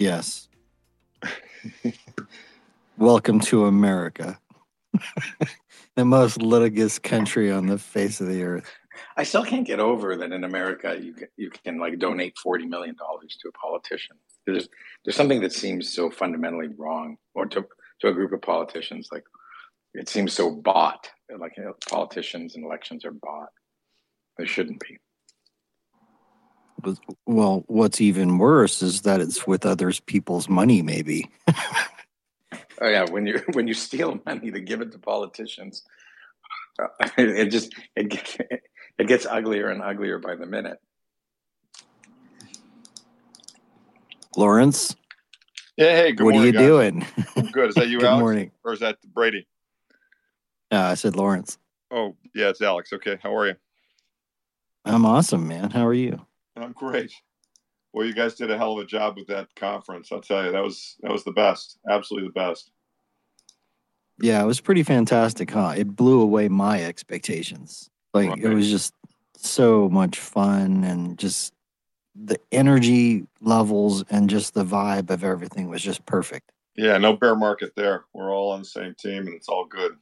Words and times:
Yes. 0.00 0.48
Welcome 2.96 3.38
to 3.40 3.66
America. 3.66 4.40
the 5.94 6.06
most 6.06 6.40
litigious 6.40 6.98
country 6.98 7.52
on 7.52 7.66
the 7.66 7.76
face 7.76 8.18
of 8.22 8.28
the 8.28 8.42
earth. 8.42 8.72
I 9.18 9.24
still 9.24 9.44
can't 9.44 9.66
get 9.66 9.78
over 9.78 10.16
that 10.16 10.32
in 10.32 10.44
America 10.44 10.98
you 10.98 11.12
can, 11.12 11.28
you 11.36 11.50
can 11.50 11.78
like 11.78 11.98
donate 11.98 12.38
forty 12.38 12.64
million 12.64 12.96
dollars 12.96 13.36
to 13.42 13.48
a 13.48 13.52
politician. 13.52 14.16
There's 14.46 14.70
there's 15.04 15.16
something 15.16 15.42
that 15.42 15.52
seems 15.52 15.92
so 15.92 16.08
fundamentally 16.10 16.68
wrong, 16.78 17.18
or 17.34 17.44
to 17.44 17.66
to 18.00 18.08
a 18.08 18.14
group 18.14 18.32
of 18.32 18.40
politicians. 18.40 19.10
Like 19.12 19.24
it 19.92 20.08
seems 20.08 20.32
so 20.32 20.50
bought. 20.50 21.10
Like 21.38 21.58
you 21.58 21.64
know, 21.64 21.74
politicians 21.90 22.56
and 22.56 22.64
elections 22.64 23.04
are 23.04 23.12
bought. 23.12 23.50
They 24.38 24.46
shouldn't 24.46 24.80
be. 24.80 24.96
Well, 27.26 27.64
what's 27.66 28.00
even 28.00 28.38
worse 28.38 28.82
is 28.82 29.02
that 29.02 29.20
it's 29.20 29.46
with 29.46 29.64
others 29.66 30.00
people's 30.00 30.48
money. 30.48 30.82
Maybe. 30.82 31.30
Oh 32.82 32.88
yeah, 32.88 33.04
when 33.10 33.26
you 33.26 33.42
when 33.52 33.66
you 33.68 33.74
steal 33.74 34.20
money 34.24 34.50
to 34.50 34.60
give 34.60 34.80
it 34.80 34.92
to 34.92 34.98
politicians, 34.98 35.82
uh, 36.80 36.86
it 37.18 37.50
just 37.50 37.74
it 37.94 38.62
it 38.98 39.06
gets 39.06 39.26
uglier 39.26 39.68
and 39.68 39.82
uglier 39.82 40.18
by 40.18 40.34
the 40.34 40.46
minute. 40.46 40.78
Lawrence, 44.36 44.94
Yeah, 45.76 45.90
hey, 45.96 46.12
good 46.12 46.24
what 46.24 46.34
are 46.36 46.46
you 46.46 46.52
guys. 46.52 46.60
doing? 46.66 47.06
I'm 47.36 47.46
good. 47.46 47.68
Is 47.70 47.74
that 47.74 47.88
you, 47.88 47.98
Good 48.00 48.06
Alex? 48.08 48.20
morning. 48.20 48.50
Or 48.64 48.72
is 48.72 48.80
that 48.80 48.96
Brady? 49.12 49.46
Uh, 50.70 50.78
I 50.78 50.94
said 50.94 51.16
Lawrence. 51.16 51.58
Oh, 51.90 52.16
yeah, 52.32 52.48
it's 52.50 52.62
Alex. 52.62 52.92
Okay, 52.92 53.18
how 53.22 53.34
are 53.36 53.48
you? 53.48 53.56
I'm 54.84 55.04
awesome, 55.04 55.48
man. 55.48 55.70
How 55.70 55.84
are 55.84 55.92
you? 55.94 56.24
I'm 56.56 56.72
great. 56.76 57.12
Well, 57.92 58.06
you 58.06 58.14
guys 58.14 58.34
did 58.34 58.50
a 58.50 58.58
hell 58.58 58.78
of 58.78 58.84
a 58.84 58.86
job 58.86 59.16
with 59.16 59.26
that 59.28 59.48
conference. 59.56 60.12
I'll 60.12 60.20
tell 60.20 60.44
you, 60.44 60.52
that 60.52 60.62
was 60.62 60.96
that 61.00 61.10
was 61.10 61.24
the 61.24 61.32
best. 61.32 61.78
Absolutely 61.88 62.28
the 62.28 62.32
best. 62.32 62.70
Yeah, 64.20 64.42
it 64.42 64.46
was 64.46 64.60
pretty 64.60 64.82
fantastic, 64.82 65.50
huh? 65.50 65.74
It 65.76 65.96
blew 65.96 66.20
away 66.20 66.48
my 66.48 66.84
expectations. 66.84 67.90
Like 68.12 68.38
it 68.38 68.48
was 68.48 68.70
just 68.70 68.92
so 69.36 69.88
much 69.88 70.18
fun 70.18 70.84
and 70.84 71.18
just 71.18 71.54
the 72.14 72.38
energy 72.52 73.26
levels 73.40 74.04
and 74.10 74.28
just 74.28 74.54
the 74.54 74.64
vibe 74.64 75.10
of 75.10 75.24
everything 75.24 75.68
was 75.68 75.82
just 75.82 76.04
perfect. 76.06 76.52
Yeah, 76.76 76.98
no 76.98 77.16
bear 77.16 77.34
market 77.34 77.72
there. 77.76 78.04
We're 78.12 78.34
all 78.34 78.52
on 78.52 78.60
the 78.60 78.66
same 78.66 78.94
team, 78.98 79.26
and 79.26 79.34
it's 79.34 79.48
all 79.48 79.64
good. 79.64 79.96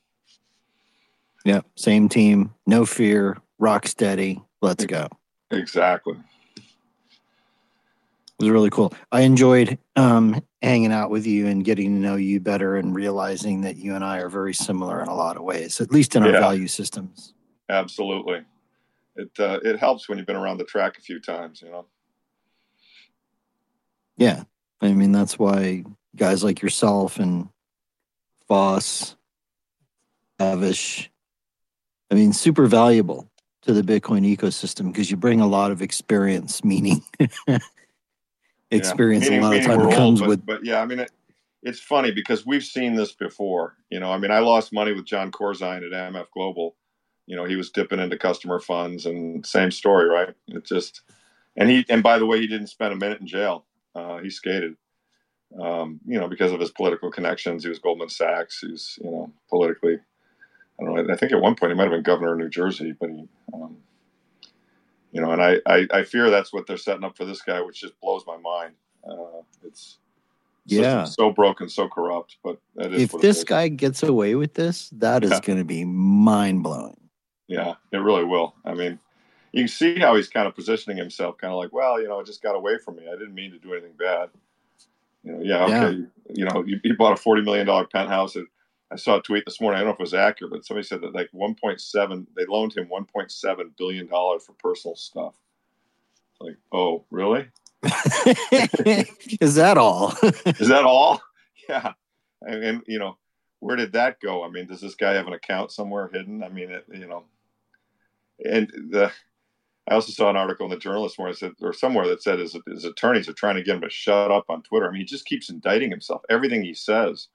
Yep. 1.44 1.66
Same 1.76 2.08
team, 2.08 2.54
no 2.66 2.84
fear, 2.84 3.38
rock 3.58 3.86
steady. 3.86 4.42
Let's 4.60 4.84
go. 4.84 5.08
Exactly. 5.50 6.16
It 8.38 8.44
was 8.44 8.50
really 8.50 8.70
cool. 8.70 8.92
I 9.10 9.22
enjoyed 9.22 9.78
um, 9.96 10.40
hanging 10.62 10.92
out 10.92 11.10
with 11.10 11.26
you 11.26 11.48
and 11.48 11.64
getting 11.64 11.94
to 11.96 12.00
know 12.00 12.14
you 12.14 12.38
better 12.38 12.76
and 12.76 12.94
realizing 12.94 13.62
that 13.62 13.76
you 13.76 13.96
and 13.96 14.04
I 14.04 14.18
are 14.18 14.28
very 14.28 14.54
similar 14.54 15.02
in 15.02 15.08
a 15.08 15.14
lot 15.14 15.36
of 15.36 15.42
ways, 15.42 15.80
at 15.80 15.90
least 15.90 16.14
in 16.14 16.22
our 16.22 16.30
Yeah. 16.30 16.40
value 16.40 16.68
systems. 16.68 17.34
Absolutely. 17.68 18.44
It 19.16 19.30
uh, 19.40 19.58
it 19.64 19.80
helps 19.80 20.08
when 20.08 20.18
you've 20.18 20.26
been 20.28 20.36
around 20.36 20.58
the 20.58 20.64
track 20.64 20.96
a 20.98 21.00
few 21.00 21.20
times. 21.20 21.60
You 21.60 21.70
know. 21.70 21.86
Yeah. 24.16 24.44
I 24.80 24.92
mean, 24.92 25.10
that's 25.10 25.36
why 25.38 25.84
guys 26.14 26.44
like 26.44 26.62
yourself 26.62 27.18
and 27.18 27.48
Foss, 28.46 29.16
Avish, 30.40 31.08
I 32.10 32.14
mean, 32.14 32.32
super 32.32 32.66
valuable 32.66 33.28
to 33.62 33.72
the 33.72 33.82
Bitcoin 33.82 34.24
ecosystem 34.36 34.92
because 34.92 35.10
you 35.10 35.16
bring 35.16 35.40
a 35.40 35.46
lot 35.48 35.72
of 35.72 35.82
experience, 35.82 36.62
meaning 36.64 37.02
experience 38.70 39.24
Meaning- 39.24 39.40
a 39.40 39.42
lot 39.42 39.56
of 39.56 39.62
meaning 39.62 39.68
time 39.68 39.78
we're 39.78 39.86
old, 39.86 39.94
comes 39.94 40.20
but, 40.20 40.28
with. 40.28 40.46
But 40.46 40.64
yeah, 40.64 40.80
I 40.80 40.86
mean, 40.86 41.00
it, 41.00 41.10
it's 41.62 41.80
funny 41.80 42.10
because 42.10 42.46
we've 42.46 42.64
seen 42.64 42.94
this 42.94 43.12
before. 43.12 43.76
You 43.90 44.00
know, 44.00 44.10
I 44.10 44.18
mean, 44.18 44.30
I 44.30 44.38
lost 44.40 44.72
money 44.72 44.92
with 44.92 45.06
Jon 45.06 45.30
Corzine 45.30 45.84
at 45.84 46.12
MF 46.12 46.26
Global. 46.32 46.76
You 47.26 47.36
know, 47.36 47.44
he 47.44 47.56
was 47.56 47.70
dipping 47.70 47.98
into 47.98 48.16
customer 48.16 48.58
funds, 48.58 49.06
and 49.06 49.44
same 49.44 49.70
story, 49.70 50.08
right? 50.08 50.34
It 50.46 50.64
just, 50.64 51.02
and 51.56 51.68
he, 51.68 51.84
and 51.88 52.02
by 52.02 52.18
the 52.18 52.26
way, 52.26 52.40
he 52.40 52.46
didn't 52.46 52.68
spend 52.68 52.92
a 52.92 52.96
minute 52.96 53.20
in 53.20 53.26
jail. 53.26 53.64
Uh, 53.94 54.18
he 54.18 54.30
skated. 54.30 54.76
Um, 55.60 56.00
you 56.06 56.18
know, 56.18 56.28
because 56.28 56.52
of 56.52 56.60
his 56.60 56.70
political 56.70 57.10
connections, 57.10 57.62
he 57.62 57.68
was 57.70 57.78
Goldman 57.78 58.10
Sachs. 58.10 58.60
He's, 58.60 58.98
you 59.02 59.10
know, 59.10 59.32
politically. 59.48 59.98
I 60.80 60.84
don't 60.84 60.94
know. 60.94 61.12
I 61.12 61.16
think 61.16 61.32
at 61.32 61.40
one 61.40 61.54
point 61.54 61.72
he 61.72 61.76
might 61.76 61.84
have 61.84 61.92
been 61.92 62.02
governor 62.02 62.32
of 62.32 62.38
New 62.38 62.50
Jersey, 62.50 62.92
but 62.92 63.10
he, 63.10 63.26
um, 63.52 63.78
you 65.12 65.20
know, 65.20 65.30
and 65.32 65.42
I, 65.42 65.56
I, 65.66 65.86
I 65.92 66.02
fear 66.04 66.30
that's 66.30 66.52
what 66.52 66.66
they're 66.66 66.76
setting 66.76 67.04
up 67.04 67.16
for 67.16 67.24
this 67.24 67.42
guy, 67.42 67.60
which 67.60 67.80
just 67.80 67.98
blows 68.00 68.24
my 68.26 68.36
mind. 68.36 68.74
Uh, 69.08 69.42
it's 69.64 69.98
Yeah. 70.66 71.04
so 71.04 71.30
broken, 71.30 71.68
so 71.68 71.88
corrupt. 71.88 72.36
But 72.44 72.58
that 72.76 72.92
is 72.92 73.02
If 73.14 73.20
this 73.20 73.38
is. 73.38 73.44
guy 73.44 73.68
gets 73.68 74.02
away 74.02 74.34
with 74.34 74.54
this, 74.54 74.90
that 74.90 75.24
is 75.24 75.30
Yeah. 75.30 75.40
going 75.40 75.58
to 75.58 75.64
be 75.64 75.84
mind 75.84 76.62
blowing. 76.62 76.96
yeah, 77.46 77.74
it 77.92 77.96
really 77.98 78.24
will. 78.24 78.54
I 78.66 78.74
mean, 78.74 78.98
you 79.52 79.62
can 79.62 79.68
see 79.68 79.98
how 79.98 80.14
he's 80.16 80.28
kind 80.28 80.46
of 80.46 80.54
positioning 80.54 80.98
himself, 80.98 81.38
kind 81.38 81.50
of 81.52 81.58
like, 81.58 81.72
well, 81.72 81.98
you 82.00 82.06
know, 82.06 82.20
it 82.20 82.26
just 82.26 82.42
got 82.42 82.54
away 82.54 82.76
from 82.76 82.96
me. 82.96 83.08
I 83.08 83.12
didn't 83.12 83.34
mean 83.34 83.50
to 83.52 83.58
do 83.58 83.72
anything 83.72 83.94
bad. 83.98 84.28
You 85.24 85.32
know, 85.32 85.40
yeah, 85.42 85.64
okay, 85.64 85.96
You, 85.96 86.10
you 86.34 86.44
know, 86.44 86.62
you, 86.66 86.78
you 86.84 86.96
bought 86.96 87.14
a 87.14 87.16
forty 87.16 87.40
million 87.42 87.66
dollar 87.66 87.86
penthouse. 87.86 88.36
At, 88.36 88.44
I 88.90 88.96
saw 88.96 89.18
a 89.18 89.22
tweet 89.22 89.44
this 89.44 89.60
morning. 89.60 89.76
I 89.76 89.80
don't 89.80 89.88
know 89.88 89.94
if 89.94 90.00
it 90.00 90.02
was 90.02 90.14
accurate, 90.14 90.52
but 90.52 90.64
somebody 90.64 90.86
said 90.86 91.02
that 91.02 91.14
like 91.14 91.28
one 91.32 91.54
point 91.54 91.80
seven, 91.80 92.26
they 92.36 92.46
loaned 92.46 92.76
him 92.76 92.88
one 92.88 93.04
point 93.04 93.30
seven 93.30 93.72
billion 93.76 94.06
dollars 94.06 94.44
for 94.44 94.52
personal 94.54 94.96
stuff. 94.96 95.34
Like, 96.40 96.56
oh, 96.72 97.04
really? 97.10 97.48
is 99.40 99.54
that 99.56 99.76
all? 99.76 100.14
Is 100.46 100.68
that 100.68 100.84
all? 100.84 101.20
Yeah. 101.68 101.92
And, 102.42 102.64
and, 102.64 102.82
you 102.86 102.98
know, 102.98 103.18
where 103.60 103.76
did 103.76 103.92
that 103.92 104.20
go? 104.20 104.44
I 104.44 104.48
mean, 104.48 104.66
does 104.66 104.80
this 104.80 104.94
guy 104.94 105.14
have 105.14 105.26
an 105.26 105.32
account 105.32 105.72
somewhere 105.72 106.08
hidden? 106.12 106.42
I 106.42 106.48
mean, 106.48 106.70
it, 106.70 106.84
you 106.92 107.06
know, 107.06 107.24
and 108.44 108.70
the, 108.90 109.10
I 109.88 109.94
also 109.94 110.12
saw 110.12 110.30
an 110.30 110.36
article 110.36 110.66
in 110.66 110.70
the 110.70 110.78
journal 110.78 111.02
this 111.02 111.18
morning 111.18 111.36
said, 111.36 111.52
or 111.60 111.72
somewhere 111.72 112.06
that 112.08 112.22
said 112.22 112.38
his, 112.38 112.56
his 112.66 112.84
attorneys 112.84 113.28
are 113.28 113.32
trying 113.32 113.56
to 113.56 113.62
get 113.62 113.74
him 113.74 113.80
to 113.82 113.90
shut 113.90 114.30
up 114.30 114.44
on 114.48 114.62
Twitter. 114.62 114.86
I 114.86 114.90
mean, 114.90 115.00
he 115.00 115.04
just 115.04 115.26
keeps 115.26 115.50
indicting 115.50 115.90
himself. 115.90 116.22
Everything 116.30 116.62
he 116.62 116.74
says 116.74 117.28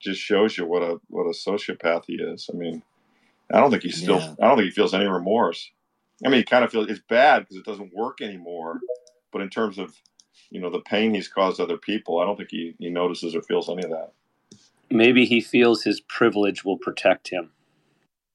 just 0.00 0.20
shows 0.20 0.56
you 0.56 0.66
what 0.66 0.82
a, 0.82 1.00
what 1.08 1.24
a 1.24 1.30
sociopath 1.30 2.04
he 2.06 2.14
is. 2.14 2.48
I 2.52 2.56
mean, 2.56 2.82
I 3.52 3.60
don't 3.60 3.70
think 3.70 3.82
he 3.82 3.90
still, 3.90 4.18
Yeah. 4.18 4.34
I 4.40 4.48
don't 4.48 4.56
think 4.56 4.66
he 4.66 4.74
feels 4.74 4.94
any 4.94 5.06
remorse. 5.06 5.70
I 6.24 6.28
mean, 6.28 6.38
he 6.38 6.44
kind 6.44 6.64
of 6.64 6.70
feels 6.70 6.88
it's 6.88 7.00
bad 7.08 7.40
because 7.40 7.56
it 7.56 7.64
doesn't 7.64 7.94
work 7.94 8.20
anymore. 8.20 8.80
But 9.32 9.42
in 9.42 9.50
terms 9.50 9.78
of, 9.78 9.94
you 10.50 10.60
know, 10.60 10.70
the 10.70 10.80
pain 10.80 11.14
he's 11.14 11.28
caused 11.28 11.60
other 11.60 11.76
people, 11.76 12.20
I 12.20 12.24
don't 12.24 12.36
think 12.36 12.50
he, 12.50 12.74
he 12.78 12.88
notices 12.90 13.34
or 13.34 13.42
feels 13.42 13.68
any 13.68 13.84
of 13.84 13.90
that. 13.90 14.12
Maybe 14.90 15.26
he 15.26 15.40
feels 15.40 15.82
his 15.82 16.00
privilege 16.00 16.64
will 16.64 16.78
protect 16.78 17.28
him. 17.28 17.50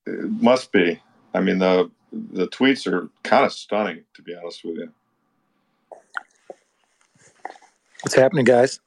It 0.05 0.29
must 0.41 0.71
be. 0.71 0.99
I 1.33 1.39
mean, 1.39 1.59
the 1.59 1.89
the 2.11 2.47
tweets 2.47 2.91
are 2.91 3.09
kind 3.23 3.45
of 3.45 3.53
stunning, 3.53 4.03
to 4.15 4.21
be 4.21 4.35
honest 4.35 4.65
with 4.65 4.75
you. 4.75 4.91
What's 8.03 8.15
happening, 8.15 8.45
guys? 8.45 8.79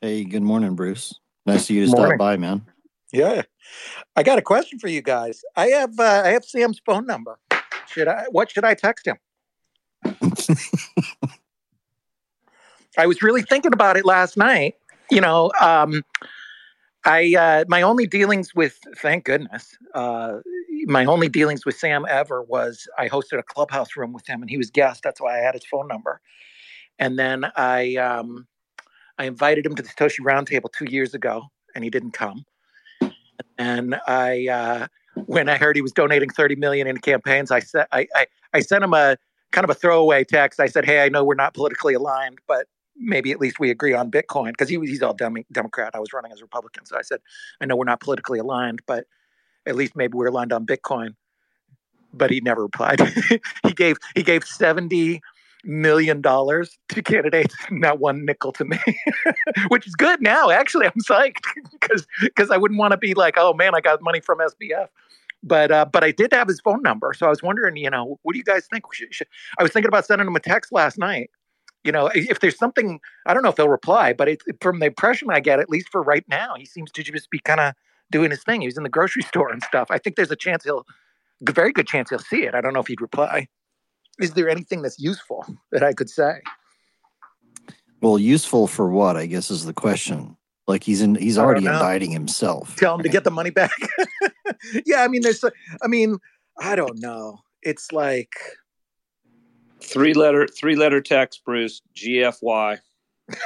hey, 0.00 0.24
good 0.24 0.42
morning, 0.42 0.74
Bruce. 0.74 1.14
Nice 1.48 1.70
of 1.70 1.76
you 1.76 1.86
to 1.86 1.90
Morning. 1.90 2.08
stop 2.10 2.18
by, 2.18 2.36
man. 2.36 2.60
Yeah, 3.10 3.40
I 4.14 4.22
got 4.22 4.38
a 4.38 4.42
question 4.42 4.78
for 4.78 4.88
you 4.88 5.00
guys. 5.00 5.42
I 5.56 5.68
have 5.68 5.98
uh, 5.98 6.22
I 6.26 6.28
have 6.28 6.44
Sam's 6.44 6.78
phone 6.84 7.06
number. 7.06 7.38
Should 7.86 8.06
I? 8.06 8.26
What 8.30 8.50
should 8.50 8.64
I 8.64 8.74
text 8.74 9.06
him? 9.06 9.16
I 12.98 13.06
was 13.06 13.22
really 13.22 13.40
thinking 13.40 13.72
about 13.72 13.96
it 13.96 14.04
last 14.04 14.36
night. 14.36 14.74
You 15.10 15.22
know, 15.22 15.50
um, 15.58 16.02
I 17.06 17.34
uh, 17.34 17.64
my 17.66 17.80
only 17.80 18.06
dealings 18.06 18.54
with, 18.54 18.78
thank 18.98 19.24
goodness, 19.24 19.74
uh, 19.94 20.40
my 20.84 21.06
only 21.06 21.30
dealings 21.30 21.64
with 21.64 21.78
Sam 21.78 22.04
ever 22.10 22.42
was 22.42 22.86
I 22.98 23.08
hosted 23.08 23.38
a 23.38 23.42
clubhouse 23.42 23.96
room 23.96 24.12
with 24.12 24.26
him, 24.26 24.42
and 24.42 24.50
he 24.50 24.58
was 24.58 24.70
guest. 24.70 25.02
That's 25.02 25.18
why 25.18 25.38
I 25.38 25.42
had 25.42 25.54
his 25.54 25.64
phone 25.64 25.88
number. 25.88 26.20
And 26.98 27.18
then 27.18 27.46
I 27.56 27.96
um, 27.96 28.46
I 29.18 29.24
invited 29.24 29.66
him 29.66 29.74
to 29.74 29.82
the 29.82 29.88
Satoshi 29.88 30.20
Roundtable 30.20 30.70
two 30.72 30.86
years 30.88 31.14
ago, 31.14 31.48
and 31.74 31.84
he 31.84 31.90
didn't 31.90 32.12
come. 32.12 32.44
And 33.58 33.96
I 34.06 34.48
uh, 34.48 34.86
when 35.26 35.48
I 35.48 35.56
heard 35.56 35.76
he 35.76 35.82
was 35.82 35.92
donating 35.92 36.30
30 36.30 36.56
million 36.56 36.86
in 36.86 36.98
campaigns, 36.98 37.50
I 37.50 37.60
said 37.60 37.86
I, 37.92 38.06
I 38.14 38.26
I 38.54 38.60
sent 38.60 38.84
him 38.84 38.94
a 38.94 39.16
kind 39.50 39.64
of 39.64 39.70
a 39.70 39.74
throwaway 39.74 40.24
text. 40.24 40.60
I 40.60 40.66
said, 40.66 40.84
"Hey, 40.84 41.04
I 41.04 41.08
know 41.08 41.24
we're 41.24 41.34
not 41.34 41.54
politically 41.54 41.94
aligned, 41.94 42.38
but 42.46 42.66
maybe 42.96 43.32
at 43.32 43.40
least 43.40 43.60
we 43.60 43.70
agree 43.70 43.94
on 43.94 44.10
Bitcoin 44.10 44.50
because 44.50 44.68
he 44.68 44.78
he's 44.80 45.02
all 45.02 45.14
Dem- 45.14 45.44
Democrat. 45.52 45.94
I 45.94 46.00
was 46.00 46.12
running 46.12 46.32
as 46.32 46.42
Republican, 46.42 46.86
so 46.86 46.96
I 46.96 47.02
said, 47.02 47.20
I 47.60 47.66
know 47.66 47.76
we're 47.76 47.84
not 47.84 48.00
politically 48.00 48.38
aligned, 48.38 48.82
but 48.86 49.06
at 49.66 49.76
least 49.76 49.96
maybe 49.96 50.14
we're 50.14 50.26
aligned 50.26 50.52
on 50.52 50.66
Bitcoin. 50.66 51.14
But 52.12 52.30
he 52.30 52.40
never 52.40 52.62
replied. 52.62 53.00
he 53.66 53.72
gave 53.72 53.96
he 54.14 54.22
gave 54.22 54.44
seventy 54.44 55.20
million 55.64 56.20
dollars 56.20 56.78
to 56.90 57.02
candidates, 57.02 57.54
not 57.70 57.98
one 57.98 58.24
nickel 58.24 58.52
to 58.52 58.64
me, 58.64 58.78
which 59.68 59.86
is 59.86 59.94
good 59.94 60.20
now. 60.22 60.50
Actually, 60.50 60.86
I'm 60.86 61.00
psyched 61.08 61.44
because 61.72 62.06
because 62.20 62.50
I 62.50 62.56
wouldn't 62.56 62.78
want 62.78 62.92
to 62.92 62.98
be 62.98 63.14
like, 63.14 63.34
oh 63.36 63.54
man, 63.54 63.74
I 63.74 63.80
got 63.80 64.02
money 64.02 64.20
from 64.20 64.38
SBF. 64.38 64.88
But 65.42 65.70
uh, 65.70 65.84
but 65.84 66.02
I 66.02 66.10
did 66.10 66.32
have 66.32 66.48
his 66.48 66.60
phone 66.60 66.82
number, 66.82 67.12
so 67.14 67.26
I 67.26 67.30
was 67.30 67.42
wondering, 67.42 67.76
you 67.76 67.90
know, 67.90 68.18
what 68.22 68.32
do 68.32 68.38
you 68.38 68.44
guys 68.44 68.66
think? 68.66 68.84
Should, 68.92 69.14
should, 69.14 69.28
I 69.58 69.62
was 69.62 69.72
thinking 69.72 69.88
about 69.88 70.04
sending 70.04 70.26
him 70.26 70.34
a 70.34 70.40
text 70.40 70.72
last 70.72 70.98
night. 70.98 71.30
You 71.84 71.92
know, 71.92 72.10
if 72.12 72.40
there's 72.40 72.58
something, 72.58 72.98
I 73.24 73.32
don't 73.32 73.44
know 73.44 73.48
if 73.48 73.54
they'll 73.54 73.68
reply, 73.68 74.12
but 74.12 74.28
it, 74.28 74.42
from 74.60 74.80
the 74.80 74.86
impression 74.86 75.28
I 75.30 75.38
get, 75.38 75.60
at 75.60 75.70
least 75.70 75.88
for 75.90 76.02
right 76.02 76.24
now, 76.28 76.54
he 76.56 76.66
seems 76.66 76.90
to 76.90 77.04
just 77.04 77.30
be 77.30 77.38
kind 77.38 77.60
of 77.60 77.72
doing 78.10 78.30
his 78.30 78.42
thing. 78.42 78.62
He 78.62 78.66
was 78.66 78.76
in 78.76 78.82
the 78.82 78.88
grocery 78.88 79.22
store 79.22 79.50
and 79.50 79.62
stuff. 79.62 79.86
I 79.90 79.98
think 79.98 80.16
there's 80.16 80.32
a 80.32 80.36
chance 80.36 80.64
he'll, 80.64 80.84
very 81.40 81.72
good 81.72 81.86
chance 81.86 82.10
he'll 82.10 82.18
see 82.18 82.42
it. 82.42 82.54
I 82.54 82.60
don't 82.60 82.74
know 82.74 82.80
if 82.80 82.88
he'd 82.88 83.00
reply. 83.00 83.46
Is 84.20 84.32
there 84.32 84.48
anything 84.48 84.82
that's 84.82 84.98
useful 84.98 85.46
that 85.72 85.82
I 85.82 85.92
could 85.92 86.10
say? 86.10 86.40
Well, 88.00 88.18
useful 88.18 88.66
for 88.66 88.90
what? 88.90 89.16
I 89.16 89.26
guess 89.26 89.50
is 89.50 89.64
the 89.64 89.72
question. 89.72 90.36
Like 90.66 90.84
he's 90.84 91.00
in, 91.00 91.14
he's 91.14 91.38
already 91.38 91.64
indicting 91.64 92.10
himself. 92.10 92.76
Tell 92.76 92.94
him 92.94 92.98
right? 92.98 93.04
to 93.04 93.08
get 93.08 93.24
the 93.24 93.30
money 93.30 93.50
back. 93.50 93.72
yeah, 94.86 95.02
I 95.02 95.08
mean, 95.08 95.22
there's, 95.22 95.42
I 95.82 95.86
mean, 95.86 96.18
I 96.60 96.76
don't 96.76 97.00
know. 97.00 97.40
It's 97.62 97.90
like 97.90 98.32
three 99.82 100.14
letter, 100.14 100.46
three 100.46 100.76
letter 100.76 101.00
text, 101.00 101.42
Bruce. 101.44 101.80
GFY. 101.96 102.78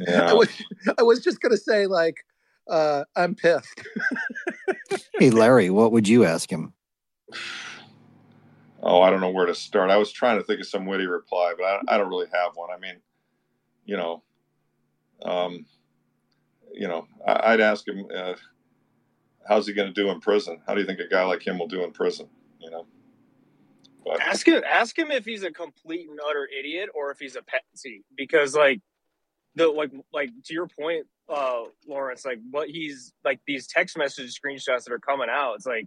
yeah. 0.00 0.30
I 0.30 0.32
was, 0.32 0.48
I 0.98 1.02
was 1.02 1.20
just 1.20 1.40
gonna 1.40 1.56
say 1.56 1.86
like, 1.86 2.16
uh, 2.70 3.04
I'm 3.16 3.34
pissed. 3.34 3.82
hey, 5.18 5.30
Larry, 5.30 5.70
what 5.70 5.92
would 5.92 6.08
you 6.08 6.24
ask 6.24 6.50
him? 6.50 6.72
Oh, 8.86 9.00
I 9.00 9.08
don't 9.08 9.20
know 9.20 9.30
where 9.30 9.46
to 9.46 9.54
start. 9.54 9.90
I 9.90 9.96
was 9.96 10.12
trying 10.12 10.38
to 10.38 10.44
think 10.44 10.60
of 10.60 10.66
some 10.66 10.84
witty 10.84 11.06
reply, 11.06 11.54
but 11.56 11.64
I, 11.64 11.80
I 11.88 11.98
don't 11.98 12.10
really 12.10 12.28
have 12.32 12.52
one. 12.54 12.68
I 12.70 12.78
mean, 12.78 12.96
you 13.86 13.96
know, 13.96 14.22
um, 15.22 15.64
you 16.72 16.86
know, 16.86 17.06
I, 17.26 17.52
would 17.52 17.60
ask 17.60 17.88
him, 17.88 18.06
uh, 18.14 18.34
how's 19.48 19.66
he 19.66 19.72
going 19.72 19.92
to 19.92 19.94
do 19.94 20.10
in 20.10 20.20
prison? 20.20 20.60
How 20.66 20.74
do 20.74 20.80
you 20.80 20.86
think 20.86 21.00
a 21.00 21.08
guy 21.08 21.24
like 21.24 21.46
him 21.46 21.58
will 21.58 21.66
do 21.66 21.82
in 21.82 21.92
prison? 21.92 22.28
You 22.60 22.70
know, 22.70 22.86
but, 24.04 24.20
ask 24.20 24.46
him, 24.46 24.62
ask 24.68 24.98
him 24.98 25.10
if 25.10 25.24
he's 25.24 25.44
a 25.44 25.50
complete 25.50 26.10
and 26.10 26.18
utter 26.28 26.46
idiot 26.46 26.90
or 26.94 27.10
if 27.10 27.18
he's 27.18 27.36
a 27.36 27.42
patsy, 27.42 28.04
because 28.16 28.54
like 28.54 28.82
the 29.54 29.68
like 29.68 29.92
like 30.12 30.30
to 30.44 30.52
your 30.52 30.66
point, 30.66 31.06
uh, 31.28 31.62
Lawrence, 31.88 32.26
like 32.26 32.38
what 32.50 32.68
he's 32.68 33.14
like 33.24 33.40
these 33.46 33.66
text 33.66 33.96
message 33.96 34.38
screenshots 34.38 34.84
that 34.84 34.92
are 34.92 34.98
coming 34.98 35.28
out. 35.30 35.54
It's 35.54 35.66
like 35.66 35.86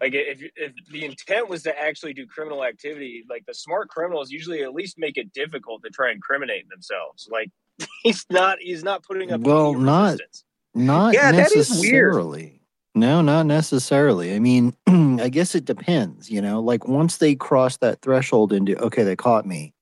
like 0.00 0.14
if 0.14 0.42
if 0.56 0.72
the 0.90 1.04
intent 1.04 1.48
was 1.48 1.62
to 1.64 1.78
actually 1.78 2.14
do 2.14 2.26
criminal 2.26 2.64
activity, 2.64 3.24
like 3.28 3.44
the 3.46 3.54
smart 3.54 3.88
criminals 3.88 4.30
usually 4.30 4.62
at 4.62 4.72
least 4.72 4.98
make 4.98 5.18
it 5.18 5.32
difficult 5.32 5.82
to 5.82 5.90
try 5.90 6.08
and 6.08 6.16
incriminate 6.16 6.68
themselves. 6.70 7.28
Like 7.30 7.50
he's 8.02 8.24
not 8.30 8.58
he's 8.60 8.82
not 8.82 9.02
putting 9.02 9.30
up 9.30 9.42
well 9.42 9.74
not 9.74 10.12
resistance. 10.12 10.44
not 10.74 11.14
yeah, 11.14 11.30
necessarily. 11.30 12.56
No, 12.94 13.22
not 13.22 13.46
necessarily. 13.46 14.34
I 14.34 14.40
mean, 14.40 14.74
I 14.86 15.28
guess 15.28 15.54
it 15.54 15.64
depends, 15.64 16.28
you 16.28 16.42
know, 16.42 16.60
like 16.60 16.88
once 16.88 17.18
they 17.18 17.36
cross 17.36 17.76
that 17.76 18.02
threshold 18.02 18.52
into 18.52 18.76
okay, 18.78 19.02
they 19.02 19.16
caught 19.16 19.46
me, 19.46 19.74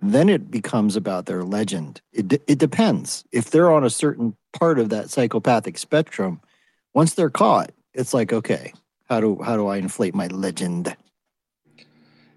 then 0.00 0.28
it 0.28 0.50
becomes 0.50 0.96
about 0.96 1.26
their 1.26 1.44
legend. 1.44 2.00
It 2.12 2.42
it 2.46 2.58
depends. 2.58 3.24
If 3.32 3.50
they're 3.50 3.70
on 3.70 3.84
a 3.84 3.90
certain 3.90 4.34
part 4.52 4.78
of 4.78 4.88
that 4.88 5.10
psychopathic 5.10 5.76
spectrum, 5.76 6.40
once 6.94 7.14
they're 7.14 7.30
caught, 7.30 7.70
it's 7.92 8.14
like 8.14 8.32
okay, 8.32 8.72
how 9.12 9.20
do 9.20 9.38
how 9.42 9.56
do 9.56 9.66
I 9.66 9.76
inflate 9.76 10.14
my 10.14 10.26
legend? 10.28 10.96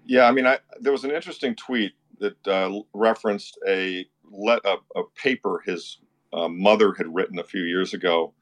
Yeah, 0.04 0.28
I 0.28 0.32
mean, 0.32 0.46
I, 0.46 0.58
there 0.78 0.92
was 0.92 1.04
an 1.04 1.10
interesting 1.10 1.54
tweet 1.56 1.92
that 2.18 2.46
uh, 2.46 2.80
referenced 2.92 3.58
a 3.66 4.04
let 4.30 4.60
a, 4.66 4.76
a 4.94 5.02
paper 5.14 5.62
his 5.64 5.98
uh, 6.34 6.48
mother 6.48 6.92
had 6.92 7.12
written 7.14 7.38
a 7.38 7.44
few 7.44 7.62
years 7.62 7.94
ago 7.94 8.34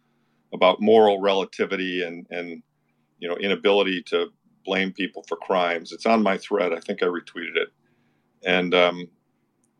about 0.52 0.80
moral 0.80 1.20
relativity 1.20 2.02
and 2.02 2.26
and 2.30 2.60
you 3.20 3.28
know 3.28 3.36
inability 3.36 4.02
to 4.02 4.26
blame 4.64 4.92
people 4.92 5.24
for 5.28 5.36
crimes. 5.36 5.92
It's 5.92 6.06
on 6.06 6.22
my 6.22 6.36
thread. 6.36 6.72
I 6.72 6.80
think 6.80 7.04
I 7.04 7.06
retweeted 7.06 7.56
it, 7.56 7.68
and 8.44 8.74
um, 8.74 9.08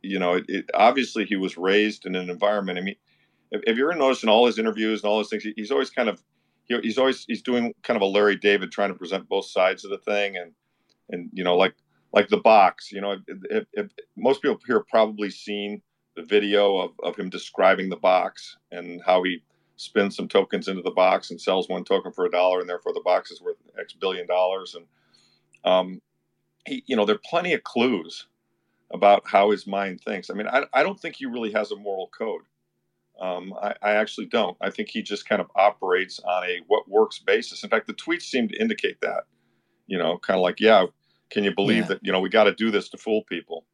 you 0.01 0.21
know, 0.21 0.35
it, 0.35 0.45
it, 0.47 0.71
obviously 0.75 1.25
he 1.25 1.35
was 1.35 1.56
raised 1.56 2.06
in 2.06 2.15
an 2.15 2.31
environment. 2.31 2.79
I 2.79 2.83
mean, 2.83 2.97
if, 3.51 3.77
you 3.77 3.91
ever 3.91 3.99
noticed 3.99 4.23
in 4.23 4.29
all 4.29 4.47
his 4.47 4.61
interviews 4.61 5.03
and 5.03 5.11
all 5.11 5.17
those 5.17 5.31
things, 5.31 5.45
he's 5.56 5.73
always 5.73 5.91
kind 5.91 6.09
of 6.09 6.23
he, 6.65 6.79
he's 6.81 6.99
always 6.99 7.25
he's 7.27 7.43
doing 7.43 7.75
kind 7.83 7.97
of 7.97 8.03
a 8.03 8.07
Larry 8.07 8.37
David 8.37 8.73
trying 8.73 8.91
to 8.91 8.99
present 8.99 9.29
both 9.29 9.47
sides 9.47 9.85
of 9.85 9.91
the 9.91 9.99
thing 9.99 10.37
and 10.37 10.53
and 11.11 11.31
you 11.33 11.45
know 11.45 11.57
like 11.57 11.75
like 12.13 12.29
the 12.29 12.39
box 12.39 12.91
you 12.93 13.01
know 13.01 13.17
if, 13.51 13.67
if, 13.73 13.91
most 14.17 14.43
people 14.43 14.59
here 14.67 14.79
have 14.79 14.89
probably 14.89 15.31
seen 15.31 15.83
the 16.17 16.23
video 16.23 16.77
of, 16.79 16.93
of 17.03 17.17
him 17.17 17.29
describing 17.29 17.89
the 17.89 17.97
box 17.97 18.57
and 18.71 19.01
how 19.05 19.23
he 19.23 19.43
spins 19.77 20.17
some 20.17 20.29
tokens 20.29 20.69
into 20.69 20.83
the 20.83 20.91
box 20.91 21.31
and 21.31 21.41
sells 21.41 21.69
one 21.69 21.85
token 21.85 22.13
for 22.13 22.27
a 22.27 22.31
dollar 22.31 22.61
and 22.61 22.69
therefore 22.69 22.93
the 22.93 23.03
box 23.05 23.31
is 23.31 23.43
worth 23.43 23.57
x 23.79 23.93
billion 23.93 24.27
dollars. 24.27 24.77
And 24.77 24.87
um, 25.65 26.01
he 26.67 26.85
you 26.87 26.97
know 26.97 27.05
there 27.05 27.17
are 27.17 27.23
plenty 27.25 27.53
of 27.53 27.65
clues 27.65 28.27
about 28.93 29.25
how 29.27 29.51
his 29.51 29.67
mind 29.67 30.01
thinks. 30.01 30.31
I 30.31 30.35
mean 30.35 30.47
i, 30.47 30.65
I 30.73 30.83
don't 30.83 30.99
think 30.99 31.17
he 31.17 31.27
really 31.27 31.53
has 31.53 31.73
a 31.73 31.77
moral 31.77 32.11
code 32.17 32.43
um, 33.21 33.55
I, 33.63 33.75
I, 33.81 33.93
actually 33.93 34.27
don't. 34.27 34.56
I 34.61 34.71
think 34.71 34.89
he 34.89 35.03
just 35.03 35.29
kind 35.29 35.41
of 35.41 35.49
operates 35.55 36.19
on 36.21 36.44
a 36.44 36.61
what 36.67 36.89
works 36.89 37.21
basis. 37.21 37.63
In 37.63 37.71
fact, 37.71 37.87
the 37.87 37.94
tweets 37.94 38.23
seem 38.23 38.49
to 38.49 38.61
indicate 38.61 39.01
that. 39.03 39.25
You 39.87 39.99
know, 39.99 40.19
kind 40.19 40.37
of 40.37 40.43
like, 40.43 40.61
yeah, 40.61 40.87
can 41.31 41.44
you 41.44 41.55
believe 41.55 41.85
yeah. 41.85 41.89
that? 41.89 42.01
You 42.03 42.13
know, 42.13 42.21
we 42.21 42.29
got 42.29 42.44
to 42.44 42.55
do 42.55 42.71
this 42.71 42.89
to 42.91 42.97
fool 42.97 43.23
people. 43.23 43.67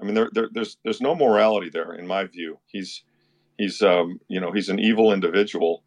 I 0.00 0.04
mean, 0.04 0.14
there, 0.14 0.28
there, 0.32 0.48
there's 0.52 0.76
there's 0.84 1.00
no 1.00 1.14
morality 1.14 1.70
there, 1.70 1.94
in 1.94 2.06
my 2.06 2.24
view. 2.24 2.58
He's 2.66 3.02
he's 3.56 3.80
um, 3.82 4.20
you 4.28 4.40
know 4.40 4.52
he's 4.52 4.68
an 4.68 4.78
evil 4.78 5.12
individual, 5.12 5.82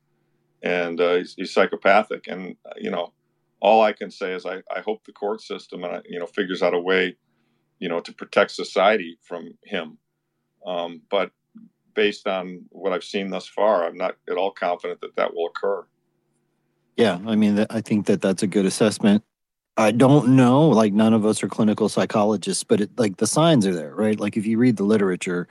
and 0.64 1.00
uh, 1.00 1.16
he's, 1.16 1.36
he's 1.36 1.54
psychopathic. 1.54 2.28
And 2.28 2.56
uh, 2.66 2.74
you 2.78 2.90
know, 2.90 3.14
all 3.60 3.84
I 3.84 3.94
can 3.94 4.10
say 4.10 4.34
is 4.34 4.46
I, 4.46 4.64
I 4.76 4.82
hope 4.82 5.04
the 5.06 5.12
court 5.12 5.42
system 5.42 5.84
and 5.84 6.04
you 6.10 6.20
know 6.20 6.26
figures 6.26 6.64
out 6.64 6.74
a 6.74 6.80
way, 6.80 7.16
you 7.80 7.90
know, 7.90 8.00
to 8.00 8.14
protect 8.14 8.52
society 8.52 9.20
from 9.22 9.54
him. 9.64 10.00
Um, 10.66 11.02
but 11.10 11.32
based 11.98 12.28
on 12.28 12.64
what 12.70 12.94
I've 12.94 13.04
seen 13.04 13.32
thus 13.32 13.48
far, 13.48 13.86
I'm 13.86 13.98
not 13.98 14.16
at 14.30 14.38
all 14.38 14.52
confident 14.52 15.02
that 15.02 15.16
that 15.18 15.34
will 15.34 15.48
occur. 15.48 15.84
Yeah, 16.96 17.20
I 17.26 17.36
mean, 17.36 17.66
I 17.70 17.82
think 17.82 18.06
that 18.06 18.22
that's 18.22 18.44
a 18.44 18.48
good 18.48 18.66
assessment. 18.66 19.24
I 19.76 19.92
don't 19.92 20.30
know, 20.30 20.70
like 20.70 20.94
none 20.94 21.14
of 21.14 21.26
us 21.26 21.44
are 21.44 21.48
clinical 21.48 21.90
psychologists, 21.90 22.64
but 22.64 22.82
it, 22.82 22.92
like 22.98 23.18
the 23.18 23.28
signs 23.28 23.66
are 23.66 23.74
there, 23.74 23.94
right? 23.94 24.20
Like 24.20 24.38
if 24.38 24.46
you 24.46 24.58
read 24.58 24.78
the 24.78 24.84
literature, 24.84 25.48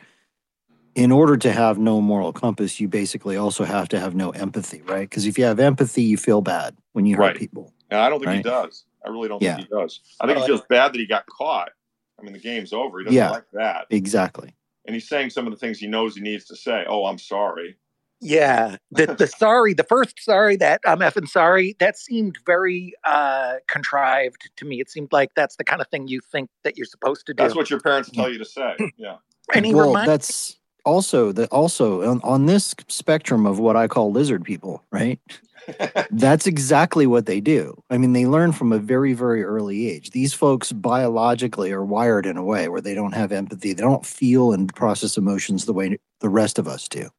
in 0.95 1.13
order 1.13 1.37
to 1.37 1.53
have 1.53 1.79
no 1.79 2.01
moral 2.01 2.33
compass, 2.33 2.81
you 2.81 2.89
basically 2.89 3.37
also 3.37 3.65
have 3.65 3.89
to 3.91 4.01
have 4.01 4.15
no 4.15 4.31
empathy, 4.31 4.83
right? 4.83 5.09
Because 5.09 5.27
if 5.27 5.37
you 5.37 5.45
have 5.45 5.61
empathy, 5.61 6.03
you 6.03 6.17
feel 6.17 6.41
bad 6.41 6.77
when 6.93 7.07
you 7.07 7.17
hurt 7.17 7.23
right. 7.23 7.37
people. 7.37 7.73
And 7.91 8.01
I 8.01 8.09
don't 8.09 8.19
think 8.19 8.29
right? 8.29 8.37
he 8.37 8.43
does. 8.43 8.85
I 9.05 9.11
really 9.11 9.29
don't 9.29 9.43
yeah. 9.43 9.57
think 9.57 9.69
he 9.69 9.75
does. 9.75 10.01
I 10.21 10.27
think 10.27 10.39
he 10.39 10.47
feels 10.47 10.63
bad 10.69 10.93
that 10.95 10.99
he 10.99 11.07
got 11.07 11.27
caught. 11.27 11.71
I 12.19 12.23
mean, 12.23 12.33
the 12.33 12.41
game's 12.41 12.73
over. 12.73 13.01
He 13.01 13.05
doesn't 13.05 13.17
yeah, 13.17 13.31
like 13.31 13.51
that. 13.53 13.87
Exactly 13.91 14.56
and 14.87 14.95
he's 14.95 15.09
saying 15.09 15.31
some 15.31 15.47
of 15.47 15.53
the 15.53 15.59
things 15.59 15.79
he 15.79 15.87
knows 15.87 16.15
he 16.15 16.23
needs 16.23 16.45
to 16.47 16.57
say. 16.57 16.85
Oh, 16.89 17.07
I'm 17.07 17.19
sorry. 17.19 17.77
Yeah, 18.21 18.77
the 18.91 19.07
the 19.19 19.27
sorry, 19.27 19.75
the 19.75 19.85
first 19.85 20.23
sorry 20.23 20.57
that 20.57 20.81
I'm 20.87 21.01
effing 21.01 21.29
sorry, 21.29 21.77
that 21.81 21.99
seemed 21.99 22.39
very 22.47 22.95
uh 23.05 23.57
contrived 23.69 24.51
to 24.57 24.65
me. 24.65 24.81
It 24.81 24.91
seemed 24.91 25.13
like 25.13 25.31
that's 25.35 25.57
the 25.57 25.65
kind 25.65 25.83
of 25.83 25.89
thing 25.89 26.09
you 26.09 26.21
think 26.21 26.49
that 26.65 26.77
you're 26.77 26.87
supposed 26.87 27.27
to 27.27 27.35
do. 27.35 27.43
That's 27.43 27.55
what 27.55 27.71
your 27.71 27.81
parents 27.81 28.11
tell 28.11 28.31
you 28.31 28.39
to 28.39 28.45
say. 28.45 28.75
Yeah. 28.97 29.17
And 29.55 29.65
he 29.65 29.75
well, 29.75 29.89
remind- 29.89 30.09
that's 30.09 30.59
also 30.87 31.33
the 31.33 31.47
also 31.49 32.09
on, 32.09 32.21
on 32.23 32.47
this 32.47 32.75
spectrum 32.89 33.45
of 33.45 33.59
what 33.59 33.77
I 33.77 33.89
call 33.89 34.11
lizard 34.11 34.45
people, 34.45 34.83
right? 34.91 35.21
That's 36.11 36.47
exactly 36.47 37.07
what 37.07 37.27
they 37.27 37.41
do. 37.41 37.83
I 37.91 37.99
mean, 37.99 38.13
they 38.13 38.25
learn 38.25 38.53
from 38.53 38.73
a 38.73 38.79
very, 38.79 39.13
very 39.13 39.43
early 39.43 39.91
age. 39.91 40.11
These 40.11 40.33
folks 40.33 40.71
biologically 40.73 41.73
are 41.73 41.85
wired 41.85 42.25
in 42.25 42.37
a 42.37 42.45
way 42.45 42.69
where 42.69 42.81
they 42.81 42.95
don't 42.95 43.15
have 43.15 43.33
empathy. 43.33 43.73
They 43.73 43.83
don't 43.83 44.07
feel 44.07 44.53
and 44.53 44.73
process 44.75 45.17
emotions 45.17 45.65
the 45.65 45.73
way 45.73 45.99
the 46.21 46.29
rest 46.29 46.59
of 46.59 46.69
us 46.69 46.89
do. 46.89 47.11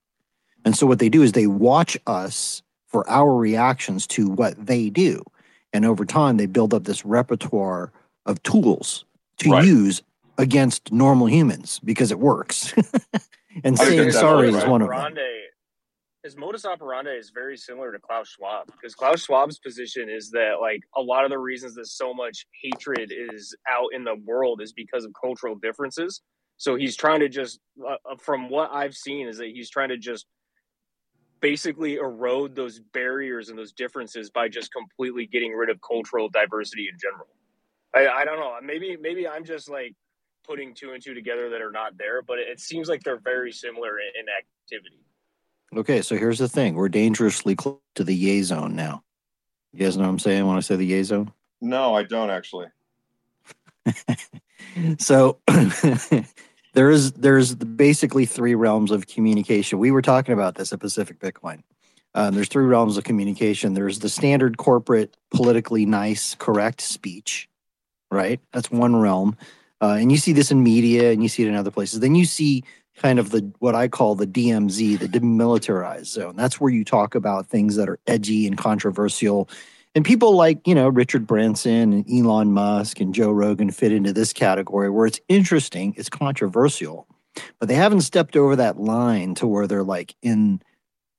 And 0.64 0.76
so 0.76 0.88
what 0.88 1.00
they 1.00 1.10
do 1.10 1.22
is 1.24 1.34
they 1.34 1.48
watch 1.48 1.98
us 2.08 2.64
for 2.88 3.08
our 3.10 3.36
reactions 3.36 4.08
to 4.08 4.30
what 4.30 4.66
they 4.66 4.90
do. 4.90 5.22
And 5.74 5.86
over 5.86 6.06
time, 6.06 6.38
they 6.38 6.46
build 6.46 6.74
up 6.74 6.86
this 6.86 7.06
repertoire 7.06 7.92
of 8.26 8.42
tools 8.44 9.04
to 9.40 9.52
Right. 9.52 9.66
use 9.66 10.02
against 10.38 10.92
normal 10.92 11.28
humans 11.28 11.80
because 11.84 12.12
it 12.12 12.20
works. 12.20 12.74
and 13.64 13.80
I 13.80 13.84
saying 13.86 14.12
sorry 14.12 14.50
is 14.50 14.66
one 14.66 14.82
of 14.82 14.90
them. 14.90 15.16
his 16.24 16.36
modus 16.36 16.66
operandi 16.66 17.12
is 17.12 17.32
very 17.34 17.58
similar 17.58 17.92
to 17.92 18.00
Klaus 18.00 18.30
Schwab 18.30 18.68
because 18.68 18.96
Klaus 18.96 19.26
Schwab's 19.26 19.60
position 19.60 20.10
is 20.10 20.30
that 20.32 20.56
like 20.62 20.82
a 20.96 21.02
lot 21.02 21.24
of 21.24 21.32
the 21.32 21.38
reasons 21.38 21.76
that 21.76 21.88
so 21.88 22.14
much 22.14 22.46
hatred 22.62 23.12
is 23.12 23.56
out 23.70 23.88
in 23.94 24.04
the 24.04 24.16
world 24.26 24.62
is 24.62 24.74
because 24.74 25.06
of 25.06 25.12
cultural 25.20 25.56
differences. 25.56 26.22
So 26.58 26.76
he's 26.76 26.96
trying 26.96 27.20
to 27.20 27.30
just, 27.30 27.60
uh, 27.88 27.98
uh, 28.10 28.16
from 28.18 28.50
what 28.50 28.72
I've 28.74 28.96
seen, 28.96 29.28
is 29.28 29.38
that 29.38 29.48
he's 29.48 29.70
trying 29.70 29.90
to 29.90 29.98
just 29.98 30.26
basically 31.40 31.96
erode 31.96 32.56
those 32.56 32.80
barriers 32.94 33.50
and 33.50 33.58
those 33.58 33.72
differences 33.72 34.32
by 34.32 34.50
just 34.50 34.72
completely 34.74 35.28
getting 35.28 35.54
rid 35.54 35.70
of 35.70 35.80
cultural 35.88 36.30
diversity 36.30 36.88
in 36.92 36.98
general. 37.00 37.28
I, 37.96 38.22
I 38.22 38.26
don't 38.26 38.40
know. 38.40 38.56
Maybe 38.64 38.98
maybe 39.00 39.28
I'm 39.28 39.46
just 39.46 39.70
like 39.70 39.94
putting 40.48 40.74
two 40.74 40.92
and 40.92 41.04
two 41.04 41.14
together 41.14 41.50
that 41.50 41.62
are 41.62 41.72
not 41.72 41.98
there, 41.98 42.22
but 42.22 42.40
it, 42.40 42.48
it 42.48 42.60
seems 42.60 42.88
like 42.88 43.04
they're 43.04 43.20
very 43.20 43.52
similar 43.52 44.00
in, 44.00 44.08
in 44.22 44.26
activity. 44.30 45.00
Okay, 45.76 46.02
so 46.02 46.16
here's 46.16 46.40
the 46.40 46.48
thing. 46.48 46.76
We're 46.76 46.90
dangerously 46.90 47.56
close 47.56 47.80
to 47.96 48.04
the 48.04 48.16
yay 48.16 48.42
zone 48.42 48.76
now. 48.76 49.04
You 49.74 49.80
guys 49.80 49.98
know 49.98 50.04
what 50.04 50.10
I'm 50.10 50.20
saying 50.20 50.48
when 50.48 50.58
I 50.58 50.62
say 50.62 50.76
the 50.76 50.86
yay 50.86 51.04
zone? 51.04 51.32
no, 51.60 51.96
I 51.96 52.04
don't 52.04 52.30
actually. 52.30 52.68
so 55.00 55.40
there 56.74 56.90
is 56.90 57.14
there's 57.14 57.56
basically 57.56 58.26
three 58.26 58.56
realms 58.56 58.92
of 58.92 59.08
communication. 59.08 59.80
We 59.80 59.92
were 59.92 60.02
talking 60.02 60.34
about 60.34 60.56
this 60.56 60.72
at 60.72 60.80
Pacific 60.80 61.20
Bitcoin. 61.20 61.64
Um, 62.14 62.34
there's 62.34 62.48
three 62.48 62.66
realms 62.66 62.98
of 62.98 63.04
communication. 63.04 63.74
There's 63.74 64.00
the 64.00 64.10
standard 64.10 64.58
corporate, 64.58 65.16
politically 65.32 65.86
nice, 65.86 66.36
correct 66.36 66.82
speech, 66.82 67.48
right? 68.10 68.40
That's 68.54 68.72
one 68.72 68.96
realm, 68.96 69.38
uh, 69.82 69.98
and 70.00 70.12
you 70.12 70.18
see 70.18 70.34
this 70.34 70.52
in 70.52 70.64
media, 70.64 71.12
and 71.12 71.22
you 71.22 71.30
see 71.30 71.44
it 71.44 71.50
in 71.50 71.56
other 71.56 71.72
places. 71.72 72.00
Then 72.00 72.16
you 72.16 72.26
see 72.26 72.64
kind 72.98 73.20
of 73.20 73.30
the 73.30 73.52
what 73.60 73.76
I 73.76 73.88
call 73.88 74.16
the 74.16 74.28
DMZ, 74.28 75.00
the 75.00 75.08
demilitarized 75.08 76.08
zone. 76.08 76.36
That's 76.36 76.60
where 76.60 76.72
you 76.72 76.84
talk 76.84 77.16
about 77.16 77.48
things 77.48 77.76
that 77.76 77.88
are 77.88 78.00
edgy 78.08 78.48
and 78.48 78.58
controversial. 78.58 79.50
And 79.96 80.06
people 80.06 80.36
like, 80.36 80.66
you 80.68 80.76
know, 80.76 80.90
Richard 80.90 81.26
Branson 81.26 81.94
and 81.94 82.06
Elon 82.12 82.52
Musk 82.52 83.00
and 83.00 83.16
Joe 83.16 83.32
Rogan 83.32 83.72
fit 83.72 83.92
into 83.92 84.14
this 84.14 84.34
category 84.34 84.90
where 84.90 85.08
it's 85.08 85.20
interesting, 85.28 85.94
it's 85.98 86.10
controversial, 86.10 87.08
but 87.60 87.68
they 87.68 87.76
haven't 87.76 88.02
stepped 88.02 88.36
over 88.36 88.56
that 88.56 88.80
line 88.80 89.34
to 89.36 89.48
where 89.48 89.66
they're 89.66 89.84
like 89.84 90.16
in 90.22 90.62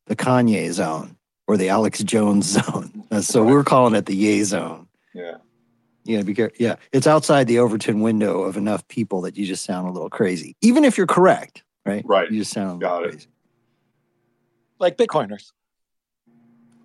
the 0.07 0.17
Kanye 0.17 0.71
zone 0.73 1.17
or 1.47 1.57
the 1.57 1.71
Alex 1.71 2.03
Jones 2.05 2.47
zone. 2.61 3.05
So 3.23 3.45
we're 3.45 3.65
calling 3.65 3.95
it 3.95 4.07
the 4.07 4.15
Yay 4.15 4.43
zone. 4.45 4.87
Yeah. 5.15 5.38
Yeah, 6.09 6.23
be 6.23 6.33
careful. 6.33 6.57
Yeah, 6.59 6.77
it's 6.91 7.07
outside 7.07 7.47
the 7.47 7.59
Overton 7.59 8.00
window 8.00 8.41
of 8.43 8.57
enough 8.57 8.88
people 8.88 9.21
that 9.21 9.37
you 9.37 9.45
just 9.45 9.62
sound 9.62 9.87
a 9.87 9.91
little 9.91 10.09
crazy, 10.09 10.57
even 10.62 10.83
if 10.83 10.97
you're 10.97 11.07
correct, 11.07 11.62
right? 11.85 12.03
Right. 12.07 12.31
You 12.31 12.38
just 12.38 12.50
sound 12.50 12.83
a 12.83 12.87
Got 12.87 12.95
little 13.03 13.09
it. 13.09 13.12
crazy. 13.12 13.27
Like 14.79 14.97
Bitcoiners. 14.97 15.53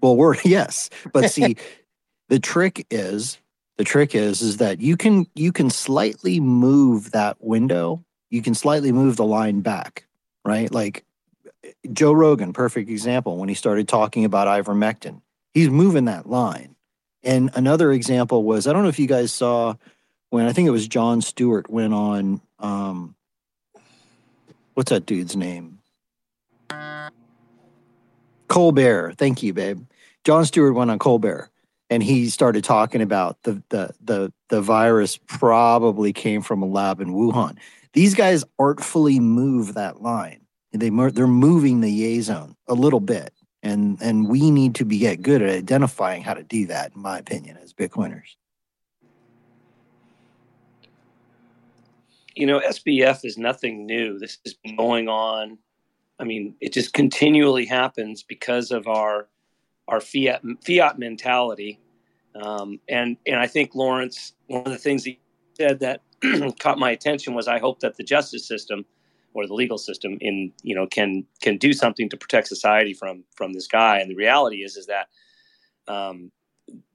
Well, 0.01 0.17
we're 0.17 0.35
yes, 0.43 0.89
but 1.13 1.31
see, 1.31 1.55
the 2.27 2.37
trick 2.37 2.85
is 2.91 3.37
the 3.77 3.85
trick 3.85 4.13
is 4.13 4.41
is 4.41 4.57
that 4.57 4.81
you 4.81 4.97
can 4.97 5.25
you 5.35 5.53
can 5.53 5.69
slightly 5.69 6.41
move 6.41 7.11
that 7.11 7.37
window. 7.39 8.03
You 8.29 8.41
can 8.41 8.55
slightly 8.55 8.91
move 8.91 9.15
the 9.15 9.25
line 9.25 9.61
back, 9.61 10.05
right? 10.43 10.69
Like 10.69 11.05
Joe 11.93 12.11
Rogan, 12.11 12.51
perfect 12.51 12.89
example. 12.89 13.37
When 13.37 13.47
he 13.47 13.55
started 13.55 13.87
talking 13.87 14.25
about 14.25 14.47
ivermectin, 14.49 15.21
he's 15.53 15.69
moving 15.69 16.05
that 16.05 16.27
line. 16.29 16.75
And 17.23 17.51
another 17.53 17.91
example 17.91 18.43
was 18.43 18.67
I 18.67 18.73
don't 18.73 18.83
know 18.83 18.89
if 18.89 18.99
you 18.99 19.07
guys 19.07 19.31
saw 19.31 19.75
when 20.29 20.45
I 20.45 20.53
think 20.53 20.67
it 20.67 20.71
was 20.71 20.87
Jon 20.87 21.21
Stewart 21.21 21.69
went 21.69 21.93
on. 21.93 22.41
Um, 22.59 23.15
what's 24.73 24.89
that 24.89 25.05
dude's 25.05 25.35
name? 25.35 25.79
Colbert. 28.47 29.15
Thank 29.17 29.41
you, 29.41 29.53
babe. 29.53 29.83
Jon 30.23 30.45
Stewart 30.45 30.75
went 30.75 30.91
on 30.91 30.99
Colbert 30.99 31.49
and 31.89 32.01
he 32.01 32.29
started 32.29 32.63
talking 32.63 33.01
about 33.01 33.41
the 33.43 33.61
the 33.69 33.93
the 34.03 34.33
the 34.49 34.61
virus 34.61 35.17
probably 35.17 36.13
came 36.13 36.41
from 36.41 36.61
a 36.61 36.65
lab 36.65 36.99
in 37.01 37.09
Wuhan. 37.09 37.57
These 37.93 38.15
guys 38.15 38.43
artfully 38.57 39.19
move 39.19 39.75
that 39.75 40.01
line. 40.01 40.41
They 40.71 40.89
they're 40.89 41.27
moving 41.27 41.81
the 41.81 41.91
yay 41.91 42.19
zone 42.21 42.55
a 42.67 42.73
little 42.73 42.99
bit, 42.99 43.31
and 43.63 43.97
and 44.01 44.29
we 44.29 44.51
need 44.51 44.75
to 44.75 44.85
be 44.85 44.99
get 44.99 45.21
good 45.21 45.41
at 45.41 45.49
identifying 45.49 46.21
how 46.21 46.35
to 46.35 46.43
do 46.43 46.67
that. 46.67 46.93
In 46.95 47.01
my 47.01 47.17
opinion, 47.17 47.57
as 47.57 47.73
Bitcoiners. 47.73 48.35
you 52.35 52.45
know, 52.45 52.59
SBF 52.59 53.25
is 53.25 53.37
nothing 53.37 53.85
new. 53.85 54.19
This 54.19 54.39
been 54.63 54.75
going 54.75 55.07
on. 55.07 55.57
I 56.19 56.23
mean, 56.23 56.55
it 56.61 56.73
just 56.73 56.93
continually 56.93 57.65
happens 57.65 58.23
because 58.23 58.71
of 58.71 58.87
our 58.87 59.27
our 59.87 59.99
fiat 59.99 60.41
fiat 60.65 60.97
mentality. 60.97 61.79
Um, 62.35 62.79
and 62.87 63.17
and 63.27 63.37
I 63.37 63.47
think 63.47 63.75
Lawrence, 63.75 64.33
one 64.47 64.65
of 64.65 64.71
the 64.71 64.77
things 64.77 65.03
he 65.03 65.19
said 65.53 65.79
that 65.81 66.01
caught 66.59 66.79
my 66.79 66.91
attention 66.91 67.33
was, 67.33 67.47
I 67.47 67.59
hope 67.59 67.79
that 67.81 67.97
the 67.97 68.03
justice 68.03 68.47
system 68.47 68.85
or 69.33 69.47
the 69.47 69.53
legal 69.53 69.77
system 69.77 70.17
in 70.21 70.51
you 70.61 70.75
know 70.75 70.87
can 70.87 71.25
can 71.41 71.57
do 71.57 71.73
something 71.73 72.09
to 72.09 72.17
protect 72.17 72.47
society 72.47 72.93
from 72.93 73.23
from 73.35 73.53
this 73.53 73.67
guy. 73.67 73.99
And 73.99 74.09
the 74.09 74.15
reality 74.15 74.63
is 74.63 74.77
is 74.77 74.87
that 74.87 75.07
um, 75.87 76.31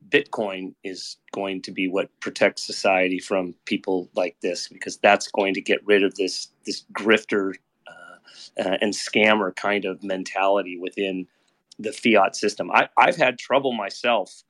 Bitcoin 0.09 0.75
is 0.85 1.17
going 1.33 1.63
to 1.63 1.73
be 1.73 1.89
what 1.89 2.09
protects 2.21 2.65
society 2.65 3.19
from 3.19 3.55
people 3.67 4.09
like 4.15 4.37
this 4.41 4.69
because 4.69 4.97
that's 4.99 5.29
going 5.29 5.55
to 5.55 5.61
get 5.61 5.85
rid 5.87 6.03
of 6.03 6.15
this 6.17 6.49
this 6.65 6.85
grifter 6.93 7.55
uh, 7.87 8.63
uh, 8.63 8.79
and 8.81 8.93
scammer 8.93 9.55
kind 9.55 9.85
of 9.85 10.03
mentality 10.03 10.79
within 10.79 11.27
the 11.79 11.93
fiat 11.93 12.35
system. 12.35 12.71
I, 12.73 12.89
I've 12.97 13.17
had 13.17 13.39
trouble 13.39 13.73
myself 13.73 14.43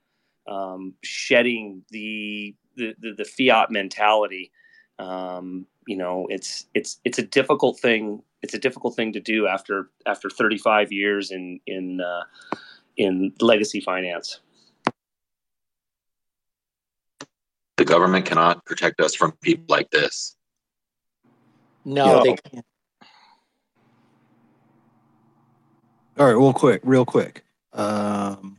um, 0.49 0.95
shedding 1.03 1.83
the, 1.91 2.55
the 2.77 2.95
the 3.01 3.15
the 3.19 3.25
fiat 3.25 3.71
mentality. 3.71 4.51
Um, 4.99 5.67
you 5.89 5.97
know, 5.97 6.27
it's 6.29 6.67
it's 6.75 7.01
it's 7.05 7.19
a 7.19 7.23
difficult 7.23 7.81
thing. 7.81 8.23
It's 8.43 8.53
a 8.53 8.59
difficult 8.59 8.95
thing 8.95 9.15
to 9.15 9.21
do 9.21 9.47
after 9.47 9.89
after 10.05 10.29
35 10.29 10.93
years 10.93 11.31
in 11.31 11.61
in 11.67 12.03
uh, 12.03 12.25
in 12.99 13.33
legacy 13.41 13.81
finance. 13.81 14.41
The 17.79 17.87
government 17.87 18.27
cannot 18.27 18.67
protect 18.67 19.01
us 19.01 19.15
from 19.15 19.33
people 19.41 19.65
like 19.69 19.91
this. 19.91 20.37
No, 21.87 22.05
Yeah. 22.17 22.23
they 22.23 22.37
can't. 22.37 22.67
All 26.19 26.27
right, 26.27 26.33
real 26.33 26.53
quick, 26.53 26.83
real 26.85 27.07
quick. 27.07 27.45
Um, 27.73 28.59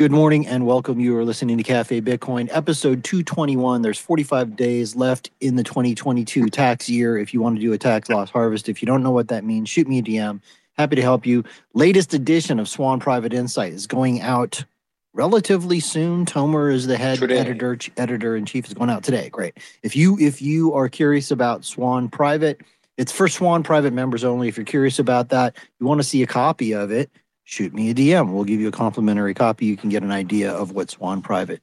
good 0.00 0.10
morning 0.10 0.46
and 0.46 0.64
welcome. 0.64 0.98
You 0.98 1.14
are 1.18 1.26
listening 1.26 1.58
to 1.58 1.62
Cafe 1.62 2.00
Bitcoin, 2.00 2.48
episode 2.50 3.04
221. 3.04 3.82
There's 3.82 3.98
45 3.98 4.56
days 4.56 4.96
left 4.96 5.30
in 5.40 5.56
the 5.56 5.62
2022 5.62 6.48
tax 6.48 6.88
year. 6.88 7.18
If 7.18 7.34
you 7.34 7.42
want 7.42 7.56
to 7.56 7.60
do 7.60 7.74
a 7.74 7.76
tax 7.76 8.08
loss 8.08 8.30
harvest, 8.30 8.70
if 8.70 8.80
you 8.80 8.86
don't 8.86 9.02
know 9.02 9.10
what 9.10 9.28
that 9.28 9.44
means, 9.44 9.68
shoot 9.68 9.86
me 9.86 9.98
a 9.98 10.02
DM. 10.02 10.40
Happy 10.78 10.96
to 10.96 11.02
help 11.02 11.26
you. 11.26 11.44
Latest 11.74 12.14
edition 12.14 12.58
of 12.58 12.66
Swan 12.66 12.98
Private 12.98 13.34
Insight 13.34 13.74
is 13.74 13.86
going 13.86 14.22
out 14.22 14.64
relatively 15.12 15.80
soon. 15.80 16.24
Tomer 16.24 16.72
is 16.72 16.86
the 16.86 16.96
head 16.96 17.18
Today. 17.18 17.36
editor 17.36 17.76
editor 17.98 18.36
in 18.36 18.46
chief. 18.46 18.66
is 18.68 18.72
going 18.72 18.88
out 18.88 19.04
today. 19.04 19.28
Great. 19.28 19.58
If 19.82 19.94
you 19.94 20.18
if 20.18 20.40
you 20.40 20.72
are 20.72 20.88
curious 20.88 21.30
about 21.30 21.66
Swan 21.66 22.08
Private, 22.08 22.62
it's 22.96 23.12
for 23.12 23.28
Swan 23.28 23.62
Private 23.62 23.92
members 23.92 24.24
only. 24.24 24.48
If 24.48 24.56
you're 24.56 24.64
curious 24.64 24.98
about 24.98 25.28
that, 25.28 25.58
you 25.78 25.84
want 25.84 26.00
to 26.00 26.08
see 26.08 26.22
a 26.22 26.26
copy 26.26 26.72
of 26.72 26.90
it, 26.90 27.10
shoot 27.50 27.74
me 27.74 27.90
a 27.90 27.94
DM. 27.94 28.32
We'll 28.32 28.44
give 28.44 28.60
you 28.60 28.68
a 28.68 28.72
complimentary 28.72 29.34
copy. 29.34 29.66
You 29.66 29.76
can 29.76 29.90
get 29.90 30.04
an 30.04 30.12
idea 30.12 30.52
of 30.52 30.70
what 30.70 30.88
Swan 30.88 31.20
Private 31.20 31.60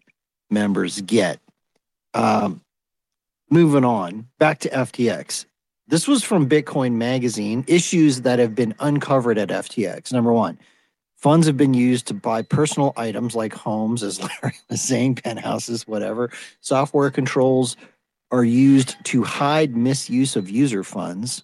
members 0.50 1.00
get. 1.02 1.40
Um, 2.14 2.62
moving 3.50 3.86
on, 3.86 4.28
back 4.38 4.60
to 4.60 4.70
FTX. 4.70 5.46
This 5.88 6.06
was 6.06 6.26
from 6.26 6.50
Bitcoin 6.50 6.94
Magazine. 6.94 7.64
Issues 7.68 8.22
that 8.22 8.38
have 8.40 8.54
been 8.54 8.76
uncovered 8.82 9.38
at 9.38 9.48
FTX. 9.48 10.12
Number 10.12 10.34
one, 10.34 10.60
funds 11.16 11.48
have 11.48 11.56
been 11.56 11.74
used 11.74 12.08
to 12.08 12.14
buy 12.14 12.42
personal 12.42 12.92
items 12.98 13.34
like 13.34 13.54
homes, 13.54 14.04
as 14.04 14.22
Larry 14.44 14.58
was 14.70 14.82
saying, 14.82 15.16
penthouses, 15.16 15.88
whatever. 15.88 16.32
Software 16.60 17.12
controls 17.12 17.78
are 18.32 18.44
used 18.44 18.98
to 19.06 19.24
hide 19.24 19.78
misuse 19.78 20.36
of 20.36 20.50
user 20.50 20.84
funds. 20.84 21.44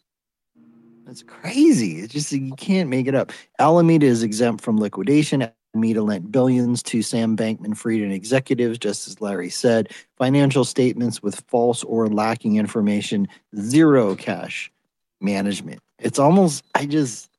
That's 1.06 1.24
crazy. 1.24 2.00
It's 2.00 2.14
just 2.14 2.32
you 2.32 2.54
can't 2.56 2.90
make 2.90 3.08
it 3.08 3.16
up. 3.16 3.32
Alameda 3.60 4.06
is 4.06 4.24
exempt 4.24 4.64
from 4.64 4.78
liquidation. 4.78 5.50
Alameda 5.74 6.02
lent 6.02 6.32
billions 6.32 6.82
to 6.84 7.02
Sam 7.02 7.36
Bankman 7.36 7.76
Fried 7.76 8.02
and 8.02 8.14
executives, 8.14 8.78
just 8.78 9.08
as 9.08 9.20
Larry 9.20 9.50
said. 9.50 9.90
Financial 10.18 10.64
statements 10.64 11.22
with 11.22 11.44
false 11.48 11.84
or 11.84 12.08
lacking 12.08 12.56
information, 12.56 13.28
zero 13.60 14.16
cash 14.16 14.72
management. 15.20 15.82
It's 16.00 16.20
almost, 16.20 16.64
I 16.74 16.86
just, 16.86 17.30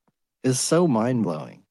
it's 0.43 0.61
so 0.61 0.87
mind 0.87 1.23
blowing. 1.23 1.63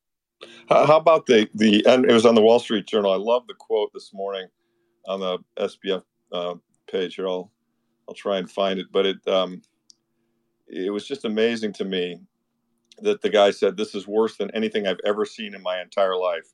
How, 0.70 0.98
about 0.98 1.26
the 1.26 1.50
the? 1.54 1.86
And 1.86 2.06
it 2.06 2.14
was 2.14 2.26
on 2.26 2.36
the 2.36 2.42
Wall 2.42 2.60
Street 2.60 2.86
Journal. 2.88 3.12
I 3.12 3.18
love 3.18 3.46
the 3.48 3.54
quote 3.54 3.92
this 3.94 4.14
morning 4.14 4.48
on 5.06 5.20
the 5.20 5.38
SBF 5.58 6.04
uh, 6.32 6.56
page 6.90 7.16
here. 7.16 7.28
I'll 7.28 7.52
I'll 8.08 8.16
try 8.16 8.38
and 8.38 8.50
find 8.50 8.80
it, 8.80 8.88
but 8.92 9.06
it 9.06 9.28
um, 9.28 9.62
it 10.74 10.90
was 10.92 11.08
just 11.08 11.26
amazing 11.26 11.74
to 11.74 11.86
me 11.86 12.20
that 13.00 13.22
the 13.22 13.30
guy 13.30 13.52
said 13.52 13.78
this 13.78 13.96
is 13.96 14.08
worse 14.08 14.38
than 14.38 14.52
anything 14.52 14.88
I've 14.88 15.00
ever 15.06 15.26
seen 15.26 15.54
in 15.56 15.62
my 15.62 15.82
entire 15.82 16.16
life. 16.16 16.48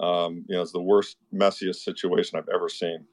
Um, 0.00 0.44
you 0.48 0.56
know, 0.56 0.62
it's 0.62 0.72
the 0.72 0.80
worst, 0.80 1.16
messiest 1.32 1.76
situation 1.76 2.38
I've 2.38 2.48
ever 2.52 2.68
seen. 2.68 3.04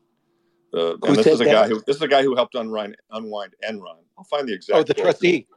The, 0.71 0.97
and 1.03 1.15
this 1.15 1.27
is 1.27 1.41
a 1.41 1.43
that? 1.43 1.51
guy 1.51 1.67
who 1.67 1.81
this 1.85 1.97
is 1.97 2.01
a 2.01 2.07
guy 2.07 2.23
who 2.23 2.35
helped 2.35 2.55
unwind 2.55 2.95
unwind 3.11 3.55
Enron. 3.67 3.97
I'll 4.17 4.23
find 4.23 4.47
the 4.47 4.53
exact. 4.53 4.79
Oh, 4.79 4.83
the 4.83 4.93
trustee, 4.93 5.47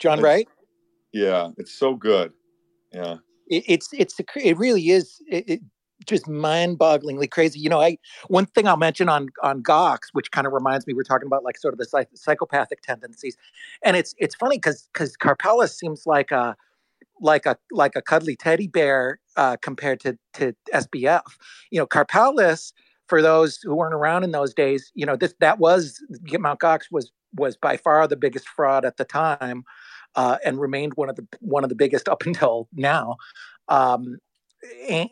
John 0.00 0.20
Wright. 0.20 0.48
Yeah, 1.12 1.50
it's 1.56 1.72
so 1.72 1.94
good. 1.94 2.32
Yeah, 2.92 3.16
it, 3.46 3.64
it's 3.68 3.88
it's 3.92 4.16
it 4.34 4.58
really 4.58 4.88
is. 4.88 5.22
It, 5.28 5.48
it, 5.48 5.60
just 6.04 6.28
mind-bogglingly 6.28 7.30
crazy. 7.30 7.58
You 7.58 7.70
know, 7.70 7.80
I 7.80 7.98
one 8.28 8.46
thing 8.46 8.68
I'll 8.68 8.76
mention 8.76 9.08
on 9.08 9.28
on 9.42 9.62
Gox, 9.62 9.98
which 10.12 10.30
kind 10.30 10.46
of 10.46 10.52
reminds 10.52 10.86
me, 10.86 10.94
we're 10.94 11.02
talking 11.02 11.26
about 11.26 11.44
like 11.44 11.58
sort 11.58 11.74
of 11.74 11.78
the 11.78 11.86
psych- 11.86 12.10
psychopathic 12.14 12.82
tendencies, 12.82 13.36
and 13.82 13.96
it's 13.96 14.14
it's 14.18 14.34
funny 14.34 14.56
because 14.56 14.88
because 14.92 15.16
Karpeles 15.16 15.70
seems 15.70 16.06
like 16.06 16.30
a 16.30 16.56
like 17.20 17.46
a 17.46 17.56
like 17.70 17.96
a 17.96 18.02
cuddly 18.02 18.36
teddy 18.36 18.66
bear 18.66 19.20
uh, 19.36 19.56
compared 19.62 20.00
to 20.00 20.18
to 20.34 20.54
SBF. 20.72 21.22
You 21.70 21.80
know, 21.80 21.86
Karpeles, 21.86 22.72
for 23.08 23.22
those 23.22 23.58
who 23.62 23.74
weren't 23.74 23.94
around 23.94 24.24
in 24.24 24.32
those 24.32 24.52
days, 24.52 24.92
you 24.94 25.06
know, 25.06 25.16
this 25.16 25.34
that 25.40 25.58
was 25.58 26.02
Mount 26.32 26.60
Gox 26.60 26.84
was 26.90 27.12
was 27.34 27.56
by 27.56 27.76
far 27.76 28.06
the 28.06 28.16
biggest 28.16 28.48
fraud 28.48 28.84
at 28.84 28.96
the 28.96 29.04
time. 29.04 29.64
Uh, 30.14 30.38
and 30.46 30.58
remained 30.58 30.94
one 30.94 31.10
of 31.10 31.16
the 31.16 31.26
one 31.40 31.62
of 31.62 31.68
the 31.68 31.76
biggest 31.76 32.08
up 32.08 32.24
until 32.24 32.68
now. 32.72 33.16
Um, 33.68 34.16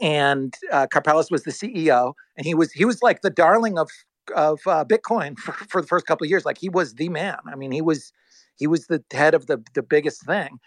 and 0.00 0.54
uh, 0.70 0.86
was 1.30 1.42
the 1.44 1.50
CEO, 1.50 2.14
and 2.36 2.46
he 2.46 2.54
was 2.54 2.72
he 2.72 2.84
was 2.84 3.02
like 3.02 3.22
the 3.22 3.30
darling 3.30 3.78
of 3.78 3.90
of 4.34 4.60
uh, 4.66 4.84
Bitcoin 4.84 5.38
for, 5.38 5.52
for 5.52 5.80
the 5.80 5.86
first 5.86 6.06
couple 6.06 6.24
of 6.24 6.30
years. 6.30 6.44
Like 6.44 6.58
he 6.58 6.68
was 6.68 6.94
the 6.94 7.08
man. 7.08 7.38
I 7.46 7.56
mean, 7.56 7.72
he 7.72 7.82
was 7.82 8.12
he 8.56 8.66
was 8.66 8.86
the 8.86 9.02
head 9.12 9.34
of 9.34 9.46
the 9.46 9.62
the 9.74 9.82
biggest 9.82 10.24
thing, 10.24 10.58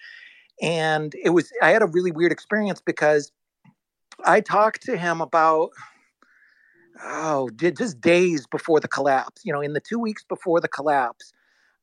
and 0.62 1.14
it 1.24 1.32
was 1.32 1.52
I 1.62 1.70
had 1.70 1.82
a 1.82 1.88
really 1.88 2.12
weird 2.12 2.32
experience 2.32 2.82
because 2.86 3.32
I 4.26 4.42
talked 4.42 4.84
to 4.84 4.98
him 4.98 5.22
about 5.22 5.70
oh 7.04 7.50
just 7.58 8.02
days 8.02 8.48
before 8.48 8.80
the 8.80 8.88
collapse. 8.88 9.42
You 9.46 9.54
know, 9.54 9.62
in 9.62 9.74
the 9.74 9.82
two 9.82 10.00
weeks 10.00 10.24
before 10.24 10.60
the 10.60 10.68
collapse, 10.68 11.34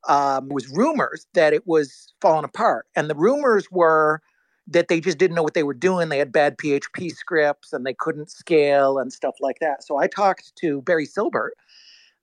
um, 0.09 0.49
was 0.49 0.69
rumors 0.69 1.27
that 1.35 1.53
it 1.53 1.67
was 1.67 2.13
falling 2.21 2.45
apart, 2.45 2.87
and 2.97 3.09
the 3.09 3.15
rumors 3.15 3.71
were 3.71 4.21
that 4.67 4.89
they 4.89 5.01
just 5.01 5.19
didn't 5.19 5.35
know 5.35 5.43
what 5.43 5.55
they 5.55 5.63
were 5.63 5.75
doing. 5.75 6.09
They 6.09 6.19
had 6.19 6.33
bad 6.33 6.57
PHP 6.57 7.11
scripts 7.11 7.73
and 7.73 7.85
they 7.85 7.95
couldn't 7.95 8.31
scale 8.31 8.99
and 8.99 9.13
stuff 9.13 9.37
like 9.41 9.59
that. 9.61 9.85
So 9.85 9.99
I 9.99 10.07
talked 10.07 10.55
to 10.57 10.81
Barry 10.83 11.07
Silbert 11.07 11.51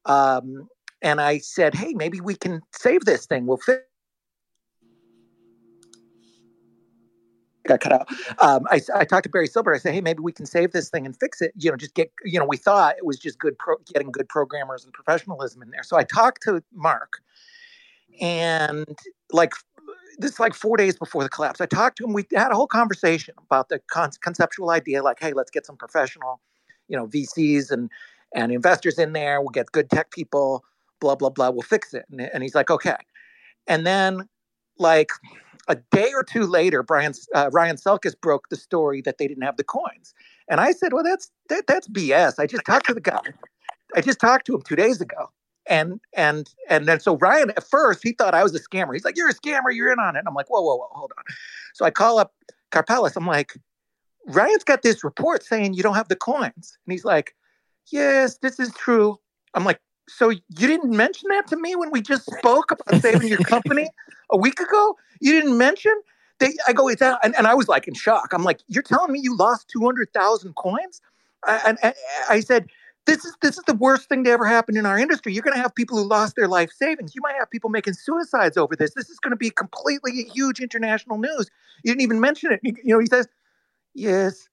um, 0.06 0.68
and 1.02 1.22
I 1.22 1.38
said, 1.40 1.76
hey, 1.76 1.94
maybe 1.94 2.20
we 2.20 2.36
can 2.36 2.62
save 2.72 3.06
this 3.06 3.26
thing. 3.26 3.46
We'll 3.46 3.58
fix 3.58 3.84
got 7.68 7.80
cut 7.80 7.94
out. 7.94 8.08
Um, 8.40 8.66
I, 8.70 8.82
I, 8.96 9.06
talked 9.06 9.24
to 9.24 9.30
Barry 9.30 9.48
Silbert. 9.48 9.76
I 9.76 9.78
said, 9.78 9.94
"Hey, 9.94 10.02
maybe 10.02 10.22
we 10.22 10.32
can 10.32 10.46
save 10.46 10.72
this 10.72 10.90
thing 10.90 11.06
and 11.06 11.18
fix 11.18 11.42
it. 11.42 11.54
You 11.56 11.72
know, 11.72 11.78
just 11.78 11.94
get. 11.94 12.12
You 12.24 12.40
know, 12.40 12.46
we 12.46 12.58
thought 12.58 12.98
it 12.98 13.06
was 13.06 13.20
just 13.20 13.40
good 13.40 13.58
pro- 13.58 13.78
getting 13.94 14.12
good 14.12 14.28
programmers 14.30 14.84
and 14.84 14.94
professionalism 14.94 15.62
in 15.62 15.70
there." 15.70 15.84
So 15.84 15.98
I 15.98 16.04
talked 16.04 16.42
to 16.44 16.64
Mark, 16.74 17.22
and 18.20 18.98
like 19.32 19.54
this 20.22 20.40
like 20.40 20.54
four 20.54 20.78
days 20.78 20.98
before 20.98 21.24
the 21.24 21.30
collapse. 21.30 21.62
I 21.62 21.66
talked 21.66 21.98
to 21.98 22.06
him. 22.06 22.14
We 22.14 22.26
had 22.34 22.52
a 22.52 22.56
whole 22.56 22.68
conversation 22.68 23.36
about 23.46 23.70
the 23.70 23.80
con- 23.92 24.12
conceptual 24.22 24.70
idea, 24.70 25.04
like, 25.04 25.20
hey, 25.20 25.34
let's 25.34 25.52
get 25.52 25.66
some 25.66 25.78
professional, 25.78 26.40
you 26.88 26.98
know, 26.98 27.08
VCs 27.08 27.72
and 27.72 27.90
and 28.34 28.52
investors 28.52 28.98
in 28.98 29.14
there. 29.14 29.42
We'll 29.42 29.50
get 29.50 29.72
good 29.72 29.90
tech 29.90 30.12
people. 30.12 30.64
Blah 31.00 31.16
blah 31.16 31.30
blah. 31.30 31.50
We'll 31.50 31.62
fix 31.62 31.94
it. 31.94 32.06
And, 32.12 32.22
and 32.22 32.44
he's 32.44 32.56
like, 32.56 32.70
okay. 32.70 32.98
And 33.68 33.86
then, 33.86 34.28
like 34.78 35.12
a 35.68 35.76
day 35.92 36.12
or 36.14 36.24
two 36.24 36.46
later, 36.46 36.84
Brian 36.84 37.14
uh, 37.36 37.50
Ryan 37.52 37.76
Selkis 37.76 38.20
broke 38.20 38.50
the 38.50 38.56
story 38.56 39.02
that 39.02 39.18
they 39.18 39.28
didn't 39.28 39.44
have 39.44 39.58
the 39.58 39.64
coins. 39.64 40.14
And 40.50 40.60
I 40.60 40.72
said, 40.72 40.94
well, 40.94 41.04
that's 41.04 41.32
that, 41.50 41.68
that's 41.68 41.88
BS. 41.90 42.36
I 42.40 42.48
just 42.48 42.66
talked 42.66 42.88
to 42.88 42.94
the 42.94 43.02
guy. 43.02 43.22
I 43.96 44.02
just 44.02 44.20
talked 44.20 44.46
to 44.48 44.56
him 44.56 44.62
two 44.62 44.76
days 44.76 45.02
ago 45.02 45.30
and 45.72 46.02
and 46.14 46.50
and 46.70 46.86
then 46.86 47.00
so 47.00 47.18
Ryan 47.18 47.52
at 47.52 47.64
first 47.64 48.04
he 48.04 48.12
thought 48.12 48.36
I 48.36 48.44
was 48.44 48.54
a 48.54 48.60
scammer. 48.60 48.94
He's 48.94 49.06
like, 49.06 49.18
"You're 49.18 49.30
a 49.30 49.34
scammer. 49.34 49.74
You're 49.74 49.92
in 49.92 50.00
on 50.00 50.16
it." 50.18 50.20
And 50.20 50.28
I'm 50.28 50.36
like, 50.36 50.50
"Whoa, 50.50 50.62
whoa, 50.62 50.76
whoa, 50.76 50.90
hold 50.92 51.12
on." 51.18 51.24
So 51.74 51.86
I 51.86 51.92
call 51.92 52.20
up 52.20 52.34
Karpeles. 52.72 53.16
I'm 53.16 53.26
like, 53.26 53.54
"Ryan's 54.28 54.66
got 54.66 54.82
this 54.84 55.04
report 55.04 55.44
saying 55.44 55.74
you 55.74 55.82
don't 55.82 55.96
have 55.96 56.10
the 56.10 56.18
coins," 56.18 56.78
and 56.86 56.92
he's 56.92 57.06
like, 57.06 57.36
"Yes, 57.90 58.38
this 58.40 58.60
is 58.60 58.74
true." 58.74 59.18
I'm 59.54 59.64
like, 59.64 59.80
"So 60.10 60.30
you 60.30 60.42
didn't 60.56 60.92
mention 60.92 61.30
that 61.30 61.48
to 61.48 61.56
me 61.56 61.76
when 61.78 61.90
we 61.90 62.02
just 62.02 62.26
spoke 62.26 62.72
about 62.72 63.02
saving 63.02 63.30
your 63.30 63.40
company 63.40 63.90
a 64.30 64.38
week 64.38 64.60
ago? 64.60 64.98
You 65.22 65.32
didn't 65.32 65.58
mention?" 65.58 65.94
They, 66.40 66.54
I 66.68 66.74
go, 66.74 66.90
"It's 66.90 67.02
out," 67.02 67.20
and, 67.24 67.34
and 67.38 67.48
I 67.48 67.54
was 67.54 67.70
like 67.70 67.88
in 67.88 67.94
shock. 67.94 68.34
I'm 68.34 68.44
like, 68.44 68.60
"You're 68.68 68.84
telling 68.84 69.14
me 69.14 69.22
you 69.22 69.38
lost 69.38 69.70
two 69.70 69.86
hundred 69.86 70.12
thousand 70.14 70.54
coins?" 70.56 71.00
and 71.48 71.78
I 72.30 72.42
said 72.42 72.68
this 73.06 73.26
is 73.26 73.36
this 73.42 73.58
is 73.58 73.64
the 73.66 73.74
worst 73.74 74.10
thing 74.10 74.24
to 74.24 74.30
ever 74.30 74.46
happen 74.46 74.78
in 74.78 74.86
our 74.86 74.98
industry. 74.98 75.34
You're 75.34 75.44
going 75.44 75.56
to 75.56 75.62
have 75.62 75.74
people 75.74 75.98
who 75.98 76.04
lost 76.08 76.36
their 76.36 76.48
life 76.48 76.72
savings. 76.72 77.16
You 77.16 77.22
might 77.22 77.36
have 77.40 77.50
people 77.50 77.70
making 77.70 77.94
suicides 77.94 78.58
over 78.58 78.76
this. 78.76 78.94
This 78.94 79.10
is 79.10 79.20
going 79.20 79.32
to 79.32 79.38
be 79.38 79.50
completely 79.50 80.24
huge 80.34 80.60
international 80.60 81.18
news. 81.18 81.50
You 81.84 81.92
didn't 81.92 82.02
even 82.02 82.20
mention 82.20 82.52
it. 82.52 82.60
You 82.64 82.94
know, 82.94 83.00
he 83.00 83.08
says, 83.08 83.28
"Yes, 83.94 84.48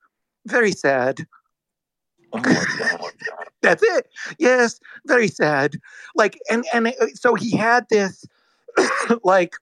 very 0.47 0.73
sad." 0.73 1.27
Oh 2.33 2.41
That's 3.63 3.83
it. 3.83 4.09
Yes, 4.39 4.81
very 5.07 5.29
sad. 5.29 5.77
Like, 6.15 6.39
and 6.51 6.65
and 6.73 6.89
uh, 6.89 7.07
so 7.15 7.35
he 7.35 7.57
had 7.57 7.87
this, 7.91 8.25
like, 9.25 9.57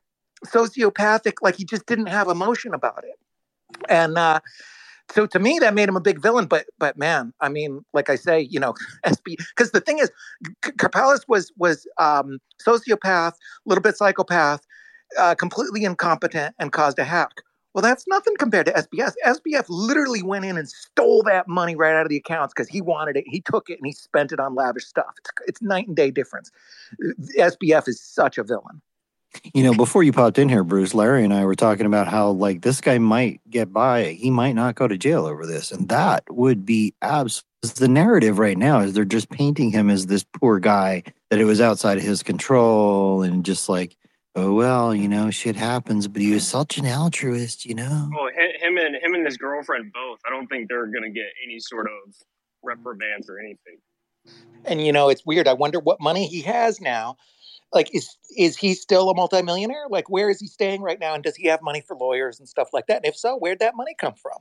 sociopathic. 0.47 1.35
Like 1.43 1.57
he 1.57 1.65
just 1.65 1.87
didn't 1.87 2.07
have 2.07 2.29
emotion 2.29 2.73
about 2.75 3.05
it, 3.05 3.19
and. 3.89 4.17
uh 4.17 4.41
so 5.11 5.27
to 5.27 5.39
me 5.39 5.59
that 5.59 5.75
made 5.75 5.89
him 5.89 5.97
a 5.97 6.01
big 6.01 6.21
villain 6.21 6.47
but 6.47 6.67
but 6.79 6.97
man 6.97 7.33
i 7.41 7.49
mean 7.49 7.85
like 7.93 8.11
i 8.11 8.17
say 8.17 8.41
you 8.41 8.61
know 8.61 8.75
sb 9.07 9.37
because 9.57 9.71
the 9.73 9.81
thing 9.81 9.99
is 9.99 10.11
Karpeles 10.63 11.21
was 11.29 11.53
was 11.57 11.87
um 11.99 12.39
sociopath 12.67 13.33
a 13.33 13.67
little 13.67 13.83
bit 13.83 13.97
psychopath 13.97 14.61
uh, 15.19 15.35
completely 15.35 15.85
incompetent 15.85 16.55
and 16.59 16.73
caused 16.73 16.99
a 16.99 17.05
hack. 17.05 17.43
Well 17.75 17.83
that's 17.83 18.07
nothing 18.09 18.35
compared 18.39 18.67
to 18.67 18.73
sbf 18.73 19.13
sbf 19.27 19.67
literally 19.69 20.23
went 20.23 20.47
in 20.47 20.57
and 20.57 20.67
stole 20.69 21.23
that 21.25 21.47
money 21.47 21.77
right 21.77 21.95
out 21.95 22.07
of 22.07 22.09
the 22.09 22.17
accounts 22.17 22.55
because 22.55 22.69
he 22.69 22.81
wanted 22.81 23.19
it 23.19 23.25
he 23.27 23.41
took 23.43 23.69
it 23.69 23.79
and 23.79 23.87
he 23.87 23.93
spent 23.93 24.33
it 24.33 24.41
on 24.41 24.55
lavish 24.55 24.87
stuff. 24.87 25.13
It's, 25.19 25.31
it's 25.47 25.63
night 25.63 25.87
and 25.87 25.95
day 25.95 26.11
difference. 26.11 26.51
Sbf 27.39 27.87
is 27.87 28.01
such 28.01 28.39
a 28.39 28.43
villain 28.43 28.81
you 29.55 29.63
know, 29.63 29.75
before 29.75 30.03
you 30.03 30.13
popped 30.13 30.39
in 30.39 30.49
here, 30.49 30.65
Bruce, 30.65 30.95
Larry 30.95 31.25
and 31.25 31.33
I 31.33 31.45
were 31.45 31.55
talking 31.55 31.87
about 31.87 32.09
how 32.09 32.31
like 32.31 32.63
this 32.63 32.81
guy 32.81 32.99
might 32.99 33.41
get 33.49 33.73
by. 33.73 34.13
He 34.13 34.31
might 34.31 34.55
not 34.55 34.75
go 34.75 34.89
to 34.89 34.99
jail 34.99 35.27
over 35.27 35.47
this. 35.47 35.73
And 35.73 35.89
that 35.89 36.25
would 36.31 36.65
be 36.65 36.95
absolutely 37.03 37.47
the 37.75 37.89
narrative 37.89 38.39
right 38.39 38.59
now 38.59 38.81
is 38.81 38.93
they're 38.93 39.05
just 39.05 39.31
painting 39.31 39.71
him 39.71 39.91
as 39.91 40.07
this 40.07 40.25
poor 40.25 40.59
guy 40.59 41.03
that 41.31 41.41
it 41.41 41.45
was 41.45 41.61
outside 41.61 41.99
of 41.99 42.05
his 42.05 42.23
control 42.23 43.23
and 43.23 43.45
just 43.45 43.69
like, 43.69 43.97
oh 44.35 44.53
well, 44.53 44.95
you 44.95 45.09
know, 45.09 45.31
shit 45.31 45.57
happens, 45.57 46.09
but 46.09 46.23
he 46.23 46.33
was 46.33 46.47
such 46.47 46.79
an 46.79 46.87
altruist, 46.87 47.65
you 47.65 47.75
know. 47.75 48.11
Oh, 48.17 48.29
him 48.61 48.79
and 48.79 48.97
him 48.97 49.15
and 49.15 49.25
his 49.25 49.37
girlfriend 49.37 49.93
both. 49.93 50.21
I 50.27 50.31
don't 50.31 50.47
think 50.47 50.69
they're 50.69 50.87
gonna 50.87 51.11
get 51.11 51.27
any 51.45 51.59
sort 51.59 51.87
of 51.87 52.15
reprimands 52.63 53.29
or 53.29 53.39
anything. 53.39 53.79
And 54.65 54.85
you 54.85 54.93
know, 54.93 55.09
it's 55.09 55.25
weird. 55.25 55.49
I 55.49 55.55
wonder 55.55 55.81
what 55.81 56.01
money 56.01 56.27
he 56.27 56.43
has 56.43 56.81
now 56.81 57.17
like 57.73 57.95
is 57.95 58.17
is 58.37 58.57
he 58.57 58.75
still 58.75 59.11
a 59.11 59.15
multimillionaire? 59.15 59.87
Like 59.89 60.09
where 60.09 60.31
is 60.31 60.41
he 60.41 60.47
staying 60.47 60.83
right 60.83 60.99
now? 60.99 61.15
And 61.15 61.23
does 61.23 61.37
he 61.37 61.49
have 61.49 61.63
money 61.63 61.81
for 61.81 61.97
lawyers 61.97 62.39
and 62.39 62.49
stuff 62.49 62.69
like 62.73 62.87
that? 62.87 62.97
And 62.97 63.07
if 63.07 63.17
so 63.17 63.37
where'd 63.37 63.59
that 63.61 63.77
money 63.77 63.95
come 63.99 64.15
from? 64.15 64.39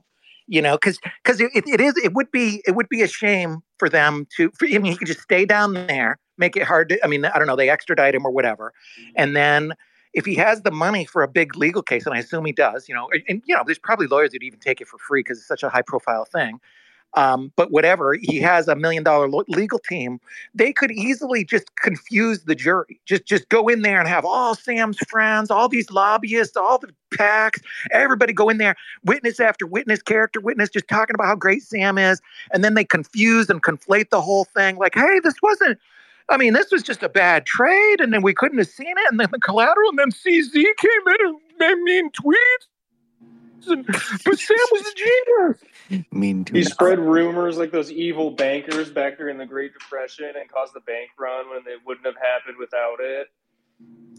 You 0.48 0.62
know 0.62 0.76
because 0.76 1.00
because 1.24 1.42
it, 1.42 1.52
it 1.56 1.82
is 1.82 1.98
it 1.98 2.14
would 2.14 2.32
be 2.32 2.62
it 2.68 2.76
would 2.76 2.90
be 2.90 3.02
a 3.02 3.08
shame 3.08 3.64
for 3.80 3.90
them 3.90 4.28
to 4.38 4.52
for, 4.52 4.68
i 4.68 4.78
mean 4.78 4.92
he 4.92 4.96
could 4.96 5.08
just 5.08 5.22
stay 5.22 5.44
down 5.44 5.74
there 5.74 6.20
make 6.38 6.56
it 6.56 6.64
hard 6.64 6.90
to 6.90 7.04
i 7.04 7.08
mean 7.08 7.26
i 7.26 7.38
don't 7.40 7.48
know 7.48 7.56
they 7.56 7.70
extradite 7.70 8.14
him 8.14 8.26
or 8.26 8.32
whatever. 8.32 8.72
Mm-hmm. 9.00 9.12
And 9.16 9.36
then 9.36 9.74
if 10.14 10.24
he 10.26 10.36
has 10.36 10.62
the 10.62 10.72
money 10.72 11.04
for 11.04 11.24
a 11.24 11.28
big 11.28 11.56
legal 11.58 11.82
case 11.82 12.06
and 12.06 12.14
i 12.14 12.20
assume 12.20 12.46
he 12.46 12.52
does 12.52 12.88
you 12.88 12.94
know 12.94 13.10
and, 13.12 13.24
and 13.28 13.42
you 13.46 13.56
know 13.56 13.64
there's 13.66 13.80
probably 13.80 14.06
lawyers 14.06 14.32
that 14.32 14.44
even 14.44 14.60
take 14.60 14.82
it 14.82 14.88
for 14.88 15.00
free 15.00 15.22
because 15.22 15.40
it's 15.40 15.48
such 15.48 15.64
a 15.64 15.70
high 15.70 15.82
profile 15.82 16.26
thing 16.26 16.60
Um, 17.16 17.52
but 17.56 17.72
whatever, 17.72 18.18
he 18.22 18.40
has 18.42 18.68
a 18.68 18.76
million 18.76 19.02
dollar 19.02 19.28
legal 19.48 19.80
team. 19.80 20.20
They 20.54 20.74
could 20.74 20.92
easily 20.92 21.46
just 21.46 21.76
confuse 21.78 22.44
the 22.44 22.56
jury. 22.56 23.00
Just 23.06 23.26
just 23.26 23.48
go 23.50 23.70
in 23.70 23.82
there 23.82 24.00
and 24.00 24.08
have 24.08 24.26
all 24.26 24.54
Sam's 24.54 24.98
friends, 25.08 25.50
all 25.50 25.70
these 25.70 25.90
lobbyists, 25.90 26.58
all 26.58 26.78
the 26.78 26.94
PACs, 27.12 27.62
everybody 27.92 28.34
go 28.34 28.50
in 28.50 28.58
there, 28.58 28.76
witness 29.06 29.40
after 29.40 29.66
witness, 29.66 30.02
character 30.02 30.42
witness, 30.42 30.70
just 30.70 30.90
talking 30.90 31.16
about 31.16 31.28
how 31.28 31.36
great 31.36 31.64
Sam 31.64 31.98
is, 31.98 32.22
and 32.52 32.64
then 32.64 32.74
they 32.74 32.84
confuse 32.84 33.50
and 33.50 33.64
conflate 33.64 34.10
the 34.10 34.22
whole 34.22 34.46
thing. 34.46 34.76
Like, 34.76 34.96
hey, 34.96 35.20
this 35.24 35.36
wasn't. 35.42 35.80
I 36.28 36.38
mean, 36.38 36.54
this 36.54 36.72
was 36.72 36.84
just 36.84 37.04
a 37.04 37.10
bad 37.10 37.46
trade, 37.46 38.02
and 38.02 38.12
then 38.12 38.24
we 38.24 38.34
couldn't 38.34 38.58
have 38.58 38.68
seen 38.68 38.88
it, 38.98 39.12
and 39.12 39.20
then 39.20 39.30
the 39.32 39.40
collateral, 39.40 39.90
and 39.90 40.00
then 40.00 40.12
CZ 40.12 40.52
came 40.54 41.08
in 41.08 41.28
and 41.28 41.38
made 41.60 41.76
mean 41.84 42.10
tweets 42.12 42.68
but 43.66 44.40
Sam 44.40 44.58
was 44.72 44.82
a 44.82 44.96
genius. 44.96 46.06
Mean 46.12 46.46
He 46.52 46.64
spread 46.64 47.00
rumors 47.00 47.58
like 47.58 47.72
those 47.72 47.92
evil 47.92 48.32
bankers 48.32 48.90
back 48.90 49.18
during 49.18 49.38
the 49.38 49.46
Great 49.46 49.74
Depression 49.74 50.32
and 50.40 50.50
caused 50.50 50.74
the 50.74 50.82
bank 50.82 51.12
run 51.18 51.50
when 51.50 51.60
it 51.60 51.80
wouldn't 51.86 52.06
have 52.06 52.16
happened 52.16 52.58
without 52.58 52.98
it. 53.00 53.28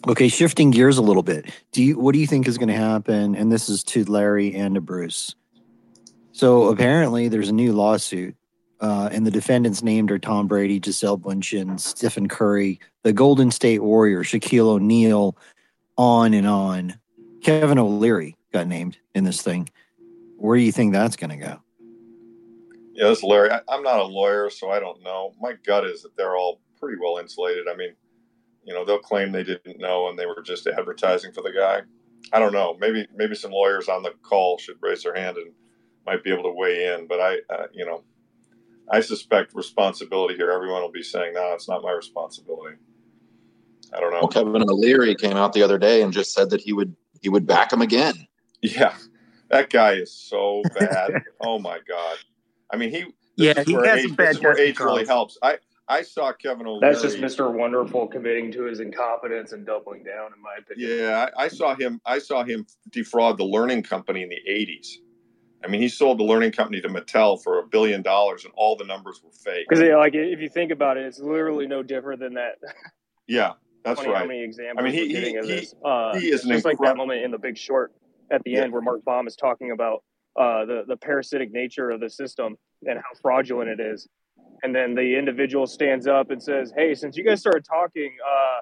Okay, 0.08 0.28
shifting 0.28 0.70
gears 0.70 0.98
a 0.98 1.02
little 1.02 1.22
bit. 1.22 1.50
Do 1.72 1.82
you 1.82 1.98
what 1.98 2.12
do 2.12 2.18
you 2.18 2.26
think 2.26 2.46
is 2.46 2.58
going 2.58 2.68
to 2.68 2.74
happen? 2.74 3.34
And 3.34 3.50
this 3.50 3.68
is 3.68 3.82
to 3.84 4.04
Larry 4.04 4.54
and 4.54 4.74
to 4.74 4.80
Bruce. 4.80 5.34
So 6.32 6.68
apparently, 6.68 7.28
there's 7.28 7.48
a 7.48 7.52
new 7.52 7.72
lawsuit, 7.72 8.36
uh, 8.80 9.08
and 9.10 9.26
the 9.26 9.30
defendants 9.30 9.82
named 9.82 10.10
are 10.10 10.18
Tom 10.18 10.46
Brady, 10.46 10.78
Gisele 10.78 11.18
Bundchen, 11.18 11.80
Stephen 11.80 12.28
Curry, 12.28 12.78
the 13.02 13.12
Golden 13.12 13.50
State 13.50 13.82
Warrior, 13.82 14.22
Shaquille 14.22 14.68
O'Neal, 14.68 15.36
on 15.96 16.34
and 16.34 16.46
on. 16.46 16.98
Kevin 17.42 17.78
O'Leary 17.78 18.36
got 18.56 18.66
named 18.66 18.98
in 19.14 19.24
this 19.24 19.42
thing. 19.42 19.68
Where 20.36 20.56
do 20.56 20.62
you 20.62 20.72
think 20.72 20.92
that's 20.92 21.16
going 21.16 21.30
to 21.30 21.36
go? 21.36 21.60
Yeah, 22.94 23.08
this 23.08 23.18
is 23.18 23.24
Larry. 23.24 23.50
I, 23.50 23.60
I'm 23.68 23.82
not 23.82 24.00
a 24.00 24.04
lawyer, 24.04 24.48
so 24.48 24.70
I 24.70 24.80
don't 24.80 25.02
know. 25.02 25.34
My 25.40 25.54
gut 25.66 25.84
is 25.84 26.02
that 26.02 26.16
they're 26.16 26.36
all 26.36 26.60
pretty 26.80 26.98
well 27.00 27.18
insulated. 27.18 27.68
I 27.68 27.76
mean, 27.76 27.94
you 28.64 28.72
know, 28.72 28.84
they'll 28.84 28.98
claim 28.98 29.32
they 29.32 29.44
didn't 29.44 29.78
know 29.78 30.08
and 30.08 30.18
they 30.18 30.26
were 30.26 30.42
just 30.42 30.66
advertising 30.66 31.32
for 31.32 31.42
the 31.42 31.52
guy. 31.52 31.82
I 32.32 32.38
don't 32.38 32.52
know. 32.52 32.76
Maybe 32.80 33.06
maybe 33.14 33.34
some 33.34 33.52
lawyers 33.52 33.88
on 33.88 34.02
the 34.02 34.12
call 34.22 34.58
should 34.58 34.76
raise 34.80 35.02
their 35.02 35.14
hand 35.14 35.36
and 35.36 35.52
might 36.06 36.24
be 36.24 36.32
able 36.32 36.42
to 36.44 36.52
weigh 36.52 36.94
in. 36.94 37.06
But 37.06 37.20
I, 37.20 37.36
uh, 37.50 37.66
you 37.72 37.86
know, 37.86 38.02
I 38.90 39.00
suspect 39.00 39.54
responsibility 39.54 40.34
here. 40.34 40.50
Everyone 40.50 40.82
will 40.82 40.90
be 40.90 41.04
saying, 41.04 41.34
"No, 41.34 41.52
it's 41.52 41.68
not 41.68 41.82
my 41.82 41.92
responsibility." 41.92 42.76
I 43.94 44.00
don't 44.00 44.10
know. 44.10 44.20
Well, 44.20 44.28
Kevin 44.28 44.68
O'Leary 44.68 45.14
came 45.14 45.36
out 45.36 45.52
the 45.52 45.62
other 45.62 45.78
day 45.78 46.02
and 46.02 46.12
just 46.12 46.32
said 46.32 46.50
that 46.50 46.60
he 46.60 46.72
would 46.72 46.96
he 47.22 47.28
would 47.28 47.46
back 47.46 47.72
him 47.72 47.82
again. 47.82 48.25
Yeah, 48.62 48.94
that 49.50 49.70
guy 49.70 49.92
is 49.94 50.12
so 50.12 50.62
bad. 50.78 51.22
oh 51.40 51.58
my 51.58 51.78
god. 51.86 52.16
I 52.70 52.76
mean, 52.76 52.90
he. 52.90 53.04
Yeah, 53.36 53.62
he 53.64 53.74
has 53.74 54.04
age, 54.04 54.16
bad. 54.16 54.28
This 54.28 54.36
is 54.38 54.42
where 54.42 54.58
age 54.58 54.78
really 54.80 55.04
helps. 55.04 55.36
I 55.42 55.58
I 55.88 56.02
saw 56.02 56.32
Kevin 56.32 56.66
O'Leary. 56.66 56.92
That's 56.92 57.02
just 57.02 57.18
Mr. 57.18 57.52
Wonderful 57.52 58.08
committing 58.08 58.50
to 58.52 58.64
his 58.64 58.80
incompetence 58.80 59.52
and 59.52 59.64
doubling 59.64 60.02
down, 60.02 60.32
in 60.34 60.42
my 60.42 60.56
opinion. 60.58 60.98
Yeah, 60.98 61.28
I, 61.36 61.44
I 61.44 61.48
saw 61.48 61.74
him. 61.74 62.00
I 62.04 62.18
saw 62.18 62.44
him 62.44 62.66
defraud 62.90 63.38
the 63.38 63.44
Learning 63.44 63.82
Company 63.82 64.22
in 64.22 64.28
the 64.28 64.40
'80s. 64.48 64.96
I 65.64 65.68
mean, 65.68 65.80
he 65.80 65.88
sold 65.88 66.18
the 66.18 66.24
Learning 66.24 66.52
Company 66.52 66.80
to 66.80 66.88
Mattel 66.88 67.42
for 67.42 67.58
a 67.58 67.66
billion 67.66 68.02
dollars, 68.02 68.44
and 68.44 68.52
all 68.56 68.76
the 68.76 68.84
numbers 68.84 69.20
were 69.22 69.30
fake. 69.30 69.66
Because, 69.68 69.82
like, 69.82 70.14
if 70.14 70.40
you 70.40 70.48
think 70.48 70.70
about 70.70 70.96
it, 70.96 71.04
it's 71.06 71.18
literally 71.18 71.66
no 71.66 71.82
different 71.82 72.20
than 72.20 72.34
that. 72.34 72.58
Yeah, 73.28 73.54
that's 73.84 74.04
right. 74.04 74.18
How 74.18 74.24
many 74.24 74.44
examples 74.44 74.78
I 74.78 74.88
mean, 74.88 74.92
he, 74.92 75.08
he, 75.08 75.30
he, 75.30 75.68
uh, 75.84 76.16
he 76.16 76.28
is 76.28 76.44
just 76.44 76.64
like 76.64 76.78
that 76.78 76.96
moment 76.96 77.24
in 77.24 77.32
The 77.32 77.38
Big 77.38 77.58
Short 77.58 77.92
at 78.30 78.42
the 78.44 78.52
yeah. 78.52 78.62
end 78.62 78.72
where 78.72 78.82
Mark 78.82 79.04
Baum 79.04 79.26
is 79.26 79.36
talking 79.36 79.70
about 79.70 80.02
uh, 80.38 80.64
the 80.64 80.84
the 80.86 80.96
parasitic 80.96 81.52
nature 81.52 81.90
of 81.90 82.00
the 82.00 82.10
system 82.10 82.56
and 82.86 82.98
how 82.98 83.20
fraudulent 83.22 83.70
it 83.70 83.80
is. 83.80 84.08
And 84.62 84.74
then 84.74 84.94
the 84.94 85.18
individual 85.18 85.66
stands 85.66 86.06
up 86.06 86.30
and 86.30 86.42
says, 86.42 86.72
"Hey, 86.76 86.94
since 86.94 87.16
you 87.16 87.24
guys 87.24 87.40
started 87.40 87.64
talking, 87.64 88.16
uh, 88.26 88.60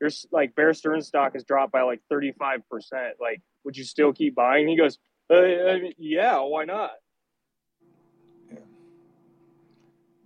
there's 0.00 0.26
like 0.32 0.54
Bear 0.54 0.74
Stearns 0.74 1.06
stock 1.06 1.34
has 1.34 1.44
dropped 1.44 1.72
by 1.72 1.82
like 1.82 2.00
35 2.10 2.68
percent. 2.68 3.14
Like, 3.20 3.42
would 3.64 3.76
you 3.76 3.84
still 3.84 4.12
keep 4.12 4.34
buying?" 4.34 4.68
He 4.68 4.76
goes, 4.76 4.98
uh, 5.32 5.42
"Yeah, 5.98 6.40
why 6.40 6.64
not?" 6.64 6.90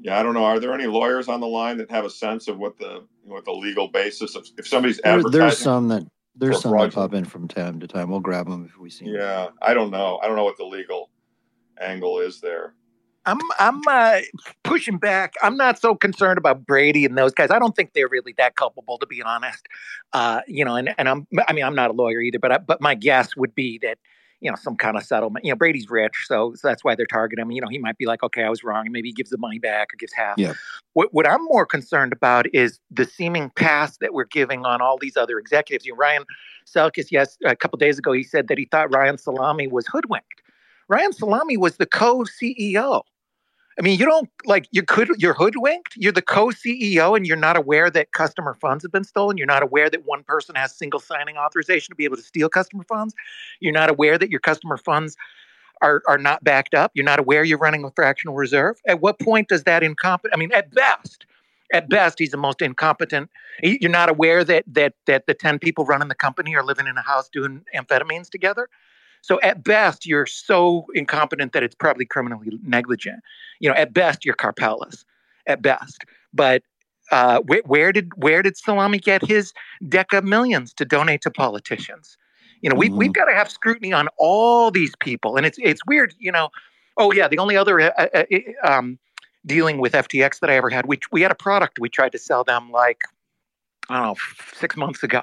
Yeah, 0.00 0.18
I 0.18 0.22
don't 0.22 0.34
know. 0.34 0.44
Are 0.44 0.60
there 0.60 0.72
any 0.72 0.86
lawyers 0.86 1.28
on 1.28 1.40
the 1.40 1.48
line 1.48 1.78
that 1.78 1.90
have 1.90 2.04
a 2.04 2.10
sense 2.10 2.48
of 2.48 2.56
what 2.58 2.78
the 2.78 3.04
what 3.24 3.44
the 3.44 3.52
legal 3.52 3.88
basis 3.88 4.36
of 4.36 4.46
if 4.56 4.66
somebody's 4.66 4.98
there, 4.98 5.14
advertising? 5.14 5.40
There's 5.40 5.58
some 5.58 5.88
that 5.88 6.06
there's 6.38 6.61
some 6.61 6.72
that 6.72 6.92
pop 6.92 7.14
in 7.14 7.24
from 7.24 7.48
time 7.48 7.81
to 7.81 7.87
time. 7.87 8.11
We'll 8.11 8.20
grab 8.20 8.48
them 8.48 8.66
if 8.68 8.79
we 8.79 8.90
see. 8.90 9.07
Them. 9.07 9.14
Yeah, 9.14 9.44
them. 9.44 9.55
I 9.61 9.74
don't 9.74 9.90
know. 9.90 10.18
I 10.22 10.27
don't 10.27 10.37
know 10.37 10.44
what 10.44 10.57
the 10.57 10.64
legal 10.64 11.11
angle 11.81 12.20
is 12.20 12.40
there. 12.40 12.74
I'm 13.27 13.38
I'm 13.59 13.83
uh, 13.87 14.20
pushing 14.64 14.96
back. 14.96 15.35
I'm 15.42 15.57
not 15.57 15.79
so 15.79 15.94
concerned 15.94 16.38
about 16.38 16.64
Brady 16.64 17.05
and 17.05 17.18
those 17.18 17.33
guys. 17.33 17.51
I 17.51 17.59
don't 17.59 17.77
think 17.77 17.92
they're 17.92 18.09
really 18.09 18.35
that 18.38 18.57
culpable, 18.57 18.96
to 18.98 19.07
be 19.07 19.22
honest. 19.22 19.66
Uh, 20.12 20.40
you 20.46 20.64
know, 20.64 20.77
and 20.77 20.94
and 20.96 21.09
I'm 21.09 21.27
I 21.46 21.53
mean 21.53 21.64
I'm 21.64 21.74
not 21.74 21.90
a 21.90 21.92
lawyer 21.92 22.20
either, 22.20 22.38
but 22.38 22.53
I, 22.53 22.59
but 22.59 22.81
my 22.81 22.94
guess 22.94 23.37
would 23.37 23.55
be 23.55 23.79
that 23.83 23.98
you 24.40 24.51
know, 24.51 24.57
some 24.57 24.77
kind 24.77 24.96
of 24.96 25.03
settlement. 25.03 25.44
You 25.44 25.53
know, 25.53 25.57
Brady's 25.57 25.90
rich, 25.90 26.12
so, 26.27 26.53
so 26.55 26.68
that's 26.68 26.85
why 26.85 26.94
they're 26.94 27.07
targeting 27.07 27.42
him. 27.42 27.51
You 27.51 27.61
know, 27.61 27.68
he 27.68 27.79
might 27.79 27.98
be 27.98 28.07
like, 28.07 28.22
okay, 28.22 28.44
I 28.44 28.51
was 28.51 28.62
wrong, 28.62 28.87
and 28.87 28.92
maybe 28.92 29.09
he 29.09 29.12
gives 29.12 29.31
the 29.31 29.38
money 29.38 29.59
back 29.59 29.92
or 29.92 29.96
gives 29.96 30.12
half. 30.12 30.38
Yeah. 30.38 30.55
What 30.94 31.12
what 31.12 31.29
I'm 31.29 31.44
more 31.44 31.66
concerned 31.66 32.12
about 32.12 32.46
is 32.55 32.79
the 32.90 33.05
seeming 33.05 33.51
pass 33.51 33.96
that 33.98 34.14
we're 34.14 34.24
giving 34.24 34.64
on 34.64 34.81
all 34.81 34.98
these 34.98 35.16
other 35.16 35.38
executives. 35.38 35.87
You 35.87 35.92
know, 35.92 35.98
Ryan 35.98 36.24
Selkis, 36.66 37.09
yes, 37.11 37.37
a 37.44 37.57
couple 37.57 37.79
days 37.79 37.98
ago, 37.98 38.12
he 38.12 38.22
said 38.22 38.48
that 38.48 38.59
he 38.59 38.66
thought 38.66 38.92
Ryan 38.94 39.18
Salame 39.18 39.68
was 39.68 39.87
hoodwinked. 39.87 40.42
Ryan 40.88 41.12
Salame 41.12 41.59
was 41.59 41.77
the 41.77 41.87
co-CEO 41.87 43.03
I 43.78 43.82
mean, 43.82 43.98
you 43.98 44.06
don't 44.06 44.28
like 44.44 44.66
you 44.72 44.82
could 44.82 45.08
you're 45.18 45.34
hoodwinked. 45.34 45.94
You're 45.96 46.12
the 46.12 46.22
co-CEO 46.22 47.16
and 47.16 47.26
you're 47.26 47.36
not 47.36 47.56
aware 47.56 47.90
that 47.90 48.12
customer 48.12 48.54
funds 48.54 48.82
have 48.82 48.90
been 48.90 49.04
stolen. 49.04 49.38
You're 49.38 49.46
not 49.46 49.62
aware 49.62 49.88
that 49.88 50.04
one 50.04 50.24
person 50.24 50.56
has 50.56 50.76
single 50.76 50.98
signing 50.98 51.36
authorization 51.36 51.92
to 51.92 51.96
be 51.96 52.04
able 52.04 52.16
to 52.16 52.22
steal 52.22 52.48
customer 52.48 52.84
funds. 52.84 53.14
You're 53.60 53.72
not 53.72 53.88
aware 53.88 54.18
that 54.18 54.30
your 54.30 54.40
customer 54.40 54.76
funds 54.76 55.16
are 55.80 56.02
are 56.08 56.18
not 56.18 56.42
backed 56.42 56.74
up. 56.74 56.90
You're 56.94 57.04
not 57.04 57.20
aware 57.20 57.44
you're 57.44 57.58
running 57.58 57.84
a 57.84 57.90
fractional 57.92 58.34
reserve. 58.34 58.80
At 58.86 59.00
what 59.00 59.20
point 59.20 59.48
does 59.48 59.62
that 59.64 59.84
incompetent? 59.84 60.34
I 60.34 60.38
mean, 60.38 60.52
at 60.52 60.72
best, 60.72 61.26
at 61.72 61.88
best, 61.88 62.18
he's 62.18 62.30
the 62.30 62.36
most 62.36 62.60
incompetent. 62.60 63.30
You're 63.62 63.90
not 63.90 64.08
aware 64.08 64.42
that 64.42 64.64
that 64.66 64.94
that 65.06 65.26
the 65.26 65.34
ten 65.34 65.60
people 65.60 65.84
running 65.84 66.08
the 66.08 66.16
company 66.16 66.56
are 66.56 66.64
living 66.64 66.88
in 66.88 66.96
a 66.96 67.02
house 67.02 67.28
doing 67.28 67.62
amphetamines 67.76 68.28
together. 68.28 68.68
So 69.22 69.40
at 69.42 69.64
best, 69.64 70.07
you're 70.07 70.26
so 70.26 70.87
incompetent 70.94 71.52
that 71.52 71.62
it's 71.62 71.74
probably 71.74 72.07
criminally 72.07 72.59
negligent. 72.62 73.20
You 73.61 73.68
know, 73.68 73.74
at 73.74 73.92
best, 73.92 74.24
you're 74.24 74.37
Karpelès. 74.37 75.04
At 75.46 75.62
best, 75.62 76.04
but 76.35 76.62
uh, 77.11 77.40
where, 77.40 77.62
where, 77.64 77.90
did 77.90 78.11
where 78.16 78.42
did 78.42 78.59
Salame 78.59 78.98
get 78.98 79.24
his 79.24 79.54
deca 79.83 80.22
millions 80.22 80.74
to 80.74 80.85
donate 80.85 81.22
to 81.22 81.31
politicians? 81.31 82.18
You 82.61 82.68
know, 82.68 82.76
we, 82.76 82.88
mm-hmm. 82.88 82.98
we've 82.98 83.12
got 83.12 83.26
to 83.26 83.35
have 83.35 83.50
scrutiny 83.50 83.92
on 83.92 84.09
all 84.18 84.70
these 84.70 84.94
people, 85.00 85.37
and 85.37 85.46
it's 85.46 85.59
it's 85.62 85.81
weird. 85.87 86.14
You 86.18 86.33
know, 86.33 86.50
oh 86.98 87.12
yeah, 87.12 87.28
the 87.28 87.38
only 87.38 87.57
other 87.57 87.81
uh, 87.81 87.92
uh, 87.96 88.24
uh 88.31 88.70
um, 88.70 88.98
dealing 89.46 89.78
with 89.78 89.92
FTX 89.92 90.40
that 90.40 90.50
I 90.50 90.57
ever 90.57 90.68
had, 90.68 90.87
we 90.87 90.98
we 91.11 91.22
had 91.22 91.31
a 91.31 91.37
product 91.37 91.78
we 91.81 91.88
tried 91.88 92.12
to 92.12 92.18
sell 92.18 92.44
them 92.44 92.70
like 92.70 93.02
I 93.88 93.96
don't 93.96 94.07
know 94.09 94.16
six 94.52 94.76
months 94.76 95.02
ago. 95.02 95.22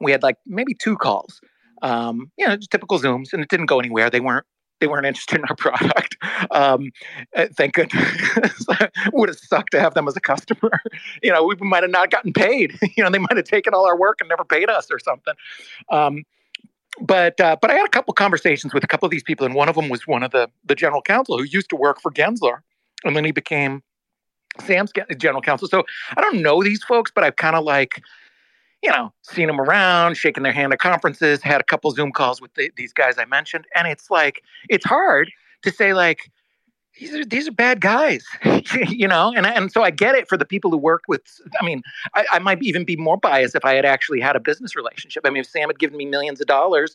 We 0.00 0.12
had 0.12 0.22
like 0.22 0.36
maybe 0.46 0.74
two 0.74 0.96
calls 0.96 1.40
um, 1.86 2.32
you 2.36 2.46
know, 2.46 2.56
typical 2.70 2.98
Zooms, 2.98 3.32
and 3.32 3.42
it 3.42 3.48
didn't 3.48 3.66
go 3.66 3.78
anywhere. 3.78 4.10
They 4.10 4.20
weren't 4.20 4.44
they 4.80 4.88
weren't 4.88 5.06
interested 5.10 5.38
in 5.38 5.44
our 5.48 5.56
product. 5.56 6.16
Um, 6.50 6.90
uh, 7.34 7.46
thank 7.56 7.74
goodness. 7.74 8.66
would 9.12 9.28
have 9.28 9.38
sucked 9.38 9.70
to 9.70 9.80
have 9.80 9.94
them 9.94 10.08
as 10.08 10.16
a 10.16 10.20
customer. 10.20 10.80
you 11.22 11.32
know, 11.32 11.44
we 11.44 11.54
might 11.60 11.84
have 11.84 11.92
not 11.92 12.10
gotten 12.10 12.32
paid. 12.32 12.76
you 12.96 13.04
know, 13.04 13.10
they 13.10 13.18
might 13.18 13.36
have 13.36 13.44
taken 13.44 13.72
all 13.72 13.86
our 13.86 13.96
work 13.96 14.18
and 14.20 14.28
never 14.28 14.44
paid 14.44 14.68
us 14.68 14.90
or 14.90 14.98
something. 14.98 15.34
Um, 15.90 16.24
but 17.00 17.40
uh, 17.40 17.56
but 17.60 17.70
I 17.70 17.74
had 17.74 17.86
a 17.86 17.90
couple 17.90 18.12
conversations 18.14 18.74
with 18.74 18.82
a 18.82 18.88
couple 18.88 19.06
of 19.06 19.10
these 19.10 19.22
people, 19.22 19.46
and 19.46 19.54
one 19.54 19.68
of 19.68 19.76
them 19.76 19.88
was 19.88 20.06
one 20.06 20.22
of 20.22 20.32
the 20.32 20.50
the 20.64 20.74
general 20.74 21.02
counsel 21.02 21.38
who 21.38 21.44
used 21.44 21.70
to 21.70 21.76
work 21.76 22.00
for 22.00 22.10
Gensler, 22.10 22.58
and 23.04 23.14
then 23.14 23.24
he 23.24 23.32
became 23.32 23.82
Sam's 24.60 24.92
general 25.18 25.42
counsel. 25.42 25.68
So 25.68 25.84
I 26.16 26.20
don't 26.20 26.42
know 26.42 26.62
these 26.62 26.82
folks, 26.82 27.12
but 27.14 27.22
I've 27.22 27.36
kind 27.36 27.54
of 27.54 27.64
like 27.64 28.02
you 28.86 28.92
know, 28.92 29.12
seen 29.22 29.48
them 29.48 29.60
around, 29.60 30.16
shaking 30.16 30.44
their 30.44 30.52
hand 30.52 30.72
at 30.72 30.78
conferences, 30.78 31.42
had 31.42 31.60
a 31.60 31.64
couple 31.64 31.90
Zoom 31.90 32.12
calls 32.12 32.40
with 32.40 32.54
the, 32.54 32.70
these 32.76 32.92
guys 32.92 33.16
I 33.18 33.24
mentioned, 33.24 33.66
and 33.74 33.88
it's 33.88 34.12
like 34.12 34.44
it's 34.68 34.84
hard 34.84 35.32
to 35.62 35.72
say 35.72 35.92
like 35.92 36.30
these 36.96 37.12
are 37.12 37.24
these 37.24 37.48
are 37.48 37.52
bad 37.52 37.80
guys, 37.80 38.24
you 38.88 39.08
know, 39.08 39.32
and 39.36 39.44
and 39.44 39.72
so 39.72 39.82
I 39.82 39.90
get 39.90 40.14
it 40.14 40.28
for 40.28 40.38
the 40.38 40.44
people 40.44 40.70
who 40.70 40.76
work 40.76 41.02
with. 41.08 41.22
I 41.60 41.64
mean, 41.64 41.82
I, 42.14 42.26
I 42.34 42.38
might 42.38 42.62
even 42.62 42.84
be 42.84 42.94
more 42.94 43.16
biased 43.16 43.56
if 43.56 43.64
I 43.64 43.74
had 43.74 43.84
actually 43.84 44.20
had 44.20 44.36
a 44.36 44.40
business 44.40 44.76
relationship. 44.76 45.24
I 45.26 45.30
mean, 45.30 45.40
if 45.40 45.48
Sam 45.48 45.68
had 45.68 45.80
given 45.80 45.96
me 45.96 46.06
millions 46.06 46.40
of 46.40 46.46
dollars 46.46 46.94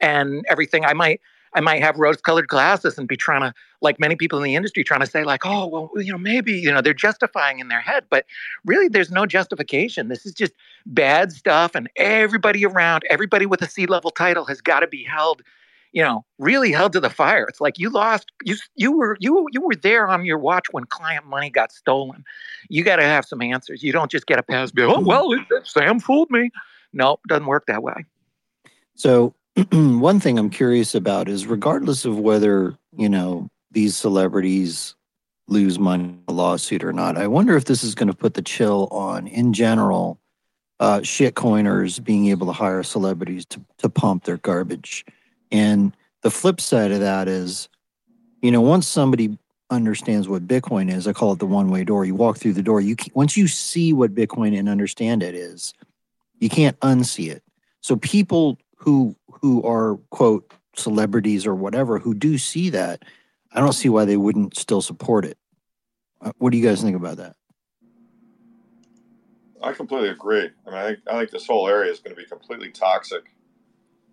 and 0.00 0.44
everything, 0.48 0.84
I 0.84 0.94
might 0.94 1.20
I 1.54 1.60
might 1.60 1.82
have 1.82 1.98
rose 1.98 2.20
colored 2.20 2.48
glasses 2.48 2.96
and 2.96 3.08
be 3.08 3.16
trying 3.16 3.40
to, 3.42 3.52
like 3.80 3.98
many 3.98 4.14
people 4.14 4.38
in 4.38 4.44
the 4.44 4.54
industry, 4.54 4.84
trying 4.84 5.00
to 5.00 5.06
say, 5.06 5.24
like, 5.24 5.44
oh, 5.44 5.66
well, 5.66 5.90
you 5.96 6.12
know, 6.12 6.18
maybe, 6.18 6.52
you 6.52 6.70
know, 6.70 6.80
they're 6.80 6.94
justifying 6.94 7.58
in 7.58 7.68
their 7.68 7.80
head. 7.80 8.04
But 8.08 8.26
really, 8.64 8.88
there's 8.88 9.10
no 9.10 9.26
justification. 9.26 10.08
This 10.08 10.26
is 10.26 10.32
just 10.32 10.52
bad 10.86 11.32
stuff. 11.32 11.74
And 11.74 11.88
everybody 11.96 12.64
around, 12.64 13.04
everybody 13.10 13.46
with 13.46 13.62
a 13.62 13.68
C 13.68 13.86
level 13.86 14.10
title 14.10 14.44
has 14.44 14.60
got 14.60 14.80
to 14.80 14.86
be 14.86 15.02
held, 15.02 15.42
you 15.92 16.02
know, 16.02 16.24
really 16.38 16.70
held 16.72 16.92
to 16.92 17.00
the 17.00 17.10
fire. 17.10 17.46
It's 17.48 17.60
like 17.60 17.78
you 17.78 17.90
lost 17.90 18.30
you 18.44 18.56
you 18.76 18.96
were 18.96 19.16
you 19.18 19.46
you 19.50 19.60
were 19.60 19.74
there 19.74 20.08
on 20.08 20.24
your 20.24 20.38
watch 20.38 20.66
when 20.70 20.84
client 20.84 21.26
money 21.26 21.50
got 21.50 21.72
stolen. 21.72 22.24
You 22.68 22.84
got 22.84 22.96
to 22.96 23.04
have 23.04 23.24
some 23.24 23.42
answers. 23.42 23.82
You 23.82 23.92
don't 23.92 24.10
just 24.10 24.26
get 24.26 24.38
a 24.38 24.42
pass 24.42 24.70
bill. 24.70 24.94
Oh 24.96 25.00
well, 25.00 25.34
Sam 25.64 25.98
fooled 25.98 26.30
me. 26.30 26.50
No, 26.92 27.14
it 27.14 27.28
doesn't 27.28 27.46
work 27.46 27.66
that 27.66 27.82
way. 27.82 28.04
So 28.94 29.34
one 29.72 30.20
thing 30.20 30.38
I'm 30.38 30.50
curious 30.50 30.94
about 30.94 31.28
is 31.28 31.46
regardless 31.46 32.04
of 32.04 32.18
whether, 32.18 32.76
you 32.96 33.08
know, 33.08 33.48
these 33.70 33.96
celebrities 33.96 34.94
lose 35.48 35.78
money 35.78 36.04
in 36.04 36.22
a 36.28 36.32
lawsuit 36.32 36.84
or 36.84 36.92
not, 36.92 37.18
I 37.18 37.26
wonder 37.26 37.56
if 37.56 37.64
this 37.64 37.82
is 37.82 37.94
going 37.94 38.08
to 38.08 38.16
put 38.16 38.34
the 38.34 38.42
chill 38.42 38.88
on 38.90 39.26
in 39.26 39.52
general 39.52 40.18
uh, 40.78 41.02
shit 41.02 41.34
coiners 41.34 41.98
being 41.98 42.28
able 42.28 42.46
to 42.46 42.52
hire 42.52 42.82
celebrities 42.82 43.44
to, 43.46 43.60
to 43.78 43.88
pump 43.88 44.24
their 44.24 44.38
garbage. 44.38 45.04
And 45.52 45.94
the 46.22 46.30
flip 46.30 46.60
side 46.60 46.92
of 46.92 47.00
that 47.00 47.28
is, 47.28 47.68
you 48.40 48.50
know, 48.50 48.60
once 48.60 48.86
somebody 48.86 49.36
understands 49.68 50.28
what 50.28 50.48
Bitcoin 50.48 50.90
is, 50.90 51.06
I 51.06 51.12
call 51.12 51.32
it 51.32 51.38
the 51.38 51.46
one 51.46 51.70
way 51.70 51.84
door. 51.84 52.04
You 52.04 52.14
walk 52.14 52.38
through 52.38 52.54
the 52.54 52.62
door. 52.62 52.80
You 52.80 52.96
once 53.14 53.36
you 53.36 53.46
see 53.46 53.92
what 53.92 54.14
Bitcoin 54.14 54.58
and 54.58 54.68
understand 54.68 55.22
it 55.22 55.34
is, 55.34 55.74
you 56.38 56.48
can't 56.48 56.78
unsee 56.80 57.30
it. 57.30 57.42
So 57.82 57.96
people 57.96 58.58
who 58.76 59.14
who 59.40 59.62
are 59.62 59.96
quote 60.10 60.52
celebrities 60.76 61.46
or 61.46 61.54
whatever 61.54 61.98
who 61.98 62.14
do 62.14 62.38
see 62.38 62.70
that, 62.70 63.04
I 63.52 63.60
don't 63.60 63.72
see 63.72 63.88
why 63.88 64.04
they 64.04 64.16
wouldn't 64.16 64.56
still 64.56 64.82
support 64.82 65.24
it. 65.24 65.38
Uh, 66.20 66.32
what 66.38 66.52
do 66.52 66.58
you 66.58 66.64
guys 66.64 66.82
think 66.82 66.96
about 66.96 67.16
that? 67.16 67.36
I 69.62 69.72
completely 69.72 70.08
agree. 70.08 70.48
I 70.66 70.70
mean, 70.70 70.78
I 70.78 70.86
think, 70.86 70.98
I 71.06 71.18
think 71.18 71.30
this 71.30 71.46
whole 71.46 71.68
area 71.68 71.90
is 71.90 72.00
going 72.00 72.14
to 72.14 72.20
be 72.20 72.26
completely 72.26 72.70
toxic. 72.70 73.24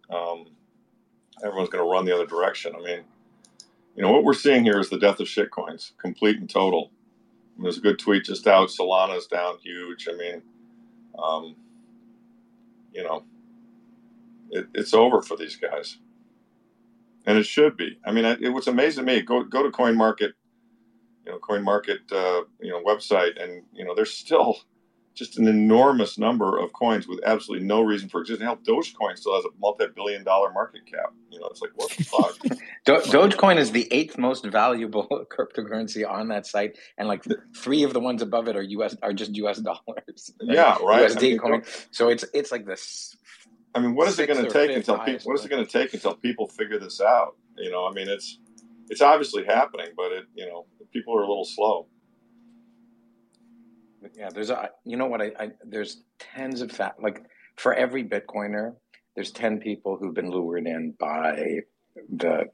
Um, 0.10 0.48
everyone's 1.44 1.70
going 1.70 1.84
to 1.84 1.90
run 1.90 2.06
the 2.06 2.14
other 2.14 2.26
direction. 2.26 2.74
I 2.76 2.82
mean, 2.82 3.02
you 3.96 4.04
know, 4.04 4.12
what 4.12 4.24
we're 4.24 4.34
seeing 4.34 4.64
here 4.64 4.80
is 4.80 4.90
the 4.90 5.00
death 5.00 5.20
of 5.20 5.28
shitcoins, 5.28 5.92
complete 5.98 6.38
and 6.38 6.50
total. 6.50 6.92
I 7.56 7.58
mean, 7.58 7.64
there's 7.64 7.78
a 7.78 7.82
good 7.82 8.00
tweet 8.00 8.26
just 8.26 8.48
out. 8.48 8.70
Solana's 8.70 9.28
down 9.28 9.58
huge. 9.60 10.08
I 10.12 10.16
mean, 10.16 10.42
um, 11.18 11.56
you 12.94 13.04
know, 13.04 13.24
it, 14.52 14.68
it's 14.74 14.94
over 14.94 15.22
for 15.22 15.38
these 15.38 15.56
guys, 15.56 15.98
and 17.26 17.38
it 17.38 17.44
should 17.44 17.78
be. 17.78 18.00
I 18.06 18.12
mean, 18.12 18.26
it, 18.26 18.42
it 18.42 18.50
was 18.50 18.68
amazing 18.68 19.06
to 19.06 19.12
me. 19.12 19.22
Go 19.22 19.44
go 19.44 19.64
to 19.64 19.72
Coin 19.72 19.96
Market, 19.96 20.34
you 21.26 21.32
know, 21.32 21.40
Coin 21.40 21.64
Market, 21.64 22.02
uh, 22.12 22.42
you 22.62 22.72
know, 22.72 22.82
website, 22.84 23.42
and 23.42 23.64
you 23.74 23.86
know, 23.86 23.94
there's 23.96 24.14
still 24.14 24.58
just 25.18 25.40
an 25.40 25.48
enormous 25.48 26.18
number 26.18 26.60
of 26.60 26.72
coins 26.74 27.08
with 27.08 27.20
absolutely 27.26 27.66
no 27.66 27.82
reason 27.82 28.08
for 28.08 28.22
existing. 28.22 28.46
Hell, 28.46 28.58
Dogecoin 28.58 29.18
still 29.18 29.36
has 29.36 29.46
a 29.46 29.50
multi-billion-dollar 29.60 30.54
market 30.54 30.86
cap. 30.86 31.12
You 31.32 31.40
know, 31.40 31.48
it's 31.48 31.62
like 31.62 31.72
what 31.76 31.90
the 31.92 32.04
fuck. 32.04 32.40
Do- 32.86 32.98
Dogecoin 32.98 33.58
is 33.58 33.72
the 33.72 33.88
eighth 33.92 34.18
most 34.18 34.46
valuable 34.46 35.08
cryptocurrency 35.36 36.08
on 36.08 36.28
that 36.30 36.46
site, 36.46 36.78
and 36.98 37.08
like 37.08 37.26
three 37.56 37.84
of 37.84 37.94
the 37.94 38.00
ones 38.00 38.22
above 38.22 38.48
it 38.48 38.56
are 38.56 38.62
U.S. 38.62 38.96
are 39.02 39.12
just 39.14 39.36
U.S. 39.36 39.58
dollars. 39.60 39.82
Yeah, 40.42 40.78
right. 40.84 41.10
USD 41.10 41.18
I 41.18 41.22
mean, 41.22 41.40
coin. 41.40 41.64
So 41.92 42.10
it's 42.10 42.24
it's 42.34 42.52
like 42.52 42.66
this. 42.66 43.18
I 43.78 43.80
mean, 43.80 43.96
what 43.96 44.08
is 44.08 44.20
it 44.20 44.28
going 44.28 44.44
to 44.44 44.50
take 44.50 44.76
until 44.76 45.00
people? 45.00 45.32
What 45.32 45.40
is 45.40 45.46
it 45.46 45.50
going 45.50 45.66
to 45.66 45.72
take 45.72 45.94
until 45.94 46.16
people 46.16 46.48
figure 46.48 46.80
this 46.80 47.00
out? 47.00 47.36
You 47.58 47.72
know, 47.72 47.86
I 47.86 47.92
mean, 47.94 48.10
it's 48.10 48.40
it's 48.90 49.02
obviously 49.02 49.46
happening, 49.46 49.88
but 49.96 50.12
it 50.12 50.26
you 50.34 50.46
know 50.46 50.66
people 50.92 51.16
are 51.16 51.24
a 51.24 51.28
little 51.28 51.46
slow 51.46 51.88
yeah 54.16 54.30
there's 54.34 54.50
a 54.50 54.70
you 54.84 54.98
know 54.98 55.06
what 55.06 55.22
I, 55.22 55.32
I 55.40 55.52
there's 55.66 56.02
tens 56.20 56.62
of 56.62 56.72
fat 56.72 56.96
like 57.02 57.24
for 57.56 57.74
every 57.74 58.04
bitcoiner 58.04 58.76
there's 59.16 59.32
10 59.32 59.60
people 59.60 59.98
who've 59.98 60.14
been 60.14 60.30
lured 60.30 60.68
in 60.68 60.94
by 61.00 61.62
the 62.16 62.46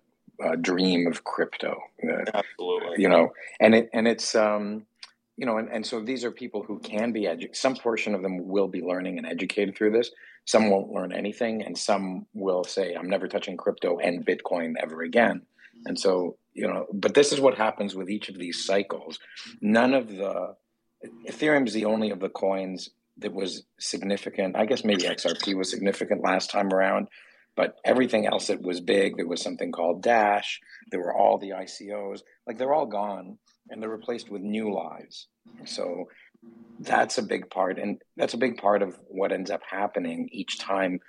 uh, 0.43 0.55
dream 0.62 1.07
of 1.07 1.23
crypto 1.23 1.77
uh, 2.03 2.31
absolutely 2.33 2.95
you 2.97 3.09
know 3.09 3.29
and 3.59 3.75
it 3.75 3.89
and 3.93 4.07
it's 4.07 4.36
um 4.36 4.86
you 5.38 5.46
know 5.46 5.58
and, 5.58 5.69
and 5.69 5.86
so 5.86 6.00
these 6.00 6.24
are 6.24 6.32
people 6.32 6.63
who 6.63 6.80
can 6.80 7.12
be 7.12 7.28
educated. 7.28 7.56
some 7.56 7.76
portion 7.76 8.15
of 8.15 8.22
them 8.22 8.48
will 8.48 8.67
be 8.67 8.82
learning 8.82 9.17
and 9.17 9.28
educated 9.28 9.76
through 9.76 9.91
this 9.91 10.12
some 10.46 10.69
won't 10.69 10.91
learn 10.91 11.13
anything 11.13 11.63
and 11.63 11.78
some 11.78 12.26
will 12.34 12.63
say 12.63 12.93
i'm 12.93 13.10
never 13.10 13.28
touching 13.28 13.58
crypto 13.58 13.98
and 14.00 14.26
bitcoin 14.26 14.74
ever 14.82 15.02
again 15.02 15.41
and 15.86 16.00
so 16.00 16.38
you 16.54 16.67
know 16.67 16.86
but 16.93 17.13
this 17.13 17.32
is 17.32 17.39
what 17.39 17.58
happens 17.58 17.96
with 17.96 18.10
each 18.10 18.30
of 18.30 18.38
these 18.38 18.65
cycles 18.65 19.19
none 19.62 19.93
of 19.93 20.10
the 20.10 20.56
Ethereum 21.28 21.67
is 21.67 21.74
the 21.74 21.86
only 21.86 22.12
of 22.12 22.19
the 22.19 22.30
coins 22.30 22.89
that 23.17 23.34
was 23.34 23.63
significant. 23.80 24.56
I 24.56 24.65
guess 24.65 24.84
maybe 24.84 25.04
XRP 25.04 25.56
was 25.56 25.69
significant 25.69 26.22
last 26.22 26.50
time 26.50 26.74
around, 26.74 27.08
but 27.55 27.77
everything 27.85 28.25
else 28.25 28.47
that 28.47 28.61
was 28.61 28.79
big, 28.81 29.17
there 29.17 29.27
was 29.27 29.41
something 29.41 29.71
called 29.71 30.01
Dash. 30.01 30.59
There 30.91 30.99
were 30.99 31.15
all 31.15 31.37
the 31.37 31.51
ICOs. 31.51 32.21
Like 32.47 32.57
they're 32.57 32.73
all 32.73 32.85
gone 32.85 33.37
and 33.69 33.81
they're 33.81 33.89
replaced 33.89 34.29
with 34.29 34.41
new 34.41 34.73
lives. 34.73 35.27
So 35.65 36.09
that's 36.79 37.17
a 37.17 37.23
big 37.23 37.49
part. 37.49 37.77
And 37.77 38.01
that's 38.17 38.33
a 38.33 38.37
big 38.37 38.57
part 38.57 38.81
of 38.81 38.97
what 39.07 39.31
ends 39.31 39.51
up 39.51 39.61
happening 39.69 40.29
each 40.31 40.59
time 40.59 40.99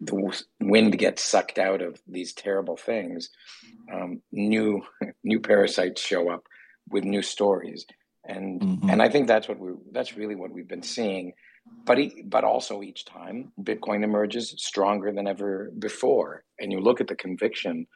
the 0.00 0.42
wind 0.60 0.98
gets 0.98 1.22
sucked 1.22 1.58
out 1.58 1.80
of 1.80 2.00
these 2.06 2.32
terrible 2.32 2.76
things. 2.76 3.30
Um, 3.92 4.22
new 4.32 4.82
new 5.24 5.40
parasites 5.40 6.02
show 6.02 6.30
up 6.30 6.44
with 6.90 7.04
new 7.04 7.22
stories 7.22 7.86
and 8.26 8.60
mm-hmm. 8.60 8.90
and 8.90 9.02
I 9.02 9.08
think 9.08 9.26
that's 9.26 9.48
what 9.48 9.58
we 9.58 9.72
that's 9.92 10.16
really 10.16 10.34
what 10.34 10.50
we've 10.50 10.68
been 10.68 10.82
seeing. 10.82 11.34
But 11.86 11.98
he, 11.98 12.22
but 12.26 12.44
also 12.44 12.82
each 12.82 13.04
time 13.04 13.52
Bitcoin 13.60 14.04
emerges 14.04 14.54
stronger 14.58 15.12
than 15.12 15.26
ever 15.26 15.70
before, 15.78 16.44
and 16.58 16.72
you 16.72 16.80
look 16.80 17.00
at 17.00 17.08
the 17.08 17.16
conviction 17.16 17.86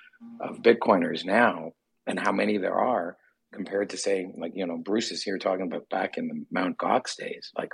of 0.41 0.63
Bitcoiners 0.63 1.25
now 1.25 1.73
and 2.07 2.19
how 2.19 2.33
many 2.33 2.59
there 2.59 2.79
are 2.79 3.17
compared 3.53 3.91
to 3.91 3.97
say 3.97 4.27
like 4.37 4.53
you 4.55 4.67
know 4.67 4.77
Bruce 4.77 5.11
is 5.11 5.23
here 5.23 5.39
talking 5.39 5.67
about 5.67 5.89
back 5.89 6.19
in 6.19 6.29
the 6.29 6.45
Mount 6.51 6.77
Gox 6.77 7.17
days, 7.17 7.51
like 7.57 7.73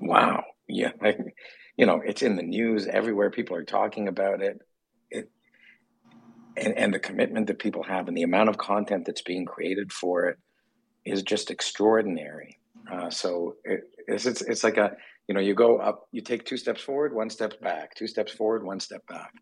wow, 0.00 0.42
yeah, 0.68 0.92
you 1.76 1.86
know 1.86 2.02
it's 2.04 2.22
in 2.22 2.36
the 2.36 2.42
news 2.42 2.86
everywhere. 2.86 3.30
People 3.30 3.56
are 3.56 3.64
talking 3.64 4.08
about 4.08 4.42
it. 4.42 4.58
It 5.10 5.30
and, 6.56 6.76
and 6.76 6.94
the 6.94 6.98
commitment 6.98 7.46
that 7.46 7.58
people 7.58 7.84
have 7.84 8.08
and 8.08 8.16
the 8.16 8.22
amount 8.22 8.48
of 8.48 8.58
content 8.58 9.04
that's 9.06 9.22
being 9.22 9.46
created 9.46 9.92
for 9.92 10.26
it 10.26 10.38
is 11.04 11.22
just 11.22 11.50
extraordinary. 11.50 12.57
Uh, 12.90 13.10
so 13.10 13.56
it, 13.64 13.80
it's, 14.06 14.26
it's, 14.26 14.42
it's 14.42 14.64
like 14.64 14.76
a 14.76 14.96
you 15.28 15.34
know 15.34 15.40
you 15.40 15.54
go 15.54 15.78
up, 15.78 16.08
you 16.12 16.22
take 16.22 16.44
two 16.44 16.56
steps 16.56 16.82
forward, 16.82 17.14
one 17.14 17.30
step 17.30 17.60
back, 17.60 17.94
two 17.94 18.06
steps 18.06 18.32
forward, 18.32 18.64
one 18.64 18.80
step 18.80 19.06
back, 19.06 19.32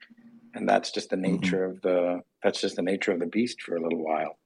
and 0.54 0.68
that's 0.68 0.90
just 0.90 1.10
the 1.10 1.16
mm-hmm. 1.16 1.40
nature 1.40 1.68
mm-hmm. 1.68 1.76
of 1.76 1.82
the 1.82 2.20
that's 2.42 2.60
just 2.60 2.76
the 2.76 2.82
nature 2.82 3.12
of 3.12 3.20
the 3.20 3.26
beast 3.26 3.62
for 3.62 3.76
a 3.76 3.80
little 3.80 4.02
while. 4.02 4.38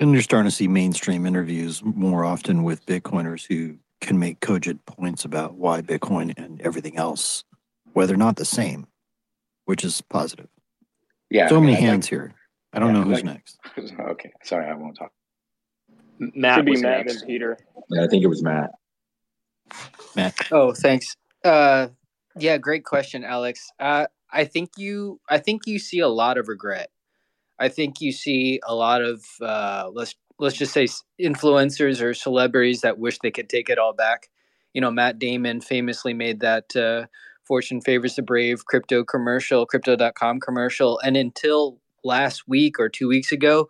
And 0.00 0.12
you're 0.12 0.22
starting 0.22 0.50
to 0.50 0.54
see 0.54 0.66
mainstream 0.66 1.24
interviews 1.24 1.82
more 1.84 2.24
often 2.24 2.64
with 2.64 2.84
Bitcoiners 2.84 3.46
who 3.46 3.76
can 4.00 4.18
make 4.18 4.40
cogent 4.40 4.84
points 4.86 5.24
about 5.24 5.54
why 5.54 5.82
Bitcoin 5.82 6.34
and 6.36 6.60
everything 6.62 6.96
else, 6.96 7.44
whether 7.92 8.12
or 8.12 8.18
not 8.18 8.36
the 8.36 8.44
same, 8.44 8.88
which 9.66 9.84
is 9.84 10.00
positive. 10.00 10.48
Yeah. 11.30 11.48
So 11.48 11.60
many 11.60 11.74
hands 11.74 12.08
here. 12.08 12.34
I 12.72 12.80
don't 12.80 12.92
yeah, 12.92 13.00
know 13.00 13.04
who's 13.04 13.22
like, 13.22 13.24
next. 13.24 13.58
Okay. 14.00 14.32
Sorry, 14.42 14.66
I 14.68 14.74
won't 14.74 14.96
talk. 14.96 15.12
Matt 16.18 16.56
Should 16.56 16.66
be 16.66 16.80
Matt 16.80 17.06
next. 17.06 17.20
and 17.20 17.26
Peter. 17.26 17.58
Yeah, 17.90 18.04
I 18.04 18.06
think 18.08 18.22
it 18.24 18.28
was 18.28 18.42
Matt. 18.42 18.70
Matt. 20.16 20.34
Oh, 20.52 20.72
thanks. 20.72 21.16
Uh, 21.44 21.88
yeah, 22.38 22.58
great 22.58 22.84
question, 22.84 23.24
Alex. 23.24 23.70
Uh, 23.78 24.06
I 24.32 24.44
think 24.44 24.70
you, 24.76 25.20
I 25.28 25.38
think 25.38 25.62
you 25.66 25.78
see 25.78 26.00
a 26.00 26.08
lot 26.08 26.38
of 26.38 26.48
regret. 26.48 26.90
I 27.58 27.68
think 27.68 28.00
you 28.00 28.12
see 28.12 28.60
a 28.66 28.74
lot 28.74 29.02
of 29.02 29.24
uh, 29.40 29.88
let's 29.92 30.14
let's 30.38 30.56
just 30.56 30.72
say 30.72 30.88
influencers 31.20 32.02
or 32.02 32.12
celebrities 32.14 32.80
that 32.80 32.98
wish 32.98 33.18
they 33.20 33.30
could 33.30 33.48
take 33.48 33.68
it 33.68 33.78
all 33.78 33.92
back. 33.92 34.28
You 34.72 34.80
know, 34.80 34.90
Matt 34.90 35.20
Damon 35.20 35.60
famously 35.60 36.14
made 36.14 36.40
that 36.40 36.74
uh, 36.74 37.06
"Fortune 37.44 37.80
favors 37.80 38.16
the 38.16 38.22
brave" 38.22 38.64
crypto 38.64 39.04
commercial, 39.04 39.66
crypto.com 39.66 40.40
commercial, 40.40 40.98
and 41.04 41.16
until 41.16 41.78
last 42.02 42.48
week 42.48 42.80
or 42.80 42.88
two 42.88 43.06
weeks 43.06 43.30
ago, 43.30 43.68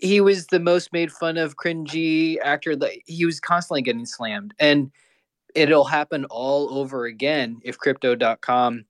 he 0.00 0.20
was 0.20 0.46
the 0.46 0.60
most 0.60 0.92
made 0.92 1.12
fun 1.12 1.36
of 1.36 1.56
cringy 1.56 2.36
actor 2.42 2.76
that 2.76 2.92
he 3.06 3.24
was 3.24 3.40
constantly 3.40 3.82
getting 3.82 4.06
slammed 4.06 4.54
and 4.58 4.90
it'll 5.54 5.84
happen 5.84 6.24
all 6.26 6.78
over 6.78 7.04
again 7.04 7.60
if 7.64 7.78
crypto.com 7.78 8.84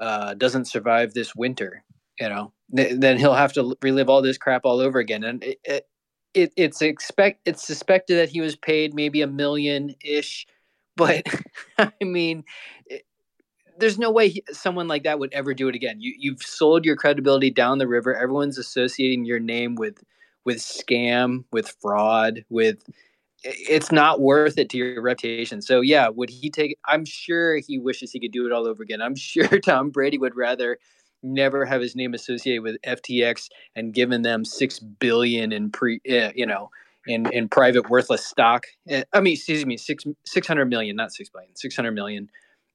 uh, 0.00 0.34
doesn't 0.34 0.66
survive 0.66 1.14
this 1.14 1.34
winter 1.34 1.84
you 2.20 2.28
know? 2.28 2.52
Th- 2.74 2.94
then 2.98 3.18
he'll 3.18 3.34
have 3.34 3.52
to 3.54 3.76
relive 3.82 4.08
all 4.08 4.22
this 4.22 4.38
crap 4.38 4.62
all 4.64 4.80
over 4.80 4.98
again 4.98 5.24
and 5.24 5.42
it, 5.44 5.86
it 6.34 6.52
it's 6.56 6.80
expect 6.80 7.46
it's 7.46 7.66
suspected 7.66 8.16
that 8.16 8.30
he 8.30 8.40
was 8.40 8.56
paid 8.56 8.94
maybe 8.94 9.20
a 9.20 9.26
million 9.26 9.94
ish 10.02 10.46
but 10.96 11.22
i 11.78 11.90
mean 12.02 12.44
it, 12.86 13.04
there's 13.78 13.98
no 13.98 14.10
way 14.10 14.28
he, 14.28 14.44
someone 14.50 14.88
like 14.88 15.04
that 15.04 15.18
would 15.18 15.32
ever 15.32 15.54
do 15.54 15.68
it 15.68 15.74
again. 15.74 16.00
You 16.00 16.14
you've 16.18 16.42
sold 16.42 16.84
your 16.84 16.96
credibility 16.96 17.50
down 17.50 17.78
the 17.78 17.88
river. 17.88 18.14
Everyone's 18.14 18.58
associating 18.58 19.24
your 19.24 19.40
name 19.40 19.74
with 19.74 20.02
with 20.44 20.58
scam, 20.58 21.44
with 21.52 21.74
fraud, 21.80 22.44
with 22.50 22.84
it's 23.44 23.90
not 23.90 24.20
worth 24.20 24.56
it 24.56 24.68
to 24.70 24.76
your 24.76 25.02
reputation. 25.02 25.60
So 25.62 25.80
yeah, 25.80 26.08
would 26.08 26.30
he 26.30 26.50
take 26.50 26.78
I'm 26.86 27.04
sure 27.04 27.56
he 27.56 27.78
wishes 27.78 28.12
he 28.12 28.20
could 28.20 28.32
do 28.32 28.46
it 28.46 28.52
all 28.52 28.66
over 28.66 28.82
again. 28.82 29.02
I'm 29.02 29.16
sure 29.16 29.58
Tom 29.60 29.90
Brady 29.90 30.18
would 30.18 30.36
rather 30.36 30.78
never 31.22 31.64
have 31.64 31.80
his 31.80 31.94
name 31.94 32.14
associated 32.14 32.62
with 32.62 32.76
FTX 32.82 33.48
and 33.76 33.94
given 33.94 34.22
them 34.22 34.44
six 34.44 34.78
billion 34.78 35.52
in 35.52 35.70
pre, 35.70 36.00
uh, 36.10 36.30
you 36.34 36.46
know, 36.46 36.70
in 37.06 37.30
in 37.32 37.48
private 37.48 37.88
worthless 37.90 38.26
stock. 38.26 38.66
Uh, 38.90 39.02
I 39.12 39.20
mean, 39.20 39.34
excuse 39.34 39.66
me, 39.66 39.76
six 39.76 40.04
six 40.24 40.46
hundred 40.46 40.66
million, 40.66 40.96
not 40.96 41.12
six 41.12 41.28
billion, 41.28 41.54
six 41.56 41.74
hundred 41.74 41.92
million. 41.92 42.28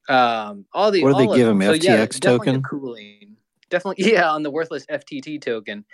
Um, 0.10 0.66
all 0.74 0.92
the 0.92 1.04
what 1.04 1.18
do 1.18 1.28
they 1.28 1.36
give 1.36 1.48
him? 1.48 1.62
So, 1.62 1.74
FTX 1.74 1.84
yeah, 1.84 2.06
token. 2.06 2.64
Cooling, 2.64 3.36
definitely, 3.70 4.12
yeah, 4.12 4.32
on 4.32 4.44
the 4.44 4.52
worthless 4.52 4.86
FTT 4.86 5.42
token. 5.42 5.86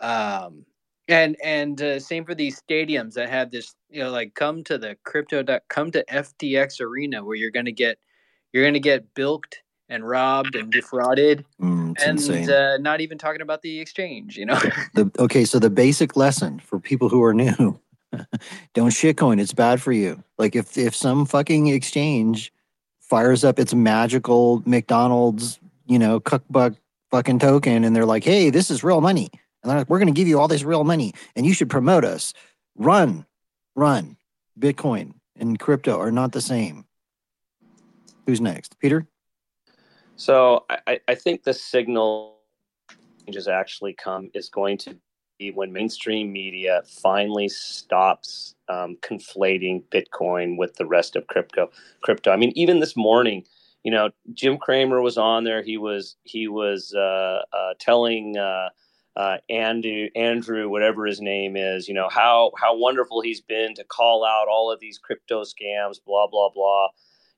Um, 0.00 0.64
and 1.08 1.36
and 1.42 1.80
uh, 1.80 1.98
same 1.98 2.24
for 2.24 2.34
these 2.34 2.60
stadiums 2.60 3.14
that 3.14 3.28
have 3.28 3.50
this, 3.50 3.74
you 3.90 4.02
know, 4.02 4.10
like 4.10 4.34
come 4.34 4.62
to 4.64 4.78
the 4.78 4.96
crypto. 5.04 5.44
Come 5.68 5.90
to 5.92 6.04
FTX 6.04 6.80
Arena 6.80 7.24
where 7.24 7.36
you're 7.36 7.50
gonna 7.50 7.72
get 7.72 7.98
you're 8.52 8.64
gonna 8.64 8.78
get 8.78 9.14
bilked 9.14 9.62
and 9.88 10.06
robbed 10.06 10.54
and 10.54 10.70
defrauded 10.70 11.44
Mm, 11.60 11.94
and 12.04 12.50
uh, 12.50 12.76
not 12.78 13.00
even 13.00 13.18
talking 13.18 13.40
about 13.40 13.62
the 13.62 13.80
exchange 13.80 14.36
you 14.36 14.46
know 14.46 14.54
the, 14.94 15.10
okay, 15.18 15.44
so 15.44 15.58
the 15.58 15.70
basic 15.70 16.16
lesson 16.16 16.60
for 16.60 16.78
people 16.78 17.08
who 17.08 17.22
are 17.22 17.34
new: 17.34 17.78
don't 18.74 18.90
shitcoin. 18.90 19.40
It's 19.40 19.52
bad 19.52 19.80
for 19.82 19.92
you. 19.92 20.22
Like 20.38 20.54
if 20.54 20.78
if 20.78 20.94
some 20.94 21.26
fucking 21.26 21.68
exchange 21.68 22.52
fires 23.00 23.44
up 23.44 23.58
its 23.58 23.74
magical 23.74 24.62
McDonald's, 24.66 25.58
you 25.86 25.98
know, 25.98 26.20
cookbook 26.20 26.74
fucking 27.10 27.38
token, 27.38 27.84
and 27.84 27.94
they're 27.96 28.06
like, 28.06 28.24
"Hey, 28.24 28.50
this 28.50 28.70
is 28.70 28.84
real 28.84 29.00
money," 29.00 29.30
and 29.62 29.70
they're 29.70 29.78
like, 29.78 29.88
"We're 29.88 29.98
going 29.98 30.12
to 30.12 30.18
give 30.18 30.28
you 30.28 30.38
all 30.38 30.48
this 30.48 30.64
real 30.64 30.84
money, 30.84 31.14
and 31.36 31.46
you 31.46 31.52
should 31.52 31.70
promote 31.70 32.04
us." 32.04 32.32
Run, 32.76 33.26
run. 33.74 34.16
Bitcoin 34.58 35.14
and 35.36 35.58
crypto 35.58 35.98
are 35.98 36.12
not 36.12 36.32
the 36.32 36.40
same. 36.40 36.84
Who's 38.26 38.40
next, 38.40 38.78
Peter? 38.78 39.06
So 40.16 40.64
I, 40.86 41.00
I 41.08 41.14
think 41.14 41.44
the 41.44 41.54
signal 41.54 42.38
changes 43.24 43.48
actually 43.48 43.94
come 43.94 44.30
is 44.34 44.48
going 44.48 44.78
to 44.78 44.96
be 45.38 45.52
when 45.52 45.72
mainstream 45.72 46.32
media 46.32 46.82
finally 46.86 47.48
stops 47.48 48.56
um, 48.68 48.96
conflating 49.00 49.82
Bitcoin 49.90 50.58
with 50.58 50.74
the 50.74 50.86
rest 50.86 51.14
of 51.14 51.26
crypto. 51.28 51.70
Crypto. 52.02 52.32
I 52.32 52.36
mean, 52.36 52.52
even 52.56 52.80
this 52.80 52.96
morning, 52.96 53.44
you 53.84 53.92
know, 53.92 54.10
Jim 54.32 54.58
Cramer 54.58 55.00
was 55.00 55.16
on 55.16 55.44
there. 55.44 55.62
He 55.62 55.78
was 55.78 56.16
he 56.24 56.48
was 56.48 56.92
uh, 56.94 57.42
uh, 57.52 57.74
telling. 57.78 58.36
Uh, 58.36 58.70
uh, 59.16 59.38
Andrew, 59.50 60.08
Andrew, 60.14 60.68
whatever 60.68 61.06
his 61.06 61.20
name 61.20 61.56
is, 61.56 61.88
you 61.88 61.94
know 61.94 62.08
how 62.08 62.52
how 62.56 62.76
wonderful 62.76 63.20
he's 63.20 63.40
been 63.40 63.74
to 63.74 63.84
call 63.84 64.24
out 64.24 64.48
all 64.48 64.70
of 64.70 64.80
these 64.80 64.98
crypto 64.98 65.42
scams, 65.42 65.96
blah 66.04 66.26
blah 66.26 66.50
blah 66.54 66.88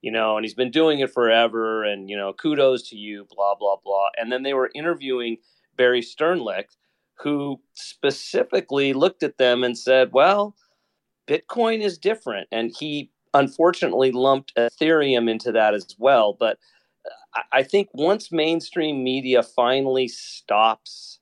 you 0.02 0.10
know, 0.10 0.36
and 0.36 0.44
he's 0.44 0.54
been 0.54 0.70
doing 0.70 1.00
it 1.00 1.12
forever. 1.12 1.84
And, 1.84 2.08
you 2.08 2.16
know, 2.16 2.32
kudos 2.32 2.88
to 2.90 2.96
you, 2.96 3.26
blah, 3.34 3.54
blah, 3.54 3.76
blah. 3.84 4.08
And 4.16 4.32
then 4.32 4.42
they 4.42 4.54
were 4.54 4.70
interviewing 4.74 5.38
Barry 5.76 6.00
Sternlicht, 6.00 6.76
who 7.18 7.60
specifically 7.74 8.92
looked 8.92 9.22
at 9.22 9.38
them 9.38 9.62
and 9.62 9.76
said, 9.76 10.10
well, 10.12 10.56
Bitcoin 11.28 11.82
is 11.82 11.98
different. 11.98 12.48
And 12.50 12.72
he 12.78 13.10
unfortunately 13.34 14.10
lumped 14.10 14.54
Ethereum 14.56 15.30
into 15.30 15.52
that 15.52 15.74
as 15.74 15.86
well. 15.98 16.36
But 16.38 16.58
I 17.52 17.62
think 17.62 17.88
once 17.92 18.32
mainstream 18.32 19.04
media 19.04 19.42
finally 19.42 20.08
stops 20.08 21.19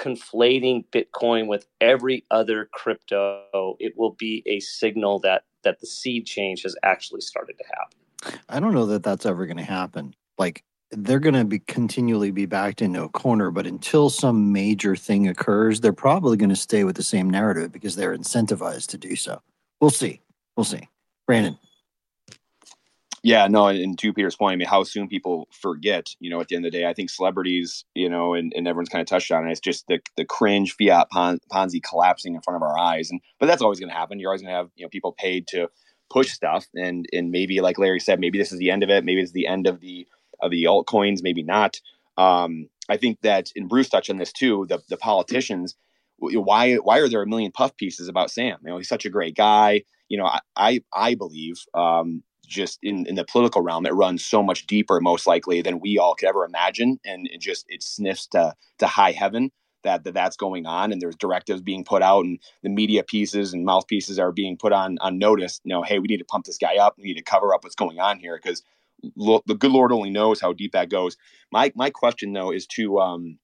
conflating 0.00 0.84
Bitcoin 0.90 1.46
with 1.46 1.66
every 1.80 2.24
other 2.30 2.68
crypto, 2.72 3.76
it 3.78 3.92
will 3.96 4.12
be 4.12 4.42
a 4.46 4.60
signal 4.60 5.18
that 5.20 5.44
that 5.62 5.78
the 5.80 5.86
seed 5.86 6.24
change 6.24 6.62
has 6.62 6.74
actually 6.82 7.20
started 7.20 7.56
to 7.58 7.64
happen. 7.64 8.40
I 8.48 8.60
don't 8.60 8.72
know 8.72 8.86
that 8.86 9.02
that's 9.02 9.26
ever 9.26 9.44
going 9.44 9.58
to 9.58 9.62
happen. 9.62 10.14
Like 10.38 10.64
they're 10.90 11.20
going 11.20 11.34
to 11.34 11.44
be 11.44 11.58
continually 11.58 12.30
be 12.30 12.46
backed 12.46 12.80
into 12.80 13.02
a 13.02 13.08
corner, 13.10 13.50
but 13.50 13.66
until 13.66 14.08
some 14.08 14.52
major 14.52 14.96
thing 14.96 15.28
occurs, 15.28 15.80
they're 15.80 15.92
probably 15.92 16.38
going 16.38 16.50
to 16.50 16.56
stay 16.56 16.84
with 16.84 16.96
the 16.96 17.02
same 17.02 17.28
narrative 17.28 17.72
because 17.72 17.94
they're 17.94 18.16
incentivized 18.16 18.88
to 18.88 18.98
do 18.98 19.16
so. 19.16 19.42
We'll 19.80 19.90
see. 19.90 20.22
We'll 20.56 20.64
see. 20.64 20.88
Brandon. 21.26 21.58
Yeah, 23.22 23.48
no, 23.48 23.66
and, 23.66 23.98
to 23.98 24.14
Peter's 24.14 24.36
point, 24.36 24.54
I 24.54 24.56
mean, 24.56 24.66
how 24.68 24.82
soon 24.82 25.06
people 25.06 25.46
forget, 25.52 26.08
you 26.20 26.30
know, 26.30 26.40
at 26.40 26.48
the 26.48 26.56
end 26.56 26.64
of 26.64 26.72
the 26.72 26.78
day, 26.78 26.86
I 26.86 26.94
think 26.94 27.10
celebrities, 27.10 27.84
you 27.94 28.08
know, 28.08 28.32
and, 28.32 28.50
and 28.56 28.66
everyone's 28.66 28.88
kind 28.88 29.02
of 29.02 29.08
touched 29.08 29.30
on 29.30 29.46
it. 29.46 29.50
It's 29.50 29.60
just 29.60 29.86
the, 29.88 30.00
the 30.16 30.24
cringe 30.24 30.74
fiat 30.74 31.10
pon- 31.10 31.40
Ponzi 31.52 31.82
collapsing 31.82 32.34
in 32.34 32.40
front 32.40 32.56
of 32.56 32.62
our 32.62 32.78
eyes. 32.78 33.10
And, 33.10 33.20
but 33.38 33.44
that's 33.44 33.60
always 33.60 33.78
going 33.78 33.90
to 33.90 33.94
happen. 33.94 34.18
You're 34.18 34.30
always 34.30 34.40
going 34.40 34.52
to 34.52 34.56
have, 34.56 34.70
you 34.74 34.86
know, 34.86 34.88
people 34.88 35.12
paid 35.12 35.46
to 35.48 35.68
push 36.08 36.30
stuff. 36.30 36.66
And, 36.74 37.04
and 37.12 37.30
maybe 37.30 37.60
like 37.60 37.78
Larry 37.78 38.00
said, 38.00 38.20
maybe 38.20 38.38
this 38.38 38.52
is 38.52 38.58
the 38.58 38.70
end 38.70 38.82
of 38.82 38.88
it. 38.88 39.04
Maybe 39.04 39.20
it's 39.20 39.32
the 39.32 39.46
end 39.46 39.66
of 39.66 39.80
the, 39.80 40.06
of 40.40 40.50
the 40.50 40.64
altcoins, 40.64 41.22
maybe 41.22 41.42
not. 41.42 41.78
Um, 42.16 42.70
I 42.88 42.96
think 42.96 43.20
that, 43.20 43.50
and 43.54 43.68
Bruce 43.68 43.90
touched 43.90 44.08
on 44.08 44.16
this 44.16 44.32
too, 44.32 44.64
the, 44.66 44.80
the 44.88 44.96
politicians, 44.96 45.76
why, 46.16 46.76
why 46.76 46.98
are 46.98 47.08
there 47.08 47.22
a 47.22 47.28
million 47.28 47.52
puff 47.52 47.76
pieces 47.76 48.08
about 48.08 48.30
Sam? 48.30 48.56
You 48.62 48.70
know, 48.70 48.78
he's 48.78 48.88
such 48.88 49.04
a 49.04 49.10
great 49.10 49.36
guy. 49.36 49.82
You 50.08 50.16
know, 50.16 50.24
I, 50.24 50.40
I, 50.56 50.80
I 50.92 51.14
believe, 51.16 51.56
um, 51.74 52.22
just 52.50 52.78
in, 52.82 53.06
in 53.06 53.14
the 53.14 53.24
political 53.24 53.62
realm, 53.62 53.86
it 53.86 53.94
runs 53.94 54.24
so 54.24 54.42
much 54.42 54.66
deeper, 54.66 55.00
most 55.00 55.26
likely, 55.26 55.62
than 55.62 55.80
we 55.80 55.98
all 55.98 56.14
could 56.14 56.28
ever 56.28 56.44
imagine. 56.44 56.98
And 57.04 57.26
it 57.32 57.40
just 57.40 57.64
it 57.68 57.82
sniffs 57.82 58.26
to 58.28 58.54
to 58.78 58.86
high 58.86 59.12
heaven 59.12 59.52
that, 59.82 60.04
that 60.04 60.12
that's 60.12 60.36
going 60.36 60.66
on, 60.66 60.92
and 60.92 61.00
there's 61.00 61.16
directives 61.16 61.62
being 61.62 61.84
put 61.84 62.02
out, 62.02 62.24
and 62.24 62.38
the 62.62 62.68
media 62.68 63.02
pieces 63.02 63.54
and 63.54 63.64
mouthpieces 63.64 64.18
are 64.18 64.32
being 64.32 64.56
put 64.58 64.72
on 64.72 64.98
on 65.00 65.18
notice. 65.18 65.60
You 65.64 65.70
know, 65.70 65.82
hey, 65.82 65.98
we 65.98 66.08
need 66.08 66.18
to 66.18 66.24
pump 66.24 66.44
this 66.44 66.58
guy 66.58 66.76
up. 66.76 66.96
We 66.98 67.04
need 67.04 67.16
to 67.16 67.22
cover 67.22 67.54
up 67.54 67.64
what's 67.64 67.76
going 67.76 68.00
on 68.00 68.18
here 68.18 68.38
because 68.42 68.62
the 69.02 69.56
good 69.58 69.70
Lord 69.70 69.92
only 69.92 70.10
knows 70.10 70.40
how 70.40 70.52
deep 70.52 70.72
that 70.72 70.90
goes. 70.90 71.16
My 71.50 71.72
my 71.74 71.90
question 71.90 72.32
though 72.32 72.52
is 72.52 72.66
to 72.68 72.98
um 73.00 73.38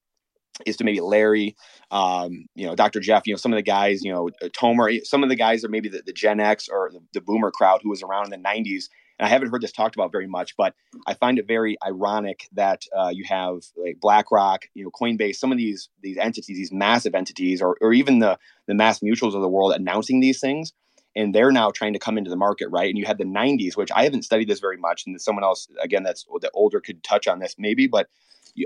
is 0.65 0.77
to 0.77 0.83
maybe 0.83 1.01
Larry, 1.01 1.55
um, 1.91 2.45
you 2.55 2.65
know, 2.65 2.75
Dr. 2.75 2.99
Jeff, 2.99 3.27
you 3.27 3.33
know, 3.33 3.37
some 3.37 3.53
of 3.53 3.57
the 3.57 3.63
guys, 3.63 4.03
you 4.03 4.11
know, 4.11 4.29
Tomer, 4.49 5.03
some 5.05 5.23
of 5.23 5.29
the 5.29 5.35
guys 5.35 5.63
are 5.63 5.69
maybe 5.69 5.89
the, 5.89 6.01
the 6.05 6.13
Gen 6.13 6.39
X 6.39 6.67
or 6.67 6.89
the, 6.91 6.99
the 7.13 7.21
boomer 7.21 7.51
crowd 7.51 7.81
who 7.83 7.89
was 7.89 8.03
around 8.03 8.31
in 8.31 8.41
the 8.41 8.47
90s. 8.49 8.85
And 9.19 9.25
I 9.25 9.29
haven't 9.29 9.49
heard 9.49 9.61
this 9.61 9.71
talked 9.71 9.95
about 9.95 10.11
very 10.11 10.27
much, 10.27 10.55
but 10.57 10.75
I 11.07 11.15
find 11.15 11.39
it 11.39 11.47
very 11.47 11.75
ironic 11.85 12.47
that 12.53 12.83
uh, 12.95 13.09
you 13.11 13.25
have 13.27 13.61
like 13.75 13.99
BlackRock, 13.99 14.65
you 14.75 14.83
know, 14.83 14.91
Coinbase, 14.91 15.37
some 15.37 15.51
of 15.51 15.57
these 15.57 15.89
these 16.01 16.17
entities, 16.17 16.55
these 16.57 16.71
massive 16.71 17.15
entities, 17.15 17.61
or, 17.61 17.77
or 17.81 17.93
even 17.93 18.19
the 18.19 18.37
the 18.67 18.75
mass 18.75 18.99
mutuals 18.99 19.33
of 19.33 19.41
the 19.41 19.49
world 19.49 19.73
announcing 19.73 20.19
these 20.19 20.39
things, 20.39 20.71
and 21.15 21.33
they're 21.33 21.51
now 21.51 21.71
trying 21.71 21.93
to 21.93 21.99
come 21.99 22.19
into 22.19 22.29
the 22.29 22.35
market, 22.35 22.67
right? 22.69 22.89
And 22.89 22.97
you 22.97 23.05
had 23.05 23.17
the 23.17 23.23
90s, 23.23 23.75
which 23.75 23.89
I 23.91 24.03
haven't 24.03 24.21
studied 24.21 24.49
this 24.49 24.59
very 24.59 24.77
much, 24.77 25.05
and 25.07 25.19
someone 25.19 25.43
else 25.43 25.67
again 25.81 26.03
that's 26.03 26.25
the 26.41 26.51
older 26.53 26.79
could 26.79 27.03
touch 27.03 27.27
on 27.27 27.39
this 27.39 27.55
maybe, 27.57 27.87
but 27.87 28.07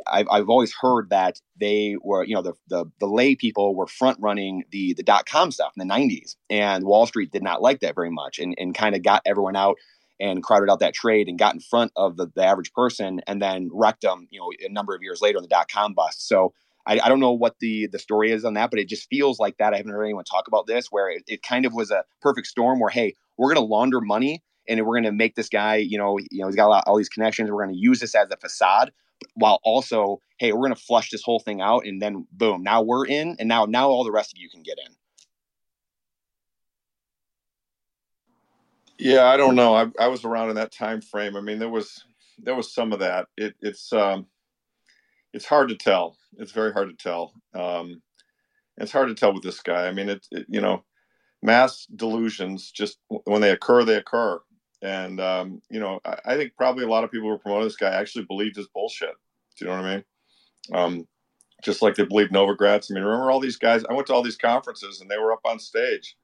I've, 0.07 0.27
I've 0.31 0.49
always 0.49 0.73
heard 0.73 1.09
that 1.09 1.39
they 1.59 1.95
were, 2.01 2.23
you 2.23 2.35
know, 2.35 2.41
the, 2.41 2.53
the, 2.67 2.85
the 2.99 3.07
lay 3.07 3.35
people 3.35 3.75
were 3.75 3.87
front 3.87 4.17
running 4.21 4.63
the, 4.71 4.93
the 4.93 5.03
dot 5.03 5.25
com 5.25 5.51
stuff 5.51 5.73
in 5.77 5.87
the 5.87 5.93
90s. 5.93 6.35
And 6.49 6.85
Wall 6.85 7.05
Street 7.05 7.31
did 7.31 7.43
not 7.43 7.61
like 7.61 7.81
that 7.81 7.95
very 7.95 8.11
much 8.11 8.39
and, 8.39 8.55
and 8.57 8.75
kind 8.75 8.95
of 8.95 9.03
got 9.03 9.21
everyone 9.25 9.55
out 9.55 9.77
and 10.19 10.43
crowded 10.43 10.69
out 10.69 10.79
that 10.79 10.93
trade 10.93 11.27
and 11.27 11.39
got 11.39 11.53
in 11.53 11.59
front 11.59 11.91
of 11.95 12.15
the, 12.15 12.27
the 12.35 12.43
average 12.43 12.73
person 12.73 13.21
and 13.27 13.41
then 13.41 13.69
wrecked 13.73 14.01
them, 14.01 14.27
you 14.29 14.39
know, 14.39 14.51
a 14.65 14.71
number 14.71 14.95
of 14.95 15.01
years 15.01 15.21
later 15.21 15.37
in 15.37 15.43
the 15.43 15.49
dot 15.49 15.69
com 15.69 15.93
bust. 15.93 16.27
So 16.27 16.53
I, 16.85 16.99
I 16.99 17.09
don't 17.09 17.19
know 17.19 17.31
what 17.31 17.55
the, 17.59 17.87
the 17.87 17.99
story 17.99 18.31
is 18.31 18.45
on 18.45 18.53
that, 18.55 18.69
but 18.69 18.79
it 18.79 18.87
just 18.87 19.09
feels 19.09 19.39
like 19.39 19.57
that. 19.57 19.73
I 19.73 19.77
haven't 19.77 19.91
heard 19.91 20.03
anyone 20.03 20.23
talk 20.23 20.47
about 20.47 20.67
this 20.67 20.87
where 20.87 21.09
it, 21.09 21.23
it 21.27 21.43
kind 21.43 21.65
of 21.65 21.73
was 21.73 21.91
a 21.91 22.03
perfect 22.21 22.47
storm 22.47 22.79
where, 22.79 22.89
hey, 22.89 23.15
we're 23.37 23.53
going 23.53 23.65
to 23.65 23.73
launder 23.73 24.01
money 24.01 24.43
and 24.67 24.79
we're 24.85 24.95
going 24.95 25.03
to 25.03 25.11
make 25.11 25.35
this 25.35 25.49
guy, 25.49 25.77
you 25.77 25.97
know, 25.97 26.17
you 26.19 26.41
know, 26.41 26.47
he's 26.47 26.55
got 26.55 26.67
lot, 26.67 26.83
all 26.87 26.97
these 26.97 27.09
connections. 27.09 27.49
We're 27.49 27.63
going 27.63 27.75
to 27.75 27.79
use 27.81 27.99
this 27.99 28.15
as 28.15 28.29
a 28.31 28.37
facade 28.37 28.91
while 29.33 29.59
also, 29.63 30.21
hey, 30.37 30.51
we're 30.51 30.59
going 30.67 30.75
to 30.75 30.81
flush 30.81 31.09
this 31.09 31.23
whole 31.23 31.39
thing 31.39 31.61
out, 31.61 31.85
and 31.85 32.01
then 32.01 32.27
boom, 32.31 32.63
now 32.63 32.81
we're 32.81 33.05
in, 33.05 33.35
and 33.39 33.47
now 33.47 33.65
now 33.65 33.89
all 33.89 34.03
the 34.03 34.11
rest 34.11 34.33
of 34.33 34.39
you 34.39 34.49
can 34.49 34.63
get 34.63 34.77
in. 34.85 34.93
Yeah, 38.97 39.25
I 39.25 39.35
don't 39.35 39.55
know. 39.55 39.73
I, 39.73 39.87
I 39.99 40.07
was 40.07 40.25
around 40.25 40.49
in 40.49 40.55
that 40.57 40.71
time 40.71 41.01
frame. 41.01 41.35
I 41.35 41.41
mean, 41.41 41.57
there 41.57 41.69
was 41.69 42.03
there 42.37 42.55
was 42.55 42.73
some 42.73 42.93
of 42.93 42.99
that. 42.99 43.27
It, 43.35 43.55
it's 43.59 43.91
um, 43.93 44.27
it's 45.33 45.45
hard 45.45 45.69
to 45.69 45.75
tell. 45.75 46.17
It's 46.37 46.51
very 46.51 46.71
hard 46.71 46.89
to 46.89 46.95
tell. 46.95 47.33
Um, 47.53 48.01
it's 48.77 48.91
hard 48.91 49.07
to 49.07 49.15
tell 49.15 49.33
with 49.33 49.43
this 49.43 49.61
guy. 49.61 49.87
I 49.87 49.91
mean, 49.91 50.09
it, 50.09 50.27
it 50.31 50.45
you 50.49 50.61
know, 50.61 50.83
mass 51.41 51.87
delusions 51.95 52.71
just 52.71 52.99
when 53.07 53.41
they 53.41 53.51
occur, 53.51 53.83
they 53.83 53.95
occur. 53.95 54.39
And 54.81 55.19
um, 55.19 55.61
you 55.69 55.79
know, 55.79 55.99
I, 56.05 56.17
I, 56.25 56.35
think 56.37 56.53
probably 56.57 56.83
a 56.83 56.89
lot 56.89 57.03
of 57.03 57.11
people 57.11 57.27
who 57.27 57.33
were 57.33 57.39
promoting 57.39 57.67
this 57.67 57.75
guy 57.75 57.91
actually 57.91 58.25
believed 58.25 58.55
his 58.55 58.67
bullshit. 58.67 59.13
Do 59.57 59.65
you 59.65 59.71
know 59.71 59.77
what 59.77 59.85
I 59.85 59.95
mean? 59.95 60.03
Um, 60.73 61.07
just 61.61 61.83
like 61.83 61.95
they 61.95 62.03
believed 62.03 62.31
Novogratz. 62.31 62.89
I 62.89 62.95
mean, 62.95 63.03
remember 63.03 63.29
all 63.29 63.39
these 63.39 63.57
guys? 63.57 63.83
I 63.85 63.93
went 63.93 64.07
to 64.07 64.13
all 64.13 64.23
these 64.23 64.37
conferences 64.37 64.99
and 64.99 65.09
they 65.09 65.17
were 65.17 65.31
up 65.31 65.41
on 65.45 65.59
stage. 65.59 66.17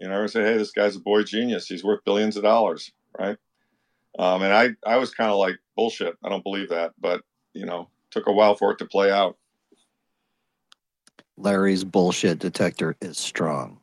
You 0.00 0.08
know, 0.08 0.16
I 0.16 0.20
would 0.20 0.30
say, 0.30 0.42
"Hey, 0.42 0.58
this 0.58 0.72
guy's 0.72 0.96
a 0.96 1.00
boy 1.00 1.22
genius. 1.22 1.68
He's 1.68 1.84
worth 1.84 2.04
billions 2.04 2.36
of 2.36 2.42
dollars, 2.42 2.90
right?" 3.16 3.36
Um, 4.18 4.42
and 4.42 4.52
I, 4.52 4.70
I 4.84 4.96
was 4.96 5.14
kind 5.14 5.30
of 5.30 5.38
like, 5.38 5.58
"Bullshit. 5.76 6.16
I 6.24 6.28
don't 6.28 6.42
believe 6.42 6.70
that." 6.70 6.92
But 6.98 7.22
you 7.54 7.66
know, 7.66 7.88
took 8.10 8.26
a 8.26 8.32
while 8.32 8.56
for 8.56 8.72
it 8.72 8.78
to 8.78 8.84
play 8.84 9.12
out. 9.12 9.36
Larry's 11.36 11.84
bullshit 11.84 12.40
detector 12.40 12.96
is 13.00 13.18
strong. 13.18 13.78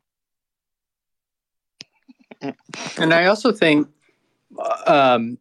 And 2.97 3.13
I 3.13 3.25
also 3.25 3.51
think 3.51 3.87
um, 4.87 5.37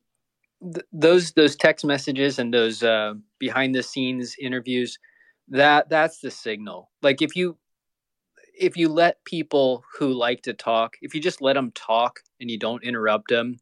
th- 0.63 0.87
those 0.93 1.33
those 1.33 1.57
text 1.57 1.85
messages 1.85 2.39
and 2.39 2.53
those 2.53 2.83
uh, 2.83 3.15
behind 3.39 3.75
the 3.75 3.83
scenes 3.83 4.37
interviews 4.41 4.99
that 5.49 5.89
that's 5.89 6.21
the 6.21 6.31
signal. 6.31 6.91
Like 7.03 7.23
if 7.23 7.35
you 7.37 7.57
if 8.59 8.77
you 8.77 8.89
let 8.89 9.25
people 9.25 9.85
who 9.99 10.13
like 10.13 10.43
to 10.43 10.53
talk 10.53 10.97
if 11.01 11.15
you 11.15 11.21
just 11.21 11.41
let 11.41 11.55
them 11.55 11.71
talk 11.73 12.21
and 12.41 12.51
you 12.51 12.59
don't 12.59 12.83
interrupt 12.83 13.29
them 13.29 13.57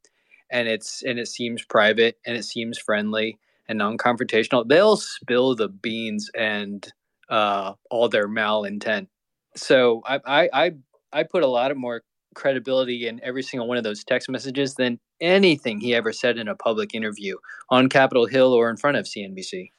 and 0.51 0.69
it's 0.69 1.03
and 1.03 1.19
it 1.19 1.29
seems 1.29 1.65
private 1.65 2.19
and 2.27 2.37
it 2.37 2.45
seems 2.45 2.79
friendly 2.79 3.39
and 3.69 3.79
non-confrontational 3.79 4.67
they'll 4.67 4.97
spill 4.97 5.55
the 5.55 5.69
beans 5.69 6.31
and 6.37 6.93
uh 7.29 7.75
all 7.91 8.09
their 8.09 8.29
malintent. 8.29 9.07
So 9.55 10.03
i 10.07 10.21
i 10.27 10.49
i, 10.53 10.73
I 11.13 11.23
put 11.25 11.43
a 11.43 11.47
lot 11.49 11.71
of 11.71 11.77
more 11.77 12.03
credibility 12.35 13.07
in 13.07 13.21
every 13.23 13.43
single 13.43 13.69
one 13.69 13.79
of 13.79 13.85
those 13.85 14.05
text 14.05 14.29
messages 14.29 14.75
than 14.75 14.99
anything 15.21 15.81
he 15.81 15.95
ever 15.95 16.13
said 16.13 16.39
in 16.39 16.49
a 16.49 16.55
public 16.55 16.95
interview 16.95 17.37
on 17.71 17.89
capitol 17.89 18.27
hill 18.27 18.53
or 18.53 18.69
in 18.71 18.77
front 18.77 18.97
of 18.97 19.07
cnbc 19.07 19.71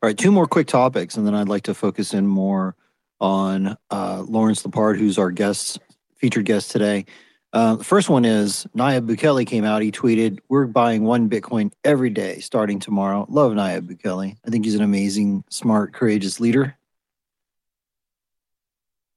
All 0.00 0.06
right, 0.06 0.16
two 0.16 0.30
more 0.30 0.46
quick 0.46 0.68
topics, 0.68 1.16
and 1.16 1.26
then 1.26 1.34
I'd 1.34 1.48
like 1.48 1.64
to 1.64 1.74
focus 1.74 2.14
in 2.14 2.24
more 2.24 2.76
on 3.20 3.76
uh, 3.90 4.24
Lawrence 4.28 4.64
Lepard, 4.64 4.96
who's 4.96 5.18
our 5.18 5.32
guest, 5.32 5.80
featured 6.14 6.44
guest 6.44 6.70
today. 6.70 7.04
Uh, 7.52 7.74
the 7.74 7.82
first 7.82 8.08
one 8.08 8.24
is 8.24 8.64
Nayib 8.76 9.08
Bukele 9.08 9.44
came 9.44 9.64
out. 9.64 9.82
He 9.82 9.90
tweeted, 9.90 10.38
"We're 10.48 10.66
buying 10.66 11.02
one 11.02 11.28
Bitcoin 11.28 11.72
every 11.82 12.10
day 12.10 12.38
starting 12.38 12.78
tomorrow." 12.78 13.26
Love 13.28 13.52
Nayib 13.52 13.88
Bukele. 13.88 14.36
I 14.46 14.50
think 14.50 14.64
he's 14.64 14.74
an 14.76 14.82
amazing, 14.82 15.42
smart, 15.50 15.94
courageous 15.94 16.38
leader. 16.38 16.76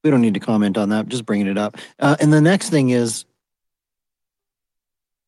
We 0.03 0.09
don't 0.09 0.21
need 0.21 0.33
to 0.33 0.39
comment 0.39 0.77
on 0.77 0.89
that. 0.89 1.07
Just 1.07 1.25
bringing 1.25 1.47
it 1.47 1.57
up. 1.57 1.77
Uh, 1.99 2.15
and 2.19 2.33
the 2.33 2.41
next 2.41 2.69
thing 2.69 2.89
is, 2.89 3.25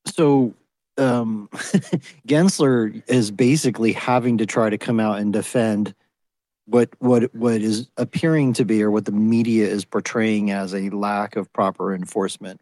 so 0.07 0.53
um, 0.97 1.49
Gensler 2.28 3.03
is 3.07 3.32
basically 3.32 3.93
having 3.93 4.38
to 4.39 4.45
try 4.45 4.69
to 4.69 4.78
come 4.78 4.99
out 4.99 5.19
and 5.19 5.32
defend 5.32 5.93
what 6.65 6.89
what 6.99 7.34
what 7.36 7.61
is 7.61 7.89
appearing 7.97 8.53
to 8.53 8.63
be 8.63 8.82
or 8.82 8.89
what 8.89 9.05
the 9.05 9.11
media 9.11 9.67
is 9.67 9.84
portraying 9.84 10.51
as 10.51 10.74
a 10.74 10.89
lack 10.91 11.36
of 11.36 11.51
proper 11.51 11.93
enforcement 11.93 12.61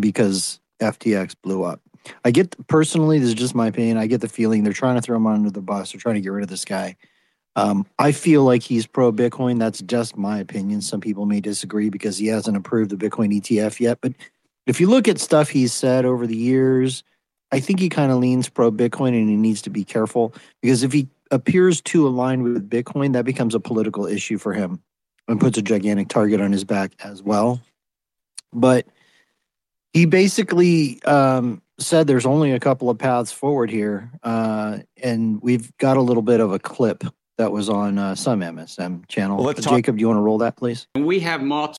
because 0.00 0.60
FTX 0.80 1.34
blew 1.42 1.62
up. 1.62 1.80
I 2.24 2.30
get 2.30 2.54
personally, 2.66 3.18
this 3.18 3.28
is 3.28 3.34
just 3.34 3.54
my 3.54 3.68
opinion. 3.68 3.98
I 3.98 4.06
get 4.06 4.20
the 4.20 4.28
feeling 4.28 4.64
they're 4.64 4.72
trying 4.72 4.96
to 4.96 5.02
throw 5.02 5.16
him 5.16 5.26
under 5.26 5.50
the 5.50 5.62
bus. 5.62 5.92
They're 5.92 6.00
trying 6.00 6.16
to 6.16 6.20
get 6.20 6.30
rid 6.32 6.42
of 6.42 6.48
this 6.48 6.64
guy. 6.64 6.96
Um, 7.56 7.86
I 7.98 8.12
feel 8.12 8.44
like 8.44 8.62
he's 8.62 8.86
pro 8.86 9.10
Bitcoin. 9.10 9.58
That's 9.58 9.80
just 9.80 10.16
my 10.16 10.38
opinion. 10.38 10.82
Some 10.82 11.00
people 11.00 11.24
may 11.24 11.40
disagree 11.40 11.88
because 11.88 12.18
he 12.18 12.26
hasn't 12.26 12.56
approved 12.56 12.90
the 12.90 12.96
Bitcoin 12.96 13.34
ETF 13.34 13.80
yet. 13.80 13.98
But 14.02 14.12
if 14.66 14.78
you 14.78 14.88
look 14.88 15.08
at 15.08 15.18
stuff 15.18 15.48
he's 15.48 15.72
said 15.72 16.04
over 16.04 16.26
the 16.26 16.36
years, 16.36 17.02
I 17.50 17.60
think 17.60 17.80
he 17.80 17.88
kind 17.88 18.12
of 18.12 18.18
leans 18.18 18.50
pro 18.50 18.70
Bitcoin 18.70 19.18
and 19.18 19.30
he 19.30 19.36
needs 19.36 19.62
to 19.62 19.70
be 19.70 19.84
careful 19.84 20.34
because 20.60 20.82
if 20.82 20.92
he 20.92 21.08
appears 21.30 21.80
too 21.80 22.06
aligned 22.06 22.42
with 22.42 22.68
Bitcoin, 22.68 23.14
that 23.14 23.24
becomes 23.24 23.54
a 23.54 23.60
political 23.60 24.06
issue 24.06 24.36
for 24.36 24.52
him 24.52 24.82
and 25.26 25.40
puts 25.40 25.56
a 25.56 25.62
gigantic 25.62 26.08
target 26.08 26.40
on 26.40 26.52
his 26.52 26.64
back 26.64 26.92
as 27.02 27.22
well. 27.22 27.62
But 28.52 28.86
he 29.94 30.04
basically 30.04 31.02
um, 31.04 31.62
said 31.78 32.06
there's 32.06 32.26
only 32.26 32.52
a 32.52 32.60
couple 32.60 32.90
of 32.90 32.98
paths 32.98 33.32
forward 33.32 33.70
here. 33.70 34.10
Uh, 34.22 34.80
and 35.02 35.40
we've 35.40 35.74
got 35.78 35.96
a 35.96 36.02
little 36.02 36.22
bit 36.22 36.40
of 36.40 36.52
a 36.52 36.58
clip 36.58 37.02
that 37.36 37.52
was 37.52 37.68
on 37.68 37.98
uh, 37.98 38.14
some 38.14 38.40
MSM 38.40 39.06
channel. 39.08 39.42
Well, 39.42 39.52
Jacob, 39.52 39.64
talk- 39.64 39.96
do 39.96 40.00
you 40.00 40.08
want 40.08 40.18
to 40.18 40.22
roll 40.22 40.38
that, 40.38 40.56
please? 40.56 40.86
We 40.94 41.20
have 41.20 41.42
multiple 41.42 41.76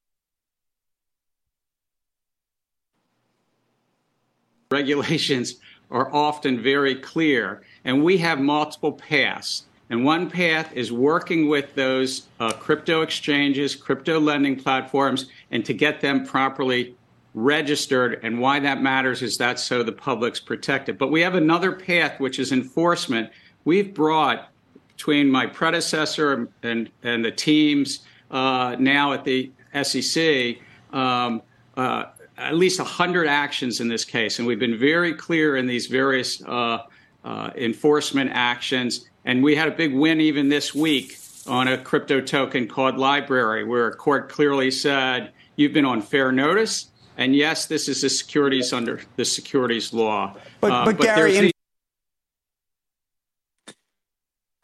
regulations 4.72 5.56
are 5.90 6.14
often 6.14 6.62
very 6.62 6.96
clear, 6.96 7.64
and 7.86 8.04
we 8.04 8.18
have 8.18 8.40
multiple 8.40 8.92
paths. 8.92 9.64
And 9.90 10.04
one 10.04 10.30
path 10.30 10.74
is 10.74 10.92
working 10.92 11.48
with 11.48 11.74
those 11.74 12.28
uh, 12.42 12.52
crypto 12.52 13.02
exchanges, 13.04 13.74
crypto 13.74 14.20
lending 14.20 14.58
platforms, 14.58 15.28
and 15.50 15.64
to 15.64 15.74
get 15.74 16.02
them 16.02 16.26
properly 16.26 16.96
registered. 17.34 18.20
And 18.22 18.42
why 18.42 18.60
that 18.60 18.82
matters 18.82 19.22
is 19.22 19.38
that 19.38 19.60
so 19.60 19.84
the 19.84 19.94
public's 19.94 20.42
protected. 20.42 20.98
But 20.98 21.10
we 21.10 21.22
have 21.22 21.36
another 21.36 21.72
path, 21.72 22.20
which 22.20 22.38
is 22.38 22.52
enforcement. 22.52 23.30
We've 23.64 23.94
brought 23.94 24.50
between 24.98 25.30
my 25.30 25.46
predecessor 25.46 26.50
and, 26.64 26.90
and 27.04 27.24
the 27.24 27.32
teams 27.32 28.00
uh, 28.32 28.76
now 28.80 29.14
at 29.14 29.24
the 29.24 29.52
SEC 29.84 30.58
um, 30.92 31.40
uh, 31.78 32.06
at 32.38 32.56
least 32.56 32.80
100 32.80 33.28
actions 33.28 33.80
in 33.80 33.88
this 33.88 34.04
case, 34.04 34.40
and 34.40 34.48
we've 34.48 34.60
been 34.60 34.78
very 34.78 35.14
clear 35.14 35.56
in 35.56 35.68
these 35.68 35.86
various 35.86 36.42
uh, 36.44 36.80
uh, 37.24 37.52
enforcement 37.56 38.32
actions. 38.34 39.08
And 39.26 39.44
we 39.44 39.56
had 39.56 39.68
a 39.68 39.72
big 39.72 39.94
win 39.94 40.20
even 40.20 40.50
this 40.50 40.74
week 40.74 41.18
on 41.46 41.68
a 41.68 41.78
crypto 41.78 42.20
token 42.20 42.68
called 42.68 42.96
LBRY, 42.96 43.68
where 43.68 43.88
a 43.88 43.96
court 43.96 44.30
clearly 44.30 44.72
said 44.72 45.32
you've 45.56 45.74
been 45.74 45.86
on 45.86 46.02
fair 46.02 46.32
notice, 46.32 46.90
and 47.18 47.36
yes, 47.36 47.66
this 47.66 47.88
is 47.88 48.04
a 48.04 48.10
securities 48.10 48.74
under 48.74 49.02
the 49.16 49.26
securities 49.26 49.94
law. 49.94 50.36
But, 50.62 50.72
uh, 50.72 50.86
but, 50.86 50.98
but 50.98 51.04
Gary, 51.04 51.52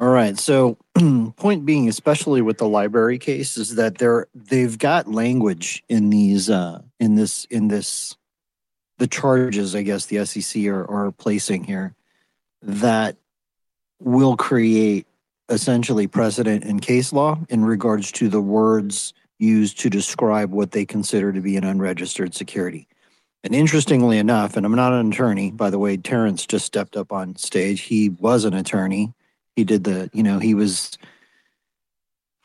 All 0.03 0.09
right. 0.09 0.37
So, 0.37 0.77
point 1.37 1.65
being, 1.65 1.87
especially 1.87 2.41
with 2.41 2.57
the 2.57 2.65
LBRY 2.65 3.21
case, 3.21 3.55
is 3.55 3.75
that 3.75 3.99
they're 3.99 4.27
they've 4.35 4.77
got 4.77 5.09
language 5.09 5.81
in 5.87 6.09
these 6.09 6.49
uh, 6.49 6.81
in 6.99 7.15
this 7.15 7.45
in 7.45 7.69
this 7.69 8.17
the 8.97 9.07
charges. 9.07 9.75
I 9.75 9.81
guess 9.83 10.07
the 10.07 10.25
SEC 10.25 10.65
are, 10.65 10.83
are 10.91 11.13
placing 11.13 11.63
here 11.63 11.95
that 12.63 13.15
will 14.01 14.35
create 14.35 15.07
essentially 15.47 16.07
precedent 16.07 16.65
in 16.65 16.81
case 16.81 17.13
law 17.13 17.39
in 17.47 17.63
regards 17.63 18.11
to 18.11 18.27
the 18.27 18.41
words 18.41 19.13
used 19.39 19.79
to 19.79 19.89
describe 19.89 20.51
what 20.51 20.71
they 20.71 20.85
consider 20.85 21.31
to 21.31 21.39
be 21.39 21.55
an 21.55 21.63
unregistered 21.63 22.35
security. 22.35 22.89
And 23.41 23.55
interestingly 23.55 24.17
enough, 24.17 24.57
and 24.57 24.65
I'm 24.65 24.75
not 24.75 24.91
an 24.91 25.13
attorney, 25.13 25.51
by 25.51 25.69
the 25.69 25.79
way, 25.79 25.95
Terrence 25.95 26.45
just 26.45 26.65
stepped 26.65 26.97
up 26.97 27.13
on 27.13 27.37
stage. 27.37 27.79
He 27.79 28.09
was 28.09 28.43
an 28.43 28.53
attorney 28.53 29.13
he 29.55 29.63
did 29.63 29.83
the, 29.83 30.09
you 30.13 30.23
know, 30.23 30.39
he 30.39 30.53
was 30.53 30.97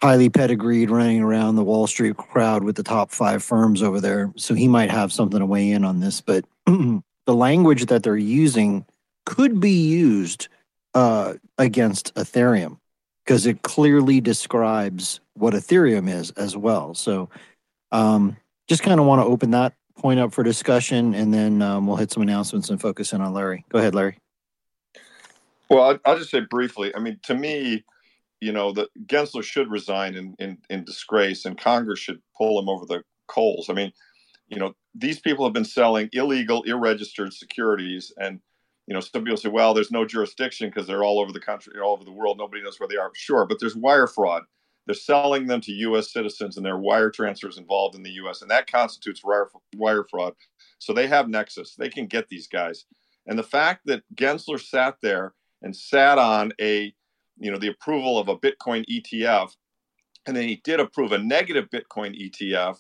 highly 0.01 0.29
pedigreed 0.29 0.91
running 0.91 1.21
around 1.21 1.57
the 1.57 1.65
Wall 1.65 1.87
Street 1.87 2.17
crowd 2.17 2.63
with 2.63 2.77
the 2.77 2.83
top 2.83 3.11
five 3.11 3.43
firms 3.43 3.83
over 3.83 4.01
there. 4.01 4.33
So 4.37 4.55
he 4.55 4.69
might 4.69 4.91
have 4.91 5.13
something 5.13 5.41
to 5.41 5.47
weigh 5.47 5.71
in 5.71 5.85
on 5.85 6.01
this. 6.01 6.21
But 6.21 6.45
the 6.67 7.03
language 7.27 7.87
that 7.87 8.03
they're 8.03 8.17
using 8.17 8.87
could 9.27 9.61
be 9.61 9.89
used 9.89 10.49
uh, 10.95 11.35
against 11.59 12.15
Ethereum 12.15 12.79
because 13.25 13.45
it 13.47 13.63
clearly 13.63 14.21
describes 14.21 15.21
what 15.35 15.55
Ethereum 15.55 16.09
is 16.09 16.31
as 16.33 16.57
well. 16.57 16.95
So 16.95 17.29
um, 17.93 18.37
just 18.69 18.83
kind 18.83 19.01
of 19.01 19.07
want 19.07 19.21
to 19.21 19.27
open 19.27 19.51
that 19.51 19.75
point 19.97 20.21
up 20.21 20.33
for 20.33 20.43
discussion 20.45 21.15
and 21.15 21.35
then 21.35 21.61
um, 21.61 21.87
we'll 21.87 21.97
hit 21.97 22.13
some 22.13 22.23
announcements 22.23 22.71
and 22.71 22.81
focus 22.81 23.13
in 23.13 23.21
on 23.21 23.35
Larry. 23.35 23.65
Go 23.69 23.79
ahead, 23.79 23.95
Larry. 23.95 24.19
Well, 25.71 25.99
I'll, 26.05 26.19
just 26.19 26.31
say 26.31 26.41
briefly. 26.41 26.95
I 26.95 27.01
mean, 27.01 27.19
to 27.25 27.35
me, 27.35 27.85
you 28.41 28.53
know, 28.53 28.73
the 28.73 28.89
Gensler 29.07 29.43
should 29.43 29.71
resign 29.71 30.14
in, 30.14 30.35
in, 30.39 30.59
in 30.71 30.85
disgrace, 30.85 31.45
and 31.45 31.59
Congress 31.59 31.99
should 31.99 32.21
pull 32.37 32.59
him 32.61 32.69
over 32.69 32.87
the 32.87 33.03
coals. 33.27 33.69
I 33.69 33.75
mean, 33.75 33.93
you 34.49 34.59
know, 34.59 34.75
these 34.95 35.21
people 35.21 35.45
have 35.45 35.55
been 35.55 35.64
selling 35.64 36.09
illegal, 36.12 36.62
irregistered 36.64 37.33
securities, 37.33 38.12
and 38.19 38.41
you 38.87 38.95
know, 38.95 39.01
some 39.01 39.25
people 39.25 39.37
say, 39.37 39.51
well, 39.51 39.75
there's 39.75 39.91
no 39.91 40.07
jurisdiction 40.07 40.71
because 40.71 40.87
they're 40.87 41.05
all 41.05 41.21
over 41.21 41.33
the 41.33 41.41
country, 41.41 41.75
all 41.79 41.93
over 41.93 42.05
the 42.05 42.12
world. 42.12 42.39
Nobody 42.39 42.62
knows 42.62 42.81
where 42.81 42.89
they 42.89 42.97
are. 42.97 43.11
Sure, 43.14 43.47
but 43.47 43.59
there's 43.61 43.77
wire 43.77 44.07
fraud. 44.07 44.45
They're 44.87 44.95
selling 44.95 45.47
them 45.47 45.61
to 45.62 45.73
U.S. 45.73 46.11
citizens, 46.11 46.57
and 46.57 46.64
there 46.64 46.75
are 46.75 46.81
wire 46.81 47.11
transfers 47.11 47.59
involved 47.59 47.95
in 47.95 48.03
the 48.03 48.12
U.S., 48.12 48.41
and 48.41 48.51
that 48.51 48.71
constitutes 48.71 49.23
wire 49.23 50.05
fraud. 50.11 50.33
So 50.79 50.95
they 50.95 51.07
have 51.07 51.29
nexus. 51.29 51.75
They 51.75 51.91
can 51.91 52.07
get 52.07 52.29
these 52.29 52.47
guys. 52.47 52.87
And 53.27 53.39
the 53.39 53.43
fact 53.43 53.83
that 53.85 54.03
Gensler 54.14 54.59
sat 54.59 54.97
there 55.03 55.35
and 55.63 55.75
sat 55.75 56.19
on 56.19 56.53
a, 56.61 56.93
you 57.39 57.51
know, 57.51 57.59
the 57.59 57.69
approval 57.69 58.19
of 58.19 58.29
a 58.29 58.37
Bitcoin 58.37 58.85
ETF. 58.91 59.51
And 60.27 60.37
then 60.37 60.49
he 60.49 60.61
did 60.65 60.81
approve 60.81 61.13
a 61.13 61.19
negative 61.19 61.69
Bitcoin 61.71 62.15
ETF. 62.21 62.79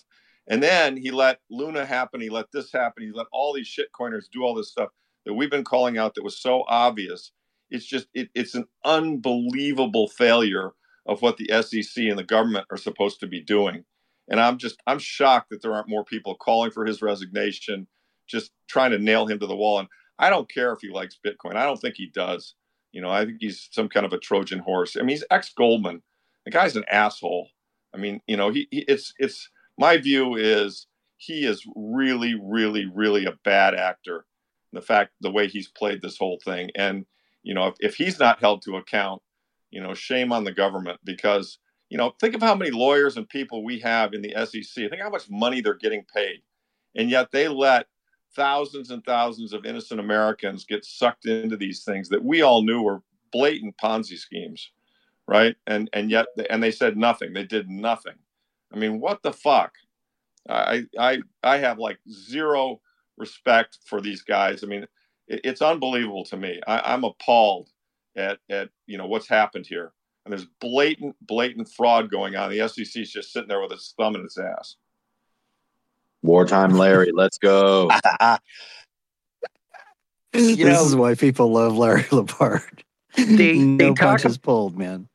And 0.48 0.62
then 0.62 0.96
he 0.96 1.10
let 1.10 1.40
Luna 1.50 1.84
happen. 1.84 2.20
He 2.20 2.30
let 2.30 2.46
this 2.52 2.72
happen. 2.72 3.02
He 3.02 3.10
let 3.12 3.26
all 3.32 3.52
these 3.52 3.68
shitcoiners 3.68 4.24
do 4.32 4.42
all 4.42 4.54
this 4.54 4.70
stuff 4.70 4.90
that 5.26 5.34
we've 5.34 5.50
been 5.50 5.64
calling 5.64 5.98
out 5.98 6.14
that 6.14 6.24
was 6.24 6.40
so 6.40 6.64
obvious. 6.68 7.32
It's 7.70 7.84
just, 7.84 8.08
it, 8.14 8.30
it's 8.34 8.54
an 8.54 8.64
unbelievable 8.84 10.08
failure 10.08 10.72
of 11.06 11.20
what 11.20 11.36
the 11.36 11.50
SEC 11.62 12.04
and 12.04 12.18
the 12.18 12.24
government 12.24 12.66
are 12.70 12.76
supposed 12.76 13.20
to 13.20 13.26
be 13.26 13.42
doing. 13.42 13.84
And 14.28 14.40
I'm 14.40 14.58
just, 14.58 14.76
I'm 14.86 14.98
shocked 14.98 15.50
that 15.50 15.62
there 15.62 15.74
aren't 15.74 15.88
more 15.88 16.04
people 16.04 16.34
calling 16.34 16.70
for 16.70 16.84
his 16.84 17.02
resignation, 17.02 17.86
just 18.26 18.52
trying 18.68 18.90
to 18.90 18.98
nail 18.98 19.26
him 19.26 19.38
to 19.38 19.46
the 19.46 19.56
wall. 19.56 19.80
And 19.80 19.88
I 20.18 20.30
don't 20.30 20.50
care 20.50 20.72
if 20.72 20.80
he 20.80 20.90
likes 20.90 21.18
Bitcoin. 21.24 21.56
I 21.56 21.64
don't 21.64 21.80
think 21.80 21.94
he 21.96 22.10
does. 22.14 22.54
You 22.92 23.02
know, 23.02 23.10
I 23.10 23.24
think 23.24 23.38
he's 23.40 23.68
some 23.72 23.88
kind 23.88 24.06
of 24.06 24.12
a 24.12 24.18
Trojan 24.18 24.60
horse. 24.60 24.96
I 24.96 25.00
mean, 25.00 25.10
he's 25.10 25.24
ex 25.30 25.52
Goldman. 25.52 26.02
The 26.44 26.50
guy's 26.50 26.76
an 26.76 26.84
asshole. 26.90 27.48
I 27.94 27.98
mean, 27.98 28.20
you 28.26 28.36
know, 28.36 28.50
he, 28.50 28.68
he 28.70 28.84
it's 28.88 29.14
it's 29.18 29.50
my 29.78 29.96
view 29.98 30.34
is 30.36 30.86
he 31.16 31.44
is 31.44 31.64
really, 31.76 32.34
really, 32.40 32.86
really 32.86 33.24
a 33.26 33.38
bad 33.44 33.74
actor. 33.74 34.24
the 34.72 34.82
fact 34.82 35.12
the 35.20 35.30
way 35.30 35.48
he's 35.48 35.68
played 35.68 36.02
this 36.02 36.18
whole 36.18 36.38
thing 36.44 36.70
and 36.74 37.06
you 37.42 37.54
know 37.54 37.68
if, 37.68 37.74
if 37.80 37.94
he's 37.96 38.18
not 38.18 38.40
held 38.40 38.62
to 38.62 38.76
account 38.76 39.22
you 39.70 39.80
know 39.80 39.94
shame 39.94 40.32
on 40.32 40.44
the 40.44 40.52
government 40.52 41.00
because 41.04 41.58
you 41.88 41.96
know 41.98 42.12
think 42.20 42.34
of 42.34 42.42
how 42.42 42.54
many 42.54 42.70
lawyers 42.70 43.16
and 43.16 43.28
people 43.28 43.64
we 43.64 43.78
have 43.78 44.12
in 44.12 44.22
the 44.22 44.34
sec 44.46 44.90
think 44.90 45.02
how 45.02 45.10
much 45.10 45.30
money 45.30 45.60
they're 45.60 45.74
getting 45.74 46.04
paid 46.14 46.40
and 46.96 47.10
yet 47.10 47.30
they 47.32 47.48
let 47.48 47.86
thousands 48.38 48.90
and 48.90 49.04
thousands 49.04 49.52
of 49.52 49.66
innocent 49.66 50.00
americans 50.00 50.64
get 50.64 50.84
sucked 50.84 51.26
into 51.26 51.56
these 51.56 51.84
things 51.84 52.08
that 52.08 52.24
we 52.24 52.40
all 52.42 52.62
knew 52.62 52.80
were 52.82 53.02
blatant 53.32 53.74
ponzi 53.82 54.16
schemes 54.16 54.70
right 55.26 55.56
and 55.66 55.90
and 55.92 56.10
yet 56.10 56.26
and 56.48 56.62
they 56.62 56.70
said 56.70 56.96
nothing 56.96 57.32
they 57.32 57.44
did 57.44 57.68
nothing 57.68 58.14
i 58.72 58.76
mean 58.78 59.00
what 59.00 59.22
the 59.22 59.32
fuck 59.32 59.74
i 60.48 60.84
i 60.98 61.18
i 61.42 61.58
have 61.58 61.78
like 61.78 61.98
zero 62.10 62.80
respect 63.18 63.78
for 63.84 64.00
these 64.00 64.22
guys. 64.22 64.62
I 64.62 64.66
mean, 64.66 64.86
it, 65.26 65.40
it's 65.44 65.62
unbelievable 65.62 66.24
to 66.26 66.36
me. 66.36 66.60
I, 66.66 66.94
I'm 66.94 67.04
appalled 67.04 67.70
at 68.16 68.38
at 68.48 68.70
you 68.86 68.96
know 68.96 69.06
what's 69.06 69.28
happened 69.28 69.66
here, 69.66 69.92
and 70.24 70.32
there's 70.32 70.46
blatant 70.60 71.16
blatant 71.20 71.68
fraud 71.68 72.10
going 72.10 72.36
on. 72.36 72.50
The 72.50 72.66
SEC 72.68 73.02
is 73.02 73.12
just 73.12 73.32
sitting 73.32 73.48
there 73.48 73.60
with 73.60 73.72
its 73.72 73.94
thumb 73.98 74.14
in 74.14 74.22
its 74.22 74.38
ass. 74.38 74.76
Wartime, 76.22 76.72
Larry. 76.72 77.12
Let's 77.12 77.38
go. 77.38 77.88
this 80.32 80.58
know, 80.58 80.84
is 80.84 80.96
why 80.96 81.14
people 81.14 81.52
love 81.52 81.76
Larry 81.76 82.06
Lepard. 82.12 82.84
They, 83.16 83.58
no 83.58 83.76
they 83.76 83.88
talk 83.94 84.20
punches 84.20 84.38
pulled, 84.38 84.78
man 84.78 85.08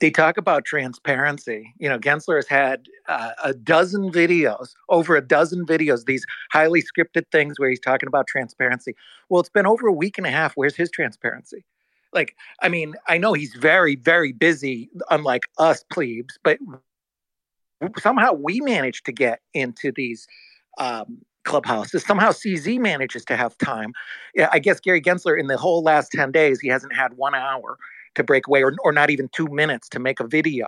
they 0.00 0.10
talk 0.10 0.36
about 0.36 0.64
transparency. 0.64 1.74
You 1.78 1.88
know, 1.88 1.98
Gensler 1.98 2.36
has 2.36 2.46
had 2.46 2.86
uh, 3.08 3.32
a 3.42 3.54
dozen 3.54 4.12
videos, 4.12 4.74
over 4.88 5.16
a 5.16 5.20
dozen 5.20 5.66
videos, 5.66 6.04
these 6.04 6.24
highly 6.52 6.82
scripted 6.82 7.24
things 7.32 7.58
where 7.58 7.68
he's 7.68 7.80
talking 7.80 8.06
about 8.06 8.26
transparency. 8.26 8.94
Well, 9.28 9.40
it's 9.40 9.48
been 9.48 9.66
over 9.66 9.86
a 9.86 9.92
week 9.92 10.18
and 10.18 10.26
a 10.26 10.30
half. 10.30 10.52
Where's 10.54 10.76
his 10.76 10.90
transparency? 10.90 11.64
Like, 12.12 12.36
I 12.62 12.68
mean, 12.68 12.94
I 13.08 13.18
know 13.18 13.32
he's 13.34 13.54
very, 13.54 13.96
very 13.96 14.32
busy, 14.32 14.88
unlike 15.10 15.42
us 15.58 15.84
plebes, 15.92 16.38
but 16.42 16.58
somehow 17.98 18.32
we 18.32 18.60
managed 18.60 19.04
to 19.06 19.12
get 19.12 19.40
into 19.54 19.92
these 19.92 20.26
um, 20.78 21.18
clubhouses. 21.44 22.04
Somehow 22.04 22.30
CZ 22.30 22.78
manages 22.78 23.24
to 23.26 23.36
have 23.36 23.56
time. 23.58 23.92
I 24.52 24.58
guess 24.58 24.80
Gary 24.80 25.00
Gensler, 25.00 25.38
in 25.38 25.46
the 25.46 25.56
whole 25.56 25.82
last 25.82 26.12
10 26.12 26.32
days, 26.32 26.60
he 26.60 26.68
hasn't 26.68 26.94
had 26.94 27.14
one 27.14 27.34
hour 27.34 27.78
to 28.14 28.24
break 28.24 28.46
away 28.46 28.62
or, 28.62 28.74
or 28.84 28.92
not 28.92 29.10
even 29.10 29.28
two 29.32 29.48
minutes 29.48 29.88
to 29.90 29.98
make 29.98 30.20
a 30.20 30.26
video. 30.26 30.66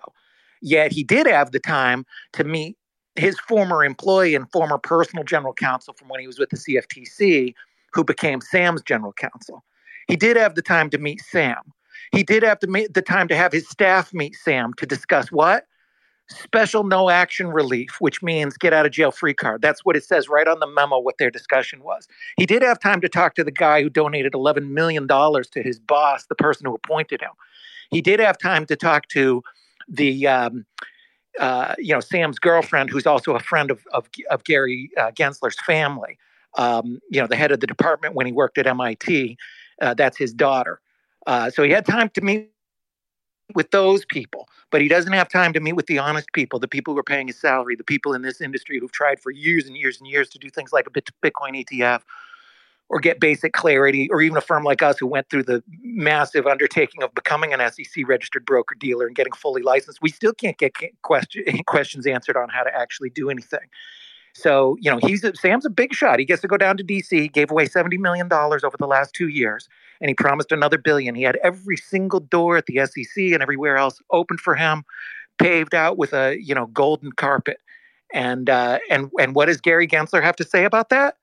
Yet 0.63 0.93
he 0.93 1.05
did 1.05 1.27
have 1.27 1.53
the 1.53 1.61
time 1.61 2.05
to 2.33 2.45
meet 2.45 2.77
his 3.17 3.39
former 3.41 3.85
employee 3.85 4.35
and 4.35 4.51
former 4.51 4.79
personal 4.79 5.25
general 5.25 5.53
counsel 5.53 5.95
from 5.95 6.09
when 6.09 6.21
he 6.21 6.27
was 6.27 6.39
with 6.39 6.51
the 6.51 6.57
CFTC, 6.57 7.55
who 7.93 8.05
became 8.05 8.41
Sam's 8.41 8.83
general 8.83 9.13
counsel. 9.13 9.65
He 10.07 10.17
did 10.17 10.37
have 10.37 10.55
the 10.55 10.63
time 10.63 10.91
to 10.91 10.99
meet 10.99 11.21
Sam. 11.21 11.59
He 12.13 12.23
did 12.23 12.43
have 12.43 12.59
to 12.61 12.67
meet 12.67 12.95
the 12.95 13.03
time 13.03 13.29
to 13.29 13.37
have 13.37 13.53
his 13.53 13.69
staff 13.69 14.13
meet 14.13 14.35
Sam 14.35 14.73
to 14.75 14.87
discuss 14.87 15.31
what? 15.31 15.67
Special 16.31 16.85
no 16.85 17.11
action 17.11 17.49
relief, 17.49 17.97
which 17.99 18.23
means 18.23 18.57
get 18.57 18.73
out 18.73 18.87
of 18.87 18.93
jail 18.93 19.11
free 19.11 19.35
card. 19.35 19.63
That's 19.63 19.85
what 19.85 19.97
it 19.97 20.05
says 20.05 20.29
right 20.29 20.47
on 20.47 20.61
the 20.61 20.67
memo, 20.67 20.99
what 20.99 21.19
their 21.19 21.31
discussion 21.31 21.83
was. 21.83 22.07
He 22.37 22.47
did 22.47 22.63
have 22.63 22.79
time 22.79 23.01
to 23.01 23.09
talk 23.09 23.35
to 23.35 23.45
the 23.45 23.51
guy 23.51 23.83
who 23.83 23.91
donated 23.91 24.33
$11 24.33 24.69
million 24.71 25.09
to 25.09 25.63
his 25.63 25.81
boss, 25.81 26.27
the 26.27 26.37
person 26.37 26.67
who 26.67 26.75
appointed 26.75 27.21
him. 27.21 27.31
He 27.91 28.01
did 28.01 28.21
have 28.21 28.39
time 28.39 28.65
to 28.67 28.77
talk 28.77 29.09
to 29.09 29.43
the, 29.89 30.27
um, 30.29 30.67
uh, 31.41 31.75
you 31.79 31.93
know, 31.93 32.01
Sam's 32.01 32.39
girlfriend, 32.39 32.91
who's 32.91 33.07
also 33.07 33.35
a 33.35 33.41
friend 33.41 33.71
of, 33.71 33.85
of, 33.93 34.09
of 34.31 34.45
Gary 34.45 34.91
uh, 34.97 35.11
Gensler's 35.11 35.61
family. 35.67 36.17
Um, 36.59 37.01
you 37.11 37.21
know, 37.21 37.27
the 37.27 37.37
head 37.37 37.53
of 37.53 37.61
the 37.61 37.67
department 37.67 38.15
when 38.15 38.27
he 38.27 38.33
worked 38.33 38.59
at 38.59 38.67
MIT. 38.67 39.37
Uh, 39.81 39.95
that's 39.95 40.17
his 40.17 40.33
daughter. 40.33 40.81
Uh, 41.27 41.51
so 41.51 41.63
he 41.63 41.71
had 41.71 41.87
time 41.87 42.09
to 42.11 42.21
meet 42.21 42.51
with 43.55 43.71
those 43.71 44.05
people, 44.05 44.49
but 44.71 44.81
he 44.81 44.89
doesn't 44.89 45.13
have 45.13 45.29
time 45.29 45.53
to 45.53 45.61
meet 45.61 45.75
with 45.75 45.87
the 45.87 45.99
honest 45.99 46.33
people, 46.33 46.59
the 46.59 46.69
people 46.69 46.95
who 46.95 47.01
are 47.01 47.05
paying 47.05 47.27
his 47.27 47.39
salary, 47.39 47.77
the 47.77 47.85
people 47.85 48.15
in 48.15 48.23
this 48.23 48.41
industry 48.41 48.79
who've 48.79 48.93
tried 48.93 49.21
for 49.21 49.31
years 49.31 49.67
and 49.67 49.77
years 49.77 50.01
and 50.01 50.09
years 50.09 50.29
to 50.31 50.39
do 50.39 50.49
things 50.49 50.73
like 50.73 50.87
a 50.87 50.91
Bitcoin 50.91 51.65
ETF 51.65 52.03
or 52.91 52.99
get 52.99 53.21
basic 53.21 53.53
clarity, 53.53 54.09
or 54.11 54.21
even 54.21 54.37
a 54.37 54.41
firm 54.41 54.65
like 54.65 54.83
us 54.83 54.99
who 54.99 55.07
went 55.07 55.31
through 55.31 55.45
the 55.45 55.63
massive 55.81 56.45
undertaking 56.49 57.05
of 57.05 57.15
becoming 57.15 57.55
an 57.55 57.61
SEC 57.71 58.07
registered 58.07 58.45
broker 58.45 58.75
dealer 58.75 59.07
and 59.07 59.15
getting 59.15 59.33
fully 59.33 59.63
licensed. 59.63 60.01
We 60.03 60.11
still 60.11 60.33
can't 60.33 60.59
get 60.59 60.75
question, 61.03 61.45
questions 61.67 62.05
answered 62.05 62.37
on 62.37 62.49
how 62.49 62.65
to 62.65 62.75
actually 62.75 63.11
do 63.11 63.31
anything. 63.31 63.61
So, 64.35 64.77
you 64.81 64.91
know, 64.91 64.99
he's 65.03 65.25
a, 65.25 65.35
Sam's 65.35 65.67
a 65.67 65.71
big 65.71 65.93
shot. 65.93 66.19
He 66.19 66.25
gets 66.25 66.43
to 66.43 66.49
go 66.49 66.57
down 66.57 66.77
to 66.77 66.85
DC. 66.85 67.33
Gave 67.33 67.51
away 67.51 67.67
$70 67.67 67.99
million 67.99 68.29
over 68.33 68.77
the 68.79 68.87
last 68.87 69.15
two 69.15 69.29
years, 69.29 69.69
and 70.01 70.09
he 70.09 70.15
promised 70.15 70.53
another 70.53 70.79
billion. 70.79 71.15
He 71.15 71.23
had 71.23 71.37
every 71.43 71.77
single 71.77 72.21
door 72.21 72.57
at 72.57 72.67
the 72.67 72.85
SEC 72.87 73.25
and 73.33 73.43
everywhere 73.43 73.77
else 73.77 74.01
open 74.11 74.39
for 74.39 74.55
him, 74.55 74.85
paved 75.39 75.75
out 75.75 75.99
with 75.99 76.13
a, 76.13 76.37
you 76.41 76.55
know, 76.55 76.67
golden 76.67 77.13
carpet. 77.13 77.59
And 78.13 78.51
uh, 78.51 78.81
and 78.91 79.11
and 79.21 79.35
what 79.35 79.47
does 79.47 79.61
Gary 79.61 79.87
Gensler 79.87 80.23
have 80.23 80.37
to 80.37 80.45
say 80.45 80.65
about 80.65 80.89
that? 80.89 81.17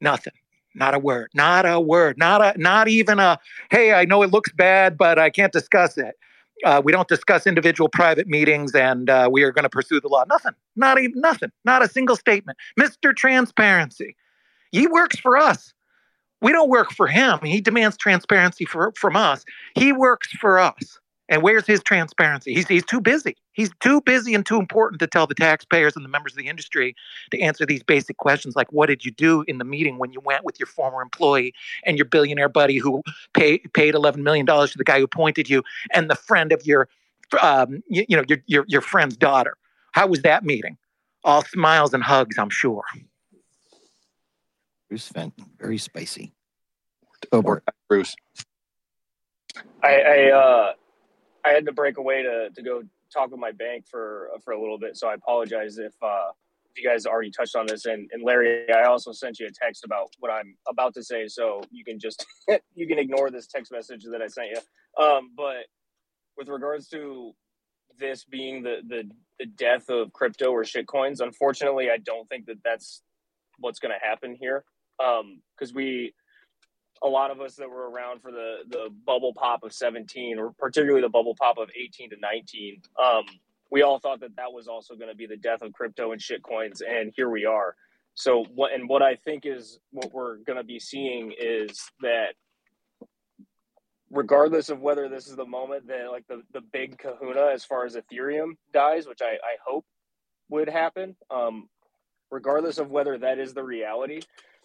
Nothing. 0.00 0.32
Not 0.74 0.94
a 0.94 0.98
word. 0.98 1.30
Not 1.34 1.66
a 1.66 1.80
word. 1.80 2.16
Not 2.16 2.40
a 2.40 2.58
not 2.58 2.88
even 2.88 3.18
a 3.18 3.38
hey, 3.70 3.92
I 3.92 4.04
know 4.04 4.22
it 4.22 4.30
looks 4.30 4.52
bad, 4.52 4.96
but 4.96 5.18
I 5.18 5.28
can't 5.28 5.52
discuss 5.52 5.98
it. 5.98 6.16
Uh, 6.64 6.80
we 6.84 6.92
don't 6.92 7.08
discuss 7.08 7.46
individual 7.46 7.88
private 7.88 8.28
meetings 8.28 8.74
and 8.74 9.10
uh, 9.10 9.28
we 9.30 9.42
are 9.42 9.52
going 9.52 9.64
to 9.64 9.70
pursue 9.70 10.00
the 10.00 10.08
law. 10.08 10.24
Nothing, 10.28 10.52
not 10.76 11.00
even 11.00 11.20
nothing, 11.20 11.50
not 11.64 11.82
a 11.82 11.88
single 11.88 12.16
statement. 12.16 12.58
Mr. 12.78 13.14
Transparency. 13.14 14.16
He 14.72 14.86
works 14.86 15.18
for 15.18 15.36
us. 15.36 15.72
We 16.40 16.52
don't 16.52 16.70
work 16.70 16.92
for 16.92 17.06
him. 17.06 17.38
He 17.42 17.60
demands 17.60 17.96
transparency 17.96 18.64
for, 18.64 18.92
from 18.96 19.16
us. 19.16 19.44
He 19.74 19.92
works 19.92 20.28
for 20.28 20.58
us. 20.58 20.99
And 21.30 21.42
where's 21.42 21.64
his 21.64 21.80
transparency? 21.80 22.52
He's, 22.52 22.66
he's 22.66 22.84
too 22.84 23.00
busy. 23.00 23.36
He's 23.52 23.70
too 23.78 24.00
busy 24.00 24.34
and 24.34 24.44
too 24.44 24.58
important 24.58 24.98
to 24.98 25.06
tell 25.06 25.28
the 25.28 25.34
taxpayers 25.34 25.94
and 25.94 26.04
the 26.04 26.08
members 26.08 26.32
of 26.32 26.38
the 26.38 26.48
industry 26.48 26.96
to 27.30 27.40
answer 27.40 27.64
these 27.64 27.84
basic 27.84 28.16
questions 28.16 28.56
like 28.56 28.70
what 28.72 28.86
did 28.86 29.04
you 29.04 29.12
do 29.12 29.44
in 29.46 29.58
the 29.58 29.64
meeting 29.64 29.98
when 29.98 30.12
you 30.12 30.20
went 30.20 30.44
with 30.44 30.58
your 30.58 30.66
former 30.66 31.00
employee 31.00 31.54
and 31.86 31.96
your 31.96 32.04
billionaire 32.04 32.48
buddy 32.48 32.78
who 32.78 33.00
pay, 33.32 33.58
paid 33.58 33.94
$11 33.94 34.16
million 34.16 34.44
to 34.44 34.72
the 34.76 34.84
guy 34.84 34.98
who 34.98 35.04
appointed 35.04 35.48
you 35.48 35.62
and 35.94 36.10
the 36.10 36.16
friend 36.16 36.50
of 36.52 36.66
your, 36.66 36.88
um, 37.40 37.80
you, 37.88 38.04
you 38.08 38.16
know, 38.16 38.24
your, 38.28 38.38
your, 38.46 38.64
your 38.66 38.80
friend's 38.80 39.16
daughter? 39.16 39.56
How 39.92 40.08
was 40.08 40.22
that 40.22 40.44
meeting? 40.44 40.76
All 41.22 41.44
smiles 41.44 41.94
and 41.94 42.02
hugs, 42.02 42.38
I'm 42.38 42.50
sure. 42.50 42.82
Bruce 44.88 45.06
Fenton, 45.06 45.46
very 45.60 45.78
spicy. 45.78 46.32
Oh, 47.30 47.60
Bruce. 47.88 48.16
I, 49.82 50.00
I 50.00 50.30
uh, 50.30 50.72
I 51.44 51.50
had 51.50 51.66
to 51.66 51.72
break 51.72 51.98
away 51.98 52.22
to 52.22 52.50
to 52.50 52.62
go 52.62 52.82
talk 53.12 53.30
with 53.30 53.40
my 53.40 53.52
bank 53.52 53.86
for 53.86 54.30
for 54.44 54.52
a 54.52 54.60
little 54.60 54.78
bit. 54.78 54.96
So 54.96 55.08
I 55.08 55.14
apologize 55.14 55.78
if 55.78 55.94
uh, 56.02 56.30
if 56.70 56.82
you 56.82 56.88
guys 56.88 57.06
already 57.06 57.30
touched 57.30 57.56
on 57.56 57.66
this. 57.66 57.86
And, 57.86 58.08
and 58.12 58.22
Larry, 58.22 58.70
I 58.72 58.84
also 58.84 59.12
sent 59.12 59.40
you 59.40 59.46
a 59.46 59.50
text 59.50 59.84
about 59.84 60.10
what 60.18 60.30
I'm 60.30 60.56
about 60.68 60.94
to 60.94 61.02
say, 61.02 61.26
so 61.28 61.62
you 61.70 61.84
can 61.84 61.98
just 61.98 62.24
you 62.74 62.86
can 62.86 62.98
ignore 62.98 63.30
this 63.30 63.46
text 63.46 63.72
message 63.72 64.04
that 64.10 64.22
I 64.22 64.28
sent 64.28 64.48
you. 64.50 65.02
Um, 65.02 65.30
but 65.36 65.66
with 66.36 66.48
regards 66.48 66.88
to 66.88 67.32
this 67.98 68.24
being 68.24 68.62
the 68.62 68.78
the 68.86 69.10
the 69.38 69.46
death 69.46 69.88
of 69.88 70.12
crypto 70.12 70.50
or 70.50 70.64
shitcoins, 70.64 71.20
unfortunately, 71.20 71.90
I 71.90 71.98
don't 71.98 72.28
think 72.28 72.46
that 72.46 72.58
that's 72.64 73.02
what's 73.58 73.78
going 73.78 73.94
to 73.98 74.06
happen 74.06 74.34
here. 74.34 74.64
Because 74.98 75.70
um, 75.70 75.74
we 75.74 76.14
a 77.02 77.08
lot 77.08 77.30
of 77.30 77.40
us 77.40 77.56
that 77.56 77.70
were 77.70 77.90
around 77.90 78.20
for 78.22 78.30
the 78.30 78.58
the 78.68 78.88
bubble 79.06 79.32
pop 79.34 79.62
of 79.62 79.72
17 79.72 80.38
or 80.38 80.52
particularly 80.58 81.02
the 81.02 81.08
bubble 81.08 81.34
pop 81.38 81.58
of 81.58 81.70
18 81.74 82.10
to 82.10 82.16
19 82.20 82.82
um, 83.02 83.24
we 83.70 83.82
all 83.82 83.98
thought 83.98 84.20
that 84.20 84.36
that 84.36 84.52
was 84.52 84.68
also 84.68 84.94
going 84.94 85.10
to 85.10 85.16
be 85.16 85.26
the 85.26 85.36
death 85.36 85.62
of 85.62 85.72
crypto 85.72 86.12
and 86.12 86.20
shit 86.20 86.42
coins 86.42 86.82
and 86.82 87.12
here 87.14 87.30
we 87.30 87.44
are. 87.46 87.74
So 88.14 88.44
what 88.54 88.72
and 88.72 88.88
what 88.88 89.02
i 89.02 89.14
think 89.16 89.46
is 89.46 89.78
what 89.92 90.12
we're 90.12 90.38
going 90.38 90.58
to 90.58 90.64
be 90.64 90.78
seeing 90.80 91.32
is 91.38 91.80
that 92.02 92.34
regardless 94.10 94.68
of 94.68 94.80
whether 94.80 95.08
this 95.08 95.28
is 95.28 95.36
the 95.36 95.46
moment 95.46 95.86
that 95.86 96.10
like 96.10 96.26
the, 96.28 96.42
the 96.52 96.60
big 96.72 96.98
kahuna 96.98 97.50
as 97.52 97.64
far 97.64 97.86
as 97.86 97.96
ethereum 97.96 98.52
dies 98.72 99.06
which 99.06 99.22
i, 99.22 99.34
I 99.34 99.56
hope 99.64 99.86
would 100.48 100.68
happen 100.68 101.16
um, 101.30 101.68
regardless 102.30 102.78
of 102.78 102.90
whether 102.90 103.16
that 103.18 103.38
is 103.38 103.54
the 103.54 103.62
reality 103.62 104.20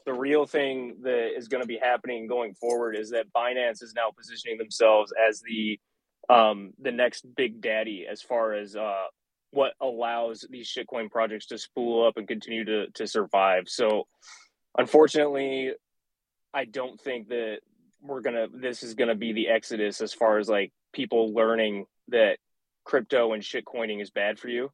the 0.06 0.14
real 0.14 0.46
thing 0.46 0.98
that 1.02 1.36
is 1.36 1.48
going 1.48 1.62
to 1.62 1.68
be 1.68 1.80
happening 1.82 2.28
going 2.28 2.54
forward 2.54 2.96
is 2.96 3.10
that 3.10 3.34
Binance 3.34 3.82
is 3.82 3.94
now 3.96 4.12
positioning 4.16 4.58
themselves 4.58 5.12
as 5.28 5.42
the 5.42 5.80
um, 6.30 6.74
the 6.80 6.92
next 6.92 7.26
big 7.36 7.62
daddy 7.62 8.06
as 8.10 8.22
far 8.22 8.54
as 8.54 8.76
uh, 8.76 9.06
what 9.52 9.74
allows 9.80 10.46
these 10.50 10.68
shitcoin 10.68 11.10
projects 11.10 11.48
to 11.48 11.58
spool 11.58 12.08
up 12.08 12.18
and 12.18 12.28
continue 12.28 12.66
to 12.66 12.88
to 12.92 13.08
survive. 13.08 13.64
So, 13.68 14.08
unfortunately, 14.78 15.74
I 16.54 16.66
don't 16.66 17.00
think 17.00 17.30
that 17.30 17.60
we're 18.02 18.22
gonna. 18.22 18.48
This 18.54 18.84
is 18.84 18.94
gonna 18.94 19.16
be 19.16 19.34
the 19.34 19.50
exodus 19.50 20.02
as 20.02 20.14
far 20.14 20.38
as 20.38 20.50
like 20.50 20.72
people 20.94 21.34
learning 21.34 21.86
that 22.10 22.38
crypto 22.84 23.34
and 23.34 23.42
shitcoining 23.42 24.02
is 24.02 24.12
bad 24.12 24.40
for 24.40 24.50
you. 24.50 24.72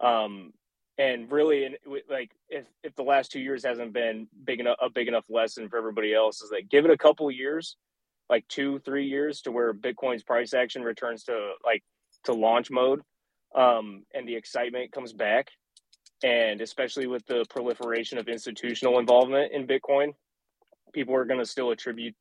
Um, 0.00 0.52
and 0.98 1.30
really, 1.30 1.76
like 2.08 2.30
if 2.48 2.66
if 2.82 2.94
the 2.94 3.02
last 3.02 3.32
two 3.32 3.40
years 3.40 3.64
hasn't 3.64 3.92
been 3.92 4.28
big 4.44 4.60
enough 4.60 4.76
a 4.80 4.88
big 4.88 5.08
enough 5.08 5.24
lesson 5.28 5.68
for 5.68 5.76
everybody 5.76 6.14
else, 6.14 6.40
is 6.40 6.50
that 6.50 6.70
give 6.70 6.84
it 6.84 6.90
a 6.90 6.98
couple 6.98 7.30
years, 7.30 7.76
like 8.30 8.46
two 8.48 8.78
three 8.80 9.06
years, 9.06 9.40
to 9.42 9.52
where 9.52 9.74
Bitcoin's 9.74 10.22
price 10.22 10.54
action 10.54 10.82
returns 10.82 11.24
to 11.24 11.52
like 11.64 11.82
to 12.24 12.32
launch 12.32 12.70
mode, 12.70 13.00
um, 13.54 14.04
and 14.14 14.28
the 14.28 14.36
excitement 14.36 14.92
comes 14.92 15.12
back, 15.12 15.48
and 16.22 16.60
especially 16.60 17.08
with 17.08 17.26
the 17.26 17.44
proliferation 17.50 18.18
of 18.18 18.28
institutional 18.28 19.00
involvement 19.00 19.52
in 19.52 19.66
Bitcoin, 19.66 20.12
people 20.92 21.16
are 21.16 21.24
going 21.24 21.40
to 21.40 21.46
still 21.46 21.72
attribute 21.72 22.14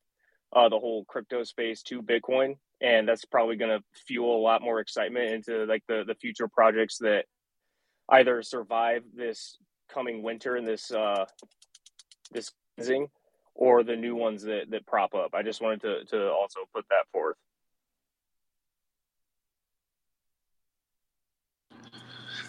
uh, 0.55 0.67
the 0.67 0.79
whole 0.79 1.05
crypto 1.05 1.43
space 1.43 1.83
to 1.83 2.01
Bitcoin, 2.01 2.55
and 2.81 3.07
that's 3.07 3.25
probably 3.25 3.55
going 3.55 3.77
to 3.77 3.83
fuel 4.07 4.35
a 4.35 4.41
lot 4.41 4.63
more 4.63 4.79
excitement 4.79 5.31
into 5.31 5.65
like 5.65 5.83
the 5.87 6.03
the 6.07 6.15
future 6.15 6.47
projects 6.47 6.97
that 6.97 7.25
either 8.09 8.41
survive 8.41 9.03
this 9.15 9.57
coming 9.89 10.23
winter 10.23 10.55
and 10.55 10.67
this 10.67 10.91
uh, 10.91 11.25
this 12.31 12.51
cleansing, 12.75 13.07
or 13.55 13.83
the 13.83 13.95
new 13.95 14.15
ones 14.15 14.43
that 14.43 14.69
that 14.69 14.85
prop 14.85 15.13
up. 15.13 15.33
I 15.33 15.43
just 15.43 15.61
wanted 15.61 15.81
to 15.81 16.05
to 16.05 16.31
also 16.31 16.61
put 16.73 16.85
that 16.89 17.05
forth. 17.11 17.37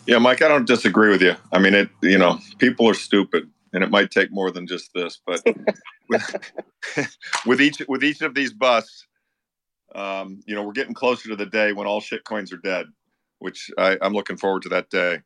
Yeah, 0.07 0.19
Mike, 0.19 0.43
I 0.43 0.49
don't 0.49 0.67
disagree 0.67 1.11
with 1.11 1.23
you. 1.23 1.35
I 1.53 1.59
mean, 1.59 1.75
it. 1.75 1.89
You 2.03 2.19
know, 2.19 2.39
people 2.59 2.89
are 2.89 2.95
stupid, 2.95 3.51
and 3.73 3.83
it 3.83 3.91
might 3.91 4.11
take 4.11 4.31
more 4.31 4.51
than 4.51 4.67
just 4.67 4.93
this. 4.95 5.21
But 5.25 5.43
with, 6.09 6.37
with 7.47 7.61
each 7.61 7.83
with 7.89 8.05
each 8.05 8.21
of 8.21 8.35
these 8.35 8.53
busts, 8.53 9.07
um, 9.95 10.41
you 10.47 10.55
know, 10.55 10.63
we're 10.63 10.73
getting 10.73 10.95
closer 10.95 11.29
to 11.31 11.37
the 11.37 11.47
day 11.47 11.73
when 11.73 11.87
all 11.87 12.01
shit 12.01 12.25
coins 12.25 12.53
are 12.53 12.59
dead, 12.59 12.87
which 13.39 13.71
I, 13.79 13.97
I'm 14.03 14.13
looking 14.13 14.37
forward 14.37 14.63
to 14.63 14.69
that 14.71 14.91
day. 14.91 15.21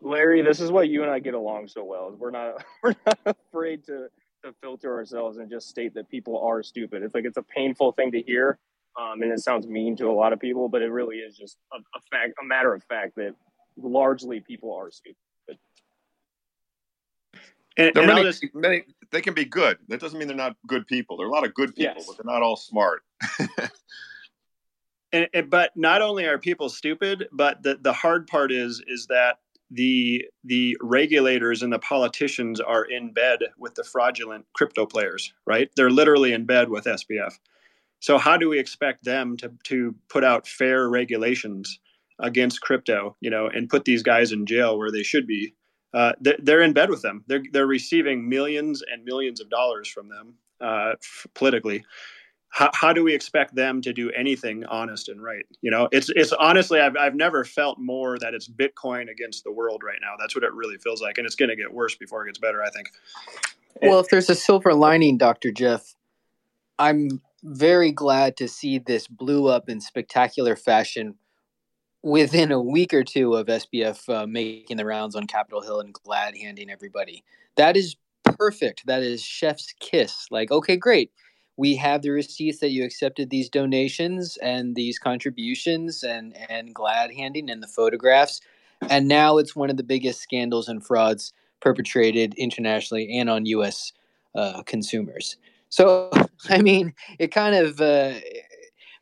Larry, 0.00 0.42
this 0.42 0.60
is 0.60 0.70
why 0.70 0.82
you 0.82 1.02
and 1.02 1.10
I 1.10 1.18
get 1.18 1.34
along 1.34 1.68
so 1.68 1.84
well. 1.84 2.14
We're 2.16 2.30
not 2.30 2.64
we're 2.82 2.94
not 3.06 3.18
afraid 3.24 3.84
to 3.86 4.08
to 4.44 4.54
filter 4.60 4.94
ourselves 4.94 5.38
and 5.38 5.50
just 5.50 5.68
state 5.68 5.94
that 5.94 6.08
people 6.08 6.40
are 6.40 6.62
stupid. 6.62 7.02
It's 7.02 7.14
like 7.14 7.24
it's 7.24 7.38
a 7.38 7.42
painful 7.42 7.92
thing 7.92 8.12
to 8.12 8.22
hear, 8.22 8.58
um, 8.98 9.22
and 9.22 9.32
it 9.32 9.40
sounds 9.40 9.66
mean 9.66 9.96
to 9.96 10.06
a 10.06 10.12
lot 10.12 10.32
of 10.32 10.38
people, 10.38 10.68
but 10.68 10.82
it 10.82 10.92
really 10.92 11.16
is 11.16 11.36
just 11.36 11.56
a, 11.72 11.76
a 11.76 12.00
fact, 12.10 12.34
a 12.40 12.44
matter 12.44 12.72
of 12.72 12.84
fact 12.84 13.16
that 13.16 13.34
largely 13.76 14.40
people 14.40 14.74
are 14.74 14.90
stupid. 14.90 15.16
And, 17.76 17.96
and 17.96 18.06
many, 18.08 18.22
just, 18.24 18.44
many, 18.54 18.82
they 19.12 19.20
can 19.20 19.34
be 19.34 19.44
good. 19.44 19.78
That 19.86 20.00
doesn't 20.00 20.18
mean 20.18 20.26
they're 20.26 20.36
not 20.36 20.56
good 20.66 20.84
people. 20.88 21.16
There 21.16 21.26
are 21.26 21.30
a 21.30 21.32
lot 21.32 21.46
of 21.46 21.54
good 21.54 21.76
people, 21.76 21.94
yes. 21.96 22.06
but 22.06 22.16
they're 22.16 22.32
not 22.32 22.42
all 22.42 22.56
smart. 22.56 23.02
and, 25.12 25.28
and, 25.32 25.48
but 25.48 25.76
not 25.76 26.02
only 26.02 26.26
are 26.26 26.38
people 26.38 26.68
stupid, 26.70 27.28
but 27.30 27.62
the, 27.62 27.78
the 27.80 27.92
hard 27.92 28.26
part 28.26 28.50
is 28.50 28.82
is 28.88 29.06
that 29.06 29.38
the 29.70 30.24
the 30.44 30.76
regulators 30.80 31.62
and 31.62 31.72
the 31.72 31.78
politicians 31.78 32.60
are 32.60 32.84
in 32.84 33.12
bed 33.12 33.40
with 33.58 33.74
the 33.74 33.84
fraudulent 33.84 34.46
crypto 34.54 34.86
players, 34.86 35.32
right? 35.46 35.70
They're 35.76 35.90
literally 35.90 36.32
in 36.32 36.46
bed 36.46 36.70
with 36.70 36.84
SBF. 36.84 37.38
So 38.00 38.16
how 38.16 38.36
do 38.36 38.48
we 38.48 38.58
expect 38.58 39.04
them 39.04 39.36
to 39.38 39.52
to 39.64 39.94
put 40.08 40.24
out 40.24 40.46
fair 40.46 40.88
regulations 40.88 41.78
against 42.18 42.60
crypto, 42.60 43.16
you 43.20 43.30
know, 43.30 43.48
and 43.48 43.68
put 43.68 43.84
these 43.84 44.02
guys 44.02 44.32
in 44.32 44.46
jail 44.46 44.78
where 44.78 44.90
they 44.90 45.02
should 45.02 45.26
be? 45.26 45.54
Uh, 45.94 46.12
they're, 46.20 46.60
in 46.60 46.74
bed 46.74 46.90
with 46.90 47.00
them. 47.00 47.24
They're 47.28 47.42
they're 47.52 47.66
receiving 47.66 48.28
millions 48.28 48.82
and 48.90 49.04
millions 49.04 49.40
of 49.40 49.48
dollars 49.48 49.88
from 49.88 50.08
them 50.08 50.34
uh, 50.60 50.94
politically 51.34 51.84
how, 52.50 52.70
how 52.72 52.92
do 52.92 53.04
we 53.04 53.14
expect 53.14 53.54
them 53.54 53.82
to 53.82 53.92
do 53.92 54.10
anything 54.12 54.64
honest 54.64 55.08
and 55.08 55.22
right? 55.22 55.44
You 55.60 55.70
know 55.70 55.88
it's 55.92 56.10
it's 56.10 56.32
honestly 56.32 56.80
I've, 56.80 56.96
I've 56.96 57.14
never 57.14 57.44
felt 57.44 57.78
more 57.78 58.18
that 58.18 58.34
it's 58.34 58.48
bitcoin 58.48 59.10
against 59.10 59.44
the 59.44 59.52
world 59.52 59.82
right 59.84 59.98
now. 60.00 60.14
That's 60.18 60.34
what 60.34 60.44
it 60.44 60.52
really 60.52 60.78
feels 60.78 61.02
like 61.02 61.18
and 61.18 61.26
it's 61.26 61.36
going 61.36 61.50
to 61.50 61.56
get 61.56 61.72
worse 61.72 61.94
before 61.96 62.24
it 62.24 62.28
gets 62.28 62.38
better 62.38 62.62
i 62.62 62.70
think. 62.70 62.90
Well 63.82 64.00
if 64.00 64.08
there's 64.08 64.30
a 64.30 64.34
silver 64.34 64.74
lining 64.74 65.18
dr 65.18 65.50
jeff 65.52 65.94
i'm 66.78 67.20
very 67.44 67.92
glad 67.92 68.36
to 68.38 68.48
see 68.48 68.78
this 68.78 69.06
blew 69.06 69.46
up 69.46 69.68
in 69.68 69.80
spectacular 69.80 70.56
fashion 70.56 71.14
within 72.02 72.50
a 72.50 72.60
week 72.60 72.92
or 72.92 73.04
two 73.04 73.34
of 73.34 73.46
sbf 73.46 74.08
uh, 74.08 74.26
making 74.26 74.76
the 74.76 74.84
rounds 74.84 75.14
on 75.14 75.26
capitol 75.26 75.60
hill 75.60 75.80
and 75.80 75.92
glad 75.92 76.36
handing 76.36 76.70
everybody. 76.70 77.22
That 77.56 77.76
is 77.76 77.96
perfect. 78.24 78.86
That 78.86 79.02
is 79.02 79.22
chef's 79.22 79.74
kiss. 79.80 80.26
Like 80.30 80.50
okay 80.50 80.76
great 80.76 81.12
we 81.58 81.74
have 81.74 82.02
the 82.02 82.10
receipts 82.10 82.60
that 82.60 82.70
you 82.70 82.84
accepted 82.84 83.28
these 83.28 83.50
donations 83.50 84.38
and 84.38 84.76
these 84.76 84.98
contributions 84.98 86.04
and 86.04 86.34
and 86.48 86.72
glad 86.72 87.12
handing 87.12 87.50
and 87.50 87.62
the 87.62 87.66
photographs. 87.66 88.40
And 88.88 89.08
now 89.08 89.38
it's 89.38 89.56
one 89.56 89.68
of 89.68 89.76
the 89.76 89.82
biggest 89.82 90.20
scandals 90.20 90.68
and 90.68 90.86
frauds 90.86 91.32
perpetrated 91.60 92.32
internationally 92.38 93.18
and 93.18 93.28
on 93.28 93.44
us 93.44 93.92
uh, 94.36 94.62
consumers. 94.62 95.36
So 95.68 96.10
i 96.48 96.62
mean 96.62 96.94
it 97.18 97.32
kind 97.32 97.56
of 97.56 97.80
uh, 97.80 98.14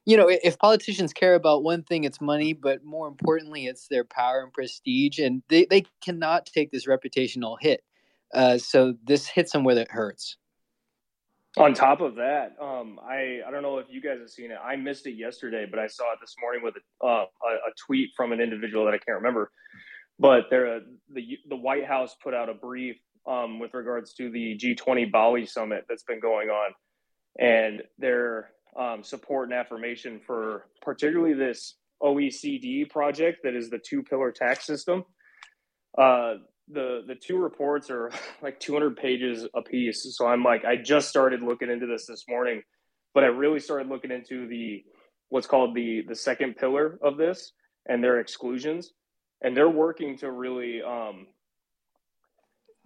you 0.07 0.17
know 0.17 0.27
if 0.31 0.59
politicians 0.59 1.13
care 1.13 1.35
about 1.35 1.63
one 1.63 1.83
thing 1.83 2.05
it's 2.05 2.21
money 2.23 2.55
but 2.55 2.83
more 2.83 3.07
importantly 3.07 3.67
it's 3.67 3.89
their 3.89 4.05
power 4.05 4.43
and 4.43 4.53
prestige 4.53 5.19
and 5.19 5.43
they, 5.49 5.67
they 5.67 5.85
cannot 6.03 6.47
take 6.47 6.71
this 6.71 6.87
reputational 6.87 7.59
hit. 7.61 7.83
Uh, 8.35 8.57
so 8.57 8.95
this 9.05 9.29
hits 9.29 9.53
them 9.53 9.63
where 9.63 9.79
it 9.79 9.91
hurts 9.91 10.37
on 11.57 11.73
top 11.73 12.01
of 12.01 12.17
that, 12.17 12.57
um, 12.61 12.99
I 13.03 13.41
I 13.47 13.51
don't 13.51 13.63
know 13.63 13.79
if 13.79 13.87
you 13.89 14.03
guys 14.03 14.19
have 14.21 14.31
seen 14.31 14.51
it. 14.51 14.59
I 14.63 14.77
missed 14.77 15.07
it 15.07 15.17
yesterday, 15.17 15.67
but 15.69 15.79
I 15.79 15.87
saw 15.87 16.13
it 16.13 16.19
this 16.21 16.35
morning 16.41 16.63
with 16.63 16.75
a, 17.03 17.07
uh, 17.07 17.25
a, 17.25 17.71
tweet 17.87 18.11
from 18.17 18.33
an 18.33 18.41
individual 18.41 18.85
that 18.85 18.95
I 18.95 18.99
can't 18.99 19.17
remember. 19.17 19.51
But 20.19 20.45
there, 20.51 20.81
the 21.13 21.39
the 21.49 21.57
White 21.57 21.87
House 21.87 22.15
put 22.23 22.35
out 22.35 22.49
a 22.49 22.55
brief 22.55 22.97
um, 23.27 23.59
with 23.59 23.73
regards 23.75 24.13
to 24.15 24.31
the 24.31 24.59
G20 24.59 25.11
Bali 25.11 25.47
summit 25.47 25.85
that's 25.89 26.05
been 26.05 26.21
going 26.21 26.51
on, 26.51 26.73
and 27.39 27.83
their 27.99 28.51
um, 28.79 29.03
support 29.03 29.49
and 29.49 29.59
affirmation 29.59 30.21
for 30.27 30.67
particularly 30.83 31.35
this 31.35 31.77
OECD 32.03 32.89
project 32.91 33.39
that 33.45 33.55
is 33.55 33.71
the 33.71 33.79
two 33.79 34.03
pillar 34.03 34.31
tax 34.31 34.67
system. 34.67 35.05
Uh, 35.97 36.35
the 36.69 37.03
the 37.07 37.15
two 37.15 37.37
reports 37.37 37.91
are 37.91 38.11
like 38.43 38.59
200 38.61 38.97
pages 38.97 39.47
a 39.55 39.63
piece 39.63 40.17
so 40.17 40.27
i'm 40.27 40.43
like 40.43 40.65
i 40.65 40.77
just 40.77 41.09
started 41.09 41.43
looking 41.43 41.71
into 41.71 41.87
this 41.87 42.07
this 42.07 42.25
morning 42.29 42.63
but 43.15 43.25
i 43.25 43.29
really 43.29 43.61
started 43.61 43.89
looking 43.89 44.11
into 44.11 44.47
the 44.49 44.85
what's 45.29 45.47
called 45.47 45.75
the 45.75 46.03
the 46.09 46.15
second 46.15 46.57
pillar 46.57 46.99
of 47.03 47.17
this 47.17 47.53
and 47.87 48.03
their 48.03 48.21
exclusions. 48.21 48.93
And 49.43 49.57
they're 49.57 49.69
working 49.69 50.17
to 50.19 50.31
really 50.31 50.83
um, 50.83 51.27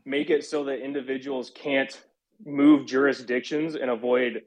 make 0.04 0.30
it 0.30 0.44
so 0.44 0.64
that 0.64 0.84
individuals 0.84 1.50
can't 1.54 1.98
move 2.44 2.86
jurisdictions 2.86 3.74
and 3.74 3.90
avoid 3.90 4.42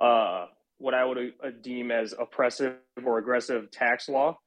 uh, 0.00 0.46
what 0.78 0.94
i 0.94 1.04
would 1.04 1.18
uh, 1.18 1.50
deem 1.60 1.90
as 1.90 2.14
oppressive 2.18 2.76
or 3.04 3.18
aggressive 3.18 3.70
tax 3.70 4.08
law. 4.08 4.38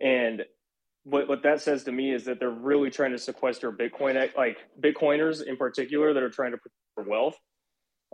And 0.00 0.42
what 1.04 1.28
what 1.28 1.42
that 1.42 1.60
says 1.60 1.84
to 1.84 1.92
me 1.92 2.12
is 2.12 2.24
that 2.24 2.40
they're 2.40 2.50
really 2.50 2.90
trying 2.90 3.12
to 3.12 3.18
sequester 3.18 3.70
Bitcoin, 3.70 4.30
like 4.36 4.58
Bitcoiners 4.80 5.46
in 5.46 5.56
particular, 5.56 6.14
that 6.14 6.22
are 6.22 6.30
trying 6.30 6.52
to 6.52 6.58
protect 6.58 7.08
wealth. 7.08 7.36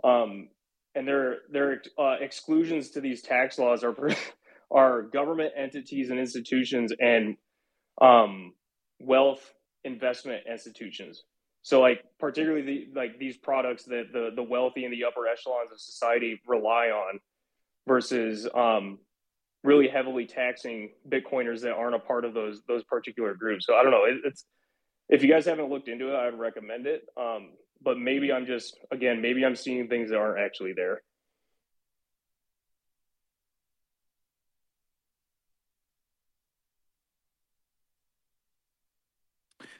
Um, 0.03 0.49
and 0.93 1.07
their 1.07 1.39
their 1.49 1.81
uh, 1.97 2.17
exclusions 2.19 2.91
to 2.91 3.01
these 3.01 3.21
tax 3.21 3.57
laws 3.57 3.83
are 3.83 3.95
are 4.71 5.03
government 5.03 5.53
entities 5.57 6.09
and 6.09 6.19
institutions 6.19 6.93
and 6.99 7.37
um, 8.01 8.53
wealth 8.99 9.53
investment 9.83 10.43
institutions. 10.51 11.23
So, 11.63 11.79
like 11.79 12.03
particularly 12.19 12.61
the 12.61 12.99
like 12.99 13.19
these 13.19 13.37
products 13.37 13.85
that 13.85 14.07
the 14.11 14.31
the 14.35 14.43
wealthy 14.43 14.83
and 14.83 14.93
the 14.93 15.05
upper 15.05 15.27
echelons 15.27 15.71
of 15.71 15.79
society 15.79 16.41
rely 16.47 16.87
on, 16.87 17.19
versus 17.87 18.47
um, 18.53 18.99
really 19.63 19.87
heavily 19.87 20.25
taxing 20.25 20.89
Bitcoiners 21.07 21.61
that 21.61 21.73
aren't 21.73 21.95
a 21.95 21.99
part 21.99 22.25
of 22.25 22.33
those 22.33 22.61
those 22.67 22.83
particular 22.83 23.33
groups. 23.33 23.65
So 23.65 23.75
I 23.75 23.83
don't 23.83 23.91
know. 23.91 24.05
It, 24.05 24.17
it's 24.25 24.45
if 25.09 25.23
you 25.23 25.29
guys 25.29 25.45
haven't 25.45 25.69
looked 25.69 25.87
into 25.87 26.13
it, 26.13 26.15
I'd 26.15 26.37
recommend 26.37 26.87
it. 26.87 27.03
Um, 27.17 27.51
but 27.81 27.97
maybe 27.97 28.31
I'm 28.31 28.45
just 28.45 28.77
again, 28.91 29.21
maybe 29.21 29.45
I'm 29.45 29.55
seeing 29.55 29.87
things 29.87 30.09
that 30.09 30.17
aren't 30.17 30.39
actually 30.39 30.73
there. 30.73 31.01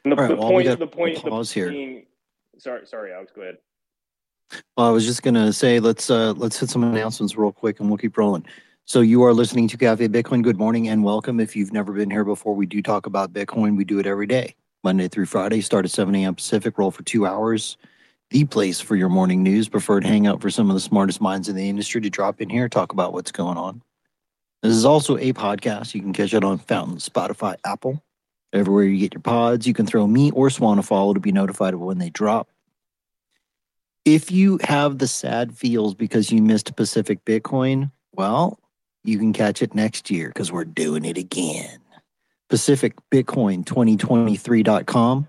And 0.03 0.11
the, 0.11 0.15
right, 0.15 0.29
the 0.29 0.35
well, 0.35 0.49
point, 0.49 0.79
the 0.79 0.87
point, 0.87 1.23
pause 1.23 1.53
the, 1.53 1.59
here. 1.59 1.69
Being, 1.69 2.05
sorry, 2.57 2.87
sorry, 2.87 3.13
Alex, 3.13 3.31
go 3.35 3.41
ahead. 3.41 3.57
Well, 4.75 4.87
I 4.87 4.89
was 4.89 5.05
just 5.05 5.21
gonna 5.21 5.53
say 5.53 5.79
let's 5.79 6.09
uh 6.09 6.33
let's 6.33 6.59
hit 6.59 6.69
some 6.69 6.83
announcements 6.83 7.35
real 7.35 7.51
quick 7.51 7.79
and 7.79 7.87
we'll 7.87 7.97
keep 7.97 8.17
rolling. 8.17 8.45
So 8.91 8.99
you 8.99 9.23
are 9.23 9.33
listening 9.33 9.69
to 9.69 9.77
Cafe 9.77 10.05
Bitcoin. 10.09 10.43
Good 10.43 10.57
morning 10.57 10.89
and 10.89 11.01
welcome. 11.01 11.39
If 11.39 11.55
you've 11.55 11.71
never 11.71 11.93
been 11.93 12.11
here 12.11 12.25
before, 12.25 12.53
we 12.53 12.65
do 12.65 12.81
talk 12.81 13.05
about 13.05 13.31
Bitcoin. 13.31 13.77
We 13.77 13.85
do 13.85 13.99
it 13.99 14.05
every 14.05 14.27
day, 14.27 14.53
Monday 14.83 15.07
through 15.07 15.27
Friday. 15.27 15.61
Start 15.61 15.85
at 15.85 15.91
7 15.91 16.13
a.m. 16.13 16.35
Pacific. 16.35 16.77
Roll 16.77 16.91
for 16.91 17.01
two 17.03 17.25
hours. 17.25 17.77
The 18.31 18.43
place 18.43 18.81
for 18.81 18.97
your 18.97 19.07
morning 19.07 19.43
news. 19.43 19.69
Preferred 19.69 20.03
hangout 20.03 20.41
for 20.41 20.49
some 20.49 20.69
of 20.69 20.73
the 20.73 20.81
smartest 20.81 21.21
minds 21.21 21.47
in 21.47 21.55
the 21.55 21.69
industry 21.69 22.01
to 22.01 22.09
drop 22.09 22.41
in 22.41 22.49
here, 22.49 22.67
talk 22.67 22.91
about 22.91 23.13
what's 23.13 23.31
going 23.31 23.57
on. 23.57 23.81
This 24.61 24.73
is 24.73 24.83
also 24.83 25.15
a 25.15 25.31
podcast. 25.31 25.95
You 25.95 26.01
can 26.01 26.11
catch 26.11 26.33
it 26.33 26.43
on 26.43 26.57
Fountain, 26.57 26.97
Spotify, 26.97 27.55
Apple, 27.63 28.03
Everywhere 28.51 28.83
you 28.83 28.99
get 28.99 29.13
your 29.13 29.21
pods, 29.21 29.65
you 29.65 29.73
can 29.73 29.85
throw 29.85 30.05
me 30.05 30.31
or 30.31 30.49
Swan 30.49 30.79
a 30.79 30.83
follow 30.83 31.13
to 31.13 31.21
be 31.21 31.31
notified 31.31 31.73
of 31.73 31.79
when 31.79 31.99
they 31.99 32.09
drop. 32.09 32.49
If 34.03 34.31
you 34.31 34.59
have 34.63 34.97
the 34.97 35.07
sad 35.07 35.57
feels 35.57 35.95
because 35.95 36.29
you 36.29 36.41
missed 36.41 36.75
Pacific 36.75 37.23
Bitcoin, 37.23 37.89
well, 38.11 38.57
you 39.03 39.17
can 39.17 39.33
catch 39.33 39.61
it 39.61 39.75
next 39.75 40.09
year 40.09 40.29
because 40.29 40.49
we're 40.51 40.65
doing 40.65 41.05
it 41.05 41.17
again. 41.17 41.79
PacificBitcoin2023.com. 42.49 45.27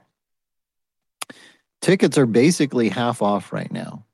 Tickets 1.80 2.18
are 2.18 2.26
basically 2.26 2.88
half 2.88 3.22
off 3.22 3.52
right 3.52 3.70
now. 3.72 4.04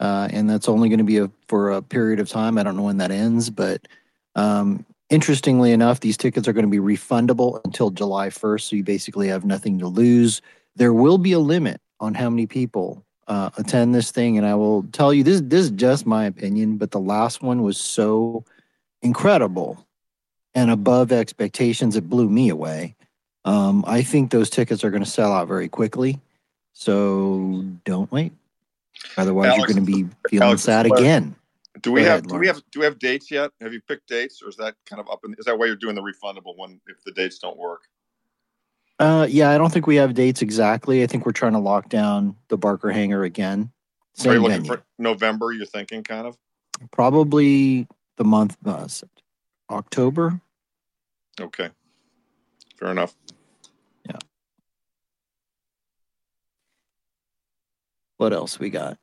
Uh, 0.00 0.28
and 0.32 0.48
that's 0.50 0.68
only 0.68 0.88
going 0.88 0.98
to 0.98 1.04
be 1.04 1.18
a, 1.18 1.30
for 1.46 1.70
a 1.70 1.82
period 1.82 2.18
of 2.18 2.28
time. 2.28 2.58
I 2.58 2.64
don't 2.64 2.76
know 2.76 2.82
when 2.82 2.98
that 2.98 3.12
ends, 3.12 3.50
but 3.50 3.86
um, 4.34 4.84
interestingly 5.10 5.70
enough, 5.70 6.00
these 6.00 6.16
tickets 6.16 6.48
are 6.48 6.52
going 6.52 6.64
to 6.64 6.70
be 6.70 6.78
refundable 6.78 7.60
until 7.64 7.90
July 7.90 8.26
1st. 8.28 8.62
So 8.62 8.74
you 8.76 8.82
basically 8.82 9.28
have 9.28 9.44
nothing 9.44 9.78
to 9.78 9.86
lose. 9.86 10.42
There 10.74 10.92
will 10.92 11.18
be 11.18 11.30
a 11.32 11.38
limit 11.38 11.80
on 12.00 12.14
how 12.14 12.28
many 12.30 12.46
people 12.46 13.04
uh, 13.28 13.50
attend 13.56 13.94
this 13.94 14.10
thing, 14.10 14.38
and 14.38 14.46
I 14.46 14.56
will 14.56 14.82
tell 14.90 15.14
you 15.14 15.22
this. 15.22 15.40
This 15.44 15.66
is 15.66 15.70
just 15.70 16.04
my 16.06 16.24
opinion, 16.24 16.78
but 16.78 16.90
the 16.90 16.98
last 16.98 17.42
one 17.42 17.62
was 17.62 17.78
so 17.78 18.44
incredible 19.02 19.86
and 20.54 20.70
above 20.70 21.12
expectations. 21.12 21.96
It 21.96 22.08
blew 22.08 22.28
me 22.28 22.48
away. 22.48 22.94
Um, 23.44 23.84
I 23.86 24.02
think 24.02 24.30
those 24.30 24.50
tickets 24.50 24.84
are 24.84 24.90
going 24.90 25.02
to 25.04 25.10
sell 25.10 25.32
out 25.32 25.48
very 25.48 25.68
quickly. 25.68 26.20
So 26.72 27.64
don't 27.84 28.10
wait. 28.12 28.32
Otherwise, 29.16 29.48
Alex- 29.48 29.58
you're 29.58 29.74
going 29.74 29.86
to 29.86 29.92
be 29.92 30.14
feeling 30.28 30.48
Alex, 30.48 30.62
sad 30.62 30.88
what- 30.88 31.00
again. 31.00 31.36
Do 31.80 31.90
we 31.90 32.02
Go 32.02 32.08
have 32.08 32.18
ahead, 32.20 32.28
do 32.28 32.38
we 32.38 32.46
have 32.46 32.62
do 32.70 32.80
we 32.80 32.84
have 32.84 32.98
dates 32.98 33.30
yet? 33.30 33.50
Have 33.62 33.72
you 33.72 33.80
picked 33.80 34.06
dates, 34.06 34.42
or 34.42 34.48
is 34.50 34.56
that 34.56 34.74
kind 34.84 35.00
of 35.00 35.08
up? 35.08 35.20
In, 35.24 35.34
is 35.38 35.46
that 35.46 35.58
why 35.58 35.66
you're 35.66 35.74
doing 35.74 35.94
the 35.94 36.02
refundable 36.02 36.54
one 36.54 36.78
if 36.86 37.02
the 37.02 37.12
dates 37.12 37.38
don't 37.38 37.56
work? 37.56 37.80
Uh, 38.98 39.26
yeah, 39.28 39.50
I 39.50 39.58
don't 39.58 39.72
think 39.72 39.86
we 39.86 39.96
have 39.96 40.12
dates 40.12 40.42
exactly. 40.42 41.02
I 41.02 41.06
think 41.06 41.24
we're 41.24 41.32
trying 41.32 41.54
to 41.54 41.58
lock 41.58 41.88
down 41.88 42.36
the 42.48 42.58
Barker 42.58 42.90
Hangar 42.90 43.24
again. 43.24 43.72
Are 44.24 44.34
you 44.34 44.40
looking 44.40 44.58
venue. 44.58 44.68
for 44.76 44.82
November? 44.98 45.50
You're 45.52 45.64
thinking 45.64 46.04
kind 46.04 46.26
of 46.26 46.36
Probably 46.90 47.88
the 48.16 48.24
month 48.24 48.56
uh, 48.64 48.84
Sept- 48.84 49.08
October. 49.70 50.40
okay. 51.40 51.70
Fair 52.78 52.90
enough. 52.90 53.14
Yeah. 54.08 54.18
What 58.16 58.32
else 58.32 58.58
we 58.58 58.70
got? 58.70 58.98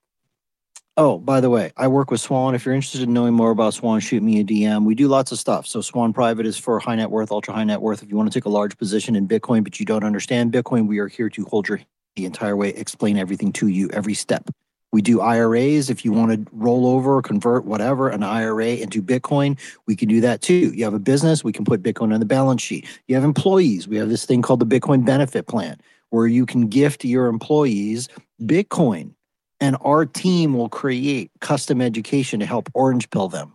Oh, 0.98 1.18
by 1.18 1.40
the 1.40 1.50
way, 1.50 1.72
I 1.78 1.88
work 1.88 2.12
with 2.12 2.20
Swan. 2.20 2.56
If 2.56 2.66
you're 2.66 2.76
interested 2.76 3.04
in 3.04 3.14
knowing 3.14 3.34
more 3.34 3.52
about 3.52 3.74
Swan, 3.74 4.02
shoot 4.02 4.22
me 4.22 4.42
a 4.42 4.44
DM. 4.44 4.84
We 4.84 4.96
do 4.96 5.08
lots 5.08 5.32
of 5.32 5.40
stuff. 5.40 5.66
So 5.66 5.80
Swan 5.80 6.12
Private 6.12 6.46
is 6.46 6.58
for 6.58 6.78
high 6.80 6.96
net 6.96 7.10
worth, 7.10 7.32
ultra 7.32 7.54
high 7.54 7.64
net 7.64 7.82
worth. 7.82 8.04
If 8.04 8.10
you 8.10 8.18
want 8.18 8.30
to 8.30 8.38
take 8.38 8.44
a 8.46 8.50
large 8.50 8.78
position 8.78 9.16
in 9.16 9.26
Bitcoin, 9.26 9.64
but 9.64 9.80
you 9.80 9.86
don't 9.86 10.04
understand 10.04 10.52
Bitcoin, 10.52 10.88
we 10.88 11.00
are 11.00 11.08
here 11.08 11.30
to 11.30 11.46
hold 11.46 11.70
your 11.70 11.80
the 12.18 12.26
entire 12.26 12.58
way, 12.58 12.70
explain 12.70 13.18
everything 13.18 13.54
to 13.54 13.68
you, 13.68 13.90
every 13.92 14.14
step. 14.14 14.50
We 14.92 15.02
do 15.02 15.22
IRAs. 15.22 15.90
If 15.90 16.04
you 16.04 16.12
want 16.12 16.32
to 16.32 16.52
roll 16.52 16.88
over, 16.88 17.18
or 17.18 17.22
convert 17.22 17.66
whatever, 17.66 18.10
an 18.10 18.24
IRA 18.24 18.76
into 18.76 19.04
Bitcoin, 19.04 19.60
we 19.86 19.96
can 19.96 20.08
do 20.08 20.22
that 20.22 20.42
too. 20.42 20.74
You 20.74 20.84
have 20.84 20.94
a 20.94 21.00
business, 21.00 21.44
we 21.44 21.54
can 21.54 21.66
put 21.66 21.84
Bitcoin 21.84 22.14
on 22.14 22.20
the 22.20 22.26
balance 22.26 22.62
sheet. 22.62 22.88
You 23.08 23.16
have 23.16 23.24
employees, 23.24 23.88
we 23.88 23.98
have 23.98 24.10
this 24.10 24.26
thing 24.26 24.42
called 24.42 24.60
the 24.60 24.80
Bitcoin 24.80 25.06
Benefit 25.06 25.48
Plan, 25.48 25.80
where 26.10 26.28
you 26.28 26.46
can 26.46 26.68
gift 26.68 27.06
your 27.06 27.28
employees 27.28 28.10
Bitcoin 28.42 29.14
and 29.60 29.78
our 29.82 30.06
team 30.06 30.54
will 30.54 30.70
create 30.70 31.32
custom 31.42 31.82
education 31.82 32.40
to 32.40 32.46
help 32.46 32.70
orange 32.74 33.10
pill 33.10 33.28
them. 33.28 33.54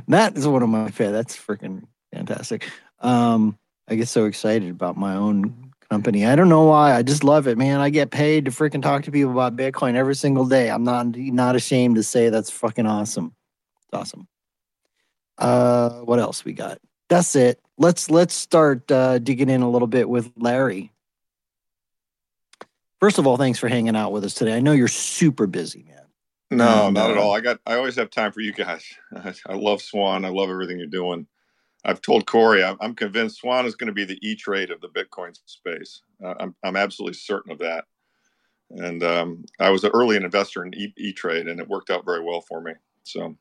that 0.09 0.37
is 0.37 0.47
one 0.47 0.63
of 0.63 0.69
my 0.69 0.91
favorite. 0.91 1.13
That's 1.13 1.37
freaking 1.37 1.85
fantastic. 2.13 2.69
Um, 3.01 3.59
I 3.89 3.95
get 3.95 4.09
so 4.09 4.27
excited 4.27 4.71
about 4.71 4.97
my 4.97 5.15
own 5.15 5.68
company. 5.91 6.27
I 6.27 6.37
don't 6.37 6.49
know 6.49 6.65
why. 6.65 6.95
I 6.95 7.03
just 7.03 7.25
love 7.25 7.47
it, 7.47 7.59
man. 7.59 7.81
I 7.81 7.91
get 7.91 8.11
paid 8.11 8.45
to 8.45 8.51
freaking 8.51 8.83
talk 8.83 9.05
to 9.05 9.11
people 9.11 9.33
about 9.33 9.57
Bitcoin 9.57 9.95
every 9.95 10.15
single 10.15 10.47
day. 10.47 10.71
I'm 10.71 10.85
not 10.85 11.17
not 11.17 11.57
ashamed 11.57 11.97
to 11.97 12.03
say 12.03 12.29
that's 12.29 12.51
fucking 12.51 12.87
awesome. 12.87 13.35
It's 13.83 13.95
awesome. 13.99 14.29
Uh, 15.39 16.01
what 16.01 16.19
else 16.19 16.45
we 16.45 16.53
got? 16.53 16.79
That's 17.09 17.35
it. 17.37 17.61
Let's 17.79 18.11
let's 18.11 18.35
start 18.35 18.91
uh, 18.91 19.19
digging 19.19 19.49
in 19.49 19.63
a 19.63 19.71
little 19.71 19.89
bit 19.89 20.09
with 20.09 20.31
Larry. 20.37 20.93
First 23.01 23.19
of 23.19 23.27
all, 23.27 23.37
thanks 23.37 23.59
for 23.59 23.69
hanging 23.69 23.97
out 23.97 24.13
with 24.13 24.25
us 24.25 24.35
today. 24.35 24.57
I 24.57 24.61
know 24.61 24.73
you're 24.73 24.89
super 24.89 25.47
busy, 25.47 25.85
man. 25.85 25.95
No, 26.51 26.87
And, 26.87 26.95
not 26.95 27.11
at 27.11 27.17
all. 27.17 27.33
I 27.35 27.41
got. 27.41 27.61
I 27.67 27.77
always 27.77 27.97
have 27.97 28.11
time 28.11 28.33
for 28.33 28.41
you 28.41 28.53
guys. 28.53 28.85
I, 29.15 29.35
I 29.49 29.55
love 29.55 29.81
Swan. 29.81 30.25
I 30.25 30.29
love 30.29 30.51
everything 30.51 30.79
you're 30.79 30.87
doing. 30.89 31.27
I've 31.85 32.01
told 32.03 32.27
Cory. 32.27 32.63
I'm, 32.65 32.95
convinced 32.95 33.39
Swan 33.39 33.65
is 33.65 33.77
going 33.77 33.87
to 33.89 33.93
be 33.93 34.05
the 34.05 34.19
E 34.21 34.35
Trade 34.35 34.71
of 34.71 34.81
the 34.81 34.89
Bitcoin 34.89 35.39
space. 35.47 36.03
Uh, 36.23 36.35
I'm 36.41 36.55
I'm 36.65 36.77
absolutely 36.77 37.15
certain 37.15 37.53
of 37.53 37.59
that. 37.59 37.85
And 38.71 39.03
um, 39.03 39.45
I 39.61 39.71
was 39.71 39.85
an 39.85 39.93
early 39.95 40.17
investor 40.17 40.65
in 40.65 40.75
E 40.75 41.13
Trade, 41.13 41.49
and 41.49 41.61
it 41.61 41.69
worked 41.69 41.91
out 41.91 42.05
very 42.05 42.23
well 42.23 42.41
for 42.41 42.61
me. 42.61 42.73
So 43.05 43.37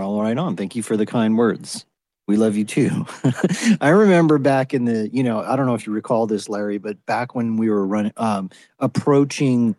all 0.00 0.22
right 0.22 0.36
on. 0.38 0.56
Thank 0.56 0.74
you 0.74 0.82
for 0.82 0.96
the 0.96 1.06
kind 1.06 1.36
words. 1.36 1.84
We 2.26 2.36
love 2.36 2.56
you 2.56 2.64
too. 2.64 3.06
I 3.80 3.90
remember 3.90 4.38
back 4.38 4.72
in 4.72 4.84
the, 4.84 5.10
you 5.12 5.22
know, 5.22 5.40
I 5.40 5.56
don't 5.56 5.66
know 5.66 5.74
if 5.74 5.86
you 5.86 5.92
recall 5.92 6.26
this, 6.26 6.48
Larry, 6.48 6.78
but 6.78 7.04
back 7.04 7.34
when 7.34 7.56
we 7.56 7.68
were 7.68 7.86
running, 7.86 8.12
um, 8.16 8.50
approaching 8.78 9.76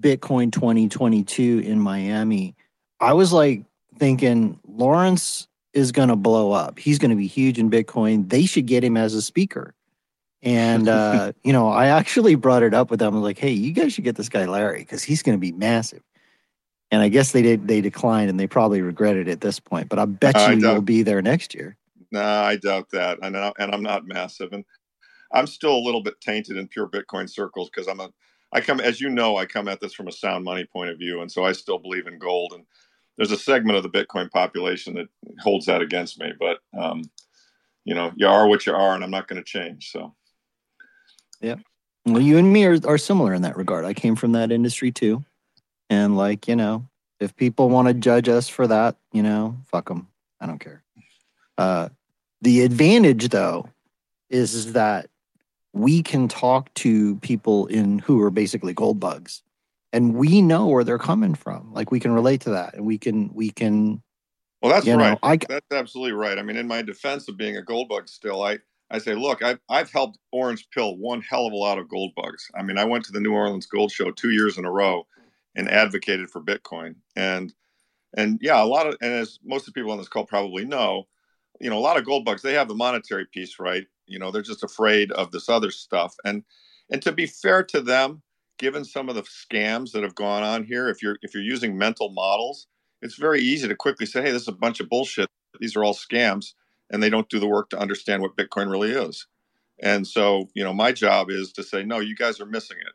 Bitcoin 0.00 0.52
2022 0.52 1.62
in 1.64 1.80
Miami, 1.80 2.54
I 3.00 3.14
was 3.14 3.32
like 3.32 3.64
thinking 3.98 4.60
Lawrence 4.68 5.48
is 5.78 5.92
going 5.92 6.08
to 6.08 6.16
blow 6.16 6.52
up. 6.52 6.78
He's 6.78 6.98
going 6.98 7.10
to 7.10 7.16
be 7.16 7.26
huge 7.26 7.58
in 7.58 7.70
Bitcoin. 7.70 8.28
They 8.28 8.44
should 8.44 8.66
get 8.66 8.84
him 8.84 8.96
as 8.96 9.14
a 9.14 9.22
speaker. 9.22 9.74
And, 10.42 10.88
uh, 10.88 11.32
you 11.42 11.52
know, 11.52 11.68
I 11.68 11.86
actually 11.86 12.34
brought 12.34 12.62
it 12.62 12.74
up 12.74 12.90
with 12.90 13.00
them. 13.00 13.14
I 13.14 13.18
was 13.18 13.24
like, 13.24 13.38
hey, 13.38 13.52
you 13.52 13.72
guys 13.72 13.92
should 13.92 14.04
get 14.04 14.16
this 14.16 14.28
guy 14.28 14.44
Larry 14.44 14.80
because 14.80 15.02
he's 15.02 15.22
going 15.22 15.36
to 15.36 15.40
be 15.40 15.52
massive. 15.52 16.02
And 16.90 17.02
I 17.02 17.08
guess 17.08 17.32
they 17.32 17.42
did, 17.42 17.68
they 17.68 17.80
declined 17.80 18.30
and 18.30 18.40
they 18.40 18.46
probably 18.46 18.82
regret 18.82 19.16
it 19.16 19.28
at 19.28 19.40
this 19.40 19.60
point. 19.60 19.88
But 19.88 19.98
I 19.98 20.04
bet 20.04 20.36
I 20.36 20.52
you 20.52 20.60
doubt- 20.60 20.72
you'll 20.72 20.82
be 20.82 21.02
there 21.02 21.22
next 21.22 21.54
year. 21.54 21.76
Nah, 22.10 22.42
I 22.42 22.56
doubt 22.56 22.90
that. 22.92 23.18
And 23.22 23.36
I- 23.36 23.52
and 23.58 23.72
I'm 23.74 23.82
not 23.82 24.06
massive, 24.06 24.52
and 24.52 24.64
I'm 25.32 25.46
still 25.46 25.76
a 25.76 25.84
little 25.84 26.02
bit 26.02 26.20
tainted 26.22 26.56
in 26.56 26.66
pure 26.68 26.88
Bitcoin 26.88 27.28
circles 27.28 27.68
because 27.70 27.86
I'm 27.86 28.00
a. 28.00 28.10
I 28.50 28.62
come, 28.62 28.80
as 28.80 28.98
you 28.98 29.10
know, 29.10 29.36
I 29.36 29.44
come 29.44 29.68
at 29.68 29.78
this 29.80 29.92
from 29.92 30.08
a 30.08 30.12
sound 30.12 30.42
money 30.42 30.64
point 30.64 30.88
of 30.88 30.96
view, 30.98 31.20
and 31.20 31.30
so 31.30 31.44
I 31.44 31.52
still 31.52 31.78
believe 31.78 32.06
in 32.06 32.18
gold. 32.18 32.54
And 32.54 32.64
there's 33.18 33.32
a 33.32 33.36
segment 33.36 33.76
of 33.76 33.82
the 33.82 33.90
Bitcoin 33.90 34.30
population 34.30 34.94
that 34.94 35.08
holds 35.40 35.66
that 35.66 35.82
against 35.82 36.18
me. 36.18 36.32
But 36.38 36.60
um, 36.78 37.02
you 37.84 37.94
know, 37.94 38.12
you 38.16 38.26
are 38.26 38.48
what 38.48 38.64
you 38.64 38.74
are, 38.74 38.94
and 38.94 39.04
I'm 39.04 39.10
not 39.10 39.28
going 39.28 39.42
to 39.42 39.44
change. 39.44 39.90
So 39.90 40.14
yeah. 41.40 41.56
Well, 42.06 42.22
you 42.22 42.38
and 42.38 42.50
me 42.50 42.64
are, 42.64 42.78
are 42.86 42.96
similar 42.96 43.34
in 43.34 43.42
that 43.42 43.56
regard. 43.56 43.84
I 43.84 43.92
came 43.92 44.16
from 44.16 44.32
that 44.32 44.50
industry 44.50 44.90
too. 44.90 45.24
And 45.90 46.16
like, 46.16 46.48
you 46.48 46.56
know, 46.56 46.88
if 47.20 47.36
people 47.36 47.68
want 47.68 47.88
to 47.88 47.94
judge 47.94 48.28
us 48.28 48.48
for 48.48 48.66
that, 48.66 48.96
you 49.12 49.22
know, 49.22 49.56
fuck 49.66 49.88
them. 49.88 50.08
I 50.40 50.46
don't 50.46 50.58
care. 50.58 50.82
Uh, 51.58 51.88
the 52.40 52.62
advantage 52.62 53.28
though 53.28 53.68
is, 54.30 54.54
is 54.54 54.72
that 54.74 55.10
we 55.72 56.02
can 56.02 56.28
talk 56.28 56.72
to 56.74 57.16
people 57.16 57.66
in 57.66 57.98
who 57.98 58.22
are 58.22 58.30
basically 58.30 58.72
gold 58.72 59.00
bugs 59.00 59.42
and 59.92 60.14
we 60.14 60.42
know 60.42 60.66
where 60.66 60.84
they're 60.84 60.98
coming 60.98 61.34
from. 61.34 61.72
Like 61.72 61.90
we 61.90 62.00
can 62.00 62.12
relate 62.12 62.42
to 62.42 62.50
that 62.50 62.74
and 62.74 62.84
we 62.84 62.98
can, 62.98 63.30
we 63.32 63.50
can, 63.50 64.02
Well, 64.62 64.72
that's 64.72 64.86
You 64.86 64.96
know, 64.96 65.04
right. 65.04 65.18
I- 65.22 65.36
that's 65.36 65.72
absolutely 65.72 66.12
right. 66.12 66.38
I 66.38 66.42
mean, 66.42 66.56
in 66.56 66.66
my 66.66 66.82
defense 66.82 67.28
of 67.28 67.36
being 67.36 67.56
a 67.56 67.62
gold 67.62 67.88
bug 67.88 68.08
still, 68.08 68.42
I, 68.42 68.58
I 68.90 68.98
say, 68.98 69.14
look, 69.14 69.42
I've, 69.42 69.60
I've 69.68 69.90
helped 69.90 70.18
Orange 70.32 70.66
Pill 70.70 70.96
one 70.96 71.20
hell 71.20 71.46
of 71.46 71.52
a 71.52 71.56
lot 71.56 71.78
of 71.78 71.88
gold 71.88 72.12
bugs. 72.16 72.48
I 72.56 72.62
mean, 72.62 72.78
I 72.78 72.84
went 72.84 73.04
to 73.04 73.12
the 73.12 73.20
New 73.20 73.32
Orleans 73.32 73.66
Gold 73.66 73.92
Show 73.92 74.10
two 74.10 74.30
years 74.30 74.56
in 74.58 74.64
a 74.64 74.70
row 74.70 75.06
and 75.54 75.70
advocated 75.70 76.30
for 76.30 76.40
Bitcoin. 76.42 76.94
And, 77.14 77.52
and 78.16 78.38
yeah, 78.40 78.62
a 78.62 78.64
lot 78.64 78.86
of, 78.86 78.96
and 79.02 79.12
as 79.12 79.38
most 79.44 79.68
of 79.68 79.74
the 79.74 79.78
people 79.78 79.92
on 79.92 79.98
this 79.98 80.08
call 80.08 80.24
probably 80.24 80.64
know, 80.64 81.04
you 81.60 81.68
know, 81.68 81.78
a 81.78 81.80
lot 81.80 81.98
of 81.98 82.06
gold 82.06 82.24
bugs, 82.24 82.40
they 82.42 82.54
have 82.54 82.68
the 82.68 82.74
monetary 82.74 83.26
piece, 83.32 83.58
right? 83.58 83.86
You 84.06 84.18
know, 84.18 84.30
they're 84.30 84.42
just 84.42 84.64
afraid 84.64 85.12
of 85.12 85.32
this 85.32 85.48
other 85.48 85.70
stuff. 85.70 86.14
And, 86.24 86.44
and 86.90 87.02
to 87.02 87.12
be 87.12 87.26
fair 87.26 87.62
to 87.64 87.80
them, 87.82 88.22
given 88.58 88.84
some 88.84 89.08
of 89.08 89.14
the 89.14 89.22
scams 89.22 89.92
that 89.92 90.02
have 90.02 90.14
gone 90.14 90.42
on 90.42 90.64
here, 90.64 90.88
if 90.88 91.02
you're, 91.02 91.18
if 91.22 91.34
you're 91.34 91.42
using 91.42 91.76
mental 91.76 92.10
models, 92.10 92.66
it's 93.00 93.16
very 93.16 93.40
easy 93.40 93.68
to 93.68 93.76
quickly 93.76 94.06
say, 94.06 94.22
hey, 94.22 94.30
this 94.32 94.42
is 94.42 94.48
a 94.48 94.52
bunch 94.52 94.80
of 94.80 94.88
bullshit. 94.88 95.28
These 95.60 95.76
are 95.76 95.84
all 95.84 95.94
scams. 95.94 96.54
And 96.90 97.02
they 97.02 97.10
don't 97.10 97.28
do 97.28 97.38
the 97.38 97.46
work 97.46 97.70
to 97.70 97.78
understand 97.78 98.22
what 98.22 98.36
Bitcoin 98.36 98.70
really 98.70 98.90
is. 98.90 99.26
And 99.80 100.06
so, 100.06 100.48
you 100.54 100.64
know, 100.64 100.72
my 100.72 100.92
job 100.92 101.30
is 101.30 101.52
to 101.52 101.62
say, 101.62 101.84
no, 101.84 102.00
you 102.00 102.16
guys 102.16 102.40
are 102.40 102.46
missing 102.46 102.78
it. 102.78 102.92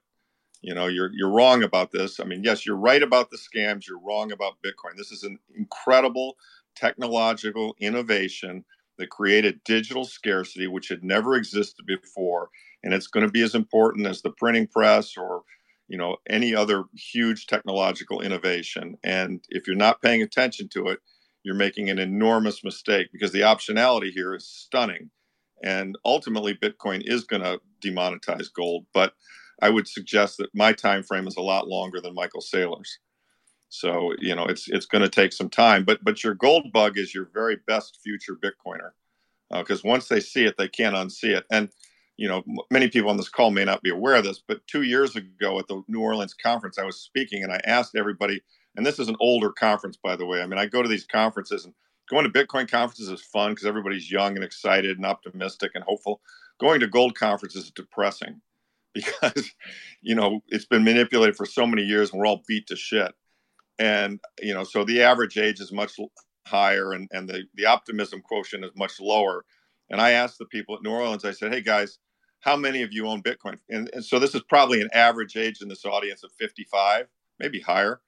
You 0.61 0.73
know, 0.73 0.87
you're 0.87 1.11
you're 1.13 1.29
wrong 1.29 1.61
about 1.61 1.91
this. 1.91 2.19
I 2.21 2.23
mean, 2.23 2.41
yes, 2.43 2.65
you're 2.65 2.77
right 2.77 3.03
about 3.03 3.29
the 3.29 3.37
scams. 3.37 3.85
You're 3.87 3.99
wrong 3.99 4.31
about 4.31 4.57
Bitcoin. 4.65 4.95
This 4.97 5.11
is 5.11 5.23
an 5.23 5.37
incredible 5.55 6.37
technological 6.75 7.75
innovation 7.79 8.63
that 8.97 9.09
created 9.09 9.63
digital 9.65 10.05
scarcity, 10.05 10.67
which 10.67 10.87
had 10.87 11.03
never 11.03 11.35
existed 11.35 11.85
before, 11.85 12.49
and 12.83 12.93
it's 12.93 13.07
going 13.07 13.25
to 13.25 13.31
be 13.31 13.41
as 13.41 13.55
important 13.55 14.07
as 14.07 14.21
the 14.21 14.31
printing 14.31 14.67
press 14.67 15.17
or 15.17 15.43
you 15.87 15.97
know 15.97 16.17
any 16.29 16.55
other 16.55 16.85
huge 16.95 17.47
technological 17.47 18.21
innovation. 18.21 18.97
And 19.03 19.43
if 19.49 19.67
you're 19.67 19.75
not 19.75 20.01
paying 20.01 20.21
attention 20.21 20.69
to 20.69 20.89
it, 20.89 20.99
you're 21.43 21.55
making 21.55 21.89
an 21.89 21.99
enormous 21.99 22.63
mistake 22.63 23.09
because 23.11 23.31
the 23.31 23.41
optionality 23.41 24.11
here 24.11 24.33
is 24.35 24.47
stunning. 24.47 25.09
and 25.63 25.97
ultimately 26.05 26.53
Bitcoin 26.55 27.01
is 27.05 27.23
going 27.23 27.41
to 27.41 27.59
demonetize 27.81 28.51
gold. 28.53 28.85
But 28.93 29.13
I 29.61 29.69
would 29.69 29.87
suggest 29.87 30.37
that 30.37 30.53
my 30.53 30.73
time 30.73 31.03
frame 31.03 31.27
is 31.27 31.37
a 31.37 31.41
lot 31.41 31.67
longer 31.67 32.01
than 32.01 32.13
Michael 32.13 32.41
Saylor's. 32.41 32.99
So 33.69 34.13
you 34.19 34.35
know 34.35 34.45
it's 34.45 34.69
it's 34.69 34.85
going 34.85 35.01
to 35.01 35.09
take 35.09 35.33
some 35.33 35.49
time, 35.49 35.83
but 35.83 36.03
but 36.03 36.23
your 36.23 36.35
gold 36.35 36.71
bug 36.71 36.97
is 36.97 37.15
your 37.15 37.29
very 37.33 37.57
best 37.67 37.99
future 38.03 38.35
Bitcoiner 38.35 38.91
because 39.49 39.79
uh, 39.85 39.89
once 39.89 40.07
they 40.07 40.19
see 40.19 40.45
it, 40.45 40.57
they 40.57 40.67
can't 40.67 40.95
unsee 40.95 41.35
it. 41.35 41.45
And 41.51 41.69
you 42.17 42.27
know 42.27 42.43
many 42.71 42.87
people 42.87 43.09
on 43.09 43.17
this 43.17 43.29
call 43.29 43.51
may 43.51 43.65
not 43.65 43.81
be 43.81 43.89
aware 43.89 44.15
of 44.15 44.23
this, 44.23 44.41
but 44.47 44.65
two 44.67 44.83
years 44.83 45.15
ago 45.15 45.59
at 45.59 45.67
the 45.67 45.81
New 45.87 46.01
Orleans 46.01 46.33
conference, 46.33 46.77
I 46.77 46.85
was 46.85 47.01
speaking 47.01 47.43
and 47.43 47.51
I 47.51 47.59
asked 47.65 47.95
everybody, 47.95 48.41
and 48.75 48.85
this 48.85 48.99
is 48.99 49.07
an 49.07 49.17
older 49.19 49.51
conference 49.51 49.97
by 49.97 50.15
the 50.15 50.25
way. 50.25 50.41
I 50.41 50.45
mean 50.45 50.59
I 50.59 50.65
go 50.65 50.81
to 50.81 50.89
these 50.89 51.05
conferences 51.05 51.65
and 51.65 51.73
going 52.09 52.23
to 52.23 52.29
Bitcoin 52.29 52.69
conferences 52.69 53.09
is 53.09 53.21
fun 53.21 53.51
because 53.51 53.65
everybody's 53.65 54.11
young 54.11 54.35
and 54.35 54.43
excited 54.43 54.97
and 54.97 55.05
optimistic 55.05 55.71
and 55.75 55.83
hopeful. 55.83 56.21
Going 56.59 56.79
to 56.81 56.87
gold 56.87 57.15
conferences 57.15 57.65
is 57.65 57.71
depressing 57.71 58.41
because 58.93 59.51
you 60.01 60.13
know 60.15 60.41
it's 60.49 60.65
been 60.65 60.83
manipulated 60.83 61.35
for 61.35 61.45
so 61.45 61.65
many 61.65 61.81
years 61.81 62.11
and 62.11 62.19
we're 62.19 62.27
all 62.27 62.43
beat 62.47 62.67
to 62.67 62.75
shit 62.75 63.13
and 63.79 64.19
you 64.39 64.53
know 64.53 64.63
so 64.63 64.83
the 64.83 65.01
average 65.01 65.37
age 65.37 65.59
is 65.59 65.71
much 65.71 65.93
higher 66.45 66.93
and, 66.93 67.09
and 67.11 67.27
the, 67.27 67.43
the 67.55 67.65
optimism 67.65 68.21
quotient 68.21 68.63
is 68.63 68.71
much 68.75 68.99
lower 68.99 69.45
and 69.89 69.99
i 69.99 70.11
asked 70.11 70.37
the 70.37 70.45
people 70.45 70.75
at 70.75 70.83
new 70.83 70.91
orleans 70.91 71.25
i 71.25 71.31
said 71.31 71.51
hey 71.51 71.61
guys 71.61 71.97
how 72.43 72.55
many 72.55 72.81
of 72.81 72.91
you 72.93 73.07
own 73.07 73.21
bitcoin 73.21 73.57
and, 73.69 73.89
and 73.93 74.03
so 74.03 74.19
this 74.19 74.35
is 74.35 74.41
probably 74.43 74.81
an 74.81 74.89
average 74.93 75.35
age 75.35 75.61
in 75.61 75.67
this 75.67 75.85
audience 75.85 76.23
of 76.23 76.31
55 76.39 77.07
maybe 77.39 77.59
higher 77.59 78.01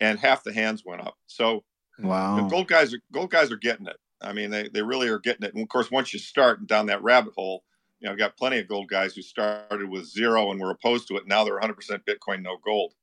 and 0.00 0.18
half 0.18 0.44
the 0.44 0.52
hands 0.52 0.84
went 0.84 1.00
up 1.00 1.16
so 1.26 1.64
wow 1.98 2.36
the 2.36 2.42
gold 2.42 2.68
guys 2.68 2.94
are 2.94 3.00
gold 3.12 3.30
guys 3.30 3.50
are 3.50 3.56
getting 3.56 3.86
it 3.86 3.96
i 4.20 4.32
mean 4.32 4.50
they, 4.50 4.68
they 4.68 4.82
really 4.82 5.08
are 5.08 5.18
getting 5.18 5.46
it 5.46 5.54
and 5.54 5.62
of 5.62 5.68
course 5.68 5.90
once 5.90 6.12
you 6.12 6.18
start 6.18 6.66
down 6.66 6.86
that 6.86 7.02
rabbit 7.02 7.32
hole 7.36 7.64
you 8.02 8.06
know, 8.06 8.12
I've 8.12 8.18
got 8.18 8.36
plenty 8.36 8.58
of 8.58 8.66
gold 8.66 8.88
guys 8.88 9.14
who 9.14 9.22
started 9.22 9.88
with 9.88 10.04
zero 10.06 10.50
and 10.50 10.60
were 10.60 10.70
opposed 10.70 11.06
to 11.08 11.16
it. 11.16 11.28
Now 11.28 11.44
they're 11.44 11.60
100% 11.60 11.76
Bitcoin, 12.04 12.42
no 12.42 12.56
gold. 12.64 12.94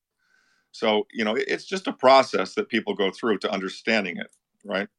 So, 0.71 1.07
you 1.13 1.23
know, 1.23 1.36
it's 1.36 1.65
just 1.65 1.88
a 1.88 1.93
process 1.93 2.53
that 2.55 2.67
people 2.67 2.93
go 2.93 3.09
through 3.09 3.39
to 3.39 3.51
understanding 3.51 4.17
it, 4.17 4.27
right? 4.65 4.89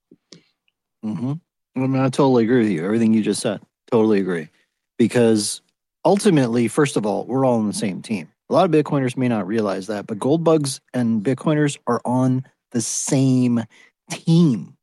Mm-hmm. 1.04 1.32
I 1.76 1.78
mean, 1.78 2.00
I 2.00 2.08
totally 2.08 2.44
agree 2.44 2.60
with 2.60 2.70
you. 2.70 2.82
Everything 2.82 3.12
you 3.12 3.22
just 3.22 3.42
said, 3.42 3.60
totally 3.90 4.20
agree. 4.20 4.48
Because 4.96 5.60
ultimately, 6.04 6.68
first 6.68 6.96
of 6.96 7.06
all, 7.06 7.24
we're 7.26 7.44
all 7.44 7.58
on 7.58 7.66
the 7.66 7.72
same 7.72 8.02
team. 8.02 8.28
A 8.48 8.52
lot 8.52 8.64
of 8.64 8.70
Bitcoiners 8.70 9.16
may 9.16 9.28
not 9.28 9.46
realize 9.46 9.86
that, 9.86 10.06
but 10.06 10.18
gold 10.18 10.42
bugs 10.42 10.80
and 10.92 11.22
Bitcoiners 11.22 11.78
are 11.86 12.00
on 12.04 12.44
the 12.72 12.80
same 12.80 13.64
team. 14.10 14.76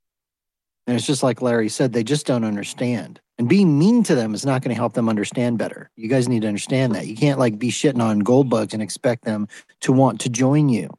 And 0.85 0.95
it's 0.95 1.05
just 1.05 1.23
like 1.23 1.41
Larry 1.41 1.67
said, 1.67 1.91
they 1.91 2.03
just 2.03 2.25
don't 2.25 2.45
understand. 2.45 3.19
And 3.37 3.49
being 3.49 3.77
mean 3.77 4.03
to 4.03 4.15
them 4.15 4.33
is 4.33 4.45
not 4.45 4.61
going 4.61 4.73
to 4.73 4.79
help 4.79 4.93
them 4.93 5.09
understand 5.09 5.57
better. 5.57 5.91
You 5.97 6.07
guys 6.07 6.29
need 6.29 6.43
to 6.43 6.47
understand 6.47 6.95
that. 6.95 7.07
You 7.07 7.15
can't 7.15 7.39
like 7.39 7.59
be 7.59 7.69
shitting 7.69 8.01
on 8.01 8.19
gold 8.19 8.49
bugs 8.49 8.73
and 8.73 8.81
expect 8.81 9.25
them 9.25 9.47
to 9.81 9.91
want 9.91 10.21
to 10.21 10.29
join 10.29 10.69
you 10.69 10.89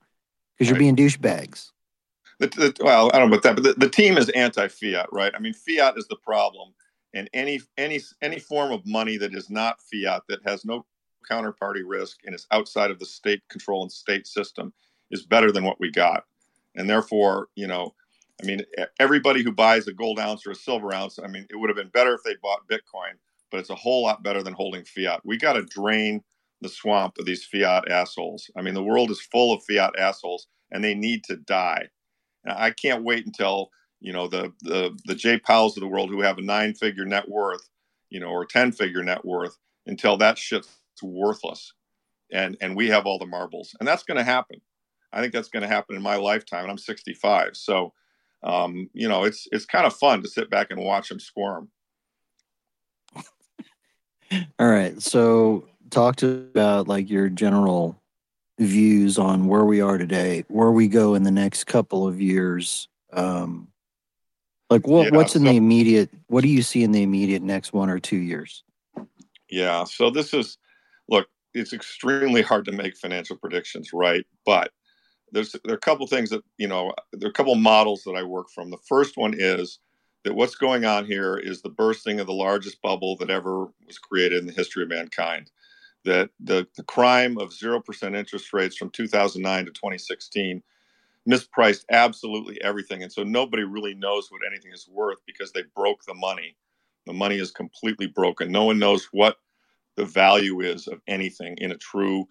because 0.57 0.69
you're 0.69 0.75
Right. 0.75 0.95
being 0.95 0.97
douchebags. 0.97 1.71
The, 2.39 2.49
the, 2.49 2.77
well, 2.85 3.11
I 3.13 3.19
don't 3.19 3.31
know 3.31 3.37
about 3.37 3.43
that, 3.45 3.57
but 3.57 3.65
the, 3.65 3.87
the 3.87 3.91
team 3.91 4.17
is 4.19 4.29
anti-fiat, 4.29 5.09
right? 5.11 5.33
I 5.35 5.41
mean, 5.41 5.55
fiat 5.55 5.97
is 5.97 6.07
the 6.07 6.17
problem, 6.17 6.75
and 7.15 7.29
any 7.33 7.61
any 7.77 8.01
any 8.23 8.39
form 8.39 8.73
of 8.73 8.87
money 8.87 9.17
that 9.17 9.35
is 9.35 9.51
not 9.51 9.79
fiat, 9.83 10.23
that 10.29 10.41
has 10.47 10.65
no 10.65 10.85
counterparty 11.31 11.83
risk 11.85 12.19
and 12.25 12.35
is 12.35 12.47
outside 12.51 12.91
of 12.91 12.99
the 12.99 13.07
state 13.07 13.43
control 13.49 13.83
and 13.83 13.93
state 13.93 14.27
system, 14.27 14.73
is 15.11 15.27
better 15.27 15.53
than 15.53 15.65
what 15.65 15.81
we 15.81 15.91
got. 15.91 16.25
And 16.77 16.89
therefore, 16.89 17.49
you 17.55 17.67
know, 17.67 17.95
I 18.43 18.47
mean, 18.47 18.63
everybody 19.01 19.43
who 19.43 19.53
buys 19.53 19.89
a 19.89 19.93
gold 19.93 20.19
ounce 20.19 20.47
or 20.47 20.53
a 20.53 20.57
silver 20.57 20.95
ounce, 20.95 21.19
I 21.23 21.27
mean, 21.27 21.47
it 21.51 21.57
would 21.57 21.71
have 21.71 21.77
been 21.77 21.89
better 21.89 22.15
if 22.15 22.23
they 22.25 22.37
bought 22.43 22.69
Bitcoin, 22.69 23.17
but 23.51 23.59
it's 23.59 23.71
a 23.71 23.75
whole 23.75 24.03
lot 24.03 24.23
better 24.23 24.43
than 24.43 24.53
holding 24.53 24.85
fiat. 24.85 25.21
We 25.25 25.37
got 25.37 25.55
to 25.55 25.63
drain 25.63 26.23
the 26.61 26.69
swamp 26.69 27.19
of 27.19 27.27
these 27.27 27.45
fiat 27.45 27.91
assholes. 27.91 28.51
I 28.57 28.63
mean, 28.63 28.75
the 28.75 28.83
world 28.83 29.11
is 29.11 29.21
full 29.21 29.53
of 29.53 29.63
fiat 29.65 29.95
assholes, 29.99 30.47
and 30.71 30.85
they 30.85 30.95
need 30.95 31.25
to 31.25 31.37
die. 31.37 31.89
And 32.45 32.57
I 32.57 32.71
can't 32.71 33.05
wait 33.05 33.27
until 33.27 33.71
you 34.01 34.13
know 34.13 34.29
the 34.29 34.53
the 34.63 34.97
the 35.07 35.15
Jay 35.15 35.39
Powells 35.39 35.77
of 35.77 35.81
the 35.81 35.89
world 35.89 36.11
who 36.11 36.21
have 36.21 36.39
a 36.39 36.43
nine 36.43 36.75
figure 36.75 37.05
net 37.05 37.29
worth, 37.29 37.69
you 38.11 38.21
know, 38.21 38.29
or 38.29 38.45
ten 38.45 38.73
figure 38.73 39.03
net 39.03 39.25
worth, 39.25 39.57
until 39.87 40.17
that 40.19 40.39
shit's 40.39 40.69
worthless, 41.03 41.73
and 42.33 42.57
and 42.61 42.77
we 42.77 42.89
have 42.89 43.07
all 43.07 43.19
the 43.19 43.27
marbles, 43.27 43.75
and 43.79 43.89
that's 43.89 44.05
going 44.05 44.19
to 44.19 44.25
happen. 44.25 44.61
I 45.13 45.21
think 45.21 45.33
that's 45.33 45.49
going 45.49 45.63
to 45.63 45.69
happen 45.69 45.97
in 45.97 46.03
my 46.03 46.17
lifetime, 46.17 46.63
and 46.63 46.71
I'm 46.71 46.79
65. 46.79 47.57
So, 47.57 47.93
um, 48.43 48.91
you 48.93 49.09
know, 49.09 49.25
it's 49.25 49.49
it's 49.53 49.65
kind 49.65 49.87
of 49.87 49.97
fun 49.97 50.23
to 50.23 50.29
sit 50.29 50.51
back 50.51 50.71
and 50.71 50.81
watch 50.81 51.09
them 51.09 51.21
squirm. 51.21 51.71
All 54.59 54.69
right. 54.69 55.01
So 55.01 55.67
talk 55.91 56.17
to 56.17 56.49
about 56.51 56.89
like 56.89 57.09
your 57.09 57.29
general 57.29 58.01
views 58.59 59.19
on 59.19 59.47
where 59.47 59.65
we 59.65 59.81
are 59.81 59.99
today, 59.99 60.45
where 60.49 60.73
we 60.73 60.89
go 60.89 61.15
in 61.15 61.23
the 61.23 61.31
next 61.31 61.65
couple 61.65 62.07
of 62.07 62.21
years. 62.21 62.89
Um, 63.13 63.69
like 64.71 64.87
what 64.87 65.05
Yeah, 65.07 65.17
what's 65.17 65.37
in 65.37 65.43
so- 65.43 65.51
the 65.51 65.57
immediate 65.57 66.11
what 66.29 66.43
do 66.43 66.49
you 66.49 66.63
see 66.63 66.83
in 66.83 66.93
the 66.93 67.03
immediate 67.03 67.43
next 67.43 67.73
one 67.73 67.91
or 67.91 67.99
two 67.99 68.19
years? 68.19 68.65
Yeah. 69.51 69.85
So 69.85 70.11
this 70.11 70.35
is, 70.35 70.59
look, 71.09 71.29
it's 71.55 71.73
extremely 71.73 72.43
hard 72.43 72.67
to 72.67 72.73
make 72.73 72.97
financial 72.97 73.37
predictions, 73.37 73.93
right? 73.95 74.25
But 74.45 74.73
there's 75.33 75.53
there 75.65 75.73
are 75.75 75.77
a 75.77 75.81
couple 75.81 76.07
things 76.07 76.31
that 76.31 76.43
you 76.59 76.69
know 76.69 76.93
there 77.13 77.29
are 77.29 77.31
a 77.31 77.35
couple 77.35 77.55
models 77.55 78.03
that 78.05 78.15
I 78.17 78.23
work 78.23 78.49
from. 78.55 78.71
The 78.71 78.79
first 78.89 79.17
one 79.17 79.35
is 79.37 79.79
that 80.25 80.35
what's 80.35 80.55
going 80.57 80.85
on 80.85 81.07
here 81.07 81.37
is 81.37 81.63
the 81.63 81.71
bursting 81.71 82.21
of 82.21 82.27
the 82.27 82.33
largest 82.33 82.83
bubble 82.83 83.17
that 83.17 83.31
ever 83.31 83.67
was 83.87 83.99
created 83.99 84.39
in 84.41 84.47
the 84.47 84.53
history 84.53 84.83
of 84.83 84.89
mankind. 84.91 85.51
That 86.05 86.31
the 86.41 86.67
the 86.77 86.85
crime 86.85 87.39
of 87.39 87.53
zero 87.53 87.81
percent 87.81 88.15
interest 88.17 88.53
rates 88.53 88.77
from 88.77 88.91
2009 88.91 89.65
to 89.67 89.71
2016 89.73 90.63
mispriced 91.29 91.85
absolutely 91.91 92.63
everything, 92.63 93.03
and 93.03 93.13
so 93.13 93.23
nobody 93.25 93.65
really 93.65 93.95
knows 93.95 94.31
what 94.31 94.43
anything 94.47 94.73
is 94.73 94.89
worth 94.91 95.19
because 95.27 95.53
they 95.53 95.63
broke 95.77 96.05
the 96.07 96.15
money. 96.15 96.57
The 97.07 97.13
money 97.15 97.37
is 97.39 97.51
completely 97.53 98.07
broken. 98.09 98.53
No 98.53 98.65
one 98.65 98.79
knows 98.79 99.09
what 99.13 99.37
the 99.97 100.05
value 100.05 100.61
is 100.61 100.89
of 100.89 101.01
anything 101.07 101.57
in 101.59 101.73
a 101.73 101.77
true 101.79 102.27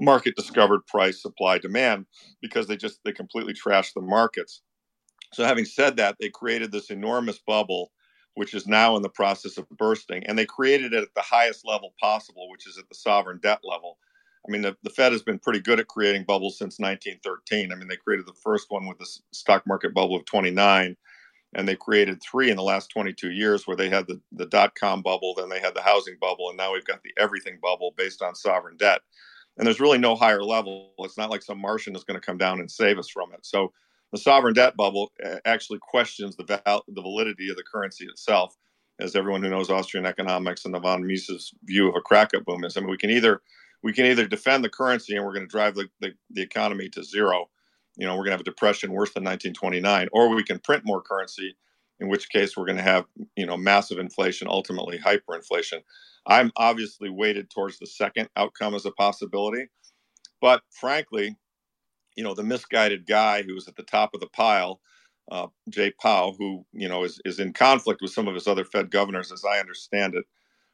market 0.00 0.36
discovered 0.36 0.86
price 0.86 1.22
supply 1.22 1.58
demand 1.58 2.06
because 2.42 2.66
they 2.68 2.76
just 2.76 3.00
they 3.04 3.12
completely 3.12 3.54
trashed 3.54 3.94
the 3.94 4.02
markets 4.02 4.62
so 5.32 5.44
having 5.44 5.64
said 5.64 5.96
that 5.96 6.16
they 6.20 6.30
created 6.30 6.72
this 6.72 6.90
enormous 6.90 7.38
bubble 7.40 7.92
which 8.34 8.54
is 8.54 8.66
now 8.66 8.96
in 8.96 9.02
the 9.02 9.10
process 9.10 9.58
of 9.58 9.68
bursting 9.70 10.24
and 10.26 10.38
they 10.38 10.46
created 10.46 10.92
it 10.94 11.02
at 11.02 11.14
the 11.14 11.22
highest 11.22 11.66
level 11.66 11.94
possible 12.00 12.50
which 12.50 12.66
is 12.68 12.78
at 12.78 12.88
the 12.88 12.94
sovereign 12.94 13.40
debt 13.42 13.60
level 13.64 13.98
i 14.46 14.50
mean 14.50 14.62
the, 14.62 14.76
the 14.82 14.90
fed 14.90 15.12
has 15.12 15.22
been 15.22 15.38
pretty 15.38 15.60
good 15.60 15.80
at 15.80 15.88
creating 15.88 16.24
bubbles 16.24 16.58
since 16.58 16.78
1913 16.78 17.72
i 17.72 17.74
mean 17.74 17.88
they 17.88 17.96
created 17.96 18.26
the 18.26 18.40
first 18.42 18.66
one 18.70 18.86
with 18.86 18.98
the 18.98 19.08
stock 19.32 19.66
market 19.66 19.94
bubble 19.94 20.16
of 20.16 20.24
29 20.24 20.96
and 21.54 21.66
they 21.66 21.76
created 21.76 22.22
three 22.22 22.50
in 22.50 22.56
the 22.56 22.62
last 22.62 22.90
22 22.90 23.30
years 23.30 23.66
where 23.66 23.76
they 23.76 23.88
had 23.88 24.06
the, 24.06 24.20
the 24.32 24.46
dot-com 24.46 25.02
bubble 25.02 25.34
then 25.36 25.48
they 25.48 25.60
had 25.60 25.74
the 25.74 25.82
housing 25.82 26.16
bubble 26.20 26.48
and 26.48 26.56
now 26.56 26.72
we've 26.72 26.84
got 26.84 27.02
the 27.02 27.12
everything 27.18 27.58
bubble 27.60 27.92
based 27.96 28.22
on 28.22 28.34
sovereign 28.34 28.76
debt. 28.76 29.00
And 29.58 29.66
there's 29.66 29.80
really 29.80 29.98
no 29.98 30.14
higher 30.14 30.42
level. 30.42 30.92
It's 31.00 31.18
not 31.18 31.30
like 31.30 31.42
some 31.42 31.60
martian 31.60 31.94
is 31.96 32.04
going 32.04 32.18
to 32.18 32.24
come 32.24 32.38
down 32.38 32.60
and 32.60 32.70
save 32.70 32.98
us 32.98 33.10
from 33.10 33.32
it. 33.32 33.44
So 33.44 33.72
the 34.12 34.18
sovereign 34.18 34.54
debt 34.54 34.76
bubble 34.76 35.12
uh, 35.24 35.36
actually 35.44 35.80
questions 35.82 36.36
the, 36.36 36.44
val- 36.44 36.84
the 36.88 37.02
validity 37.02 37.50
of 37.50 37.56
the 37.56 37.64
currency 37.70 38.06
itself 38.06 38.56
as 39.00 39.16
everyone 39.16 39.42
who 39.42 39.48
knows 39.48 39.70
austrian 39.70 40.04
economics 40.04 40.64
and 40.64 40.74
the 40.74 40.80
von 40.80 41.06
mises 41.06 41.52
view 41.64 41.88
of 41.88 41.96
a 41.96 42.00
crack-up 42.00 42.44
boom 42.44 42.64
is. 42.64 42.76
I 42.76 42.80
mean 42.80 42.90
we 42.90 42.96
can 42.96 43.10
either 43.10 43.40
we 43.82 43.92
can 43.92 44.06
either 44.06 44.26
defend 44.26 44.64
the 44.64 44.68
currency 44.68 45.16
and 45.16 45.24
we're 45.24 45.34
going 45.34 45.46
to 45.46 45.50
drive 45.50 45.74
the, 45.74 45.88
the, 46.00 46.12
the 46.30 46.42
economy 46.42 46.88
to 46.88 47.02
zero 47.02 47.48
you 47.96 48.06
know 48.06 48.12
we're 48.12 48.24
going 48.24 48.26
to 48.30 48.32
have 48.32 48.40
a 48.40 48.44
depression 48.44 48.92
worse 48.92 49.12
than 49.12 49.24
1929 49.24 50.08
or 50.12 50.28
we 50.34 50.44
can 50.44 50.58
print 50.58 50.82
more 50.84 51.02
currency 51.02 51.56
in 52.00 52.08
which 52.08 52.30
case 52.30 52.56
we're 52.56 52.66
going 52.66 52.76
to 52.76 52.82
have 52.82 53.04
you 53.36 53.46
know 53.46 53.56
massive 53.56 53.98
inflation 53.98 54.48
ultimately 54.48 54.98
hyperinflation. 54.98 55.82
I'm 56.26 56.52
obviously 56.56 57.10
weighted 57.10 57.50
towards 57.50 57.78
the 57.78 57.86
second 57.86 58.28
outcome 58.36 58.74
as 58.74 58.86
a 58.86 58.92
possibility 58.92 59.66
but 60.40 60.62
frankly 60.70 61.36
you 62.16 62.24
know 62.24 62.34
the 62.34 62.42
misguided 62.42 63.06
guy 63.06 63.42
who's 63.42 63.68
at 63.68 63.76
the 63.76 63.82
top 63.82 64.14
of 64.14 64.20
the 64.20 64.28
pile 64.28 64.80
uh, 65.30 65.46
jay 65.68 65.92
powell 66.00 66.34
who 66.38 66.64
you 66.72 66.88
know 66.88 67.04
is, 67.04 67.20
is 67.24 67.38
in 67.38 67.52
conflict 67.52 68.00
with 68.02 68.12
some 68.12 68.28
of 68.28 68.34
his 68.34 68.48
other 68.48 68.64
fed 68.64 68.90
governors 68.90 69.32
as 69.32 69.44
i 69.44 69.58
understand 69.58 70.14
it 70.14 70.24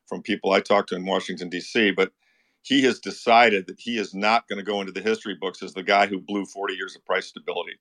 from 0.07 0.23
people 0.23 0.53
i 0.53 0.61
talked 0.61 0.89
to 0.89 0.97
in 0.97 1.05
washington 1.05 1.49
d.c 1.49 1.91
but 1.93 2.13
he 2.67 2.83
has 2.83 2.99
decided 2.99 3.69
that 3.69 3.79
he 3.79 3.97
is 3.97 4.13
not 4.13 4.49
going 4.49 4.57
to 4.57 4.65
go 4.65 4.81
into 4.81 4.91
the 4.91 5.01
history 5.01 5.37
books 5.41 5.63
as 5.63 5.73
the 5.73 5.85
guy 5.85 6.09
who 6.09 6.19
blew 6.19 6.45
40 6.45 6.75
years 6.75 6.97
of 6.97 7.05
price 7.05 7.29
stability. 7.29 7.75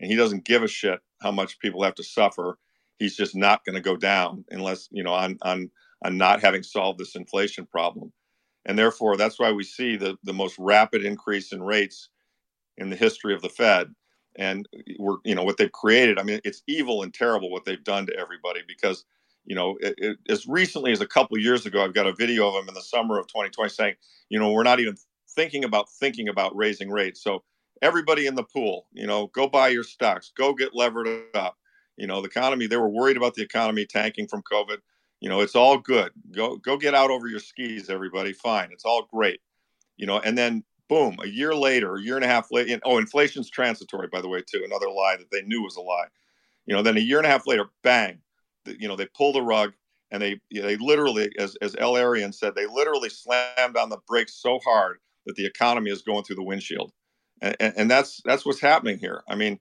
And 0.00 0.10
he 0.10 0.16
doesn't 0.16 0.44
give 0.44 0.64
a 0.64 0.68
shit 0.68 0.98
how 1.20 1.30
much 1.30 1.60
people 1.60 1.84
have 1.84 1.94
to 1.94 2.02
suffer. 2.02 2.58
He's 2.98 3.16
just 3.16 3.36
not 3.36 3.64
going 3.64 3.76
to 3.76 3.80
go 3.80 3.96
down 3.96 4.44
unless, 4.50 4.88
you 4.90 5.04
know, 5.04 5.12
on, 5.12 5.38
on, 5.42 5.70
on 6.04 6.18
not 6.18 6.40
having 6.40 6.64
solved 6.64 6.98
this 6.98 7.14
inflation 7.14 7.66
problem. 7.66 8.12
And 8.64 8.76
therefore, 8.76 9.16
that's 9.16 9.38
why 9.38 9.52
we 9.52 9.62
see 9.62 9.94
the, 9.94 10.16
the 10.24 10.32
most 10.32 10.56
rapid 10.58 11.04
increase 11.04 11.52
in 11.52 11.62
rates 11.62 12.08
in 12.78 12.90
the 12.90 12.96
history 12.96 13.34
of 13.34 13.42
the 13.42 13.48
Fed. 13.48 13.94
And 14.34 14.68
we're, 14.98 15.18
you 15.24 15.36
know, 15.36 15.44
what 15.44 15.56
they've 15.56 15.70
created, 15.70 16.18
I 16.18 16.24
mean, 16.24 16.40
it's 16.42 16.64
evil 16.66 17.04
and 17.04 17.14
terrible 17.14 17.48
what 17.48 17.64
they've 17.64 17.84
done 17.84 18.06
to 18.06 18.18
everybody 18.18 18.62
because 18.66 19.04
you 19.44 19.54
know, 19.54 19.76
it, 19.80 19.94
it, 19.98 20.18
as 20.28 20.46
recently 20.46 20.92
as 20.92 21.00
a 21.00 21.06
couple 21.06 21.38
years 21.38 21.66
ago, 21.66 21.84
I've 21.84 21.94
got 21.94 22.06
a 22.06 22.14
video 22.14 22.48
of 22.48 22.62
him 22.62 22.68
in 22.68 22.74
the 22.74 22.82
summer 22.82 23.18
of 23.18 23.26
2020 23.26 23.70
saying, 23.70 23.94
you 24.28 24.38
know, 24.38 24.50
we're 24.50 24.62
not 24.62 24.80
even 24.80 24.96
thinking 25.30 25.64
about 25.64 25.90
thinking 25.90 26.28
about 26.28 26.54
raising 26.54 26.90
rates. 26.90 27.22
So 27.22 27.42
everybody 27.80 28.26
in 28.26 28.34
the 28.34 28.44
pool, 28.44 28.86
you 28.92 29.06
know, 29.06 29.26
go 29.28 29.48
buy 29.48 29.68
your 29.68 29.84
stocks, 29.84 30.32
go 30.36 30.54
get 30.54 30.74
levered 30.74 31.08
up. 31.34 31.56
You 31.96 32.06
know, 32.06 32.22
the 32.22 32.28
economy, 32.28 32.66
they 32.66 32.76
were 32.76 32.88
worried 32.88 33.16
about 33.16 33.34
the 33.34 33.42
economy 33.42 33.84
tanking 33.84 34.26
from 34.26 34.42
COVID. 34.50 34.78
You 35.20 35.28
know, 35.28 35.40
it's 35.40 35.54
all 35.54 35.78
good. 35.78 36.10
Go 36.32 36.56
go 36.56 36.76
get 36.76 36.94
out 36.94 37.10
over 37.10 37.28
your 37.28 37.38
skis, 37.38 37.90
everybody. 37.90 38.32
Fine. 38.32 38.70
It's 38.72 38.84
all 38.84 39.06
great. 39.12 39.40
You 39.96 40.06
know, 40.06 40.18
and 40.18 40.36
then 40.36 40.64
boom, 40.88 41.16
a 41.22 41.28
year 41.28 41.54
later, 41.54 41.94
a 41.94 42.00
year 42.00 42.16
and 42.16 42.24
a 42.24 42.28
half 42.28 42.50
later, 42.50 42.80
oh, 42.84 42.98
inflation's 42.98 43.50
transitory, 43.50 44.08
by 44.08 44.20
the 44.20 44.28
way, 44.28 44.40
too. 44.40 44.62
Another 44.64 44.88
lie 44.90 45.16
that 45.16 45.30
they 45.30 45.42
knew 45.42 45.62
was 45.62 45.76
a 45.76 45.80
lie. 45.80 46.08
You 46.66 46.74
know, 46.74 46.82
then 46.82 46.96
a 46.96 47.00
year 47.00 47.18
and 47.18 47.26
a 47.26 47.30
half 47.30 47.46
later, 47.46 47.66
bang, 47.82 48.18
you 48.66 48.88
know, 48.88 48.96
they 48.96 49.06
pull 49.16 49.32
the 49.32 49.42
rug 49.42 49.72
and 50.10 50.22
they 50.22 50.40
they 50.52 50.76
literally, 50.76 51.30
as 51.38 51.56
as 51.62 51.74
El-Erian 51.78 52.34
said, 52.34 52.54
they 52.54 52.66
literally 52.66 53.08
slammed 53.08 53.76
on 53.76 53.88
the 53.88 53.98
brakes 54.06 54.34
so 54.34 54.58
hard 54.64 54.98
that 55.26 55.36
the 55.36 55.46
economy 55.46 55.90
is 55.90 56.02
going 56.02 56.24
through 56.24 56.36
the 56.36 56.42
windshield, 56.42 56.92
and, 57.40 57.56
and, 57.60 57.74
and 57.76 57.90
that's 57.90 58.20
that's 58.24 58.44
what's 58.44 58.60
happening 58.60 58.98
here. 58.98 59.22
I 59.28 59.34
mean, 59.34 59.58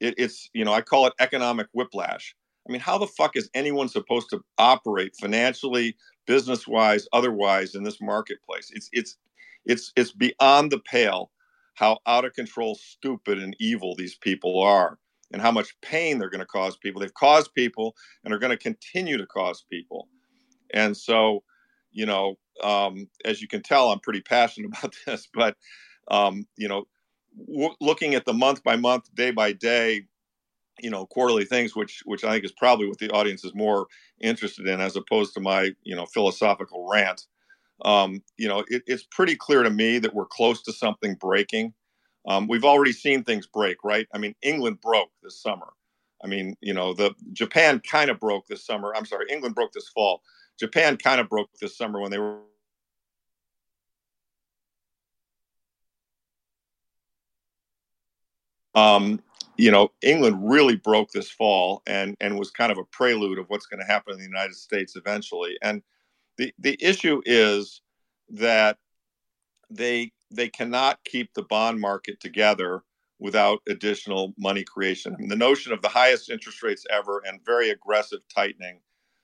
it, 0.00 0.14
it's 0.18 0.50
you 0.52 0.64
know 0.64 0.72
I 0.72 0.82
call 0.82 1.06
it 1.06 1.14
economic 1.20 1.68
whiplash. 1.72 2.34
I 2.68 2.72
mean, 2.72 2.80
how 2.80 2.98
the 2.98 3.06
fuck 3.06 3.36
is 3.36 3.50
anyone 3.54 3.88
supposed 3.88 4.30
to 4.30 4.42
operate 4.58 5.14
financially, 5.16 5.96
business 6.26 6.66
wise, 6.66 7.06
otherwise 7.12 7.74
in 7.74 7.82
this 7.82 8.00
marketplace? 8.00 8.70
It's 8.72 8.88
it's 8.92 9.16
it's 9.64 9.92
it's 9.96 10.12
beyond 10.12 10.70
the 10.70 10.80
pale 10.80 11.30
how 11.74 11.98
out 12.06 12.24
of 12.24 12.34
control, 12.34 12.76
stupid, 12.76 13.38
and 13.38 13.56
evil 13.58 13.94
these 13.96 14.14
people 14.14 14.62
are, 14.62 14.98
and 15.34 15.42
how 15.42 15.50
much 15.50 15.74
pain 15.82 16.20
they're 16.20 16.30
going 16.30 16.38
to 16.38 16.46
cause 16.46 16.76
people. 16.76 17.00
They've 17.00 17.12
caused 17.12 17.52
people, 17.54 17.96
and 18.24 18.32
are 18.32 18.38
going 18.38 18.52
to 18.52 18.56
continue 18.56 19.18
to 19.18 19.26
cause 19.26 19.64
people. 19.68 20.08
And 20.72 20.96
so, 20.96 21.42
you 21.90 22.06
know, 22.06 22.36
um, 22.62 23.08
as 23.24 23.42
you 23.42 23.48
can 23.48 23.60
tell, 23.60 23.90
I'm 23.90 23.98
pretty 23.98 24.20
passionate 24.20 24.68
about 24.78 24.94
this. 25.06 25.28
But 25.34 25.56
um, 26.08 26.46
you 26.56 26.68
know, 26.68 26.84
w- 27.48 27.74
looking 27.80 28.14
at 28.14 28.26
the 28.26 28.32
month 28.32 28.62
by 28.62 28.76
month, 28.76 29.12
day 29.12 29.32
by 29.32 29.52
day, 29.52 30.02
you 30.80 30.90
know, 30.90 31.04
quarterly 31.06 31.44
things, 31.44 31.74
which 31.74 32.02
which 32.06 32.22
I 32.22 32.30
think 32.32 32.44
is 32.44 32.52
probably 32.52 32.86
what 32.86 32.98
the 32.98 33.10
audience 33.10 33.44
is 33.44 33.54
more 33.56 33.88
interested 34.20 34.68
in, 34.68 34.80
as 34.80 34.94
opposed 34.94 35.34
to 35.34 35.40
my 35.40 35.72
you 35.82 35.96
know 35.96 36.06
philosophical 36.06 36.88
rant. 36.88 37.26
Um, 37.84 38.22
you 38.38 38.48
know, 38.48 38.64
it, 38.68 38.84
it's 38.86 39.06
pretty 39.10 39.36
clear 39.36 39.64
to 39.64 39.70
me 39.70 39.98
that 39.98 40.14
we're 40.14 40.26
close 40.26 40.62
to 40.62 40.72
something 40.72 41.16
breaking. 41.16 41.74
Um, 42.26 42.46
we've 42.48 42.64
already 42.64 42.92
seen 42.92 43.22
things 43.22 43.46
break, 43.46 43.84
right? 43.84 44.06
I 44.14 44.18
mean, 44.18 44.34
England 44.42 44.80
broke 44.80 45.10
this 45.22 45.40
summer. 45.40 45.68
I 46.22 46.26
mean, 46.26 46.56
you 46.60 46.72
know, 46.72 46.94
the 46.94 47.14
Japan 47.32 47.80
kind 47.80 48.10
of 48.10 48.18
broke 48.18 48.46
this 48.46 48.64
summer. 48.64 48.94
I'm 48.96 49.04
sorry, 49.04 49.26
England 49.30 49.54
broke 49.54 49.72
this 49.72 49.88
fall. 49.88 50.22
Japan 50.58 50.96
kind 50.96 51.20
of 51.20 51.28
broke 51.28 51.50
this 51.60 51.76
summer 51.76 52.00
when 52.00 52.10
they 52.10 52.18
were 52.18 52.38
Um, 58.74 59.22
you 59.56 59.70
know, 59.70 59.92
England 60.02 60.50
really 60.50 60.76
broke 60.76 61.10
this 61.12 61.30
fall 61.30 61.82
and 61.86 62.16
and 62.20 62.38
was 62.38 62.50
kind 62.50 62.72
of 62.72 62.78
a 62.78 62.84
prelude 62.84 63.38
of 63.38 63.48
what's 63.48 63.66
going 63.66 63.80
to 63.80 63.86
happen 63.86 64.14
in 64.14 64.18
the 64.18 64.24
United 64.24 64.56
States 64.56 64.96
eventually. 64.96 65.56
And 65.62 65.82
the 66.38 66.52
the 66.58 66.76
issue 66.80 67.22
is 67.24 67.80
that 68.30 68.78
they 69.70 70.12
they 70.34 70.48
cannot 70.48 70.98
keep 71.04 71.32
the 71.34 71.42
bond 71.42 71.80
market 71.80 72.20
together 72.20 72.82
without 73.18 73.60
additional 73.68 74.34
money 74.36 74.64
creation. 74.64 75.14
I 75.14 75.20
mean, 75.20 75.28
the 75.28 75.36
notion 75.36 75.72
of 75.72 75.82
the 75.82 75.88
highest 75.88 76.30
interest 76.30 76.62
rates 76.62 76.84
ever 76.90 77.22
and 77.26 77.44
very 77.44 77.70
aggressive 77.70 78.20
tightening, 78.34 78.80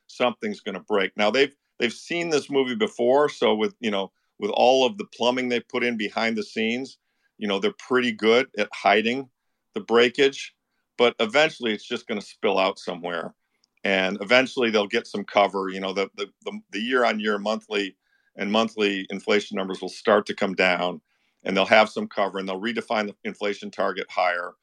something's 0.06 0.60
going 0.60 0.76
to 0.76 0.80
break. 0.80 1.12
Now 1.16 1.30
they've 1.30 1.54
they've 1.78 1.92
seen 1.92 2.30
this 2.30 2.50
movie 2.50 2.76
before, 2.76 3.28
so 3.28 3.54
with 3.54 3.74
you 3.80 3.90
know 3.90 4.12
with 4.38 4.50
all 4.54 4.86
of 4.86 4.96
the 4.96 5.06
plumbing 5.06 5.48
they 5.48 5.60
put 5.60 5.84
in 5.84 5.96
behind 5.96 6.36
the 6.36 6.42
scenes, 6.42 6.98
you 7.38 7.48
know 7.48 7.58
they're 7.58 7.72
pretty 7.72 8.12
good 8.12 8.48
at 8.58 8.68
hiding 8.72 9.28
the 9.74 9.80
breakage, 9.80 10.54
but 10.96 11.14
eventually 11.20 11.72
it's 11.72 11.86
just 11.86 12.06
going 12.06 12.20
to 12.20 12.26
spill 12.26 12.58
out 12.58 12.78
somewhere. 12.78 13.34
And 13.82 14.18
eventually 14.20 14.70
they'll 14.70 14.86
get 14.86 15.06
some 15.06 15.24
cover. 15.24 15.70
You 15.70 15.80
know, 15.80 15.94
the, 15.94 16.10
the, 16.16 16.26
the, 16.44 16.60
the 16.72 16.80
year 16.80 17.04
on 17.04 17.18
year, 17.18 17.38
monthly, 17.38 17.96
and 18.40 18.50
monthly 18.50 19.06
inflation 19.10 19.56
numbers 19.56 19.82
will 19.82 19.90
start 19.90 20.26
to 20.26 20.34
come 20.34 20.54
down 20.56 21.00
and 21.44 21.56
they'll 21.56 21.66
have 21.66 21.90
some 21.90 22.08
cover 22.08 22.38
and 22.40 22.48
they'll 22.48 22.60
redefine 22.60 23.06
the 23.06 23.16
inflation 23.24 23.70
target 23.70 24.08
higher 24.10 24.54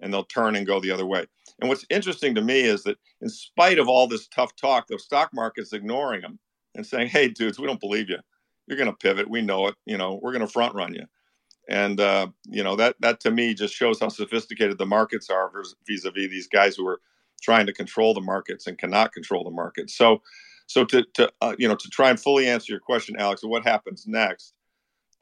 and 0.00 0.14
they'll 0.14 0.24
turn 0.24 0.56
and 0.56 0.66
go 0.66 0.80
the 0.80 0.92
other 0.92 1.06
way. 1.06 1.26
And 1.60 1.68
what's 1.68 1.86
interesting 1.90 2.36
to 2.36 2.42
me 2.42 2.62
is 2.62 2.84
that 2.84 2.98
in 3.20 3.28
spite 3.28 3.78
of 3.80 3.88
all 3.88 4.08
this 4.08 4.28
tough 4.28 4.56
talk, 4.56 4.86
the 4.88 4.98
stock 4.98 5.30
market's 5.34 5.74
ignoring 5.74 6.22
them 6.22 6.38
and 6.76 6.86
saying, 6.86 7.08
"Hey, 7.08 7.28
dudes, 7.28 7.58
we 7.60 7.66
don't 7.66 7.80
believe 7.80 8.10
you. 8.10 8.18
You're 8.68 8.78
going 8.78 8.90
to 8.90 8.96
pivot. 8.96 9.28
We 9.30 9.42
know 9.42 9.68
it. 9.68 9.76
You 9.86 9.98
know, 9.98 10.20
we're 10.22 10.32
going 10.32 10.46
to 10.46 10.52
front 10.52 10.74
run 10.74 10.94
you." 10.94 11.04
and 11.68 12.00
uh, 12.00 12.28
you 12.48 12.62
know 12.64 12.76
that 12.76 12.96
that 13.00 13.20
to 13.20 13.30
me 13.30 13.54
just 13.54 13.74
shows 13.74 14.00
how 14.00 14.08
sophisticated 14.08 14.78
the 14.78 14.86
markets 14.86 15.30
are 15.30 15.50
vis-a-vis 15.86 16.30
these 16.30 16.48
guys 16.48 16.76
who 16.76 16.86
are 16.86 17.00
trying 17.42 17.66
to 17.66 17.72
control 17.72 18.14
the 18.14 18.20
markets 18.20 18.66
and 18.66 18.78
cannot 18.78 19.12
control 19.12 19.44
the 19.44 19.50
markets 19.50 19.96
so 19.96 20.22
so 20.66 20.84
to 20.84 21.04
to 21.14 21.30
uh, 21.40 21.54
you 21.58 21.68
know 21.68 21.76
to 21.76 21.88
try 21.88 22.10
and 22.10 22.20
fully 22.20 22.48
answer 22.48 22.72
your 22.72 22.80
question 22.80 23.16
alex 23.18 23.42
what 23.44 23.64
happens 23.64 24.06
next 24.06 24.54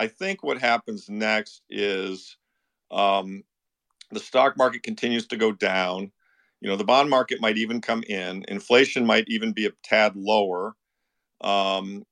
i 0.01 0.07
think 0.07 0.43
what 0.43 0.59
happens 0.59 1.09
next 1.09 1.63
is 1.71 2.37
um, 2.91 3.43
the 4.13 4.21
stock 4.21 4.57
market 4.57 4.83
continues 4.83 5.27
to 5.29 5.37
go 5.37 5.53
down. 5.53 6.13
You 6.61 6.69
know 6.69 6.77
the 6.77 6.85
bond 6.85 7.11
market 7.11 7.41
might 7.41 7.57
even 7.57 7.81
come 7.81 8.05
in. 8.05 8.45
Inflation 8.47 9.05
might 9.05 9.25
even 9.27 9.53
be 9.53 9.67
a 9.67 9.73
tad 9.83 10.15
lower. 10.15 10.77
Um, 11.41 12.05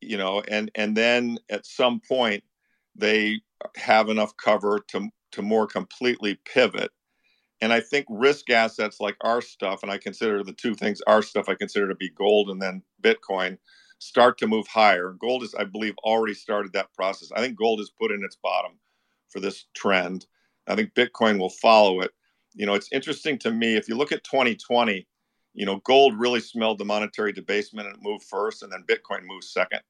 you 0.00 0.16
know 0.18 0.42
and 0.46 0.70
and 0.74 0.96
then 0.96 1.38
at 1.50 1.66
some 1.66 2.00
point 2.06 2.44
they 2.94 3.40
have 3.76 4.08
enough 4.08 4.36
cover 4.36 4.80
to 4.88 5.08
to 5.32 5.42
more 5.42 5.66
completely 5.66 6.38
pivot. 6.44 6.90
And 7.60 7.72
I 7.72 7.80
think 7.80 8.06
risk 8.08 8.50
assets 8.50 9.00
like 9.00 9.16
our 9.22 9.40
stuff, 9.40 9.82
and 9.82 9.90
I 9.90 9.98
consider 9.98 10.44
the 10.44 10.52
two 10.52 10.74
things 10.74 11.00
our 11.06 11.22
stuff 11.22 11.48
I 11.48 11.54
consider 11.54 11.88
to 11.88 11.94
be 11.94 12.10
gold 12.10 12.50
and 12.50 12.60
then 12.60 12.82
Bitcoin, 13.02 13.58
start 13.98 14.36
to 14.38 14.46
move 14.46 14.66
higher. 14.66 15.14
Gold 15.18 15.42
is, 15.42 15.54
I 15.54 15.64
believe, 15.64 15.94
already 16.04 16.34
started 16.34 16.72
that 16.74 16.92
process. 16.92 17.32
I 17.34 17.40
think 17.40 17.56
gold 17.56 17.80
is 17.80 17.92
put 17.98 18.12
in 18.12 18.22
its 18.24 18.36
bottom 18.42 18.72
for 19.30 19.40
this 19.40 19.64
trend. 19.74 20.26
I 20.68 20.74
think 20.74 20.94
Bitcoin 20.94 21.38
will 21.38 21.50
follow 21.50 22.00
it. 22.00 22.10
You 22.54 22.66
know, 22.66 22.74
it's 22.74 22.92
interesting 22.92 23.38
to 23.38 23.50
me 23.50 23.76
if 23.76 23.88
you 23.88 23.96
look 23.96 24.12
at 24.12 24.24
2020, 24.24 25.06
you 25.54 25.64
know, 25.64 25.80
gold 25.84 26.18
really 26.18 26.40
smelled 26.40 26.78
the 26.78 26.84
monetary 26.84 27.32
debasement 27.32 27.88
and 27.88 27.96
it 27.96 28.02
moved 28.02 28.24
first, 28.24 28.62
and 28.62 28.70
then 28.70 28.84
Bitcoin 28.86 29.24
moved 29.24 29.44
second. 29.44 29.80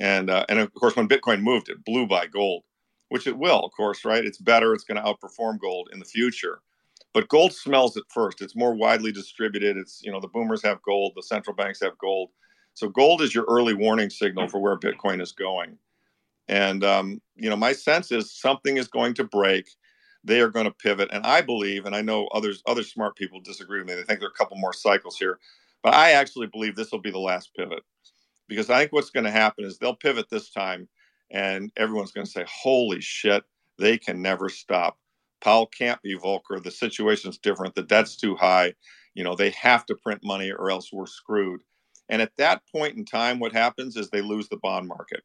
And 0.00 0.30
uh, 0.30 0.46
and 0.48 0.58
of 0.58 0.72
course, 0.74 0.96
when 0.96 1.08
Bitcoin 1.08 1.42
moved, 1.42 1.68
it 1.68 1.84
blew 1.84 2.06
by 2.06 2.26
gold 2.26 2.64
which 3.14 3.28
it 3.28 3.38
will, 3.38 3.60
of 3.60 3.70
course, 3.70 4.04
right? 4.04 4.24
It's 4.24 4.38
better, 4.38 4.74
it's 4.74 4.82
going 4.82 4.96
to 4.96 5.08
outperform 5.08 5.60
gold 5.60 5.88
in 5.92 6.00
the 6.00 6.04
future. 6.04 6.60
But 7.14 7.28
gold 7.28 7.54
smells 7.54 7.96
it 7.96 8.04
first. 8.10 8.42
It's 8.42 8.56
more 8.56 8.74
widely 8.74 9.12
distributed. 9.12 9.76
It's, 9.76 10.02
you 10.02 10.12
know, 10.12 10.20
the 10.20 10.28
boomers 10.28 10.62
have 10.64 10.82
gold, 10.82 11.12
the 11.16 11.22
central 11.22 11.56
banks 11.56 11.80
have 11.80 11.96
gold. 11.98 12.30
So 12.74 12.88
gold 12.88 13.22
is 13.22 13.34
your 13.34 13.44
early 13.48 13.72
warning 13.72 14.10
signal 14.10 14.48
for 14.48 14.60
where 14.60 14.76
Bitcoin 14.76 15.22
is 15.22 15.32
going. 15.32 15.78
And, 16.48 16.84
um, 16.84 17.22
you 17.36 17.48
know, 17.48 17.56
my 17.56 17.72
sense 17.72 18.12
is 18.12 18.32
something 18.32 18.76
is 18.76 18.88
going 18.88 19.14
to 19.14 19.24
break. 19.24 19.66
They 20.24 20.40
are 20.40 20.50
going 20.50 20.66
to 20.66 20.72
pivot. 20.72 21.10
And 21.12 21.24
I 21.24 21.40
believe, 21.40 21.86
and 21.86 21.94
I 21.94 22.02
know 22.02 22.26
others, 22.28 22.62
other 22.66 22.82
smart 22.82 23.16
people 23.16 23.40
disagree 23.40 23.78
with 23.78 23.88
me. 23.88 23.94
They 23.94 24.02
think 24.02 24.20
there 24.20 24.28
are 24.28 24.32
a 24.32 24.38
couple 24.38 24.56
more 24.58 24.72
cycles 24.72 25.16
here. 25.16 25.38
But 25.82 25.94
I 25.94 26.12
actually 26.12 26.48
believe 26.48 26.74
this 26.74 26.90
will 26.90 27.00
be 27.00 27.10
the 27.10 27.18
last 27.18 27.50
pivot 27.54 27.84
because 28.48 28.70
I 28.70 28.80
think 28.80 28.92
what's 28.92 29.10
going 29.10 29.24
to 29.24 29.30
happen 29.30 29.64
is 29.64 29.78
they'll 29.78 29.94
pivot 29.94 30.28
this 30.30 30.50
time 30.50 30.88
and 31.30 31.70
everyone's 31.76 32.12
going 32.12 32.26
to 32.26 32.30
say, 32.32 32.44
"Holy 32.48 33.00
shit, 33.00 33.44
they 33.78 33.98
can 33.98 34.22
never 34.22 34.48
stop." 34.48 34.98
Powell 35.44 35.66
can't 35.66 36.00
be 36.00 36.16
Volcker. 36.16 36.62
The 36.62 36.70
situation's 36.70 37.36
different. 37.36 37.74
The 37.74 37.82
debt's 37.82 38.16
too 38.16 38.34
high. 38.34 38.72
You 39.12 39.24
know, 39.24 39.36
they 39.36 39.50
have 39.50 39.84
to 39.86 39.94
print 39.94 40.22
money 40.24 40.50
or 40.50 40.70
else 40.70 40.90
we're 40.90 41.06
screwed. 41.06 41.60
And 42.08 42.22
at 42.22 42.36
that 42.38 42.62
point 42.72 42.96
in 42.96 43.04
time, 43.04 43.38
what 43.38 43.52
happens 43.52 43.96
is 43.96 44.08
they 44.08 44.22
lose 44.22 44.48
the 44.48 44.56
bond 44.56 44.88
market. 44.88 45.22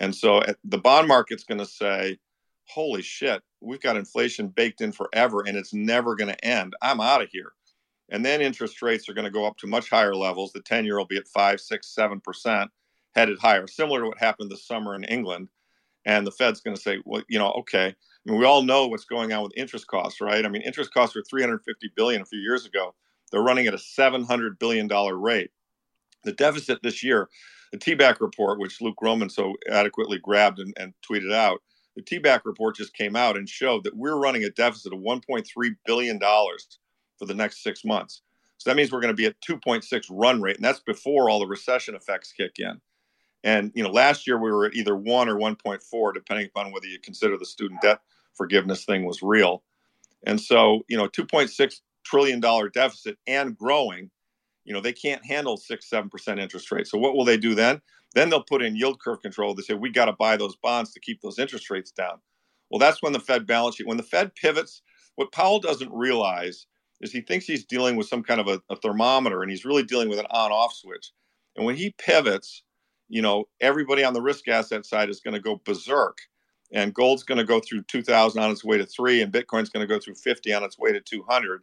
And 0.00 0.14
so 0.14 0.38
eh, 0.38 0.54
the 0.64 0.78
bond 0.78 1.06
market's 1.06 1.44
going 1.44 1.58
to 1.58 1.66
say, 1.66 2.18
holy 2.66 3.02
shit, 3.02 3.42
we've 3.60 3.80
got 3.80 3.96
inflation 3.96 4.48
baked 4.48 4.80
in 4.80 4.90
forever 4.90 5.44
and 5.46 5.56
it's 5.56 5.72
never 5.72 6.16
going 6.16 6.32
to 6.32 6.44
end. 6.44 6.74
I'm 6.82 7.00
out 7.00 7.22
of 7.22 7.28
here. 7.30 7.52
And 8.10 8.24
then 8.24 8.40
interest 8.40 8.82
rates 8.82 9.08
are 9.08 9.14
going 9.14 9.24
to 9.24 9.30
go 9.30 9.46
up 9.46 9.56
to 9.58 9.66
much 9.66 9.88
higher 9.88 10.14
levels. 10.16 10.52
The 10.52 10.60
10 10.62 10.84
year 10.84 10.98
will 10.98 11.06
be 11.06 11.16
at 11.16 11.28
five, 11.28 11.60
six, 11.60 11.94
seven 11.94 12.20
percent 12.20 12.70
headed 13.14 13.38
higher, 13.38 13.68
similar 13.68 14.00
to 14.00 14.08
what 14.08 14.18
happened 14.18 14.50
this 14.50 14.66
summer 14.66 14.96
in 14.96 15.04
England. 15.04 15.48
And 16.04 16.26
the 16.26 16.32
Fed's 16.32 16.60
going 16.60 16.76
to 16.76 16.82
say, 16.82 17.00
well, 17.04 17.22
you 17.28 17.38
know, 17.38 17.52
okay. 17.52 17.94
I 18.26 18.30
mean, 18.30 18.40
we 18.40 18.46
all 18.46 18.62
know 18.62 18.86
what's 18.86 19.04
going 19.04 19.32
on 19.32 19.42
with 19.42 19.52
interest 19.56 19.86
costs, 19.86 20.20
right? 20.20 20.44
I 20.44 20.48
mean, 20.48 20.62
interest 20.62 20.92
costs 20.94 21.14
were 21.14 21.22
350 21.28 21.92
billion 21.94 22.22
a 22.22 22.26
few 22.26 22.38
years 22.38 22.64
ago. 22.64 22.94
They're 23.30 23.42
running 23.42 23.66
at 23.66 23.74
a 23.74 23.78
700 23.78 24.58
billion 24.58 24.88
dollar 24.88 25.18
rate. 25.18 25.50
The 26.24 26.32
deficit 26.32 26.80
this 26.82 27.02
year, 27.02 27.28
the 27.70 27.78
TBAC 27.78 28.20
report, 28.20 28.58
which 28.58 28.80
Luke 28.80 28.96
Gromen 28.96 29.28
so 29.28 29.54
adequately 29.70 30.18
grabbed 30.18 30.58
and, 30.58 30.72
and 30.78 30.94
tweeted 31.08 31.34
out, 31.34 31.60
the 31.96 32.02
TBAC 32.02 32.40
report 32.44 32.76
just 32.76 32.94
came 32.94 33.14
out 33.14 33.36
and 33.36 33.48
showed 33.48 33.84
that 33.84 33.96
we're 33.96 34.16
running 34.16 34.44
a 34.44 34.50
deficit 34.50 34.92
of 34.92 35.00
1.3 35.00 35.44
billion 35.84 36.18
dollars 36.18 36.78
for 37.18 37.26
the 37.26 37.34
next 37.34 37.62
six 37.62 37.84
months. 37.84 38.22
So 38.56 38.70
that 38.70 38.76
means 38.76 38.90
we're 38.90 39.00
going 39.00 39.14
to 39.14 39.16
be 39.16 39.26
at 39.26 39.40
2.6 39.42 40.04
run 40.10 40.40
rate, 40.40 40.56
and 40.56 40.64
that's 40.64 40.80
before 40.80 41.28
all 41.28 41.40
the 41.40 41.46
recession 41.46 41.94
effects 41.94 42.32
kick 42.32 42.52
in. 42.58 42.80
And 43.42 43.70
you 43.74 43.82
know, 43.82 43.90
last 43.90 44.26
year 44.26 44.38
we 44.38 44.50
were 44.50 44.66
at 44.66 44.74
either 44.74 44.96
one 44.96 45.28
or 45.28 45.36
1.4, 45.36 46.14
depending 46.14 46.46
upon 46.46 46.72
whether 46.72 46.86
you 46.86 46.98
consider 46.98 47.36
the 47.36 47.44
student 47.44 47.82
debt 47.82 48.00
forgiveness 48.36 48.84
thing 48.84 49.04
was 49.04 49.22
real. 49.22 49.62
And 50.26 50.40
so, 50.40 50.82
you 50.88 50.96
know, 50.96 51.08
2.6 51.08 51.80
trillion 52.04 52.40
dollar 52.40 52.68
deficit 52.68 53.18
and 53.26 53.56
growing, 53.56 54.10
you 54.64 54.72
know, 54.72 54.80
they 54.80 54.92
can't 54.92 55.24
handle 55.24 55.56
six, 55.56 55.88
seven 55.88 56.08
percent 56.08 56.40
interest 56.40 56.70
rates. 56.72 56.90
So 56.90 56.98
what 56.98 57.14
will 57.14 57.24
they 57.24 57.36
do 57.36 57.54
then? 57.54 57.80
Then 58.14 58.30
they'll 58.30 58.42
put 58.44 58.62
in 58.62 58.76
yield 58.76 59.00
curve 59.00 59.20
control. 59.20 59.54
They 59.54 59.62
say 59.62 59.74
we 59.74 59.90
got 59.90 60.06
to 60.06 60.12
buy 60.12 60.36
those 60.36 60.56
bonds 60.56 60.92
to 60.92 61.00
keep 61.00 61.20
those 61.20 61.38
interest 61.38 61.68
rates 61.70 61.90
down. 61.90 62.20
Well, 62.70 62.78
that's 62.78 63.02
when 63.02 63.12
the 63.12 63.20
Fed 63.20 63.46
balance 63.46 63.76
sheet, 63.76 63.86
when 63.86 63.96
the 63.96 64.02
Fed 64.02 64.34
pivots, 64.34 64.82
what 65.16 65.32
Powell 65.32 65.60
doesn't 65.60 65.92
realize 65.92 66.66
is 67.00 67.12
he 67.12 67.20
thinks 67.20 67.44
he's 67.44 67.64
dealing 67.64 67.96
with 67.96 68.08
some 68.08 68.22
kind 68.22 68.40
of 68.40 68.48
a, 68.48 68.60
a 68.70 68.76
thermometer 68.76 69.42
and 69.42 69.50
he's 69.50 69.64
really 69.64 69.82
dealing 69.82 70.08
with 70.08 70.18
an 70.18 70.26
on-off 70.30 70.72
switch. 70.72 71.10
And 71.56 71.66
when 71.66 71.76
he 71.76 71.94
pivots, 71.98 72.62
you 73.08 73.20
know, 73.22 73.44
everybody 73.60 74.04
on 74.04 74.14
the 74.14 74.22
risk 74.22 74.48
asset 74.48 74.86
side 74.86 75.10
is 75.10 75.20
going 75.20 75.34
to 75.34 75.40
go 75.40 75.60
berserk. 75.64 76.18
And 76.74 76.92
gold's 76.92 77.22
going 77.22 77.38
to 77.38 77.44
go 77.44 77.60
through 77.60 77.84
2000 77.84 78.42
on 78.42 78.50
its 78.50 78.64
way 78.64 78.76
to 78.76 78.84
3 78.84 79.22
and 79.22 79.32
bitcoin's 79.32 79.70
going 79.70 79.86
to 79.86 79.92
go 79.92 79.98
through 79.98 80.16
50 80.16 80.52
on 80.52 80.64
its 80.64 80.78
way 80.78 80.92
to 80.92 81.00
200 81.00 81.62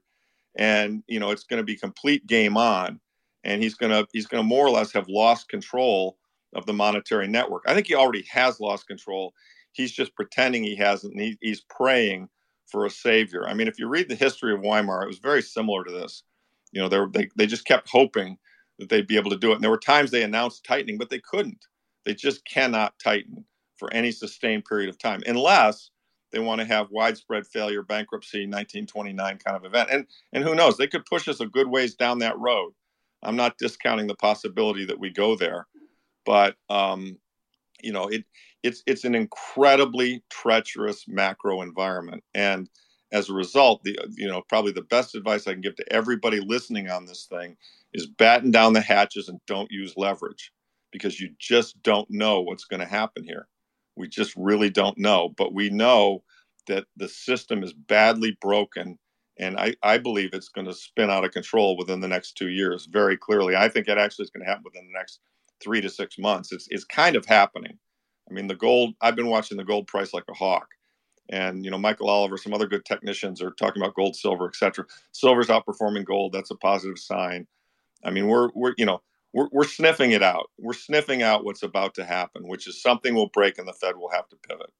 and 0.57 1.03
you 1.07 1.19
know 1.19 1.31
it's 1.31 1.43
going 1.43 1.59
to 1.59 1.65
be 1.65 1.75
complete 1.75 2.25
game 2.27 2.57
on 2.57 2.99
and 3.43 3.61
he's 3.61 3.75
going 3.75 3.91
to 3.91 4.07
he's 4.13 4.27
going 4.27 4.43
to 4.43 4.47
more 4.47 4.65
or 4.65 4.71
less 4.71 4.91
have 4.93 5.07
lost 5.07 5.49
control 5.49 6.17
of 6.53 6.65
the 6.65 6.73
monetary 6.73 7.27
network. 7.27 7.63
I 7.67 7.73
think 7.73 7.87
he 7.87 7.95
already 7.95 8.25
has 8.31 8.59
lost 8.59 8.87
control. 8.87 9.33
He's 9.71 9.91
just 9.91 10.15
pretending 10.15 10.63
he 10.63 10.75
hasn't. 10.75 11.19
He, 11.19 11.37
he's 11.41 11.61
praying 11.61 12.29
for 12.67 12.85
a 12.85 12.89
savior. 12.89 13.47
I 13.47 13.53
mean, 13.53 13.67
if 13.67 13.79
you 13.79 13.87
read 13.87 14.09
the 14.09 14.15
history 14.15 14.53
of 14.53 14.61
Weimar, 14.61 15.03
it 15.03 15.07
was 15.07 15.19
very 15.19 15.41
similar 15.41 15.83
to 15.83 15.91
this. 15.91 16.23
You 16.71 16.81
know, 16.81 16.89
they, 16.89 17.19
they, 17.19 17.29
they 17.35 17.45
just 17.47 17.65
kept 17.65 17.89
hoping 17.89 18.37
that 18.79 18.89
they'd 18.89 19.07
be 19.07 19.17
able 19.17 19.31
to 19.31 19.37
do 19.37 19.51
it. 19.51 19.55
And 19.55 19.63
there 19.63 19.71
were 19.71 19.77
times 19.77 20.11
they 20.11 20.23
announced 20.23 20.65
tightening, 20.65 20.97
but 20.97 21.09
they 21.09 21.19
couldn't. 21.19 21.65
They 22.05 22.13
just 22.13 22.45
cannot 22.45 22.97
tighten 22.99 23.45
for 23.81 23.91
any 23.95 24.11
sustained 24.11 24.63
period 24.65 24.89
of 24.91 24.99
time 24.99 25.23
unless 25.25 25.89
they 26.31 26.39
want 26.39 26.61
to 26.61 26.67
have 26.67 26.91
widespread 26.91 27.47
failure, 27.47 27.81
bankruptcy, 27.81 28.41
1929 28.41 29.39
kind 29.39 29.57
of 29.57 29.65
event. 29.65 29.89
And 29.91 30.05
and 30.31 30.43
who 30.43 30.53
knows? 30.55 30.77
They 30.77 30.87
could 30.87 31.07
push 31.07 31.27
us 31.27 31.41
a 31.41 31.47
good 31.47 31.67
ways 31.67 31.95
down 31.95 32.19
that 32.19 32.37
road. 32.39 32.73
I'm 33.23 33.35
not 33.35 33.57
discounting 33.57 34.05
the 34.07 34.15
possibility 34.15 34.85
that 34.85 34.99
we 34.99 35.09
go 35.09 35.35
there, 35.35 35.65
but 36.25 36.55
um, 36.69 37.17
you 37.83 37.91
know, 37.91 38.07
it 38.07 38.25
it's 38.63 38.83
it's 38.87 39.05
an 39.05 39.15
incredibly 39.15 40.23
treacherous 40.29 41.05
macro 41.07 41.63
environment, 41.63 42.23
and 42.35 42.69
as 43.11 43.29
a 43.29 43.33
result, 43.33 43.81
the 43.83 43.97
you 44.15 44.27
know 44.27 44.43
probably 44.49 44.71
the 44.71 44.83
best 44.83 45.15
advice 45.15 45.47
I 45.47 45.53
can 45.53 45.61
give 45.61 45.75
to 45.77 45.93
everybody 45.93 46.39
listening 46.39 46.89
on 46.89 47.05
this 47.05 47.25
thing 47.25 47.57
is 47.93 48.07
batten 48.07 48.51
down 48.51 48.73
the 48.73 48.81
hatches 48.81 49.29
and 49.29 49.39
don't 49.47 49.71
use 49.71 49.95
leverage 49.97 50.51
because 50.91 51.19
you 51.19 51.31
just 51.39 51.81
don't 51.83 52.09
know 52.11 52.41
what's 52.41 52.65
going 52.65 52.81
to 52.81 52.87
happen 52.87 53.23
here. 53.23 53.47
We 53.95 54.07
just 54.07 54.33
really 54.35 54.69
don't 54.69 54.97
know, 54.97 55.33
but 55.37 55.53
we 55.53 55.69
know 55.69 56.23
that 56.67 56.85
the 56.95 57.07
system 57.07 57.63
is 57.63 57.73
badly 57.73 58.37
broken 58.41 58.97
and 59.41 59.57
I, 59.57 59.75
I 59.81 59.97
believe 59.97 60.29
it's 60.33 60.49
going 60.49 60.67
to 60.67 60.73
spin 60.73 61.09
out 61.09 61.25
of 61.25 61.31
control 61.31 61.75
within 61.75 61.99
the 61.99 62.07
next 62.07 62.33
two 62.33 62.49
years 62.49 62.87
very 62.91 63.17
clearly. 63.17 63.55
I 63.55 63.69
think 63.69 63.87
it 63.87 63.97
actually 63.97 64.23
is 64.23 64.29
going 64.29 64.45
to 64.45 64.49
happen 64.49 64.63
within 64.63 64.85
the 64.85 64.97
next 64.97 65.19
three 65.63 65.81
to 65.81 65.89
six 65.89 66.17
months. 66.19 66.51
It's, 66.51 66.67
it's 66.69 66.83
kind 66.83 67.15
of 67.15 67.25
happening. 67.25 67.77
I 68.29 68.33
mean, 68.33 68.47
the 68.47 68.55
gold, 68.55 68.93
I've 69.01 69.15
been 69.15 69.29
watching 69.29 69.57
the 69.57 69.63
gold 69.63 69.87
price 69.87 70.13
like 70.13 70.25
a 70.29 70.33
hawk. 70.33 70.67
And, 71.29 71.63
you 71.63 71.71
know, 71.71 71.77
Michael 71.77 72.09
Oliver, 72.09 72.37
some 72.37 72.53
other 72.53 72.67
good 72.67 72.85
technicians 72.85 73.41
are 73.41 73.51
talking 73.51 73.81
about 73.81 73.95
gold, 73.95 74.15
silver, 74.15 74.45
et 74.47 74.55
cetera. 74.55 74.85
Silver's 75.11 75.47
outperforming 75.47 76.05
gold. 76.05 76.33
That's 76.33 76.51
a 76.51 76.55
positive 76.55 76.99
sign. 76.99 77.47
I 78.03 78.11
mean, 78.11 78.27
we're, 78.27 78.49
we're, 78.53 78.73
you 78.77 78.85
know, 78.85 79.01
we're, 79.33 79.47
we're 79.51 79.63
sniffing 79.63 80.11
it 80.11 80.23
out. 80.23 80.49
We're 80.57 80.73
sniffing 80.73 81.21
out 81.21 81.45
what's 81.45 81.63
about 81.63 81.95
to 81.95 82.05
happen, 82.05 82.47
which 82.47 82.67
is 82.67 82.81
something 82.81 83.15
will 83.15 83.29
break 83.29 83.57
and 83.57 83.67
the 83.67 83.73
Fed 83.73 83.95
will 83.95 84.11
have 84.11 84.27
to 84.29 84.35
pivot. 84.47 84.71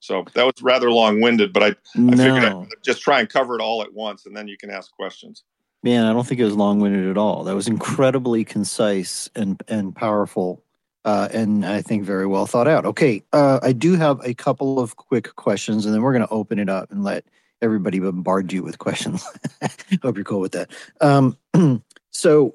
So 0.00 0.24
that 0.34 0.44
was 0.44 0.54
rather 0.62 0.90
long 0.90 1.20
winded, 1.20 1.52
but 1.52 1.62
I, 1.62 1.68
I 1.68 2.00
No. 2.14 2.24
figured 2.24 2.44
I'd 2.44 2.66
just 2.84 3.02
try 3.02 3.20
and 3.20 3.28
cover 3.28 3.54
it 3.54 3.62
all 3.62 3.82
at 3.82 3.92
once 3.94 4.26
and 4.26 4.36
then 4.36 4.48
you 4.48 4.56
can 4.56 4.70
ask 4.70 4.90
questions. 4.92 5.44
Man, 5.82 6.06
I 6.06 6.14
don't 6.14 6.26
think 6.26 6.40
it 6.40 6.44
was 6.44 6.54
long 6.54 6.80
winded 6.80 7.08
at 7.08 7.18
all. 7.18 7.44
That 7.44 7.54
was 7.54 7.68
incredibly 7.68 8.42
concise 8.42 9.28
and 9.36 9.62
and 9.68 9.94
powerful, 9.94 10.64
uh, 11.04 11.28
and 11.30 11.66
I 11.66 11.82
think 11.82 12.04
very 12.04 12.26
well 12.26 12.46
thought 12.46 12.66
out. 12.66 12.86
Okay, 12.86 13.22
uh, 13.34 13.60
I 13.62 13.72
do 13.72 13.94
have 13.94 14.18
a 14.24 14.32
couple 14.32 14.80
of 14.80 14.96
quick 14.96 15.36
questions, 15.36 15.84
and 15.84 15.94
then 15.94 16.00
we're 16.00 16.14
going 16.14 16.26
to 16.26 16.32
open 16.32 16.58
it 16.58 16.70
up 16.70 16.90
and 16.90 17.04
let 17.04 17.26
everybody 17.60 17.98
bombard 17.98 18.50
you 18.50 18.62
with 18.62 18.78
questions. 18.78 19.26
Hope 20.02 20.16
you're 20.16 20.24
cool 20.24 20.40
with 20.40 20.52
that. 20.52 20.70
Um, 21.02 21.36
so, 22.10 22.54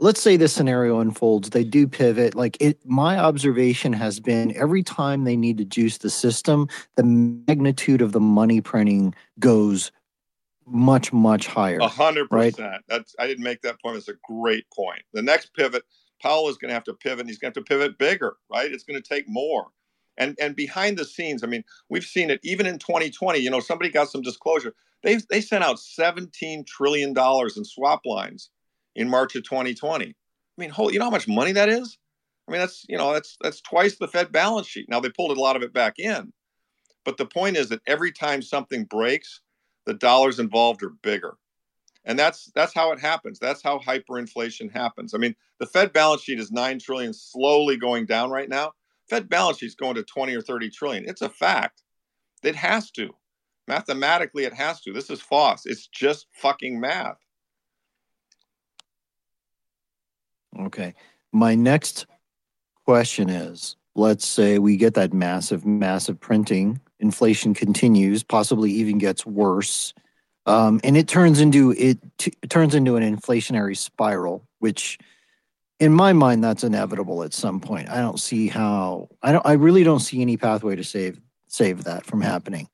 let's 0.00 0.20
say 0.20 0.36
this 0.36 0.52
scenario 0.52 0.98
unfolds. 0.98 1.50
They 1.50 1.64
do 1.64 1.86
pivot. 1.86 2.34
Like 2.34 2.56
it, 2.60 2.78
my 2.84 3.18
observation 3.18 3.92
has 3.92 4.18
been 4.18 4.56
every 4.56 4.82
time 4.82 5.24
they 5.24 5.36
need 5.36 5.58
to 5.58 5.64
juice 5.64 5.98
the 5.98 6.10
system, 6.10 6.68
the 6.96 7.04
magnitude 7.04 8.02
of 8.02 8.12
the 8.12 8.20
money 8.20 8.60
printing 8.60 9.14
goes 9.38 9.92
much 10.66 11.12
much 11.12 11.46
higher. 11.46 11.78
A 11.78 11.88
hundred 11.88 12.28
right? 12.30 12.54
percent. 12.54 12.82
That's 12.88 13.14
I 13.18 13.26
didn't 13.26 13.44
make 13.44 13.62
that 13.62 13.80
point. 13.80 13.96
It's 13.96 14.08
a 14.08 14.14
great 14.24 14.64
point. 14.74 15.02
The 15.12 15.22
next 15.22 15.54
pivot, 15.54 15.84
Powell 16.22 16.48
is 16.48 16.56
going 16.56 16.70
to 16.70 16.74
have 16.74 16.84
to 16.84 16.94
pivot. 16.94 17.20
and 17.20 17.28
He's 17.28 17.38
going 17.38 17.52
to 17.52 17.60
have 17.60 17.66
to 17.66 17.68
pivot 17.68 17.98
bigger, 17.98 18.36
right? 18.50 18.70
It's 18.70 18.84
going 18.84 19.00
to 19.00 19.08
take 19.08 19.28
more. 19.28 19.68
And 20.16 20.36
and 20.40 20.56
behind 20.56 20.96
the 20.96 21.04
scenes, 21.04 21.44
I 21.44 21.46
mean, 21.46 21.64
we've 21.88 22.04
seen 22.04 22.30
it 22.30 22.40
even 22.42 22.66
in 22.66 22.78
2020. 22.78 23.38
You 23.38 23.50
know, 23.50 23.60
somebody 23.60 23.90
got 23.90 24.10
some 24.10 24.22
disclosure. 24.22 24.74
They 25.02 25.18
they 25.28 25.40
sent 25.40 25.64
out 25.64 25.78
17 25.78 26.64
trillion 26.64 27.12
dollars 27.12 27.56
in 27.56 27.64
swap 27.64 28.02
lines 28.04 28.50
in 29.00 29.08
March 29.08 29.34
of 29.34 29.42
2020. 29.44 30.06
I 30.06 30.14
mean, 30.58 30.70
holy, 30.70 30.92
you 30.92 30.98
know 30.98 31.06
how 31.06 31.10
much 31.10 31.26
money 31.26 31.52
that 31.52 31.70
is? 31.70 31.96
I 32.46 32.52
mean, 32.52 32.60
that's 32.60 32.84
you 32.88 32.98
know 32.98 33.12
that's 33.12 33.36
that's 33.40 33.60
twice 33.62 33.96
the 33.96 34.08
Fed 34.08 34.30
balance 34.30 34.66
sheet. 34.66 34.88
Now 34.88 35.00
they 35.00 35.08
pulled 35.08 35.36
a 35.36 35.40
lot 35.40 35.56
of 35.56 35.62
it 35.62 35.72
back 35.72 35.98
in, 35.98 36.32
but 37.04 37.16
the 37.16 37.26
point 37.26 37.56
is 37.56 37.70
that 37.70 37.80
every 37.86 38.12
time 38.12 38.42
something 38.42 38.84
breaks, 38.84 39.40
the 39.86 39.94
dollars 39.94 40.38
involved 40.38 40.82
are 40.82 40.92
bigger. 41.02 41.36
And 42.04 42.18
that's 42.18 42.50
that's 42.54 42.74
how 42.74 42.92
it 42.92 43.00
happens. 43.00 43.38
That's 43.38 43.62
how 43.62 43.78
hyperinflation 43.78 44.70
happens. 44.70 45.14
I 45.14 45.18
mean 45.18 45.34
the 45.58 45.66
fed 45.66 45.92
balance 45.92 46.22
sheet 46.22 46.40
is 46.40 46.50
9 46.50 46.78
trillion 46.78 47.12
slowly 47.12 47.76
going 47.76 48.06
down 48.06 48.30
right 48.30 48.48
now. 48.48 48.72
Fed 49.08 49.28
balance 49.28 49.58
sheet's 49.58 49.74
going 49.74 49.94
to 49.94 50.02
20 50.02 50.34
or 50.34 50.42
30 50.42 50.70
trillion. 50.70 51.08
It's 51.08 51.22
a 51.22 51.28
fact. 51.28 51.82
It 52.42 52.56
has 52.56 52.90
to. 52.92 53.10
Mathematically 53.68 54.44
it 54.44 54.54
has 54.54 54.80
to. 54.82 54.92
This 54.92 55.10
is 55.10 55.20
FOSS. 55.20 55.66
it's 55.66 55.86
just 55.86 56.26
fucking 56.32 56.80
math 56.80 57.18
Okay. 60.58 60.94
My 61.32 61.54
next 61.54 62.06
question 62.84 63.30
is 63.30 63.76
let's 63.94 64.26
say 64.26 64.58
we 64.58 64.76
get 64.76 64.94
that 64.94 65.12
massive, 65.12 65.66
massive 65.66 66.18
printing, 66.18 66.80
inflation 66.98 67.54
continues, 67.54 68.22
possibly 68.22 68.70
even 68.72 68.98
gets 68.98 69.26
worse. 69.26 69.92
Um, 70.46 70.80
and 70.82 70.96
it 70.96 71.06
turns 71.06 71.40
into 71.40 71.72
it, 71.72 71.98
t- 72.18 72.32
it 72.42 72.50
turns 72.50 72.74
into 72.74 72.96
an 72.96 73.16
inflationary 73.16 73.76
spiral, 73.76 74.46
which 74.58 74.98
in 75.78 75.92
my 75.92 76.12
mind 76.12 76.44
that's 76.44 76.64
inevitable 76.64 77.22
at 77.22 77.32
some 77.32 77.60
point. 77.60 77.88
I 77.88 78.00
don't 78.00 78.20
see 78.20 78.48
how 78.48 79.08
I 79.22 79.32
don't 79.32 79.46
I 79.46 79.52
really 79.52 79.82
don't 79.82 80.00
see 80.00 80.20
any 80.20 80.36
pathway 80.36 80.76
to 80.76 80.84
save 80.84 81.20
save 81.48 81.84
that 81.84 82.06
from 82.06 82.20
happening. 82.20 82.68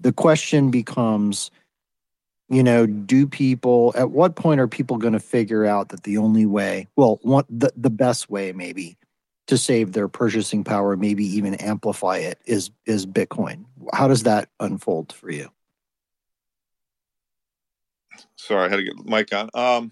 The 0.00 0.12
question 0.12 0.70
becomes 0.70 1.50
you 2.54 2.62
know 2.62 2.86
do 2.86 3.26
people 3.26 3.92
at 3.96 4.12
what 4.12 4.36
point 4.36 4.60
are 4.60 4.68
people 4.68 4.96
going 4.96 5.12
to 5.12 5.20
figure 5.20 5.66
out 5.66 5.88
that 5.88 6.04
the 6.04 6.16
only 6.16 6.46
way 6.46 6.86
well 6.94 7.18
one 7.22 7.44
the, 7.50 7.72
the 7.76 7.90
best 7.90 8.30
way 8.30 8.52
maybe 8.52 8.96
to 9.48 9.58
save 9.58 9.92
their 9.92 10.06
purchasing 10.06 10.62
power 10.62 10.96
maybe 10.96 11.24
even 11.24 11.54
amplify 11.56 12.18
it 12.18 12.40
is 12.46 12.70
is 12.86 13.06
bitcoin? 13.06 13.64
How 13.92 14.06
does 14.06 14.22
that 14.22 14.48
unfold 14.60 15.12
for 15.12 15.30
you? 15.30 15.50
Sorry 18.36 18.66
i 18.66 18.68
had 18.68 18.76
to 18.76 18.84
get 18.84 19.04
mic 19.04 19.34
on. 19.34 19.50
Um, 19.54 19.90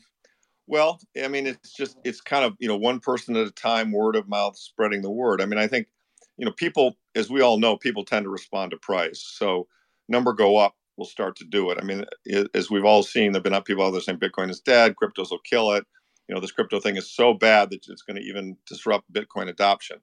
well 0.69 1.01
i 1.23 1.27
mean 1.27 1.49
it's 1.49 1.73
just 1.73 1.99
it's 2.05 2.21
kind 2.21 2.45
of 2.45 2.55
you 2.61 2.69
know 2.69 2.77
one 2.77 3.01
person 3.01 3.35
at 3.35 3.47
a 3.47 3.51
time 3.51 3.91
word 3.91 4.15
of 4.15 4.29
mouth 4.29 4.57
spreading 4.57 5.03
the 5.03 5.11
word. 5.11 5.43
I 5.43 5.47
mean 5.47 5.59
i 5.59 5.67
think 5.67 5.89
you 6.37 6.47
know 6.47 6.53
people 6.53 6.97
as 7.17 7.29
we 7.29 7.41
all 7.41 7.59
know 7.59 7.77
people 7.77 8.05
tend 8.05 8.25
to 8.25 8.31
respond 8.31 8.71
to 8.71 8.77
price. 8.77 9.21
So 9.21 9.67
number 10.09 10.33
go 10.33 10.57
up 10.59 10.77
will 10.97 11.07
start 11.07 11.37
to 11.37 11.45
do 11.45 11.71
it. 11.71 11.79
I 11.81 11.85
mean 11.85 12.05
as 12.55 12.71
we've 12.71 12.85
all 12.85 13.03
seen 13.03 13.33
there've 13.33 13.43
been 13.43 13.61
people 13.63 13.85
out 13.85 13.91
there 13.91 14.01
saying 14.01 14.19
bitcoin 14.19 14.51
is 14.51 14.61
dead 14.61 14.95
cryptos 15.03 15.31
will 15.31 15.39
kill 15.39 15.73
it. 15.73 15.85
You 16.29 16.35
know 16.35 16.41
this 16.41 16.53
crypto 16.53 16.81
thing 16.81 16.97
is 16.97 17.11
so 17.11 17.35
bad 17.35 17.71
that 17.71 17.87
it's 17.89 18.03
going 18.03 18.17
to 18.17 18.23
even 18.23 18.57
disrupt 18.67 19.13
bitcoin 19.13 19.49
adoption. 19.49 19.99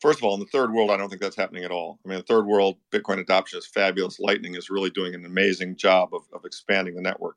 First 0.00 0.18
of 0.18 0.24
all 0.24 0.34
in 0.34 0.40
the 0.40 0.46
third 0.46 0.72
world 0.72 0.90
i 0.90 0.96
don't 0.96 1.08
think 1.08 1.22
that's 1.22 1.36
happening 1.36 1.64
at 1.64 1.70
all. 1.70 1.98
I 2.04 2.08
mean 2.08 2.18
the 2.18 2.24
third 2.24 2.46
world 2.46 2.78
bitcoin 2.90 3.18
adoption 3.18 3.58
is 3.58 3.66
fabulous. 3.66 4.20
Lightning 4.20 4.54
is 4.54 4.70
really 4.70 4.90
doing 4.90 5.14
an 5.14 5.24
amazing 5.24 5.76
job 5.76 6.14
of, 6.14 6.22
of 6.32 6.44
expanding 6.44 6.94
the 6.94 7.02
network. 7.02 7.36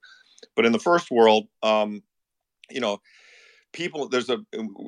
But 0.56 0.66
in 0.66 0.72
the 0.72 0.80
first 0.80 1.12
world 1.12 1.48
um, 1.64 2.04
you 2.70 2.82
know 2.82 3.02
people 3.74 4.08
there's 4.08 4.30
a 4.30 4.40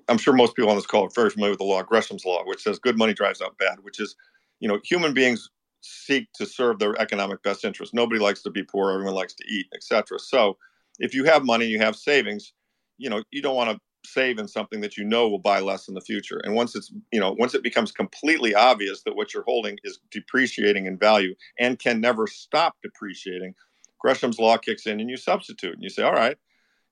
i'm 0.08 0.18
sure 0.18 0.34
most 0.34 0.56
people 0.56 0.70
on 0.70 0.78
this 0.78 0.88
call 0.88 1.06
are 1.06 1.10
very 1.14 1.30
familiar 1.30 1.52
with 1.52 1.60
the 1.60 1.66
law 1.66 1.84
gresham's 1.84 2.26
law 2.26 2.42
which 2.46 2.64
says 2.64 2.80
good 2.80 2.98
money 2.98 3.14
drives 3.14 3.42
out 3.42 3.58
bad 3.58 3.80
which 3.82 4.00
is 4.00 4.16
you 4.60 4.68
know 4.68 4.80
human 4.84 5.14
beings 5.14 5.50
seek 5.88 6.32
to 6.34 6.46
serve 6.46 6.80
their 6.80 7.00
economic 7.02 7.42
best 7.44 7.66
interest 7.66 7.94
nobody 7.94 8.20
likes 8.20 8.42
to 8.42 8.50
be 8.50 8.64
poor 8.64 8.92
everyone 8.92 9.16
likes 9.16 9.34
to 9.34 9.44
eat 9.48 9.68
etc 9.74 10.20
so 10.20 10.58
if 11.00 11.14
you 11.14 11.26
have 11.26 11.46
money, 11.46 11.66
you 11.66 11.80
have 11.80 11.96
savings, 11.96 12.54
you 12.98 13.10
know, 13.10 13.24
you 13.32 13.42
don't 13.42 13.56
want 13.56 13.72
to 13.72 13.80
save 14.06 14.40
in 14.40 14.48
something 14.48 14.82
that 14.82 14.98
you 14.98 15.04
know 15.04 15.28
will 15.28 15.40
buy 15.40 15.60
less 15.60 15.88
in 15.88 15.94
the 15.94 16.02
future. 16.02 16.40
And 16.44 16.56
once 16.56 16.76
it's, 16.76 16.92
you 17.12 17.20
know, 17.20 17.36
once 17.38 17.54
it 17.54 17.64
becomes 17.64 17.92
completely 17.92 18.56
obvious 18.56 19.04
that 19.04 19.16
what 19.16 19.34
you're 19.34 19.44
holding 19.44 19.78
is 19.84 20.00
depreciating 20.12 20.86
in 20.86 20.98
value 20.98 21.36
and 21.60 21.78
can 21.78 22.00
never 22.00 22.26
stop 22.26 22.76
depreciating, 22.82 23.54
Gresham's 24.00 24.40
law 24.40 24.58
kicks 24.58 24.86
in 24.88 25.00
and 25.00 25.10
you 25.10 25.18
substitute 25.18 25.74
and 25.74 25.84
you 25.84 25.90
say, 25.90 26.04
all 26.04 26.14
right, 26.14 26.38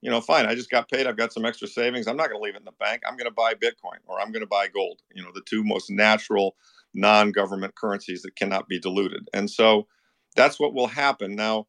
you 0.01 0.11
know, 0.11 0.21
fine, 0.21 0.45
I 0.45 0.55
just 0.55 0.69
got 0.69 0.89
paid. 0.89 1.07
I've 1.07 1.17
got 1.17 1.33
some 1.33 1.45
extra 1.45 1.67
savings. 1.67 2.07
I'm 2.07 2.17
not 2.17 2.29
going 2.29 2.39
to 2.39 2.43
leave 2.43 2.55
it 2.55 2.59
in 2.59 2.65
the 2.65 2.71
bank. 2.73 3.01
I'm 3.07 3.15
going 3.15 3.29
to 3.29 3.33
buy 3.33 3.53
Bitcoin 3.53 3.99
or 4.05 4.19
I'm 4.19 4.31
going 4.31 4.41
to 4.41 4.47
buy 4.47 4.67
gold, 4.67 5.01
you 5.13 5.23
know, 5.23 5.31
the 5.33 5.41
two 5.41 5.63
most 5.63 5.89
natural 5.89 6.55
non 6.95 7.31
government 7.31 7.75
currencies 7.75 8.21
that 8.23 8.35
cannot 8.35 8.67
be 8.67 8.79
diluted. 8.79 9.27
And 9.33 9.49
so 9.49 9.87
that's 10.35 10.59
what 10.59 10.73
will 10.73 10.87
happen. 10.87 11.35
Now, 11.35 11.67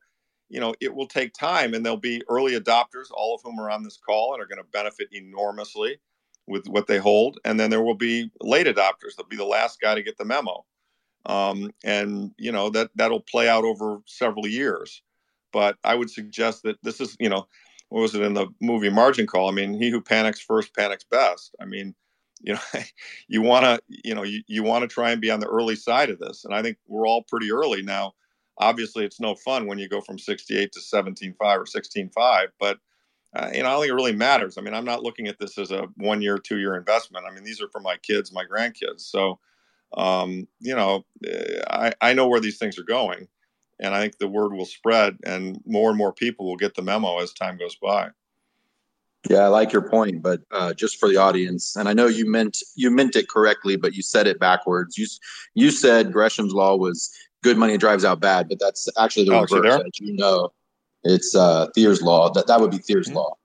you 0.48 0.60
know, 0.60 0.74
it 0.80 0.94
will 0.94 1.08
take 1.08 1.34
time 1.34 1.74
and 1.74 1.84
there'll 1.84 1.98
be 1.98 2.22
early 2.28 2.58
adopters, 2.58 3.10
all 3.12 3.34
of 3.34 3.40
whom 3.42 3.58
are 3.58 3.70
on 3.70 3.82
this 3.82 3.98
call 3.98 4.32
and 4.32 4.42
are 4.42 4.46
going 4.46 4.62
to 4.62 4.70
benefit 4.72 5.08
enormously 5.12 5.98
with 6.46 6.66
what 6.68 6.86
they 6.86 6.98
hold. 6.98 7.38
And 7.44 7.58
then 7.58 7.70
there 7.70 7.82
will 7.82 7.96
be 7.96 8.30
late 8.40 8.66
adopters. 8.66 9.16
They'll 9.16 9.26
be 9.28 9.36
the 9.36 9.44
last 9.44 9.80
guy 9.80 9.94
to 9.94 10.02
get 10.02 10.16
the 10.16 10.24
memo. 10.24 10.64
Um, 11.26 11.72
and, 11.82 12.30
you 12.38 12.52
know, 12.52 12.70
that, 12.70 12.90
that'll 12.94 13.20
play 13.20 13.48
out 13.48 13.64
over 13.64 14.00
several 14.06 14.46
years. 14.46 15.02
But 15.52 15.76
I 15.82 15.96
would 15.96 16.10
suggest 16.10 16.62
that 16.62 16.76
this 16.82 17.00
is, 17.00 17.16
you 17.18 17.28
know, 17.28 17.48
what 17.88 18.00
was 18.00 18.14
it 18.14 18.22
in 18.22 18.34
the 18.34 18.46
movie 18.60 18.90
Margin 18.90 19.26
Call? 19.26 19.48
I 19.48 19.52
mean, 19.52 19.74
he 19.74 19.90
who 19.90 20.00
panics 20.00 20.40
first 20.40 20.74
panics 20.74 21.04
best. 21.04 21.54
I 21.60 21.64
mean, 21.64 21.94
you 22.46 22.54
know, 22.54 22.60
you 23.28 23.42
want 23.42 23.64
to, 23.64 23.80
you 23.88 24.14
know, 24.14 24.22
you, 24.22 24.42
you 24.46 24.62
want 24.62 24.82
to 24.82 24.88
try 24.88 25.10
and 25.10 25.20
be 25.20 25.30
on 25.30 25.40
the 25.40 25.48
early 25.48 25.76
side 25.76 26.08
of 26.08 26.18
this. 26.18 26.44
And 26.44 26.54
I 26.54 26.62
think 26.62 26.78
we're 26.86 27.06
all 27.06 27.22
pretty 27.24 27.52
early. 27.52 27.82
Now 27.82 28.14
obviously 28.58 29.04
it's 29.04 29.20
no 29.20 29.34
fun 29.34 29.66
when 29.66 29.78
you 29.78 29.88
go 29.88 30.00
from 30.00 30.18
68 30.18 30.72
to 30.72 30.80
17.5 30.80 31.34
or 31.40 31.64
16.5 31.64 32.46
but 32.58 32.78
uh, 33.34 33.50
you 33.52 33.62
know 33.62 33.68
i 33.68 33.72
don't 33.72 33.80
think 33.82 33.90
it 33.90 33.94
really 33.94 34.14
matters. 34.14 34.56
I 34.56 34.62
mean 34.62 34.74
i'm 34.74 34.84
not 34.84 35.02
looking 35.02 35.28
at 35.28 35.38
this 35.38 35.58
as 35.58 35.70
a 35.70 35.88
one 35.96 36.22
year 36.22 36.38
two 36.38 36.58
year 36.58 36.76
investment. 36.76 37.26
I 37.28 37.34
mean 37.34 37.44
these 37.44 37.60
are 37.60 37.68
for 37.68 37.80
my 37.80 37.96
kids 37.98 38.32
my 38.32 38.44
grandkids. 38.44 39.00
So 39.00 39.38
um, 39.96 40.48
you 40.60 40.74
know 40.74 41.04
eh, 41.26 41.60
I, 41.68 41.92
I 42.00 42.12
know 42.14 42.28
where 42.28 42.40
these 42.40 42.58
things 42.58 42.78
are 42.78 42.84
going 42.84 43.28
and 43.80 43.94
i 43.94 44.00
think 44.00 44.18
the 44.18 44.28
word 44.28 44.52
will 44.52 44.66
spread 44.66 45.16
and 45.24 45.60
more 45.66 45.90
and 45.90 45.98
more 45.98 46.12
people 46.12 46.46
will 46.46 46.56
get 46.56 46.74
the 46.74 46.82
memo 46.82 47.18
as 47.18 47.32
time 47.32 47.56
goes 47.58 47.76
by 47.76 48.08
yeah, 49.28 49.38
I 49.38 49.48
like 49.48 49.72
your 49.72 49.88
point, 49.88 50.22
but 50.22 50.40
uh, 50.50 50.74
just 50.74 50.98
for 50.98 51.08
the 51.08 51.16
audience, 51.16 51.76
and 51.76 51.88
I 51.88 51.92
know 51.92 52.06
you 52.06 52.30
meant 52.30 52.58
you 52.74 52.90
meant 52.90 53.16
it 53.16 53.28
correctly, 53.28 53.76
but 53.76 53.94
you 53.94 54.02
said 54.02 54.26
it 54.26 54.38
backwards. 54.38 54.96
You 54.96 55.06
you 55.54 55.70
said 55.70 56.12
Gresham's 56.12 56.52
law 56.52 56.76
was 56.76 57.10
good 57.42 57.56
money 57.56 57.76
drives 57.76 58.04
out 58.04 58.20
bad, 58.20 58.48
but 58.48 58.58
that's 58.58 58.88
actually 58.98 59.24
the 59.26 59.34
Alex, 59.34 59.52
reverse. 59.52 59.82
You, 60.00 60.08
you 60.08 60.16
know, 60.16 60.52
it's 61.04 61.34
uh, 61.34 61.68
Thiers' 61.74 62.02
law. 62.02 62.30
That 62.32 62.46
that 62.46 62.60
would 62.60 62.70
be 62.70 62.78
Thiers' 62.78 63.08
mm-hmm. 63.08 63.16
law. 63.16 63.36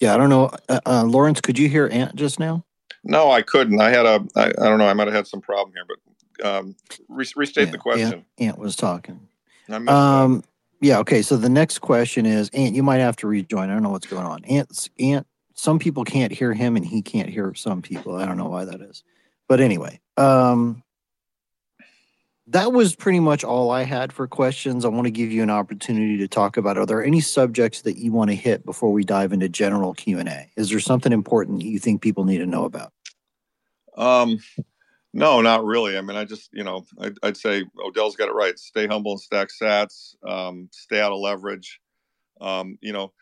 Yeah, 0.00 0.14
I 0.14 0.18
don't 0.18 0.28
know, 0.28 0.50
uh, 0.68 0.80
uh, 0.84 1.04
Lawrence. 1.04 1.40
Could 1.40 1.58
you 1.58 1.68
hear 1.68 1.88
Ant 1.90 2.16
just 2.16 2.38
now? 2.38 2.64
No, 3.02 3.30
I 3.30 3.42
couldn't. 3.42 3.80
I 3.80 3.90
had 3.90 4.04
a. 4.04 4.26
I, 4.34 4.46
I 4.46 4.50
don't 4.50 4.78
know. 4.78 4.88
I 4.88 4.94
might 4.94 5.06
have 5.06 5.14
had 5.14 5.26
some 5.26 5.40
problem 5.40 5.74
here, 5.74 5.84
but 5.86 6.46
um, 6.46 6.76
restate 7.08 7.66
yeah, 7.66 7.72
the 7.72 7.78
question. 7.78 8.12
Ant, 8.12 8.24
Ant 8.38 8.58
was 8.58 8.76
talking. 8.76 9.28
Um. 9.68 10.42
Yeah. 10.86 10.98
Okay. 11.00 11.22
So 11.22 11.36
the 11.36 11.48
next 11.48 11.80
question 11.80 12.26
is, 12.26 12.48
Ant. 12.50 12.76
You 12.76 12.84
might 12.84 12.98
have 12.98 13.16
to 13.16 13.26
rejoin. 13.26 13.70
I 13.70 13.72
don't 13.72 13.82
know 13.82 13.90
what's 13.90 14.06
going 14.06 14.24
on. 14.24 14.44
Ant. 14.44 14.88
Ant. 15.00 15.26
Some 15.54 15.80
people 15.80 16.04
can't 16.04 16.30
hear 16.30 16.52
him, 16.52 16.76
and 16.76 16.86
he 16.86 17.02
can't 17.02 17.28
hear 17.28 17.52
some 17.54 17.82
people. 17.82 18.14
I 18.14 18.24
don't 18.24 18.36
know 18.36 18.48
why 18.48 18.66
that 18.66 18.80
is. 18.80 19.02
But 19.48 19.60
anyway, 19.60 20.00
um, 20.16 20.84
that 22.46 22.72
was 22.72 22.94
pretty 22.94 23.18
much 23.18 23.42
all 23.42 23.72
I 23.72 23.82
had 23.82 24.12
for 24.12 24.28
questions. 24.28 24.84
I 24.84 24.88
want 24.88 25.06
to 25.06 25.10
give 25.10 25.32
you 25.32 25.42
an 25.42 25.50
opportunity 25.50 26.18
to 26.18 26.28
talk 26.28 26.56
about. 26.56 26.78
Are 26.78 26.86
there 26.86 27.02
any 27.02 27.20
subjects 27.20 27.82
that 27.82 27.96
you 27.96 28.12
want 28.12 28.30
to 28.30 28.36
hit 28.36 28.64
before 28.64 28.92
we 28.92 29.02
dive 29.02 29.32
into 29.32 29.48
general 29.48 29.92
Q 29.92 30.20
and 30.20 30.28
A? 30.28 30.48
Is 30.56 30.70
there 30.70 30.78
something 30.78 31.12
important 31.12 31.62
you 31.62 31.80
think 31.80 32.00
people 32.00 32.24
need 32.24 32.38
to 32.38 32.46
know 32.46 32.64
about? 32.64 32.92
Um, 33.96 34.38
no, 35.16 35.40
not 35.40 35.64
really. 35.64 35.96
I 35.96 36.02
mean, 36.02 36.16
I 36.16 36.24
just 36.24 36.50
you 36.52 36.62
know, 36.62 36.84
I'd, 37.00 37.16
I'd 37.22 37.36
say 37.38 37.64
Odell's 37.82 38.16
got 38.16 38.28
it 38.28 38.34
right. 38.34 38.58
Stay 38.58 38.86
humble 38.86 39.12
and 39.12 39.20
stack 39.20 39.48
Sats. 39.48 40.14
Um, 40.28 40.68
stay 40.72 41.00
out 41.00 41.12
of 41.12 41.20
leverage. 41.20 41.80
Um, 42.40 42.78
you 42.82 42.92
know, 42.92 43.12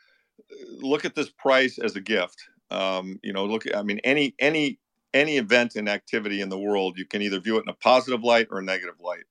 look 0.80 1.04
at 1.04 1.14
this 1.14 1.30
price 1.30 1.78
as 1.78 1.94
a 1.94 2.00
gift. 2.00 2.42
Um, 2.72 3.20
you 3.22 3.32
know, 3.32 3.44
look. 3.44 3.64
I 3.72 3.82
mean, 3.84 4.00
any 4.02 4.34
any 4.40 4.80
any 5.12 5.36
event 5.36 5.76
and 5.76 5.88
activity 5.88 6.40
in 6.40 6.48
the 6.48 6.58
world, 6.58 6.98
you 6.98 7.06
can 7.06 7.22
either 7.22 7.38
view 7.38 7.58
it 7.58 7.62
in 7.62 7.68
a 7.68 7.74
positive 7.74 8.24
light 8.24 8.48
or 8.50 8.58
a 8.58 8.64
negative 8.64 9.00
light. 9.00 9.24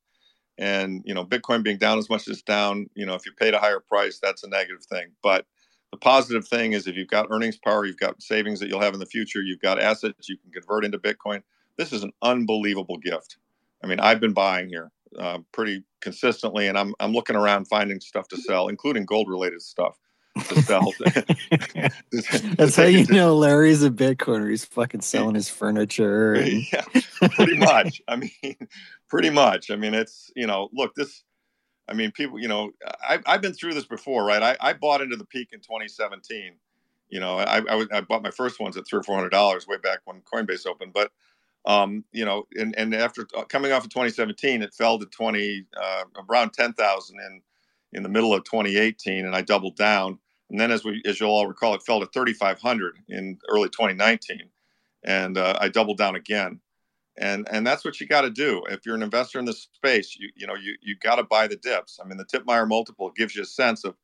And 0.57 1.02
you 1.06 1.14
know, 1.14 1.26
Bitcoin 1.26 1.64
being 1.64 1.77
down 1.77 1.98
as 1.98 2.10
much 2.10 2.30
as 2.30 2.41
down, 2.41 2.90
you 2.95 3.06
know, 3.06 3.15
if 3.15 3.26
you 3.26 3.34
paid 3.34 3.53
a 3.53 3.60
higher 3.60 3.81
price, 3.81 4.19
that's 4.22 4.44
a 4.44 4.49
negative 4.49 4.85
thing. 4.85 5.07
But 5.22 5.45
the 5.91 5.98
positive 5.98 6.48
thing 6.48 6.72
is 6.73 6.88
if 6.88 6.95
you've 6.95 7.10
got 7.10 7.27
earnings 7.30 7.57
power, 7.57 7.85
you've 7.85 7.98
got 7.98 8.22
savings 8.22 8.61
that 8.61 8.69
you'll 8.69 8.81
have 8.81 8.94
in 8.94 9.02
the 9.02 9.06
future, 9.06 9.41
you've 9.41 9.60
got 9.60 9.81
assets 9.81 10.30
you 10.30 10.38
can 10.38 10.52
convert 10.52 10.85
into 10.85 10.98
Bitcoin. 10.98 11.41
This 11.78 11.94
is 11.94 12.04
an 12.04 12.12
unbelievable 12.22 12.98
gift. 12.98 13.38
I 13.84 13.88
mean, 13.88 14.00
I've 14.00 14.20
been 14.20 14.34
buying 14.34 14.70
here 14.70 14.91
uh, 15.18 15.40
pretty 15.52 15.84
consistently, 16.02 16.68
and 16.68 16.78
I'm 16.78 16.94
I'm 17.00 17.14
looking 17.14 17.36
around 17.36 17.66
finding 17.66 18.00
stuff 18.00 18.28
to 18.30 18.38
sell, 18.38 18.68
including 18.68 19.06
gold 19.06 19.30
related 19.30 19.62
stuff 19.62 19.98
to 20.48 20.62
sell. 20.62 20.94
That's 22.58 22.76
how 22.76 22.84
you 22.84 23.06
know 23.08 23.36
Larry's 23.36 23.84
a 23.84 23.90
Bitcoiner. 23.90 24.50
He's 24.50 24.66
fucking 24.66 25.02
selling 25.02 25.36
his 25.36 25.50
furniture. 25.50 26.34
And... 26.44 26.64
yeah, 26.72 27.30
pretty 27.30 27.58
much. 27.58 28.02
I 28.08 28.16
mean, 28.16 28.32
pretty 29.10 29.30
much. 29.30 29.72
I 29.72 29.76
mean, 29.76 29.94
it's 29.94 30.32
you 30.36 30.48
know, 30.48 30.70
look, 30.74 30.95
this. 30.95 31.24
I 31.88 31.94
mean, 31.94 32.12
people. 32.12 32.40
You 32.40 32.48
know, 32.48 32.72
I, 33.08 33.20
I've 33.26 33.41
been 33.41 33.54
through 33.54 33.74
this 33.74 33.86
before, 33.86 34.26
right? 34.26 34.41
I, 34.41 34.70
I 34.70 34.74
bought 34.74 35.02
into 35.02 35.16
the 35.16 35.26
peak 35.26 35.50
in 35.52 35.60
2017. 35.60 36.54
You 37.10 37.20
know, 37.20 37.38
I, 37.38 37.60
I, 37.60 37.86
I 37.91 38.02
bought 38.02 38.24
my 38.24 38.32
first 38.32 38.60
ones 38.60 38.76
at 38.78 38.88
three 38.88 39.00
or 39.00 39.04
four 39.04 39.16
hundred 39.16 39.30
dollars 39.30 39.68
way 39.68 39.78
back 39.78 40.00
when 40.06 40.22
Coinbase 40.22 40.66
opened, 40.66 40.94
but 40.94 41.12
um, 41.65 42.03
you 42.11 42.26
know, 42.26 42.45
and, 42.56 42.77
and 42.77 42.94
after 42.94 43.27
uh, 43.35 43.44
coming 43.44 43.72
off 43.72 43.84
of 43.84 43.90
2017, 43.90 44.61
it 44.61 44.73
fell 44.73 44.99
to 44.99 45.06
20 45.06 45.65
uh, 45.81 46.03
around 46.30 46.53
10,000 46.53 47.19
in 47.19 47.41
in 47.94 48.02
the 48.02 48.10
middle 48.10 48.34
of 48.34 48.44
2018, 48.44 49.26
and 49.26 49.35
I 49.35 49.41
doubled 49.41 49.76
down. 49.76 50.18
And 50.49 50.60
then, 50.60 50.72
as 50.72 50.84
we, 50.84 51.02
as 51.06 51.19
you'll 51.19 51.30
all 51.30 51.48
recall, 51.48 51.73
it 51.76 51.84
fell 51.84 51.99
to 51.99 52.07
3,500 52.07 52.95
in 53.10 53.38
early 53.49 53.69
2019, 53.69 54.49
and 55.03 55.38
uh, 55.38 55.57
I 55.60 55.69
doubled 55.69 55.98
down 55.98 56.15
again. 56.15 56.60
And 57.18 57.48
and 57.52 57.65
that's 57.65 57.85
what 57.85 58.02
you 58.02 58.07
got 58.07 58.22
to 58.22 58.31
do 58.31 58.64
if 58.69 58.85
you're 58.85 58.95
an 58.95 59.03
investor 59.03 59.38
in 59.38 59.45
this 59.45 59.68
space. 59.76 60.15
You 60.18 60.30
you 60.35 60.48
know 60.48 60.56
you 60.56 60.76
you 60.81 60.95
got 60.98 61.18
to 61.18 61.23
buy 61.23 61.48
the 61.48 61.56
dips. 61.56 61.99
I 62.03 62.07
mean, 62.07 62.18
the 62.18 62.26
Tipmeyer 62.26 62.68
multiple 62.68 63.11
gives 63.15 63.35
you 63.35 63.44
a 63.44 63.45
sense 63.45 63.84
of, 63.84 63.95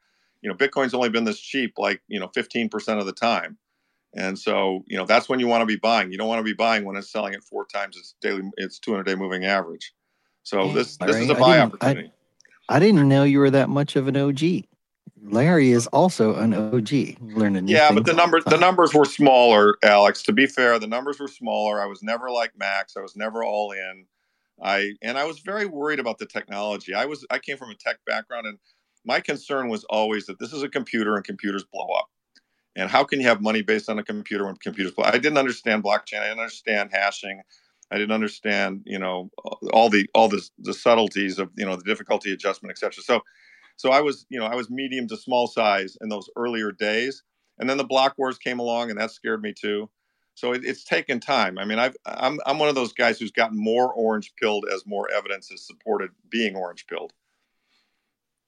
you 0.41 0.49
know, 0.49 0.55
Bitcoin's 0.55 0.93
only 0.93 1.09
been 1.09 1.23
this 1.23 1.39
cheap 1.39 1.73
like 1.79 2.01
you 2.07 2.19
know 2.19 2.27
15% 2.27 2.99
of 2.99 3.07
the 3.07 3.11
time. 3.11 3.57
And 4.15 4.37
so, 4.37 4.83
you 4.87 4.97
know, 4.97 5.05
that's 5.05 5.29
when 5.29 5.39
you 5.39 5.47
want 5.47 5.61
to 5.61 5.65
be 5.65 5.75
buying. 5.75 6.11
You 6.11 6.17
don't 6.17 6.27
want 6.27 6.39
to 6.39 6.43
be 6.43 6.53
buying 6.53 6.83
when 6.83 6.95
it's 6.95 7.11
selling 7.11 7.33
at 7.33 7.43
four 7.43 7.65
times 7.65 7.95
its 7.95 8.15
daily, 8.21 8.49
its 8.57 8.79
200 8.79 9.03
day 9.03 9.15
moving 9.15 9.45
average. 9.45 9.93
So 10.43 10.65
yeah, 10.65 10.73
this, 10.73 10.97
this 10.97 11.15
is 11.17 11.29
a 11.29 11.35
buy 11.35 11.57
I 11.57 11.61
opportunity. 11.61 12.11
I, 12.69 12.77
I, 12.77 12.79
didn't 12.79 13.07
know 13.07 13.23
you 13.23 13.39
were 13.39 13.51
that 13.51 13.69
much 13.69 13.95
of 13.95 14.07
an 14.07 14.17
OG. 14.17 14.63
Larry 15.21 15.71
is 15.71 15.85
also 15.87 16.35
an 16.35 16.53
OG. 16.53 17.17
Learning. 17.21 17.67
Yeah, 17.67 17.91
but 17.91 18.05
the 18.05 18.13
numbers 18.13 18.45
the 18.45 18.57
numbers 18.57 18.93
were 18.93 19.05
smaller, 19.05 19.75
Alex. 19.83 20.23
To 20.23 20.31
be 20.31 20.47
fair, 20.47 20.79
the 20.79 20.87
numbers 20.87 21.19
were 21.19 21.27
smaller. 21.27 21.81
I 21.81 21.85
was 21.85 22.01
never 22.01 22.31
like 22.31 22.51
Max. 22.57 22.95
I 22.95 23.01
was 23.01 23.15
never 23.15 23.43
all 23.43 23.71
in. 23.71 24.05
I 24.63 24.93
and 25.01 25.17
I 25.17 25.25
was 25.25 25.39
very 25.39 25.65
worried 25.65 25.99
about 25.99 26.19
the 26.19 26.25
technology. 26.25 26.93
I 26.93 27.05
was 27.05 27.25
I 27.29 27.39
came 27.39 27.57
from 27.57 27.69
a 27.69 27.75
tech 27.75 27.97
background, 28.05 28.47
and 28.47 28.57
my 29.05 29.19
concern 29.19 29.67
was 29.67 29.83
always 29.85 30.25
that 30.27 30.39
this 30.39 30.53
is 30.53 30.63
a 30.63 30.69
computer 30.69 31.15
and 31.15 31.23
computers 31.23 31.65
blow 31.71 31.87
up. 31.97 32.09
And 32.75 32.89
how 32.89 33.03
can 33.03 33.19
you 33.19 33.27
have 33.27 33.41
money 33.41 33.61
based 33.61 33.89
on 33.89 33.99
a 33.99 34.03
computer 34.03 34.45
when 34.45 34.55
computers 34.55 34.93
blow? 34.93 35.05
I 35.05 35.17
didn't 35.17 35.37
understand 35.37 35.83
blockchain. 35.83 36.21
I 36.21 36.27
didn't 36.27 36.39
understand 36.39 36.91
hashing. 36.93 37.41
I 37.91 37.97
didn't 37.97 38.11
understand, 38.13 38.83
you 38.85 38.99
know, 38.99 39.31
all 39.73 39.89
the 39.89 40.07
all 40.13 40.29
the 40.29 40.47
the 40.59 40.73
subtleties 40.73 41.39
of 41.39 41.49
you 41.57 41.65
know 41.65 41.75
the 41.75 41.83
difficulty 41.83 42.31
adjustment, 42.31 42.71
etc. 42.71 43.03
So 43.03 43.21
so 43.77 43.91
I 43.91 44.01
was, 44.01 44.25
you 44.29 44.37
know, 44.37 44.45
I 44.45 44.55
was 44.55 44.69
medium 44.69 45.07
to 45.07 45.15
small 45.17 45.47
size 45.47 45.97
in 46.01 46.09
those 46.09 46.29
earlier 46.35 46.71
days, 46.73 47.23
and 47.57 47.69
then 47.69 47.77
the 47.77 47.85
block 47.85 48.15
wars 48.17 48.37
came 48.37 48.59
along, 48.59 48.89
and 48.89 48.99
that 48.99 49.11
scared 49.11 49.41
me 49.41 49.53
too. 49.53 49.89
So 50.35 50.53
it, 50.53 50.65
it's 50.65 50.83
taken 50.83 51.19
time. 51.21 51.57
I 51.57 51.63
mean, 51.65 51.79
I've, 51.79 51.95
I'm 52.05 52.39
I'm 52.45 52.59
one 52.59 52.67
of 52.69 52.75
those 52.75 52.91
guys 52.91 53.19
who's 53.19 53.31
gotten 53.31 53.57
more 53.57 53.93
orange 53.93 54.33
pilled 54.35 54.65
as 54.73 54.85
more 54.85 55.09
evidence 55.11 55.49
has 55.49 55.65
supported 55.65 56.11
being 56.29 56.57
orange 56.57 56.87
pilled. 56.87 57.13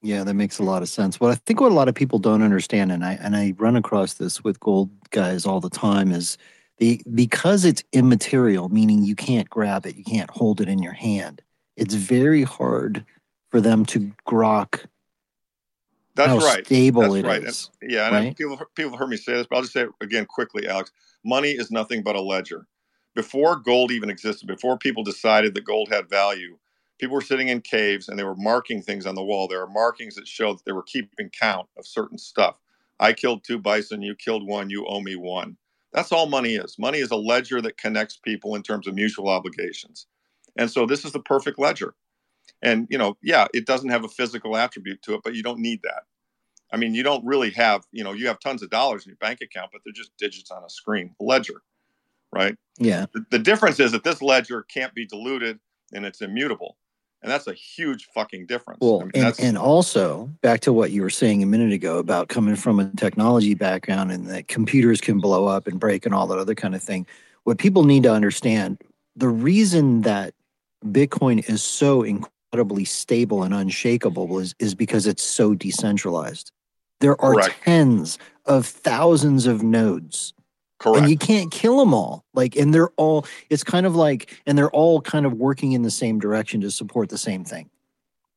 Yeah, 0.02 0.24
that 0.24 0.34
makes 0.34 0.58
a 0.58 0.64
lot 0.64 0.82
of 0.82 0.88
sense. 0.88 1.20
What 1.20 1.30
I 1.30 1.36
think 1.36 1.60
what 1.60 1.70
a 1.70 1.74
lot 1.74 1.88
of 1.88 1.94
people 1.94 2.18
don't 2.18 2.42
understand, 2.42 2.90
and 2.90 3.04
I 3.04 3.14
and 3.14 3.36
I 3.36 3.54
run 3.56 3.76
across 3.76 4.14
this 4.14 4.42
with 4.42 4.58
gold 4.60 4.90
guys 5.10 5.46
all 5.46 5.60
the 5.60 5.70
time, 5.70 6.10
is 6.10 6.38
the 6.78 7.00
because 7.14 7.64
it's 7.64 7.84
immaterial, 7.92 8.68
meaning 8.68 9.04
you 9.04 9.14
can't 9.14 9.48
grab 9.48 9.86
it, 9.86 9.96
you 9.96 10.04
can't 10.04 10.30
hold 10.30 10.60
it 10.60 10.68
in 10.68 10.82
your 10.82 10.92
hand. 10.92 11.40
It's 11.76 11.94
very 11.94 12.42
hard 12.42 13.04
for 13.50 13.60
them 13.60 13.84
to 13.86 14.12
grok 14.26 14.86
that's 16.14 16.28
how 16.28 16.38
right. 16.38 16.66
stable 16.66 17.02
That's 17.02 17.14
it 17.14 17.24
right. 17.24 17.44
is, 17.44 17.70
And, 17.80 17.90
yeah, 17.90 18.06
and 18.06 18.14
right? 18.14 18.36
people 18.36 18.60
people 18.74 18.92
have 18.92 18.98
heard 18.98 19.08
me 19.08 19.16
say 19.16 19.32
this, 19.34 19.46
but 19.48 19.56
I'll 19.56 19.62
just 19.62 19.72
say 19.72 19.82
it 19.82 19.90
again 20.00 20.26
quickly, 20.26 20.68
Alex. 20.68 20.92
Money 21.24 21.50
is 21.50 21.70
nothing 21.70 22.02
but 22.02 22.16
a 22.16 22.20
ledger. 22.20 22.66
Before 23.14 23.56
gold 23.56 23.90
even 23.92 24.10
existed, 24.10 24.46
before 24.46 24.76
people 24.78 25.02
decided 25.04 25.54
that 25.54 25.64
gold 25.64 25.88
had 25.90 26.08
value, 26.08 26.58
people 26.98 27.14
were 27.14 27.20
sitting 27.20 27.48
in 27.48 27.60
caves 27.60 28.08
and 28.08 28.18
they 28.18 28.24
were 28.24 28.36
marking 28.36 28.80
things 28.80 29.06
on 29.06 29.14
the 29.14 29.24
wall. 29.24 29.48
There 29.48 29.62
are 29.62 29.68
markings 29.68 30.14
that 30.14 30.28
show 30.28 30.52
that 30.52 30.64
they 30.64 30.72
were 30.72 30.84
keeping 30.84 31.30
count 31.30 31.68
of 31.76 31.86
certain 31.86 32.18
stuff. 32.18 32.58
I 33.00 33.12
killed 33.12 33.42
two 33.44 33.58
bison, 33.58 34.02
you 34.02 34.14
killed 34.14 34.46
one, 34.46 34.70
you 34.70 34.86
owe 34.86 35.00
me 35.00 35.16
one. 35.16 35.56
That's 35.92 36.12
all 36.12 36.26
money 36.26 36.54
is. 36.54 36.78
Money 36.78 36.98
is 36.98 37.10
a 37.10 37.16
ledger 37.16 37.60
that 37.60 37.76
connects 37.76 38.16
people 38.16 38.54
in 38.54 38.62
terms 38.62 38.86
of 38.86 38.94
mutual 38.94 39.28
obligations. 39.28 40.06
And 40.56 40.70
so 40.70 40.86
this 40.86 41.04
is 41.04 41.12
the 41.12 41.20
perfect 41.20 41.58
ledger. 41.58 41.94
And, 42.62 42.86
you 42.90 42.98
know, 42.98 43.16
yeah, 43.22 43.48
it 43.52 43.66
doesn't 43.66 43.90
have 43.90 44.04
a 44.04 44.08
physical 44.08 44.56
attribute 44.56 45.02
to 45.02 45.14
it, 45.14 45.22
but 45.24 45.34
you 45.34 45.42
don't 45.42 45.58
need 45.58 45.80
that. 45.82 46.04
I 46.72 46.76
mean, 46.76 46.94
you 46.94 47.02
don't 47.02 47.24
really 47.26 47.50
have, 47.50 47.82
you 47.90 48.04
know, 48.04 48.12
you 48.12 48.28
have 48.28 48.38
tons 48.38 48.62
of 48.62 48.70
dollars 48.70 49.04
in 49.04 49.10
your 49.10 49.16
bank 49.16 49.40
account, 49.42 49.70
but 49.72 49.82
they're 49.84 49.92
just 49.92 50.16
digits 50.16 50.50
on 50.50 50.62
a 50.64 50.70
screen, 50.70 51.14
a 51.20 51.24
ledger, 51.24 51.62
right? 52.32 52.56
Yeah. 52.78 53.06
The, 53.12 53.26
the 53.30 53.38
difference 53.38 53.80
is 53.80 53.92
that 53.92 54.04
this 54.04 54.22
ledger 54.22 54.62
can't 54.62 54.94
be 54.94 55.06
diluted 55.06 55.58
and 55.92 56.06
it's 56.06 56.22
immutable 56.22 56.76
and 57.22 57.30
that's 57.30 57.46
a 57.46 57.54
huge 57.54 58.08
fucking 58.14 58.46
difference. 58.46 58.78
Well, 58.80 59.00
I 59.00 59.04
mean, 59.04 59.10
and, 59.14 59.24
that's, 59.24 59.38
and 59.38 59.56
also 59.56 60.30
back 60.40 60.60
to 60.60 60.72
what 60.72 60.90
you 60.90 61.02
were 61.02 61.10
saying 61.10 61.42
a 61.42 61.46
minute 61.46 61.72
ago 61.72 61.98
about 61.98 62.28
coming 62.28 62.56
from 62.56 62.80
a 62.80 62.90
technology 62.96 63.54
background 63.54 64.10
and 64.10 64.28
that 64.28 64.48
computers 64.48 65.00
can 65.00 65.20
blow 65.20 65.46
up 65.46 65.66
and 65.66 65.78
break 65.78 66.04
and 66.04 66.14
all 66.14 66.26
that 66.26 66.38
other 66.38 66.54
kind 66.54 66.74
of 66.74 66.82
thing. 66.82 67.06
What 67.44 67.58
people 67.58 67.84
need 67.84 68.02
to 68.04 68.12
understand 68.12 68.82
the 69.14 69.28
reason 69.28 70.02
that 70.02 70.34
Bitcoin 70.86 71.48
is 71.48 71.62
so 71.62 72.02
incredibly 72.02 72.84
stable 72.84 73.44
and 73.44 73.54
unshakable 73.54 74.38
is, 74.38 74.54
is 74.58 74.74
because 74.74 75.06
it's 75.06 75.22
so 75.22 75.54
decentralized. 75.54 76.50
There 77.00 77.20
are 77.20 77.34
Correct. 77.34 77.56
tens 77.64 78.18
of 78.46 78.66
thousands 78.66 79.46
of 79.46 79.62
nodes 79.62 80.34
correct. 80.82 80.98
and 80.98 81.10
you 81.10 81.16
can't 81.16 81.50
kill 81.50 81.78
them 81.78 81.94
all 81.94 82.24
like 82.34 82.56
and 82.56 82.74
they're 82.74 82.90
all 82.96 83.26
it's 83.50 83.64
kind 83.64 83.86
of 83.86 83.94
like 83.96 84.40
and 84.46 84.58
they're 84.58 84.70
all 84.70 85.00
kind 85.00 85.26
of 85.26 85.32
working 85.34 85.72
in 85.72 85.82
the 85.82 85.90
same 85.90 86.18
direction 86.18 86.60
to 86.60 86.70
support 86.70 87.08
the 87.08 87.18
same 87.18 87.44
thing 87.44 87.70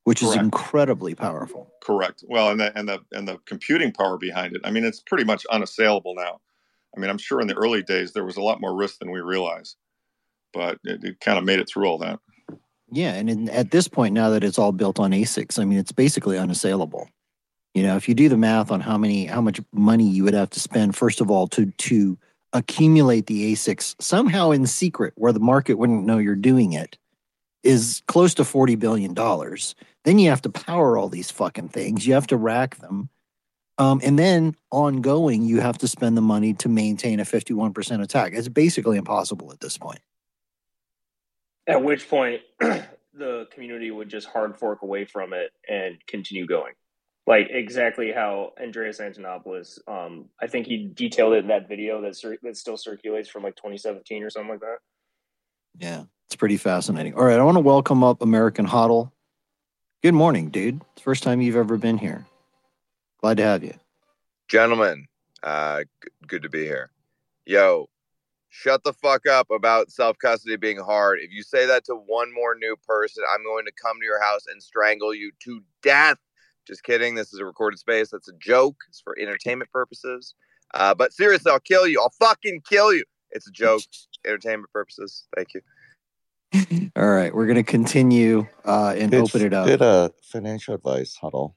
which 0.04 0.22
is 0.22 0.34
incredibly 0.36 1.14
powerful 1.14 1.70
Correct. 1.86 2.24
Well, 2.26 2.50
and 2.50 2.58
the 2.58 2.76
and 2.76 2.88
the 2.88 2.98
and 3.12 3.28
the 3.28 3.38
computing 3.46 3.92
power 3.92 4.18
behind 4.18 4.56
it. 4.56 4.62
I 4.64 4.72
mean, 4.72 4.82
it's 4.82 4.98
pretty 4.98 5.22
much 5.22 5.46
unassailable 5.46 6.16
now. 6.16 6.40
I 6.96 6.98
mean, 6.98 7.08
I'm 7.08 7.16
sure 7.16 7.40
in 7.40 7.46
the 7.46 7.54
early 7.54 7.80
days 7.80 8.12
there 8.12 8.24
was 8.24 8.36
a 8.36 8.40
lot 8.40 8.60
more 8.60 8.74
risk 8.74 8.98
than 8.98 9.12
we 9.12 9.20
realize, 9.20 9.76
but 10.52 10.80
it, 10.82 11.04
it 11.04 11.20
kind 11.20 11.38
of 11.38 11.44
made 11.44 11.60
it 11.60 11.68
through 11.68 11.86
all 11.86 11.98
that. 11.98 12.18
yeah 12.90 13.12
and 13.12 13.30
in, 13.30 13.48
at 13.50 13.70
this 13.70 13.86
point 13.86 14.14
now 14.14 14.30
that 14.30 14.42
it's 14.42 14.58
all 14.58 14.72
built 14.72 14.98
on 14.98 15.12
asics 15.12 15.58
i 15.58 15.64
mean 15.64 15.78
it's 15.78 15.92
basically 15.92 16.38
unassailable 16.38 17.08
you 17.74 17.82
know 17.82 17.96
if 17.96 18.08
you 18.08 18.14
do 18.14 18.28
the 18.28 18.36
math 18.36 18.70
on 18.70 18.80
how 18.80 18.96
many 18.98 19.26
how 19.26 19.40
much 19.40 19.60
money 19.72 20.08
you 20.08 20.24
would 20.24 20.34
have 20.34 20.50
to 20.50 20.60
spend 20.60 20.96
first 20.96 21.20
of 21.20 21.30
all 21.30 21.46
to 21.46 21.66
to 21.72 22.18
accumulate 22.56 23.26
the 23.26 23.52
asics 23.52 23.94
somehow 24.00 24.50
in 24.50 24.66
secret 24.66 25.12
where 25.16 25.32
the 25.32 25.40
market 25.40 25.74
wouldn't 25.74 26.06
know 26.06 26.18
you're 26.18 26.34
doing 26.34 26.72
it 26.72 26.96
is 27.62 28.02
close 28.06 28.34
to 28.34 28.44
40 28.44 28.76
billion 28.76 29.12
dollars. 29.12 29.74
Then 30.04 30.18
you 30.18 30.30
have 30.30 30.42
to 30.42 30.50
power 30.50 30.96
all 30.96 31.08
these 31.08 31.30
fucking 31.30 31.68
things. 31.68 32.06
You 32.06 32.14
have 32.14 32.28
to 32.28 32.36
rack 32.36 32.76
them. 32.76 33.10
Um, 33.78 34.00
and 34.02 34.18
then 34.18 34.56
ongoing 34.70 35.42
you 35.42 35.60
have 35.60 35.76
to 35.78 35.88
spend 35.88 36.16
the 36.16 36.22
money 36.22 36.54
to 36.54 36.68
maintain 36.68 37.20
a 37.20 37.24
51% 37.24 38.02
attack. 38.02 38.32
It's 38.34 38.48
basically 38.48 38.96
impossible 38.96 39.52
at 39.52 39.60
this 39.60 39.76
point. 39.76 40.00
At 41.66 41.82
which 41.82 42.08
point, 42.08 42.40
the 42.60 43.48
community 43.52 43.90
would 43.90 44.08
just 44.08 44.28
hard 44.28 44.56
fork 44.56 44.82
away 44.82 45.04
from 45.04 45.32
it 45.32 45.50
and 45.68 45.96
continue 46.06 46.46
going. 46.46 46.72
Like 47.26 47.48
exactly 47.50 48.12
how 48.12 48.52
Andreas 48.62 49.00
Antonopoulos, 49.00 49.78
um, 49.88 50.26
I 50.40 50.46
think 50.46 50.66
he 50.66 50.88
detailed 50.94 51.32
it 51.34 51.38
in 51.38 51.48
that 51.48 51.68
video 51.68 52.00
that 52.02 52.16
cir- 52.16 52.38
that 52.42 52.56
still 52.56 52.76
circulates 52.76 53.28
from 53.28 53.42
like 53.42 53.56
2017 53.56 54.22
or 54.22 54.30
something 54.30 54.50
like 54.50 54.60
that. 54.60 54.78
Yeah, 55.78 56.04
it's 56.28 56.36
pretty 56.36 56.56
fascinating. 56.56 57.14
All 57.14 57.24
right, 57.24 57.38
I 57.38 57.42
want 57.42 57.56
to 57.56 57.60
welcome 57.60 58.04
up 58.04 58.22
American 58.22 58.64
Huddle. 58.64 59.12
Good 60.02 60.14
morning, 60.14 60.50
dude. 60.50 60.82
First 61.02 61.24
time 61.24 61.40
you've 61.40 61.56
ever 61.56 61.76
been 61.76 61.98
here. 61.98 62.26
Glad 63.20 63.38
to 63.38 63.42
have 63.42 63.64
you. 63.64 63.74
gentlemen 64.48 65.06
uh 65.42 65.80
g- 66.02 66.10
good 66.28 66.42
to 66.42 66.48
be 66.48 66.62
here 66.64 66.90
yo 67.44 67.88
shut 68.48 68.82
the 68.84 68.92
fuck 68.92 69.26
up 69.26 69.50
about 69.50 69.90
self 69.90 70.16
custody 70.18 70.56
being 70.56 70.78
hard 70.78 71.18
if 71.20 71.30
you 71.32 71.42
say 71.42 71.66
that 71.66 71.84
to 71.84 71.94
one 71.94 72.32
more 72.32 72.54
new 72.54 72.76
person 72.86 73.22
i'm 73.34 73.42
going 73.44 73.64
to 73.66 73.72
come 73.82 73.98
to 73.98 74.04
your 74.04 74.22
house 74.22 74.42
and 74.50 74.62
strangle 74.62 75.12
you 75.14 75.30
to 75.40 75.60
death 75.82 76.16
just 76.66 76.82
kidding 76.82 77.14
this 77.14 77.32
is 77.32 77.40
a 77.40 77.44
recorded 77.44 77.78
space 77.78 78.10
that's 78.10 78.28
a 78.28 78.34
joke 78.34 78.76
it's 78.88 79.00
for 79.00 79.16
entertainment 79.18 79.70
purposes 79.70 80.34
uh 80.74 80.94
but 80.94 81.12
seriously 81.12 81.50
i'll 81.50 81.60
kill 81.60 81.86
you 81.86 82.00
i'll 82.00 82.12
fucking 82.18 82.60
kill 82.68 82.92
you 82.92 83.04
it's 83.30 83.48
a 83.48 83.52
joke 83.52 83.82
entertainment 84.26 84.70
purposes 84.72 85.24
thank 85.34 85.54
you 85.54 85.60
All 86.96 87.08
right, 87.08 87.34
we're 87.34 87.46
going 87.46 87.56
to 87.56 87.62
continue 87.62 88.46
uh, 88.64 88.94
and 88.96 89.10
Did, 89.10 89.20
open 89.20 89.42
it 89.42 89.52
up. 89.52 89.66
did 89.66 89.82
a 89.82 90.12
financial 90.22 90.74
advice 90.74 91.16
huddle. 91.20 91.56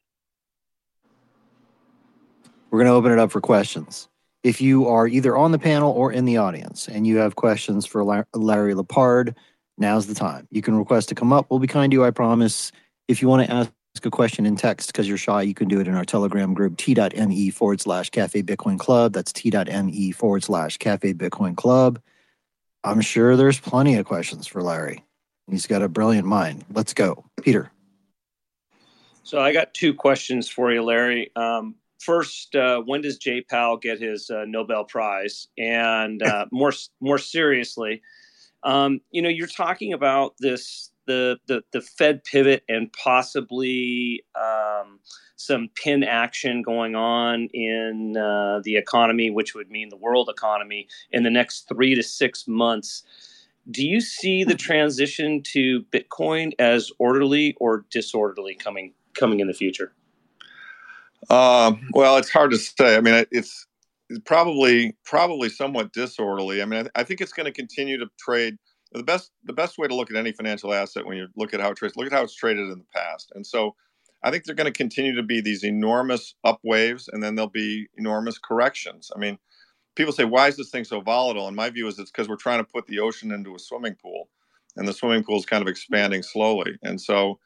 We're 2.71 2.79
going 2.79 2.87
to 2.87 2.93
open 2.93 3.11
it 3.11 3.19
up 3.19 3.31
for 3.31 3.41
questions. 3.41 4.09
If 4.43 4.61
you 4.61 4.87
are 4.87 5.07
either 5.07 5.35
on 5.35 5.51
the 5.51 5.59
panel 5.59 5.91
or 5.91 6.11
in 6.11 6.25
the 6.25 6.37
audience 6.37 6.87
and 6.87 7.05
you 7.05 7.17
have 7.17 7.35
questions 7.35 7.85
for 7.85 8.03
La- 8.03 8.23
Larry 8.33 8.73
Lepard, 8.73 9.35
now's 9.77 10.07
the 10.07 10.15
time. 10.15 10.47
You 10.51 10.61
can 10.61 10.75
request 10.75 11.09
to 11.09 11.15
come 11.15 11.33
up. 11.33 11.47
We'll 11.49 11.59
be 11.59 11.67
kind 11.67 11.91
to 11.91 11.95
you, 11.95 12.05
I 12.05 12.11
promise. 12.11 12.71
If 13.07 13.21
you 13.21 13.27
want 13.27 13.45
to 13.47 13.53
ask 13.53 13.71
a 14.05 14.11
question 14.11 14.45
in 14.45 14.55
text 14.55 14.91
because 14.91 15.07
you're 15.07 15.17
shy, 15.17 15.41
you 15.41 15.53
can 15.53 15.67
do 15.67 15.79
it 15.79 15.87
in 15.87 15.95
our 15.95 16.05
Telegram 16.05 16.53
group, 16.53 16.77
t.me 16.77 17.49
forward 17.49 17.81
slash 17.81 18.09
Cafe 18.09 18.43
Bitcoin 18.43 18.79
Club. 18.79 19.13
That's 19.13 19.33
t.me 19.33 20.11
forward 20.11 20.43
slash 20.43 20.77
Cafe 20.77 21.13
Bitcoin 21.13 21.55
Club. 21.55 22.01
I'm 22.83 23.01
sure 23.01 23.35
there's 23.35 23.59
plenty 23.59 23.95
of 23.95 24.05
questions 24.05 24.47
for 24.47 24.61
Larry. 24.61 25.03
He's 25.49 25.67
got 25.67 25.81
a 25.81 25.89
brilliant 25.89 26.27
mind. 26.27 26.63
Let's 26.71 26.93
go. 26.93 27.25
Peter. 27.41 27.71
So 29.23 29.39
I 29.39 29.53
got 29.53 29.73
two 29.73 29.93
questions 29.93 30.49
for 30.49 30.71
you, 30.71 30.83
Larry. 30.83 31.31
Um, 31.35 31.75
first, 31.99 32.55
uh, 32.55 32.81
when 32.81 33.01
does 33.01 33.17
Jay 33.17 33.41
Powell 33.41 33.77
get 33.77 33.99
his 33.99 34.29
uh, 34.29 34.45
Nobel 34.47 34.85
Prize? 34.85 35.47
And 35.57 36.23
uh, 36.23 36.45
more 36.51 36.73
more 36.99 37.17
seriously, 37.17 38.01
um, 38.63 39.01
you 39.11 39.21
know, 39.21 39.29
you're 39.29 39.47
talking 39.47 39.93
about 39.93 40.35
this 40.39 40.91
the 41.09 41.39
the 41.47 41.63
the 41.73 41.81
Fed 41.81 42.23
pivot 42.23 42.63
and 42.69 42.93
possibly 42.93 44.23
um, 44.35 44.99
some 45.35 45.69
pin 45.73 46.03
action 46.03 46.61
going 46.61 46.95
on 46.95 47.49
in 47.51 48.15
uh, 48.15 48.61
the 48.63 48.77
economy, 48.77 49.31
which 49.31 49.55
would 49.55 49.71
mean 49.71 49.89
the 49.89 49.97
world 49.97 50.29
economy 50.29 50.87
in 51.11 51.23
the 51.23 51.31
next 51.31 51.67
three 51.67 51.95
to 51.95 52.03
six 52.03 52.47
months. 52.47 53.03
Do 53.71 53.85
you 53.85 53.99
see 53.99 54.43
the 54.43 54.55
transition 54.55 55.41
to 55.53 55.83
Bitcoin 55.91 56.53
as 56.59 56.91
orderly 56.99 57.55
or 57.59 57.85
disorderly 57.89 58.53
coming 58.53 58.93
coming 59.13 59.39
in 59.39 59.47
the 59.47 59.53
future? 59.53 59.91
Um, 61.31 61.89
well, 61.93 62.17
it's 62.17 62.29
hard 62.29 62.51
to 62.51 62.57
say. 62.57 62.95
I 62.95 63.01
mean, 63.01 63.25
it's, 63.31 63.67
probably 64.25 64.95
probably 65.05 65.49
somewhat 65.49 65.93
disorderly. 65.93 66.61
I 66.61 66.65
mean, 66.65 66.79
I, 66.79 66.83
th- 66.83 66.91
I 66.95 67.03
think 67.03 67.21
it's 67.21 67.33
going 67.33 67.45
to 67.45 67.51
continue 67.51 67.97
to 67.97 68.07
trade. 68.17 68.57
The 68.91 69.03
best 69.03 69.31
the 69.43 69.53
best 69.53 69.77
way 69.77 69.87
to 69.87 69.95
look 69.95 70.09
at 70.09 70.17
any 70.17 70.31
financial 70.31 70.73
asset 70.73 71.05
when 71.05 71.17
you 71.17 71.27
look 71.35 71.53
at 71.53 71.59
how 71.59 71.71
it 71.71 71.77
trades, 71.77 71.95
look 71.95 72.07
at 72.07 72.11
how 72.13 72.23
it's 72.23 72.33
traded 72.35 72.69
in 72.69 72.79
the 72.79 72.85
past. 72.95 73.31
And 73.35 73.45
so, 73.45 73.75
I 74.23 74.31
think 74.31 74.43
they're 74.45 74.55
going 74.55 74.71
to 74.71 74.77
continue 74.77 75.15
to 75.15 75.23
be 75.23 75.41
these 75.41 75.63
enormous 75.63 76.35
up 76.43 76.59
waves, 76.63 77.07
and 77.07 77.21
then 77.21 77.35
there'll 77.35 77.49
be 77.49 77.87
enormous 77.97 78.37
corrections. 78.39 79.11
I 79.15 79.19
mean, 79.19 79.37
people 79.95 80.13
say, 80.13 80.25
"Why 80.25 80.47
is 80.49 80.57
this 80.57 80.71
thing 80.71 80.85
so 80.85 81.01
volatile?" 81.01 81.47
And 81.47 81.55
my 81.55 81.69
view 81.69 81.87
is 81.87 81.99
it's 81.99 82.11
because 82.11 82.29
we're 82.29 82.35
trying 82.37 82.59
to 82.59 82.71
put 82.71 82.87
the 82.87 82.99
ocean 82.99 83.31
into 83.31 83.55
a 83.55 83.59
swimming 83.59 83.95
pool, 83.95 84.29
and 84.77 84.87
the 84.87 84.93
swimming 84.93 85.23
pool 85.23 85.39
is 85.39 85.45
kind 85.45 85.61
of 85.63 85.67
expanding 85.69 86.23
slowly. 86.23 86.77
And 86.83 87.01
so, 87.01 87.39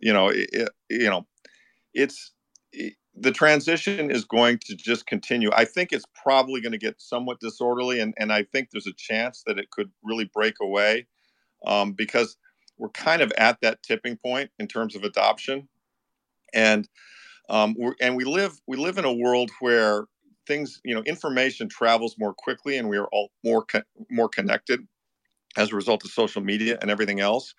you 0.00 0.12
know, 0.12 0.28
it, 0.28 0.70
you 0.90 1.10
know, 1.10 1.26
it's 1.94 2.32
it- 2.72 2.94
the 3.16 3.30
transition 3.30 4.10
is 4.10 4.24
going 4.24 4.58
to 4.66 4.74
just 4.74 5.06
continue. 5.06 5.50
I 5.52 5.64
think 5.64 5.92
it's 5.92 6.06
probably 6.14 6.60
going 6.60 6.72
to 6.72 6.78
get 6.78 7.00
somewhat 7.00 7.40
disorderly, 7.40 8.00
and, 8.00 8.14
and 8.18 8.32
I 8.32 8.42
think 8.44 8.70
there's 8.70 8.86
a 8.86 8.92
chance 8.92 9.42
that 9.46 9.58
it 9.58 9.70
could 9.70 9.90
really 10.02 10.30
break 10.34 10.54
away 10.60 11.06
um, 11.66 11.92
because 11.92 12.36
we're 12.76 12.90
kind 12.90 13.22
of 13.22 13.32
at 13.38 13.60
that 13.60 13.82
tipping 13.82 14.16
point 14.16 14.50
in 14.58 14.66
terms 14.66 14.96
of 14.96 15.04
adoption, 15.04 15.68
and 16.52 16.88
um, 17.48 17.74
we're, 17.78 17.94
and 18.00 18.16
we 18.16 18.24
live 18.24 18.60
we 18.66 18.76
live 18.76 18.98
in 18.98 19.04
a 19.04 19.12
world 19.12 19.50
where 19.60 20.06
things 20.46 20.80
you 20.84 20.94
know 20.94 21.02
information 21.02 21.68
travels 21.68 22.16
more 22.18 22.34
quickly, 22.34 22.78
and 22.78 22.88
we 22.88 22.96
are 22.96 23.08
all 23.12 23.30
more 23.44 23.64
co- 23.64 23.82
more 24.10 24.28
connected 24.28 24.80
as 25.56 25.72
a 25.72 25.76
result 25.76 26.04
of 26.04 26.10
social 26.10 26.42
media 26.42 26.78
and 26.82 26.90
everything 26.90 27.20
else. 27.20 27.54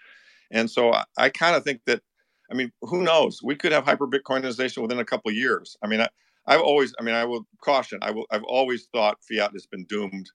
And 0.52 0.70
so 0.70 0.94
I, 0.94 1.06
I 1.18 1.30
kind 1.30 1.56
of 1.56 1.64
think 1.64 1.82
that 1.86 2.02
I 2.52 2.56
mean, 2.56 2.72
who 2.82 3.02
knows? 3.04 3.42
We 3.44 3.56
could 3.56 3.72
have 3.72 3.86
hyper 3.86 4.08
Bitcoinization 4.08 4.82
within 4.82 5.00
a 5.00 5.06
couple 5.06 5.30
of 5.30 5.36
years. 5.36 5.78
I 5.84 5.88
mean, 5.88 6.02
I, 6.02 6.10
I've 6.48 6.62
always, 6.62 6.94
I 7.00 7.04
mean, 7.04 7.16
I 7.16 7.26
will 7.26 7.48
caution. 7.62 8.00
I 8.02 8.12
will. 8.12 8.26
I've 8.32 8.44
always 8.44 8.88
thought 8.94 9.24
fiat 9.24 9.52
has 9.54 9.66
been 9.66 9.86
doomed. 9.86 10.30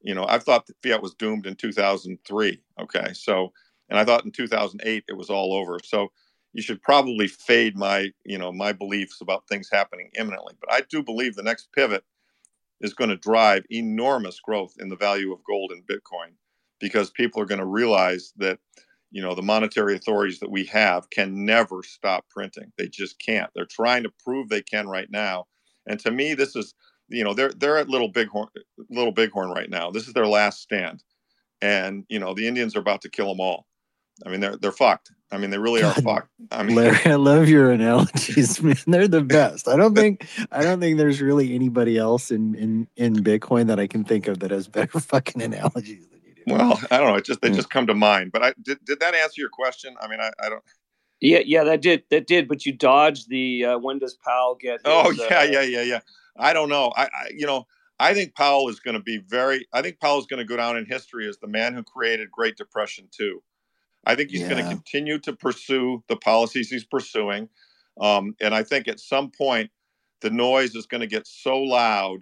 You 0.00 0.14
know, 0.14 0.24
I've 0.26 0.42
thought 0.42 0.68
fiat 0.82 1.02
was 1.02 1.14
doomed 1.14 1.46
in 1.46 1.56
2003. 1.56 2.60
Okay, 2.80 3.12
so, 3.14 3.52
and 3.88 3.98
I 3.98 4.04
thought 4.04 4.24
in 4.24 4.32
2008 4.32 5.04
it 5.08 5.16
was 5.16 5.30
all 5.30 5.54
over. 5.54 5.78
So, 5.82 6.10
you 6.54 6.62
should 6.62 6.80
probably 6.82 7.26
fade 7.26 7.76
my, 7.76 8.10
you 8.24 8.38
know, 8.38 8.52
my 8.52 8.72
beliefs 8.72 9.20
about 9.20 9.46
things 9.48 9.68
happening 9.70 10.10
imminently. 10.16 10.54
But 10.60 10.72
I 10.72 10.82
do 10.88 11.02
believe 11.02 11.34
the 11.34 11.42
next 11.42 11.72
pivot 11.72 12.04
is 12.80 12.94
going 12.94 13.10
to 13.10 13.16
drive 13.16 13.64
enormous 13.70 14.38
growth 14.40 14.74
in 14.78 14.88
the 14.88 14.96
value 14.96 15.32
of 15.32 15.44
gold 15.44 15.72
and 15.72 15.86
Bitcoin 15.86 16.32
because 16.80 17.10
people 17.10 17.42
are 17.42 17.46
going 17.46 17.60
to 17.60 17.66
realize 17.66 18.32
that 18.36 18.58
you 19.14 19.22
know 19.22 19.32
the 19.32 19.42
monetary 19.42 19.94
authorities 19.94 20.40
that 20.40 20.50
we 20.50 20.64
have 20.64 21.08
can 21.10 21.44
never 21.44 21.84
stop 21.84 22.24
printing. 22.28 22.72
They 22.76 22.88
just 22.88 23.20
can't. 23.20 23.48
They're 23.54 23.64
trying 23.64 24.02
to 24.02 24.12
prove 24.24 24.48
they 24.48 24.60
can 24.60 24.88
right 24.88 25.08
now. 25.08 25.46
And 25.86 26.00
to 26.00 26.10
me 26.10 26.34
this 26.34 26.56
is 26.56 26.74
you 27.08 27.22
know 27.22 27.32
they're 27.32 27.52
they're 27.52 27.78
at 27.78 27.88
little 27.88 28.08
bighorn 28.08 28.48
little 28.90 29.12
bighorn 29.12 29.50
right 29.50 29.70
now. 29.70 29.92
This 29.92 30.08
is 30.08 30.14
their 30.14 30.26
last 30.26 30.62
stand. 30.62 31.04
And 31.62 32.04
you 32.08 32.18
know 32.18 32.34
the 32.34 32.48
indians 32.48 32.74
are 32.74 32.80
about 32.80 33.02
to 33.02 33.08
kill 33.08 33.28
them 33.28 33.38
all. 33.38 33.66
I 34.26 34.30
mean 34.30 34.40
they're 34.40 34.56
they're 34.56 34.72
fucked. 34.72 35.12
I 35.30 35.38
mean 35.38 35.50
they 35.50 35.58
really 35.58 35.84
are 35.84 35.94
fucked. 35.94 36.30
I 36.50 36.64
mean 36.64 36.74
Larry, 36.74 36.98
I 37.04 37.14
love 37.14 37.48
your 37.48 37.70
analogies, 37.70 38.60
man. 38.64 38.76
They're 38.84 39.06
the 39.06 39.22
best. 39.22 39.68
I 39.68 39.76
don't 39.76 39.94
think 39.94 40.26
I 40.50 40.64
don't 40.64 40.80
think 40.80 40.98
there's 40.98 41.22
really 41.22 41.54
anybody 41.54 41.98
else 41.98 42.32
in 42.32 42.56
in 42.56 42.88
in 42.96 43.14
Bitcoin 43.22 43.68
that 43.68 43.78
I 43.78 43.86
can 43.86 44.02
think 44.02 44.26
of 44.26 44.40
that 44.40 44.50
has 44.50 44.66
better 44.66 44.98
fucking 45.12 45.40
analogies. 45.40 46.08
well 46.52 46.78
i 46.90 46.98
don't 46.98 47.08
know 47.08 47.16
it 47.16 47.24
just 47.24 47.40
they 47.40 47.50
Mm. 47.50 47.56
just 47.56 47.70
come 47.70 47.86
to 47.86 47.94
mind 47.94 48.32
but 48.32 48.42
i 48.42 48.52
did, 48.62 48.78
did 48.84 49.00
that 49.00 49.14
answer 49.14 49.40
your 49.40 49.50
question 49.50 49.94
i 50.00 50.08
mean 50.08 50.20
i, 50.20 50.30
I 50.40 50.48
don't 50.48 50.62
Yeah, 51.20 51.40
yeah, 51.46 51.64
that 51.64 51.80
did 51.80 52.02
that 52.10 52.26
did. 52.26 52.48
But 52.48 52.66
you 52.66 52.72
dodged 52.72 53.30
the 53.30 53.64
uh, 53.64 53.78
when 53.78 53.98
does 53.98 54.14
Powell 54.14 54.56
get? 54.60 54.80
Oh 54.84 55.10
yeah, 55.10 55.40
uh, 55.40 55.42
yeah, 55.44 55.62
yeah, 55.62 55.82
yeah. 55.82 56.00
I 56.36 56.52
don't 56.52 56.68
know. 56.68 56.92
I, 56.96 57.04
I 57.04 57.30
you 57.34 57.46
know, 57.46 57.66
I 57.98 58.12
think 58.12 58.34
Powell 58.34 58.68
is 58.68 58.80
going 58.80 58.96
to 58.96 59.02
be 59.02 59.18
very. 59.18 59.66
I 59.72 59.80
think 59.80 60.00
Powell 60.00 60.18
is 60.18 60.26
going 60.26 60.38
to 60.38 60.44
go 60.44 60.56
down 60.56 60.76
in 60.76 60.84
history 60.84 61.26
as 61.28 61.38
the 61.38 61.46
man 61.46 61.72
who 61.72 61.82
created 61.82 62.30
Great 62.30 62.56
Depression 62.56 63.08
too. 63.10 63.42
I 64.04 64.14
think 64.16 64.30
he's 64.30 64.46
going 64.46 64.62
to 64.62 64.68
continue 64.68 65.18
to 65.20 65.32
pursue 65.32 66.02
the 66.08 66.16
policies 66.16 66.68
he's 66.68 66.84
pursuing, 66.84 67.48
um, 68.00 68.34
and 68.40 68.54
I 68.54 68.62
think 68.62 68.86
at 68.88 69.00
some 69.00 69.30
point 69.30 69.70
the 70.20 70.30
noise 70.30 70.74
is 70.74 70.86
going 70.86 71.00
to 71.00 71.06
get 71.06 71.26
so 71.26 71.56
loud 71.56 72.20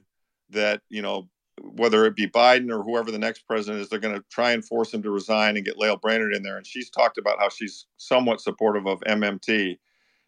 that 0.51 0.82
you 0.90 1.03
know 1.03 1.28
whether 1.61 2.07
it 2.07 2.16
be 2.16 2.27
Biden 2.27 2.70
or 2.70 2.83
whoever 2.83 3.11
the 3.11 3.19
next 3.19 3.47
president 3.47 3.83
is, 3.83 3.89
they're 3.89 3.99
going 3.99 4.15
to 4.15 4.24
try 4.31 4.53
and 4.53 4.65
force 4.65 4.93
him 4.93 5.03
to 5.03 5.11
resign 5.11 5.57
and 5.57 5.65
get 5.65 5.79
Lael 5.79 5.97
Brainard 5.97 6.35
in 6.35 6.43
there. 6.43 6.57
And 6.57 6.66
she's 6.66 6.91
talked 6.91 7.19
about 7.19 7.39
how 7.39 7.49
she's 7.49 7.87
somewhat 7.99 8.41
supportive 8.41 8.87
of 8.87 9.01
MMT, 9.01 9.79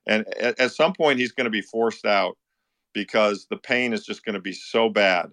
and 0.07 0.27
at, 0.39 0.59
at 0.61 0.73
some 0.73 0.93
point 0.93 1.19
he's 1.19 1.33
going 1.33 1.47
to 1.47 1.51
be 1.51 1.63
forced 1.63 2.05
out 2.05 2.37
because 2.93 3.47
the 3.51 3.57
pain 3.57 3.93
is 3.93 4.05
just 4.05 4.25
going 4.25 4.35
to 4.35 4.41
be 4.41 4.53
so 4.53 4.89
bad. 4.89 5.31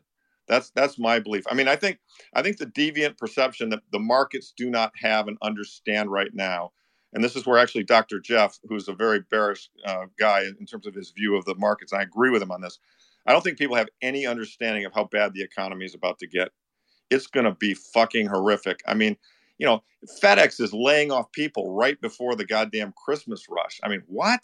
That's 0.47 0.71
that's 0.71 0.99
my 0.99 1.19
belief. 1.19 1.45
I 1.49 1.53
mean, 1.53 1.67
I 1.67 1.75
think 1.75 1.99
I 2.33 2.41
think 2.41 2.57
the 2.57 2.65
deviant 2.65 3.17
perception 3.17 3.69
that 3.69 3.83
the 3.91 3.99
markets 3.99 4.53
do 4.55 4.69
not 4.69 4.91
have 5.01 5.27
and 5.27 5.37
understand 5.41 6.11
right 6.11 6.33
now, 6.33 6.71
and 7.13 7.23
this 7.23 7.35
is 7.35 7.45
where 7.45 7.57
actually 7.57 7.83
Dr. 7.83 8.19
Jeff, 8.19 8.59
who's 8.67 8.87
a 8.89 8.93
very 8.93 9.21
bearish 9.29 9.69
uh, 9.85 10.05
guy 10.19 10.43
in 10.59 10.65
terms 10.65 10.87
of 10.87 10.95
his 10.95 11.11
view 11.11 11.35
of 11.35 11.45
the 11.45 11.55
markets, 11.55 11.93
I 11.93 12.01
agree 12.01 12.31
with 12.31 12.41
him 12.41 12.51
on 12.51 12.61
this. 12.61 12.79
I 13.25 13.33
don't 13.33 13.43
think 13.43 13.57
people 13.57 13.75
have 13.75 13.89
any 14.01 14.25
understanding 14.25 14.85
of 14.85 14.93
how 14.93 15.05
bad 15.05 15.33
the 15.33 15.43
economy 15.43 15.85
is 15.85 15.95
about 15.95 16.19
to 16.19 16.27
get. 16.27 16.49
It's 17.09 17.27
going 17.27 17.45
to 17.45 17.53
be 17.53 17.73
fucking 17.73 18.27
horrific. 18.27 18.81
I 18.87 18.93
mean, 18.93 19.17
you 19.57 19.67
know, 19.67 19.83
FedEx 20.21 20.59
is 20.59 20.73
laying 20.73 21.11
off 21.11 21.31
people 21.31 21.75
right 21.75 21.99
before 22.01 22.35
the 22.35 22.45
goddamn 22.45 22.93
Christmas 23.05 23.45
rush. 23.49 23.79
I 23.83 23.89
mean, 23.89 24.01
what? 24.07 24.39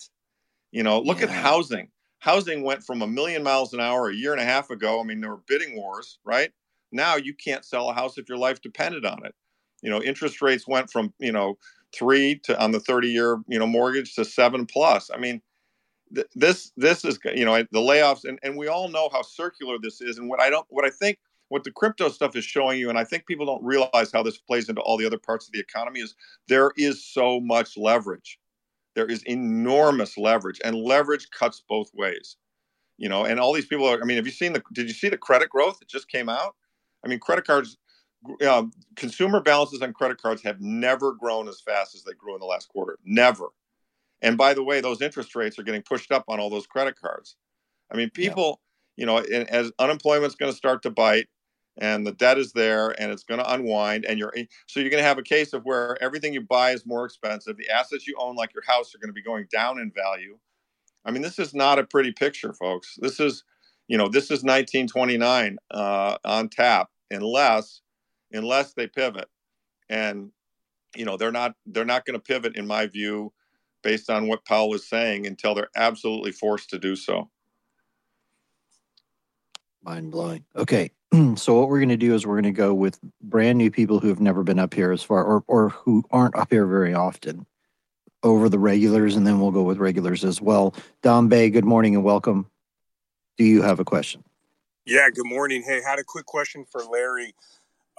You 0.72 0.84
know, 0.84 1.00
look 1.00 1.22
at 1.22 1.30
housing. 1.30 1.90
Housing 2.20 2.64
went 2.64 2.84
from 2.84 3.02
a 3.02 3.08
million 3.08 3.44
miles 3.44 3.74
an 3.74 3.80
hour 3.80 4.10
a 4.10 4.16
year 4.16 4.32
and 4.32 4.42
a 4.42 4.46
half 4.46 4.70
ago. 4.70 5.00
I 5.00 5.04
mean, 5.04 5.22
there 5.22 5.32
were 5.32 5.42
bidding 5.48 5.76
wars, 5.76 6.20
right? 6.24 6.52
Now 6.92 7.16
you 7.16 7.34
can't 7.34 7.66
sell 7.66 7.90
a 7.90 7.94
house 7.94 8.18
if 8.18 8.30
your 8.30 8.38
life 8.38 8.62
depended 8.62 9.06
on 9.06 9.26
it. 9.26 9.34
You 9.82 9.90
know, 9.90 10.02
interest 10.02 10.42
rates 10.42 10.68
went 10.68 10.92
from, 10.92 11.14
you 11.20 11.32
know, 11.32 11.58
three 11.96 12.40
to 12.44 12.60
on 12.62 12.72
the 12.72 12.80
30 12.80 13.10
year, 13.10 13.40
you 13.48 13.60
know, 13.60 13.68
mortgage 13.68 14.16
to 14.16 14.26
seven 14.26 14.66
plus. 14.66 15.10
I 15.14 15.18
mean, 15.18 15.42
th- 16.14 16.28
this 16.36 16.72
this 16.78 17.06
is 17.06 17.20
you 17.36 17.46
know 17.46 17.58
the 17.72 17.80
layoffs 17.80 18.26
and, 18.26 18.40
and 18.44 18.58
we 18.58 18.68
all 18.68 18.90
know 18.90 19.10
how 19.12 19.22
circular 19.22 19.78
this 19.82 20.02
is 20.02 20.18
and 20.18 20.30
what 20.30 20.42
i 20.42 20.50
don't 20.50 20.66
what 20.70 20.86
i 20.86 20.90
think 20.90 21.18
what 21.50 21.64
the 21.64 21.72
crypto 21.72 22.10
stuff 22.10 22.36
is 22.36 22.44
showing 22.46 22.80
you 22.80 22.90
and 22.90 22.98
i 23.00 23.04
think 23.04 23.26
people 23.26 23.46
don't 23.46 23.64
realize 23.64 24.12
how 24.12 24.24
this 24.24 24.38
plays 24.38 24.70
into 24.70 24.82
all 24.82 24.98
the 24.98 25.06
other 25.06 25.20
parts 25.20 25.48
of 25.48 25.54
the 25.54 25.60
economy 25.60 26.00
is 26.00 26.16
there 26.48 26.72
is 26.78 27.06
so 27.06 27.40
much 27.40 27.78
leverage. 27.78 28.40
There 28.96 29.06
is 29.06 29.24
enormous 29.24 30.18
leverage 30.18 30.60
and 30.64 30.76
leverage 30.76 31.30
cuts 31.30 31.64
both 31.68 31.92
ways. 31.94 32.38
You 32.98 33.10
know 33.10 33.26
and 33.26 33.40
all 33.40 33.54
these 33.54 33.68
people 33.68 33.88
are 33.88 34.02
i 34.02 34.06
mean 34.06 34.18
have 34.18 34.26
you 34.26 34.32
seen 34.32 34.54
the 34.54 34.64
did 34.74 34.88
you 34.88 34.94
see 34.94 35.10
the 35.10 35.18
credit 35.18 35.50
growth 35.50 35.80
it 35.82 35.88
just 35.88 36.10
came 36.10 36.30
out? 36.30 36.56
I 37.06 37.08
mean 37.08 37.20
credit 37.20 37.46
cards 37.46 37.78
uh, 38.46 38.64
consumer 38.96 39.40
balances 39.42 39.82
on 39.82 39.94
credit 39.94 40.20
cards 40.20 40.42
have 40.42 40.60
never 40.60 41.14
grown 41.14 41.48
as 41.48 41.62
fast 41.62 41.96
as 41.96 42.04
they 42.04 42.14
grew 42.14 42.34
in 42.34 42.40
the 42.40 42.48
last 42.48 42.70
quarter 42.70 42.98
never 43.06 43.48
and 44.22 44.38
by 44.38 44.54
the 44.54 44.64
way, 44.64 44.82
those 44.82 45.02
interest 45.02 45.36
rates 45.36 45.60
are 45.60 45.64
getting 45.64 45.84
pushed 45.84 46.12
up 46.12 46.26
on 46.28 46.40
all 46.40 46.50
those 46.50 46.68
credit 46.68 47.00
cards. 47.00 47.36
I 47.92 47.98
mean, 47.98 48.10
people, 48.10 48.62
you 48.96 49.06
know, 49.06 49.18
as 49.18 49.72
unemployment's 49.80 50.36
going 50.36 50.52
to 50.52 50.58
start 50.58 50.82
to 50.84 50.90
bite 50.90 51.28
and 51.78 52.06
the 52.06 52.12
debt 52.12 52.38
is 52.38 52.54
there 52.54 53.00
and 53.00 53.12
it's 53.12 53.24
going 53.24 53.40
to 53.40 53.54
unwind 53.54 54.06
and 54.06 54.18
you're 54.18 54.34
so 54.66 54.80
you're 54.80 54.90
going 54.90 55.02
to 55.02 55.08
have 55.08 55.20
a 55.20 55.24
case 55.24 55.54
of 55.54 55.64
where 55.64 56.02
everything 56.02 56.34
you 56.34 56.42
buy 56.42 56.72
is 56.72 56.86
more 56.86 57.06
expensive. 57.06 57.58
The 57.58 57.70
assets 57.70 58.08
you 58.08 58.16
own 58.20 58.36
like 58.36 58.54
your 58.54 58.64
house 58.66 58.94
are 58.96 58.98
going 58.98 59.10
to 59.10 59.14
be 59.14 59.22
going 59.22 59.48
down 59.52 59.80
in 59.80 59.92
value. 59.92 60.38
I 61.06 61.12
mean, 61.12 61.22
this 61.22 61.40
is 61.40 61.54
not 61.54 61.80
a 61.80 61.86
pretty 61.86 62.12
picture, 62.12 62.54
folks. 62.54 62.98
This 63.00 63.20
is, 63.20 63.44
you 63.88 63.98
know, 63.98 64.10
this 64.10 64.26
is 64.26 64.44
1929 64.44 65.58
uh, 65.72 66.18
on 66.26 66.50
tap 66.50 66.90
unless 67.12 67.82
unless 68.32 68.74
they 68.74 68.88
pivot. 68.88 69.30
And 69.90 70.32
you 70.96 71.06
know, 71.06 71.16
they're 71.16 71.32
not 71.32 71.56
they're 71.68 71.86
not 71.86 72.06
going 72.06 72.20
to 72.20 72.24
pivot 72.24 72.56
in 72.56 72.66
my 72.66 72.88
view 72.88 73.32
based 73.88 74.10
on 74.10 74.28
what 74.28 74.44
Powell 74.44 74.74
is 74.74 74.86
saying 74.86 75.26
until 75.26 75.56
they're 75.56 75.70
absolutely 75.78 76.34
forced 76.34 76.72
to 76.72 76.78
do 76.78 76.94
so. 76.94 77.30
Mind 79.82 80.12
blowing. 80.12 80.44
Okay. 80.58 80.92
So 81.38 81.54
what 81.54 81.70
we're 81.70 81.80
going 81.80 81.88
to 81.88 81.96
do 81.96 82.14
is 82.14 82.28
we're 82.28 82.34
going 82.34 82.44
to 82.44 82.52
go 82.52 82.74
with 82.74 83.00
brand 83.22 83.58
new 83.58 83.72
people 83.72 84.00
who 84.00 84.10
have 84.10 84.20
never 84.20 84.44
been 84.44 84.60
up 84.60 84.74
here 84.74 84.92
as 84.92 85.02
far 85.02 85.24
or 85.24 85.44
or 85.48 85.70
who 85.70 86.04
aren't 86.12 86.36
up 86.36 86.52
here 86.52 86.66
very 86.66 86.94
often 86.94 87.46
over 88.24 88.50
the 88.50 88.60
regulars 88.60 89.16
and 89.16 89.26
then 89.26 89.40
we'll 89.40 89.52
go 89.52 89.64
with 89.64 89.78
regulars 89.78 90.26
as 90.26 90.42
well. 90.42 90.76
Don 91.04 91.30
Bay, 91.30 91.50
good 91.50 91.64
morning 91.64 91.96
and 91.96 92.04
welcome. 92.04 92.52
Do 93.38 93.46
you 93.46 93.62
have 93.62 93.80
a 93.80 93.86
question? 93.86 94.22
Yeah, 94.86 95.10
good 95.12 95.28
morning. 95.28 95.64
Hey, 95.66 95.82
had 95.82 95.98
a 95.98 96.04
quick 96.04 96.26
question 96.26 96.66
for 96.70 96.82
Larry. 96.84 97.34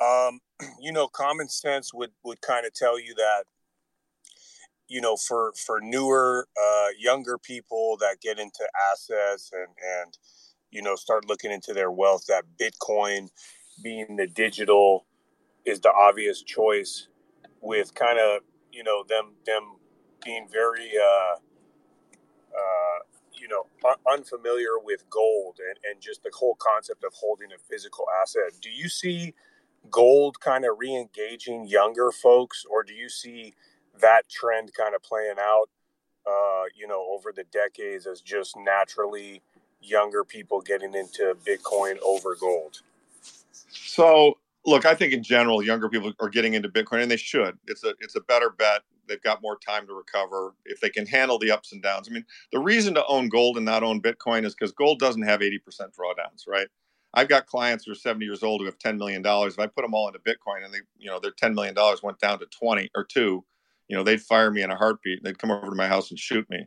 Um, 0.02 0.40
you 0.80 0.92
know, 0.92 1.08
common 1.08 1.48
sense 1.48 1.94
would 1.94 2.10
would 2.24 2.42
kind 2.42 2.66
of 2.66 2.74
tell 2.74 3.00
you 3.00 3.14
that 3.14 3.44
you 4.88 5.00
know, 5.00 5.16
for 5.16 5.52
for 5.66 5.80
newer, 5.82 6.48
uh, 6.60 6.88
younger 6.98 7.38
people 7.38 7.96
that 8.00 8.18
get 8.22 8.38
into 8.38 8.66
assets 8.92 9.50
and 9.52 9.68
and 10.02 10.18
you 10.70 10.82
know 10.82 10.96
start 10.96 11.26
looking 11.28 11.52
into 11.52 11.74
their 11.74 11.90
wealth, 11.92 12.26
that 12.28 12.44
Bitcoin 12.60 13.28
being 13.82 14.16
the 14.16 14.26
digital 14.26 15.06
is 15.66 15.80
the 15.80 15.92
obvious 15.92 16.42
choice. 16.42 17.08
With 17.62 17.94
kind 17.94 18.18
of 18.18 18.42
you 18.72 18.84
know 18.84 19.04
them 19.08 19.34
them 19.46 19.76
being 20.24 20.48
very 20.52 20.90
uh, 20.98 21.36
uh, 22.40 23.00
you 23.34 23.48
know 23.48 23.66
un- 23.88 24.18
unfamiliar 24.18 24.78
with 24.82 25.08
gold 25.10 25.58
and, 25.68 25.78
and 25.90 26.02
just 26.02 26.22
the 26.24 26.30
whole 26.34 26.56
concept 26.60 27.04
of 27.04 27.12
holding 27.14 27.48
a 27.52 27.58
physical 27.70 28.06
asset. 28.22 28.52
Do 28.62 28.70
you 28.70 28.88
see 28.88 29.34
gold 29.90 30.40
kind 30.40 30.64
of 30.64 30.72
re-engaging 30.78 31.66
younger 31.68 32.12
folks, 32.12 32.64
or 32.70 32.82
do 32.82 32.94
you 32.94 33.08
see 33.08 33.54
that 34.00 34.28
trend 34.28 34.72
kind 34.74 34.94
of 34.94 35.02
playing 35.02 35.36
out, 35.40 35.66
uh, 36.26 36.64
you 36.76 36.86
know, 36.86 37.06
over 37.10 37.32
the 37.32 37.44
decades 37.44 38.06
as 38.06 38.20
just 38.20 38.56
naturally 38.56 39.42
younger 39.80 40.24
people 40.24 40.60
getting 40.60 40.94
into 40.94 41.36
Bitcoin 41.46 41.98
over 42.04 42.34
gold? 42.34 42.80
So, 43.70 44.38
look, 44.66 44.86
I 44.86 44.94
think 44.94 45.12
in 45.12 45.22
general, 45.22 45.62
younger 45.62 45.88
people 45.88 46.12
are 46.20 46.28
getting 46.28 46.54
into 46.54 46.68
Bitcoin, 46.68 47.02
and 47.02 47.10
they 47.10 47.16
should. 47.16 47.58
It's 47.66 47.84
a 47.84 47.94
it's 48.00 48.16
a 48.16 48.20
better 48.20 48.50
bet. 48.50 48.82
They've 49.08 49.22
got 49.22 49.40
more 49.42 49.56
time 49.58 49.86
to 49.86 49.94
recover 49.94 50.54
if 50.66 50.80
they 50.80 50.90
can 50.90 51.06
handle 51.06 51.38
the 51.38 51.50
ups 51.50 51.72
and 51.72 51.82
downs. 51.82 52.08
I 52.08 52.12
mean, 52.12 52.26
the 52.52 52.58
reason 52.58 52.94
to 52.94 53.06
own 53.06 53.28
gold 53.30 53.56
and 53.56 53.64
not 53.64 53.82
own 53.82 54.02
Bitcoin 54.02 54.44
is 54.44 54.54
because 54.54 54.72
gold 54.72 54.98
doesn't 54.98 55.22
have 55.22 55.42
eighty 55.42 55.58
percent 55.58 55.92
drawdowns, 55.92 56.46
right? 56.46 56.68
I've 57.14 57.28
got 57.28 57.46
clients 57.46 57.84
who 57.84 57.92
are 57.92 57.96
seventy 57.96 58.26
years 58.26 58.42
old 58.42 58.60
who 58.60 58.66
have 58.66 58.78
ten 58.78 58.98
million 58.98 59.22
dollars. 59.22 59.54
If 59.54 59.60
I 59.60 59.66
put 59.66 59.82
them 59.82 59.94
all 59.94 60.08
into 60.08 60.18
Bitcoin 60.18 60.64
and 60.64 60.72
they, 60.72 60.80
you 60.98 61.08
know, 61.08 61.18
their 61.18 61.30
ten 61.30 61.54
million 61.54 61.74
dollars 61.74 62.02
went 62.02 62.18
down 62.20 62.38
to 62.40 62.46
twenty 62.46 62.90
or 62.94 63.04
two, 63.04 63.44
you 63.88 63.96
know, 63.96 64.02
they'd 64.02 64.20
fire 64.20 64.50
me 64.50 64.62
in 64.62 64.70
a 64.70 64.76
heartbeat. 64.76 65.22
They'd 65.22 65.38
come 65.38 65.50
over 65.50 65.66
to 65.66 65.74
my 65.74 65.88
house 65.88 66.10
and 66.10 66.18
shoot 66.18 66.48
me. 66.50 66.66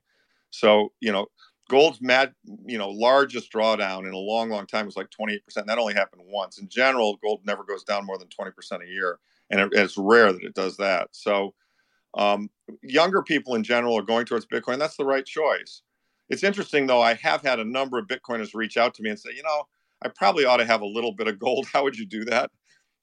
So, 0.49 0.91
you 0.99 1.11
know, 1.11 1.27
gold's 1.69 2.01
mad, 2.01 2.33
you 2.65 2.77
know, 2.77 2.89
largest 2.89 3.51
drawdown 3.53 4.07
in 4.07 4.13
a 4.13 4.17
long, 4.17 4.49
long 4.49 4.65
time 4.65 4.85
was 4.85 4.97
like 4.97 5.09
28%. 5.09 5.39
That 5.65 5.77
only 5.77 5.93
happened 5.93 6.23
once. 6.25 6.57
In 6.57 6.67
general, 6.67 7.17
gold 7.23 7.41
never 7.45 7.63
goes 7.63 7.83
down 7.83 8.05
more 8.05 8.17
than 8.17 8.27
20% 8.27 8.83
a 8.83 8.87
year. 8.87 9.19
And 9.49 9.61
it, 9.61 9.69
it's 9.73 9.97
rare 9.97 10.33
that 10.33 10.43
it 10.43 10.53
does 10.53 10.77
that. 10.77 11.09
So, 11.11 11.53
um, 12.17 12.49
younger 12.81 13.21
people 13.21 13.55
in 13.55 13.63
general 13.63 13.97
are 13.97 14.03
going 14.03 14.25
towards 14.25 14.45
Bitcoin. 14.45 14.79
That's 14.79 14.97
the 14.97 15.05
right 15.05 15.25
choice. 15.25 15.81
It's 16.29 16.43
interesting, 16.43 16.87
though, 16.87 17.01
I 17.01 17.13
have 17.15 17.41
had 17.41 17.59
a 17.59 17.65
number 17.65 17.97
of 17.97 18.07
Bitcoiners 18.07 18.53
reach 18.53 18.77
out 18.77 18.93
to 18.95 19.03
me 19.03 19.09
and 19.09 19.19
say, 19.19 19.31
you 19.35 19.43
know, 19.43 19.63
I 20.03 20.09
probably 20.09 20.45
ought 20.45 20.57
to 20.57 20.65
have 20.65 20.81
a 20.81 20.85
little 20.85 21.11
bit 21.11 21.27
of 21.27 21.39
gold. 21.39 21.67
How 21.73 21.83
would 21.83 21.97
you 21.97 22.05
do 22.05 22.25
that? 22.25 22.51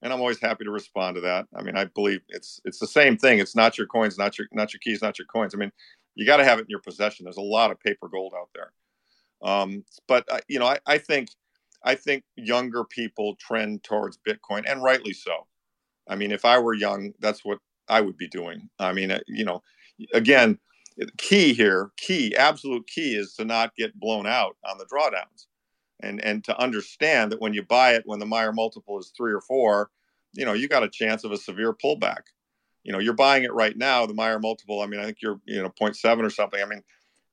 And 0.03 0.12
I'm 0.12 0.20
always 0.20 0.41
happy 0.41 0.65
to 0.65 0.70
respond 0.70 1.16
to 1.16 1.20
that. 1.23 1.47
I 1.55 1.62
mean, 1.62 1.77
I 1.77 1.85
believe 1.85 2.20
it's 2.29 2.61
it's 2.65 2.79
the 2.79 2.87
same 2.87 3.16
thing. 3.16 3.41
It's 3.41 3.57
not 3.57 3.77
your 3.77 3.89
coins, 3.89 4.16
not 4.16 4.39
your 4.39 4.47
not 4.53 4.73
your 4.73 4.81
keys, 4.81 5.03
not 5.03 5.19
your 5.19 5.27
coins. 5.27 5.55
I 5.55 5.59
mean, 5.59 5.73
you 6.15 6.27
got 6.27 6.37
to 6.37 6.45
have 6.45 6.59
it 6.59 6.62
in 6.62 6.70
your 6.70 6.81
possession. 6.81 7.25
There's 7.25 7.37
a 7.37 7.41
lot 7.41 7.70
of 7.70 7.81
paper 7.81 8.09
gold 8.09 8.33
out 8.37 8.51
there. 8.55 8.73
Um, 9.43 9.85
but 10.07 10.25
uh, 10.31 10.39
you 10.49 10.59
know, 10.59 10.66
I, 10.66 10.79
I 10.87 10.99
think 10.99 11.31
I 11.83 11.95
think 11.95 12.25
younger 12.37 12.85
people 12.85 13.37
trend 13.37 13.83
towards 13.83 14.19
Bitcoin, 14.19 14.65
and 14.66 14.83
rightly 14.83 15.12
so. 15.12 15.47
I 16.09 16.16
mean, 16.16 16.33
if 16.33 16.45
I 16.45 16.59
were 16.59 16.75
young, 16.75 17.12
that's 17.20 17.45
what 17.45 17.59
I 17.89 18.01
would 18.01 18.16
be 18.16 18.29
doing. 18.29 18.69
I 18.79 18.93
mean, 18.93 19.11
uh, 19.11 19.20
you 19.27 19.45
know, 19.45 19.62
again, 20.12 20.59
key 21.16 21.53
here, 21.53 21.91
key, 21.97 22.35
absolute 22.37 22.87
key 22.87 23.15
is 23.15 23.35
to 23.35 23.45
not 23.45 23.75
get 23.77 23.99
blown 23.99 24.27
out 24.27 24.57
on 24.65 24.79
the 24.79 24.87
drawdowns, 24.87 25.47
and 26.01 26.25
and 26.25 26.45
to 26.45 26.59
understand 26.61 27.33
that 27.33 27.41
when 27.41 27.55
you 27.55 27.62
buy 27.62 27.95
it 27.95 28.03
when 28.07 28.19
the 28.19 28.27
Mayer 28.27 28.53
multiple 28.53 28.99
is 28.99 29.12
three 29.16 29.33
or 29.33 29.41
four, 29.41 29.91
you 30.33 30.45
know, 30.45 30.53
you 30.53 30.69
got 30.69 30.83
a 30.83 30.89
chance 30.89 31.25
of 31.25 31.33
a 31.33 31.37
severe 31.37 31.73
pullback. 31.73 32.23
You 32.85 32.93
know, 32.93 32.99
you're 32.99 33.15
buying 33.15 33.45
it 33.45 33.53
right 33.53 33.77
now. 33.77 34.07
The 34.07 34.15
Mayer 34.15 34.39
multiple. 34.39 34.81
I 34.81 34.87
mean, 34.87 35.01
I 35.01 35.05
think 35.05 35.19
you're 35.20 35.41
you 35.45 35.62
know 35.62 35.70
0.7 35.70 36.23
or 36.23 36.31
something. 36.31 36.62
I 36.62 36.66
mean, 36.66 36.83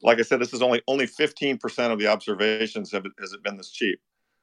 like 0.02 0.20
I 0.20 0.24
said, 0.24 0.40
this 0.40 0.54
is 0.54 0.62
only 0.62 0.82
only 0.88 1.08
15% 1.08 1.92
of 1.92 2.00
the 2.00 2.08
observations 2.08 2.92
have 2.92 3.06
has 3.20 3.34
it 3.34 3.44
been 3.44 3.58
this 3.58 3.72
cheap. 3.72 4.00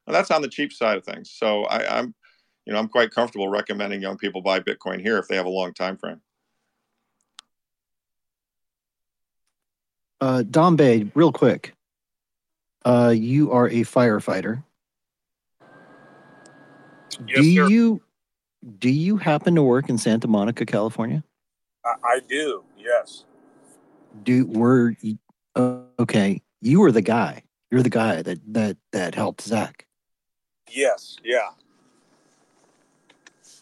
And 0.06 0.14
that's 0.14 0.30
on 0.30 0.42
the 0.42 0.48
cheap 0.48 0.72
side 0.72 0.96
of 0.96 1.04
things. 1.04 1.30
So 1.30 1.64
I, 1.64 1.98
I'm, 1.98 2.14
you 2.66 2.72
know, 2.72 2.78
I'm 2.78 2.88
quite 2.88 3.12
comfortable 3.12 3.48
recommending 3.48 4.02
young 4.02 4.18
people 4.18 4.42
buy 4.42 4.58
Bitcoin 4.60 5.00
here 5.00 5.18
if 5.18 5.28
they 5.28 5.36
have 5.36 5.46
a 5.46 5.50
long 5.50 5.74
time 5.74 5.96
frame. 5.96 6.20
Uh, 10.20 10.42
Bay, 10.42 11.10
real 11.14 11.32
quick. 11.32 11.74
Uh, 12.84 13.14
you 13.16 13.52
are 13.52 13.68
a 13.68 13.82
firefighter. 13.82 14.62
Yes, 17.26 17.36
do 17.36 17.42
sir. 17.42 17.68
you 17.68 18.02
do 18.78 18.90
you 18.90 19.16
happen 19.16 19.54
to 19.54 19.62
work 19.62 19.88
in 19.88 19.98
Santa 19.98 20.28
Monica, 20.28 20.64
California? 20.66 21.22
I, 21.84 21.94
I 22.04 22.20
do. 22.28 22.64
Yes. 22.78 23.24
Do 24.22 24.46
were 24.46 24.94
you- 25.00 25.18
uh, 25.54 25.80
okay? 25.98 26.42
You 26.60 26.80
were 26.80 26.92
the 26.92 27.02
guy. 27.02 27.42
You're 27.70 27.82
the 27.82 27.90
guy 27.90 28.22
that 28.22 28.38
that 28.52 28.76
that 28.92 29.14
helped 29.14 29.42
Zach. 29.42 29.86
Yes. 30.70 31.16
Yeah. 31.24 31.50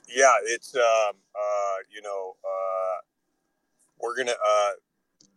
Yeah. 0.09 0.35
It's 0.45 0.75
um 0.75 1.17
uh 1.35 1.77
you 1.91 2.03
know 2.03 2.37
uh 2.45 3.01
we're 4.01 4.17
gonna 4.17 4.33
uh 4.33 4.71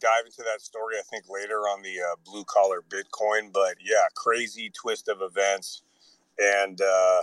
dive 0.03 0.25
into 0.25 0.43
that 0.43 0.61
story 0.61 0.95
I 0.99 1.03
think 1.09 1.23
later 1.29 1.59
on 1.61 1.81
the 1.81 1.95
uh, 2.01 2.15
blue 2.25 2.43
collar 2.43 2.83
Bitcoin, 2.89 3.51
but 3.53 3.75
yeah, 3.81 4.03
crazy 4.15 4.69
twist 4.69 5.07
of 5.07 5.21
events, 5.21 5.81
and 6.37 6.79
uh, 6.81 7.21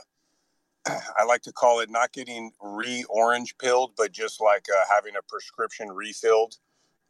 I 1.19 1.25
like 1.25 1.43
to 1.43 1.53
call 1.53 1.81
it 1.81 1.91
not 1.91 2.13
getting 2.13 2.51
re 2.61 3.05
orange 3.11 3.57
pilled, 3.59 3.93
but 3.97 4.13
just 4.13 4.41
like 4.41 4.65
uh, 4.75 4.85
having 4.93 5.15
a 5.17 5.23
prescription 5.29 5.89
refilled. 5.89 6.57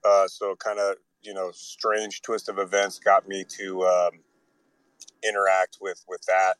Uh, 0.04 0.26
so 0.26 0.56
kind 0.56 0.80
of 0.80 0.96
you 1.22 1.32
know 1.32 1.50
strange 1.52 2.22
twist 2.22 2.48
of 2.48 2.58
events 2.58 2.98
got 2.98 3.28
me 3.28 3.44
to 3.58 3.82
um, 3.84 4.20
interact 5.22 5.78
with 5.80 6.04
with 6.08 6.22
that 6.26 6.54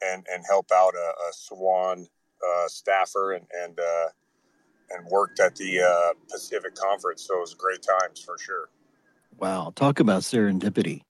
and 0.00 0.24
and 0.32 0.44
help 0.48 0.70
out 0.72 0.94
a, 0.94 1.08
a 1.28 1.32
Swan 1.32 2.06
uh, 2.46 2.68
staffer 2.68 3.32
and 3.32 3.46
and 3.64 3.80
uh, 3.80 4.08
and 4.94 5.06
worked 5.06 5.40
at 5.40 5.56
the 5.56 5.80
uh, 5.80 6.14
Pacific 6.30 6.74
Conference. 6.74 7.26
So 7.26 7.36
it 7.36 7.40
was 7.40 7.54
great 7.54 7.82
times 7.82 8.20
for 8.20 8.38
sure. 8.38 8.68
Wow, 9.38 9.72
talk 9.74 10.00
about 10.00 10.22
serendipity, 10.22 11.02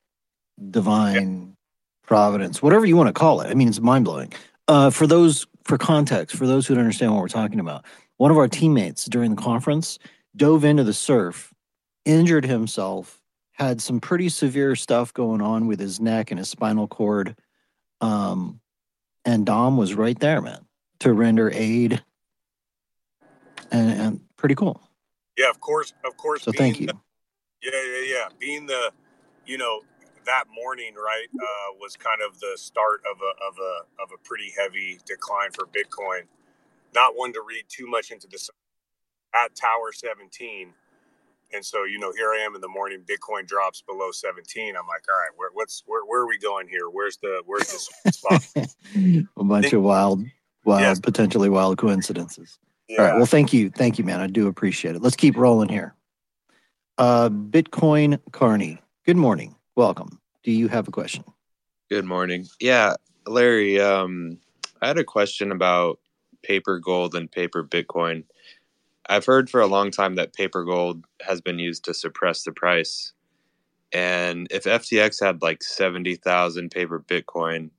divine 0.71 1.57
providence, 2.03 2.63
whatever 2.63 2.87
you 2.87 2.97
want 2.97 3.09
to 3.09 3.13
call 3.13 3.41
it. 3.41 3.51
I 3.51 3.55
mean, 3.55 3.69
it's 3.69 3.81
mind 3.81 4.05
blowing. 4.05 4.33
Uh, 4.69 4.91
for 4.91 5.07
those, 5.07 5.47
for 5.65 5.77
context, 5.77 6.37
for 6.37 6.47
those 6.47 6.67
who 6.67 6.75
don't 6.75 6.85
understand 6.85 7.13
what 7.13 7.21
we're 7.21 7.29
talking 7.29 7.61
about, 7.61 7.85
one 8.17 8.31
of 8.31 8.39
our 8.39 8.49
teammates 8.49 9.07
during 9.07 9.35
the 9.35 9.43
conference 9.43 9.99
dove 10.37 10.65
into 10.65 10.85
the 10.85 10.93
surf, 10.93 11.53
injured 12.05 12.45
himself, 12.45 13.21
had 13.53 13.83
some 13.83 14.01
pretty 14.01 14.29
severe 14.29 14.75
stuff 14.77 15.13
going 15.13 15.41
on 15.41 15.67
with 15.67 15.79
his 15.79 16.01
neck 16.01 16.31
and 16.31 16.39
his 16.39 16.49
spinal 16.49 16.89
cord. 16.89 17.37
Um, 18.01 18.61
and 19.25 19.47
Dom 19.47 19.77
was 19.77 19.95
right 19.95 20.19
there, 20.19 20.41
man, 20.41 20.67
to 21.01 21.13
render 21.13 21.51
aid. 21.53 22.03
And, 23.73 23.91
and 23.91 24.21
pretty 24.37 24.55
cool. 24.55 24.81
Yeah, 25.37 25.51
of 25.51 25.61
course, 25.61 25.95
of 26.05 26.17
course. 26.17 26.43
So 26.43 26.53
thank 26.53 26.79
you. 26.81 26.87
the- 26.89 26.99
yeah, 27.63 27.71
yeah, 27.73 28.15
yeah. 28.15 28.29
Being 28.39 28.67
the, 28.67 28.93
you 29.47 29.57
know, 29.57 29.81
that 30.27 30.45
morning, 30.55 30.95
right, 30.95 31.27
uh, 31.35 31.75
was 31.81 31.97
kind 31.97 32.21
of 32.25 32.39
the 32.39 32.53
start 32.57 33.01
of 33.11 33.19
a 33.21 33.45
of 33.45 33.55
a 33.59 34.03
of 34.03 34.11
a 34.15 34.19
pretty 34.23 34.53
heavy 34.57 34.99
decline 35.07 35.51
for 35.53 35.67
Bitcoin. 35.67 36.23
Not 36.95 37.17
one 37.17 37.33
to 37.33 37.41
read 37.41 37.65
too 37.69 37.87
much 37.87 38.11
into 38.11 38.29
this 38.29 38.51
at 39.35 39.55
Tower 39.57 39.93
17. 39.93 40.75
And 41.55 41.65
so, 41.65 41.85
you 41.85 41.99
know, 41.99 42.13
here 42.13 42.31
I 42.31 42.39
am 42.45 42.55
in 42.55 42.61
the 42.61 42.69
morning. 42.69 43.05
Bitcoin 43.05 43.47
drops 43.47 43.83
below 43.83 44.11
17. 44.11 44.75
I'm 44.77 44.87
like, 44.87 45.05
all 45.09 45.17
right, 45.17 45.31
where, 45.37 45.51
what's 45.53 45.83
where, 45.87 46.05
where 46.05 46.23
are 46.23 46.29
we 46.29 46.39
going 46.39 46.69
here? 46.69 46.89
Where's 46.91 47.19
the 47.19 47.43
where's 47.47 47.71
the 48.05 48.13
spot? 48.13 48.47
a 49.37 49.45
bunch 49.45 49.73
of 49.73 49.83
wild, 49.83 50.25
wild, 50.65 51.03
potentially 51.03 51.49
wild 51.49 51.79
coincidences. 51.79 52.59
All 52.99 53.05
right. 53.05 53.17
Well, 53.17 53.27
thank 53.27 53.53
you. 53.53 53.71
Thank 53.71 53.99
you, 53.99 54.05
man. 54.05 54.21
I 54.21 54.27
do 54.27 54.49
appreciate 54.49 54.97
it. 54.97 55.03
Let's 55.03 55.17
keep 55.17 55.37
rolling 55.37 55.69
here. 55.69 55.95
Uh, 56.99 57.31
Bitcoin 57.31 58.21
Carney. 58.33 58.81
Good 59.07 59.17
morning. 59.17 59.55
Welcome. 59.77 60.21
Do 60.43 60.53
you 60.53 60.69
have 60.69 60.89
a 60.89 60.91
question? 60.91 61.25
Good 61.89 62.05
morning. 62.05 62.47
Yeah, 62.61 62.95
Larry, 63.27 63.81
um, 63.81 64.39
I 64.83 64.89
had 64.89 64.99
a 64.99 65.05
question 65.05 65.53
about 65.53 66.01
paper 66.43 66.79
gold 66.79 67.15
and 67.15 67.31
paper 67.31 67.65
Bitcoin. 67.65 68.25
I've 69.09 69.25
heard 69.25 69.49
for 69.49 69.61
a 69.61 69.67
long 69.67 69.91
time 69.91 70.17
that 70.17 70.35
paper 70.35 70.65
gold 70.65 71.05
has 71.23 71.41
been 71.41 71.59
used 71.59 71.85
to 71.85 71.95
suppress 71.95 72.43
the 72.43 72.53
price. 72.53 73.13
And 73.93 74.49
if 74.51 74.65
FTX 74.65 75.23
had 75.25 75.43
like 75.43 75.63
70,000 75.63 76.71
paper 76.71 77.05
Bitcoin, 77.07 77.71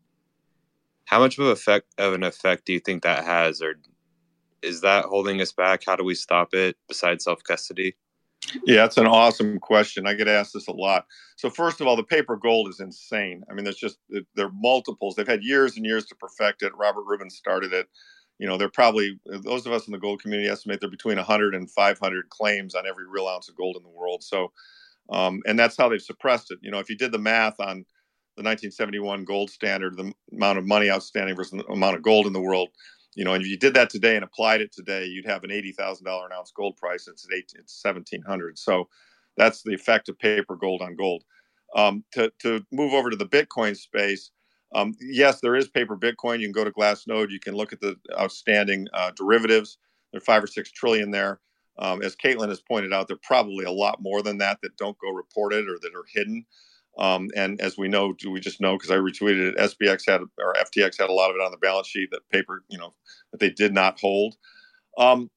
how 1.06 1.20
much 1.20 1.38
of 1.38 1.46
effect 1.46 1.88
of 1.98 2.14
an 2.14 2.24
effect 2.24 2.66
do 2.66 2.74
you 2.74 2.80
think 2.80 3.04
that 3.04 3.26
has 3.26 3.62
or 3.62 3.76
is 4.64 4.82
that 4.82 5.06
holding 5.06 5.42
us 5.42 5.52
back? 5.52 5.84
How 5.86 5.96
do 5.96 6.04
we 6.04 6.16
stop 6.16 6.54
it 6.54 6.78
besides 6.88 7.24
self-custody? 7.26 7.96
Yeah, 8.66 8.78
that's 8.78 8.98
an 8.98 9.08
awesome 9.08 9.60
question. 9.60 10.08
I 10.08 10.14
get 10.14 10.28
asked 10.28 10.54
this 10.54 10.68
a 10.68 10.74
lot. 10.74 11.06
So 11.38 11.50
first 11.50 11.82
of 11.82 11.88
all, 11.88 11.96
the 11.96 12.04
paper 12.04 12.36
gold 12.36 12.70
is 12.70 12.80
insane. 12.80 13.44
I 13.50 13.54
mean, 13.54 13.64
there's 13.64 13.78
just 13.78 13.98
there 14.10 14.48
are 14.48 14.52
multiples. 14.54 15.16
They've 15.16 15.28
had 15.28 15.44
years 15.44 15.78
and 15.78 15.86
years 15.86 16.06
to 16.08 16.16
perfect 16.16 16.62
it. 16.62 16.76
Robert 16.76 17.04
Rubin 17.06 17.30
started 17.30 17.74
it. 17.74 17.88
You 18.40 18.48
know, 18.48 18.58
they're 18.58 18.70
probably 18.70 19.20
those 19.26 19.66
of 19.66 19.72
us 19.72 19.88
in 19.88 19.92
the 19.92 20.00
gold 20.00 20.22
community 20.22 20.50
estimate 20.50 20.82
they're 20.82 20.90
between 20.90 21.18
100 21.18 21.56
and 21.56 21.70
500 21.70 22.30
claims 22.30 22.76
on 22.76 22.86
every 22.86 23.06
real 23.08 23.28
ounce 23.28 23.48
of 23.48 23.56
gold 23.56 23.78
in 23.78 23.84
the 23.84 23.90
world. 23.90 24.24
So, 24.24 24.52
um, 25.10 25.42
and 25.46 25.58
that's 25.58 25.78
how 25.78 25.88
they've 25.88 26.02
suppressed 26.02 26.52
it. 26.52 26.60
You 26.62 26.72
know, 26.72 26.80
if 26.80 26.90
you 26.90 26.98
did 26.98 27.12
the 27.12 27.20
math 27.20 27.60
on 27.60 27.86
the 28.36 28.42
1971 28.42 29.26
gold 29.26 29.52
standard, 29.52 29.96
the 29.96 30.12
amount 30.34 30.58
of 30.58 30.66
money 30.66 30.90
outstanding 30.90 31.36
versus 31.36 31.52
the 31.52 31.72
amount 31.72 31.96
of 31.96 32.02
gold 32.02 32.26
in 32.26 32.34
the 32.34 32.42
world, 32.42 32.70
you 33.16 33.24
know, 33.24 33.34
and 33.34 33.44
if 33.44 33.50
you 33.50 33.58
did 33.58 33.74
that 33.76 33.90
today 33.90 34.16
and 34.16 34.24
applied 34.24 34.62
it 34.62 34.72
today, 34.72 35.06
you'd 35.06 35.26
have 35.26 35.44
an 35.44 35.52
eighty 35.52 35.72
thousand 35.72 36.06
dollar 36.06 36.26
an 36.26 36.34
ounce 36.34 36.52
gold 36.52 36.78
price. 36.78 37.08
It's 37.08 37.26
at 37.26 37.38
eight, 37.38 37.54
it's 37.56 37.82
seventeen 37.82 38.22
hundred. 38.22 38.58
So 38.58 38.90
that's 39.38 39.64
the 39.64 39.74
effect 39.74 40.10
of 40.10 40.20
paper 40.20 40.56
gold 40.56 40.82
on 40.82 40.96
gold. 40.96 41.24
Um, 41.76 42.04
to 42.14 42.32
to 42.40 42.66
move 42.72 42.94
over 42.94 43.10
to 43.10 43.16
the 43.16 43.26
Bitcoin 43.26 43.76
space, 43.76 44.32
um, 44.76 44.94
yes, 45.00 45.40
there 45.42 45.56
is 45.56 45.68
paper 45.68 45.98
Bitcoin. 45.98 46.40
You 46.40 46.48
can 46.48 46.52
go 46.52 46.64
to 46.64 46.72
Glassnode. 46.72 47.32
You 47.32 47.40
can 47.40 47.56
look 47.56 47.74
at 47.74 47.82
the 47.82 47.96
outstanding 48.20 48.88
uh, 48.94 49.12
derivatives. 49.16 49.78
There 50.12 50.18
are 50.18 50.22
five 50.22 50.44
or 50.44 50.48
six 50.48 50.72
trillion 50.72 51.12
there. 51.12 51.40
Um, 51.80 52.04
as 52.04 52.16
Caitlin 52.16 52.50
has 52.50 52.62
pointed 52.62 52.94
out, 52.94 53.08
there 53.08 53.16
are 53.16 53.24
probably 53.24 53.66
a 53.66 53.72
lot 53.72 54.00
more 54.00 54.22
than 54.22 54.38
that 54.38 54.60
that 54.62 54.78
don't 54.78 54.98
go 55.00 55.10
reported 55.10 55.68
or 55.68 55.80
that 55.82 55.96
are 55.96 56.06
hidden. 56.14 56.46
Um, 56.98 57.30
and 57.36 57.60
as 57.60 57.78
we 57.78 57.88
know, 57.88 58.14
we 58.30 58.40
just 58.40 58.62
know 58.62 58.78
because 58.78 58.92
I 58.92 58.98
retweeted 58.98 59.50
it. 59.50 59.58
SBX 59.58 60.04
had 60.08 60.22
or 60.22 60.54
FTX 60.54 61.00
had 61.00 61.10
a 61.10 61.14
lot 61.14 61.32
of 61.32 61.36
it 61.36 61.42
on 61.42 61.52
the 61.52 61.58
balance 61.58 61.88
sheet 61.88 62.10
that 62.12 62.30
paper, 62.30 62.64
you 62.70 62.78
know, 62.78 62.94
that 63.32 63.40
they 63.40 63.50
did 63.50 63.74
not 63.74 64.00
hold. 64.00 64.36
Um, 64.98 65.30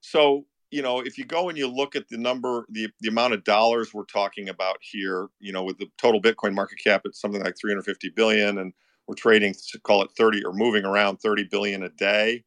so 0.00 0.46
you 0.72 0.80
know, 0.80 1.00
if 1.00 1.18
you 1.18 1.26
go 1.26 1.50
and 1.50 1.58
you 1.58 1.68
look 1.68 1.94
at 1.94 2.08
the 2.08 2.16
number, 2.16 2.64
the 2.70 2.88
the 3.00 3.08
amount 3.08 3.34
of 3.34 3.44
dollars 3.44 3.92
we're 3.92 4.04
talking 4.04 4.48
about 4.48 4.78
here, 4.80 5.28
you 5.38 5.52
know, 5.52 5.62
with 5.62 5.78
the 5.78 5.86
total 5.98 6.20
Bitcoin 6.20 6.54
market 6.54 6.78
cap, 6.82 7.02
it's 7.04 7.20
something 7.20 7.42
like 7.42 7.56
350 7.60 8.08
billion, 8.16 8.58
and 8.58 8.72
we're 9.06 9.14
trading, 9.14 9.54
call 9.82 10.02
it 10.02 10.10
30 10.16 10.44
or 10.44 10.54
moving 10.54 10.86
around 10.86 11.18
30 11.18 11.44
billion 11.44 11.82
a 11.82 11.90
day. 11.90 12.42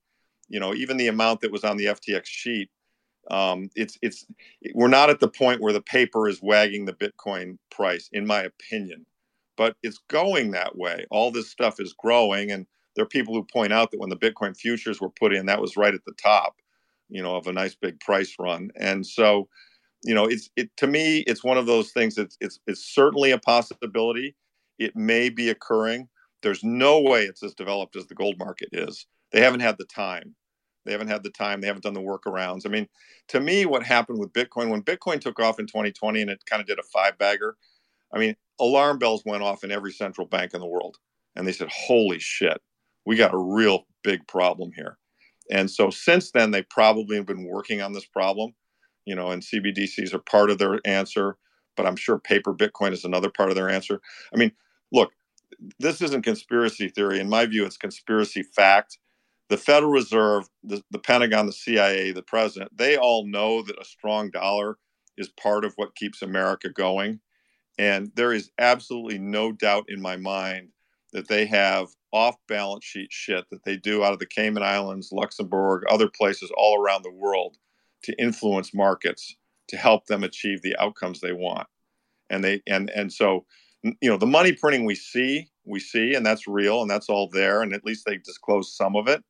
You 0.49 0.59
know, 0.59 0.73
even 0.73 0.97
the 0.97 1.07
amount 1.07 1.41
that 1.41 1.51
was 1.51 1.63
on 1.63 1.77
the 1.77 1.85
FTX 1.85 2.25
sheet 2.25 2.69
um, 3.31 3.69
it's 3.75 3.97
it's 4.01 4.25
we're 4.73 4.87
not 4.87 5.09
at 5.09 5.19
the 5.19 5.27
point 5.27 5.61
where 5.61 5.73
the 5.73 5.81
paper 5.81 6.27
is 6.27 6.41
wagging 6.41 6.85
the 6.85 6.93
Bitcoin 6.93 7.57
price, 7.71 8.09
in 8.11 8.25
my 8.25 8.43
opinion, 8.43 9.05
but 9.57 9.75
it's 9.83 9.99
going 10.09 10.51
that 10.51 10.77
way. 10.77 11.05
All 11.09 11.31
this 11.31 11.49
stuff 11.49 11.79
is 11.79 11.93
growing, 11.93 12.51
and 12.51 12.65
there 12.95 13.03
are 13.03 13.07
people 13.07 13.33
who 13.33 13.43
point 13.43 13.73
out 13.73 13.91
that 13.91 13.99
when 13.99 14.09
the 14.09 14.17
Bitcoin 14.17 14.55
futures 14.55 15.01
were 15.01 15.09
put 15.09 15.33
in, 15.33 15.47
that 15.47 15.61
was 15.61 15.77
right 15.77 15.93
at 15.93 16.05
the 16.05 16.13
top, 16.13 16.55
you 17.09 17.21
know, 17.21 17.35
of 17.35 17.47
a 17.47 17.53
nice 17.53 17.75
big 17.75 17.99
price 17.99 18.35
run. 18.39 18.71
And 18.75 19.05
so, 19.05 19.49
you 20.03 20.13
know, 20.13 20.25
it's 20.25 20.49
it 20.55 20.75
to 20.77 20.87
me, 20.87 21.19
it's 21.19 21.43
one 21.43 21.57
of 21.57 21.65
those 21.65 21.91
things. 21.91 22.17
It's 22.17 22.37
it's 22.39 22.59
it's 22.67 22.85
certainly 22.85 23.31
a 23.31 23.39
possibility. 23.39 24.35
It 24.77 24.95
may 24.95 25.29
be 25.29 25.49
occurring. 25.49 26.09
There's 26.41 26.63
no 26.63 26.99
way 27.01 27.23
it's 27.23 27.43
as 27.43 27.55
developed 27.55 27.95
as 27.95 28.05
the 28.05 28.15
gold 28.15 28.37
market 28.37 28.69
is. 28.71 29.07
They 29.31 29.41
haven't 29.41 29.61
had 29.61 29.77
the 29.77 29.85
time. 29.85 30.35
They 30.85 30.91
haven't 30.91 31.07
had 31.07 31.23
the 31.23 31.29
time. 31.29 31.61
They 31.61 31.67
haven't 31.67 31.83
done 31.83 31.93
the 31.93 32.01
workarounds. 32.01 32.65
I 32.65 32.69
mean, 32.69 32.87
to 33.29 33.39
me, 33.39 33.65
what 33.65 33.83
happened 33.83 34.19
with 34.19 34.33
Bitcoin 34.33 34.69
when 34.69 34.83
Bitcoin 34.83 35.19
took 35.19 35.39
off 35.39 35.59
in 35.59 35.67
2020 35.67 36.21
and 36.21 36.29
it 36.29 36.45
kind 36.45 36.61
of 36.61 36.67
did 36.67 36.79
a 36.79 36.83
five 36.83 37.17
bagger, 37.17 37.57
I 38.13 38.19
mean, 38.19 38.35
alarm 38.59 38.99
bells 38.99 39.23
went 39.25 39.43
off 39.43 39.63
in 39.63 39.71
every 39.71 39.91
central 39.91 40.27
bank 40.27 40.53
in 40.53 40.61
the 40.61 40.67
world. 40.67 40.97
And 41.35 41.45
they 41.45 41.51
said, 41.51 41.69
holy 41.71 42.19
shit, 42.19 42.61
we 43.05 43.15
got 43.15 43.33
a 43.33 43.37
real 43.37 43.87
big 44.03 44.25
problem 44.27 44.71
here. 44.75 44.97
And 45.51 45.69
so 45.69 45.89
since 45.89 46.31
then, 46.31 46.51
they 46.51 46.63
probably 46.63 47.17
have 47.17 47.25
been 47.25 47.45
working 47.45 47.81
on 47.81 47.93
this 47.93 48.05
problem, 48.05 48.53
you 49.05 49.15
know, 49.15 49.31
and 49.31 49.41
CBDCs 49.41 50.13
are 50.13 50.19
part 50.19 50.49
of 50.49 50.57
their 50.57 50.79
answer, 50.85 51.37
but 51.75 51.85
I'm 51.85 51.95
sure 51.95 52.17
paper 52.17 52.53
Bitcoin 52.53 52.93
is 52.93 53.05
another 53.05 53.29
part 53.29 53.49
of 53.49 53.55
their 53.55 53.69
answer. 53.69 54.01
I 54.33 54.37
mean, 54.37 54.51
look, 54.91 55.11
this 55.79 56.01
isn't 56.01 56.23
conspiracy 56.23 56.89
theory. 56.89 57.19
In 57.19 57.29
my 57.29 57.45
view, 57.45 57.65
it's 57.65 57.77
conspiracy 57.77 58.43
fact. 58.43 58.97
The 59.49 59.57
Federal 59.57 59.91
Reserve, 59.91 60.49
the, 60.63 60.81
the 60.91 60.99
Pentagon, 60.99 61.45
the 61.45 61.53
CIA, 61.53 62.11
the 62.11 62.23
president, 62.23 62.75
they 62.75 62.97
all 62.97 63.27
know 63.27 63.61
that 63.61 63.79
a 63.79 63.85
strong 63.85 64.31
dollar 64.31 64.77
is 65.17 65.29
part 65.29 65.65
of 65.65 65.73
what 65.75 65.95
keeps 65.95 66.21
America 66.21 66.69
going. 66.69 67.19
And 67.77 68.11
there 68.15 68.33
is 68.33 68.51
absolutely 68.57 69.19
no 69.19 69.51
doubt 69.51 69.85
in 69.87 70.01
my 70.01 70.17
mind 70.17 70.69
that 71.13 71.27
they 71.27 71.45
have 71.45 71.89
off 72.11 72.35
balance 72.47 72.85
sheet 72.85 73.11
shit 73.11 73.45
that 73.49 73.63
they 73.63 73.77
do 73.77 74.03
out 74.03 74.13
of 74.13 74.19
the 74.19 74.25
Cayman 74.25 74.63
Islands, 74.63 75.11
Luxembourg, 75.11 75.83
other 75.89 76.09
places 76.09 76.51
all 76.57 76.81
around 76.81 77.03
the 77.03 77.11
world 77.11 77.57
to 78.03 78.21
influence 78.21 78.73
markets 78.73 79.35
to 79.67 79.77
help 79.77 80.05
them 80.05 80.23
achieve 80.23 80.61
the 80.61 80.75
outcomes 80.77 81.19
they 81.19 81.33
want. 81.33 81.67
And 82.29 82.43
they 82.43 82.61
and 82.67 82.89
and 82.89 83.11
so 83.11 83.45
you 83.83 84.09
know 84.09 84.17
the 84.17 84.25
money 84.25 84.53
printing 84.53 84.85
we 84.85 84.95
see, 84.95 85.49
we 85.65 85.79
see 85.79 86.15
and 86.15 86.25
that's 86.25 86.47
real 86.47 86.81
and 86.81 86.89
that's 86.89 87.09
all 87.09 87.29
there 87.29 87.61
and 87.61 87.73
at 87.73 87.85
least 87.85 88.05
they 88.05 88.17
disclose 88.17 88.75
some 88.75 88.95
of 88.95 89.07
it. 89.07 89.23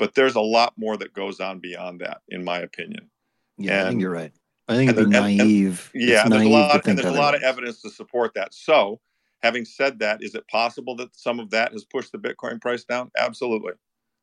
But 0.00 0.14
there's 0.14 0.34
a 0.34 0.40
lot 0.40 0.72
more 0.78 0.96
that 0.96 1.12
goes 1.12 1.40
on 1.40 1.58
beyond 1.58 2.00
that 2.00 2.22
in 2.30 2.42
my 2.42 2.60
opinion. 2.60 3.10
Yeah, 3.58 3.80
and, 3.80 3.86
I 3.86 3.90
think 3.90 4.00
you're 4.00 4.10
right. 4.10 4.32
I 4.66 4.74
think 4.74 4.90
it'd 4.90 5.10
be 5.10 5.16
and- 5.16 5.26
and- 5.26 5.36
naive. 5.36 5.90
yeah, 5.94 6.24
and 6.24 6.32
there's 6.32 6.46
a 6.46 6.48
lot, 6.48 6.86
and 6.86 6.98
there's 6.98 7.14
a 7.14 7.18
lot 7.18 7.34
of 7.34 7.42
evidence 7.42 7.82
to 7.82 7.90
support 7.90 8.32
that. 8.34 8.54
So, 8.54 8.98
having 9.42 9.66
said 9.66 9.98
that, 9.98 10.22
is 10.22 10.34
it 10.34 10.48
possible 10.48 10.96
that 10.96 11.14
some 11.14 11.38
of 11.38 11.50
that 11.50 11.72
has 11.72 11.84
pushed 11.84 12.12
the 12.12 12.18
Bitcoin 12.18 12.62
price 12.62 12.82
down? 12.82 13.10
Absolutely, 13.18 13.74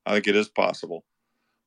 I 0.08 0.14
think 0.14 0.28
it 0.28 0.36
is 0.36 0.50
possible. 0.50 1.06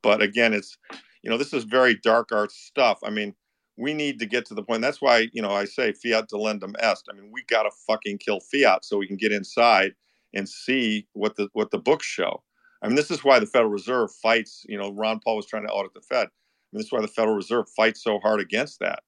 But 0.03 0.23
again, 0.23 0.55
it's 0.55 0.77
you 1.23 1.31
know 1.31 1.39
this 1.39 1.55
is 1.55 1.63
very 1.63 1.95
dark 1.95 2.33
art 2.33 2.51
stuff. 2.51 2.99
I 3.05 3.11
mean, 3.11 3.37
we 3.77 3.95
need 3.95 4.19
to 4.19 4.27
get 4.27 4.45
to 4.47 4.55
the 4.55 4.65
point. 4.65 4.83
That's 4.83 5.01
why 5.01 5.29
you 5.33 5.41
know 5.41 5.53
I 5.53 5.67
say 5.67 5.93
fiat 5.93 6.29
delenda 6.29 6.75
est. 6.81 7.05
I 7.09 7.13
mean, 7.13 7.31
we 7.31 7.45
got 7.45 7.63
to 7.63 7.71
fucking 7.87 8.19
kill 8.19 8.41
fiat 8.41 8.85
so 8.85 8.99
we 8.99 9.07
can 9.07 9.17
get 9.17 9.31
inside 9.31 9.95
and 10.35 10.49
see 10.49 11.07
what 11.13 11.37
the 11.37 11.49
what 11.53 11.71
the 11.71 11.79
books 11.79 12.07
show. 12.07 12.43
I 12.83 12.87
mean, 12.87 12.97
this 12.97 13.11
is 13.11 13.25
why 13.25 13.39
the 13.39 13.47
Federal 13.47 13.71
Reserve 13.71 14.11
fights. 14.13 14.65
You 14.69 14.79
know, 14.79 14.93
Ron 14.93 15.21
Paul 15.21 15.37
was 15.37 15.47
trying 15.47 15.67
to 15.67 15.73
audit 15.73 15.95
the 15.95 16.01
Fed. 16.01 16.27
I 16.27 16.71
mean, 16.73 16.81
this 16.81 16.87
is 16.87 16.93
why 16.93 17.01
the 17.01 17.09
Federal 17.09 17.37
Reserve 17.37 17.69
fights 17.77 18.03
so 18.03 18.19
hard 18.21 18.41
against 18.41 18.81
that. 18.81 19.03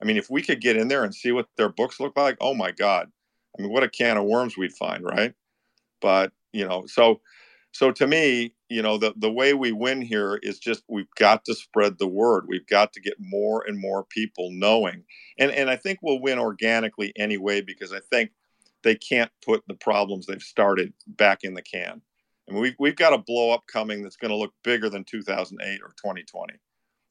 I 0.00 0.04
mean, 0.04 0.16
if 0.16 0.30
we 0.30 0.42
could 0.42 0.60
get 0.60 0.76
in 0.76 0.88
there 0.88 1.04
and 1.04 1.14
see 1.14 1.32
what 1.32 1.48
their 1.56 1.70
books 1.70 1.98
look 2.00 2.16
like, 2.16 2.36
oh 2.40 2.54
my 2.54 2.70
God. 2.70 3.10
I 3.58 3.62
mean, 3.62 3.72
what 3.72 3.82
a 3.82 3.88
can 3.88 4.18
of 4.18 4.24
worms 4.24 4.56
we'd 4.56 4.74
find, 4.74 5.02
right? 5.02 5.32
But, 6.00 6.32
you 6.52 6.66
know, 6.66 6.84
so 6.86 7.20
so 7.72 7.90
to 7.92 8.06
me, 8.06 8.54
you 8.70 8.80
know, 8.80 8.96
the, 8.96 9.12
the 9.16 9.30
way 9.30 9.52
we 9.52 9.70
win 9.70 10.00
here 10.00 10.40
is 10.42 10.58
just 10.58 10.82
we've 10.88 11.10
got 11.18 11.44
to 11.44 11.54
spread 11.54 11.98
the 11.98 12.06
word. 12.06 12.46
We've 12.48 12.66
got 12.66 12.94
to 12.94 13.00
get 13.00 13.16
more 13.18 13.64
and 13.66 13.78
more 13.78 14.04
people 14.04 14.50
knowing. 14.50 15.04
And 15.38 15.50
and 15.50 15.68
I 15.68 15.76
think 15.76 15.98
we'll 16.00 16.20
win 16.20 16.38
organically 16.38 17.12
anyway, 17.16 17.60
because 17.60 17.92
I 17.92 18.00
think 18.00 18.30
they 18.82 18.94
can't 18.94 19.30
put 19.44 19.62
the 19.68 19.74
problems 19.74 20.24
they've 20.24 20.42
started 20.42 20.94
back 21.06 21.44
in 21.44 21.52
the 21.52 21.62
can. 21.62 22.00
I 22.48 22.52
mean, 22.52 22.62
we've, 22.62 22.76
we've 22.78 22.96
got 22.96 23.12
a 23.12 23.18
blow 23.18 23.50
up 23.50 23.66
coming 23.66 24.02
that's 24.02 24.16
going 24.16 24.30
to 24.30 24.36
look 24.36 24.54
bigger 24.62 24.88
than 24.88 25.04
2008 25.04 25.80
or 25.82 25.88
2020. 25.88 26.54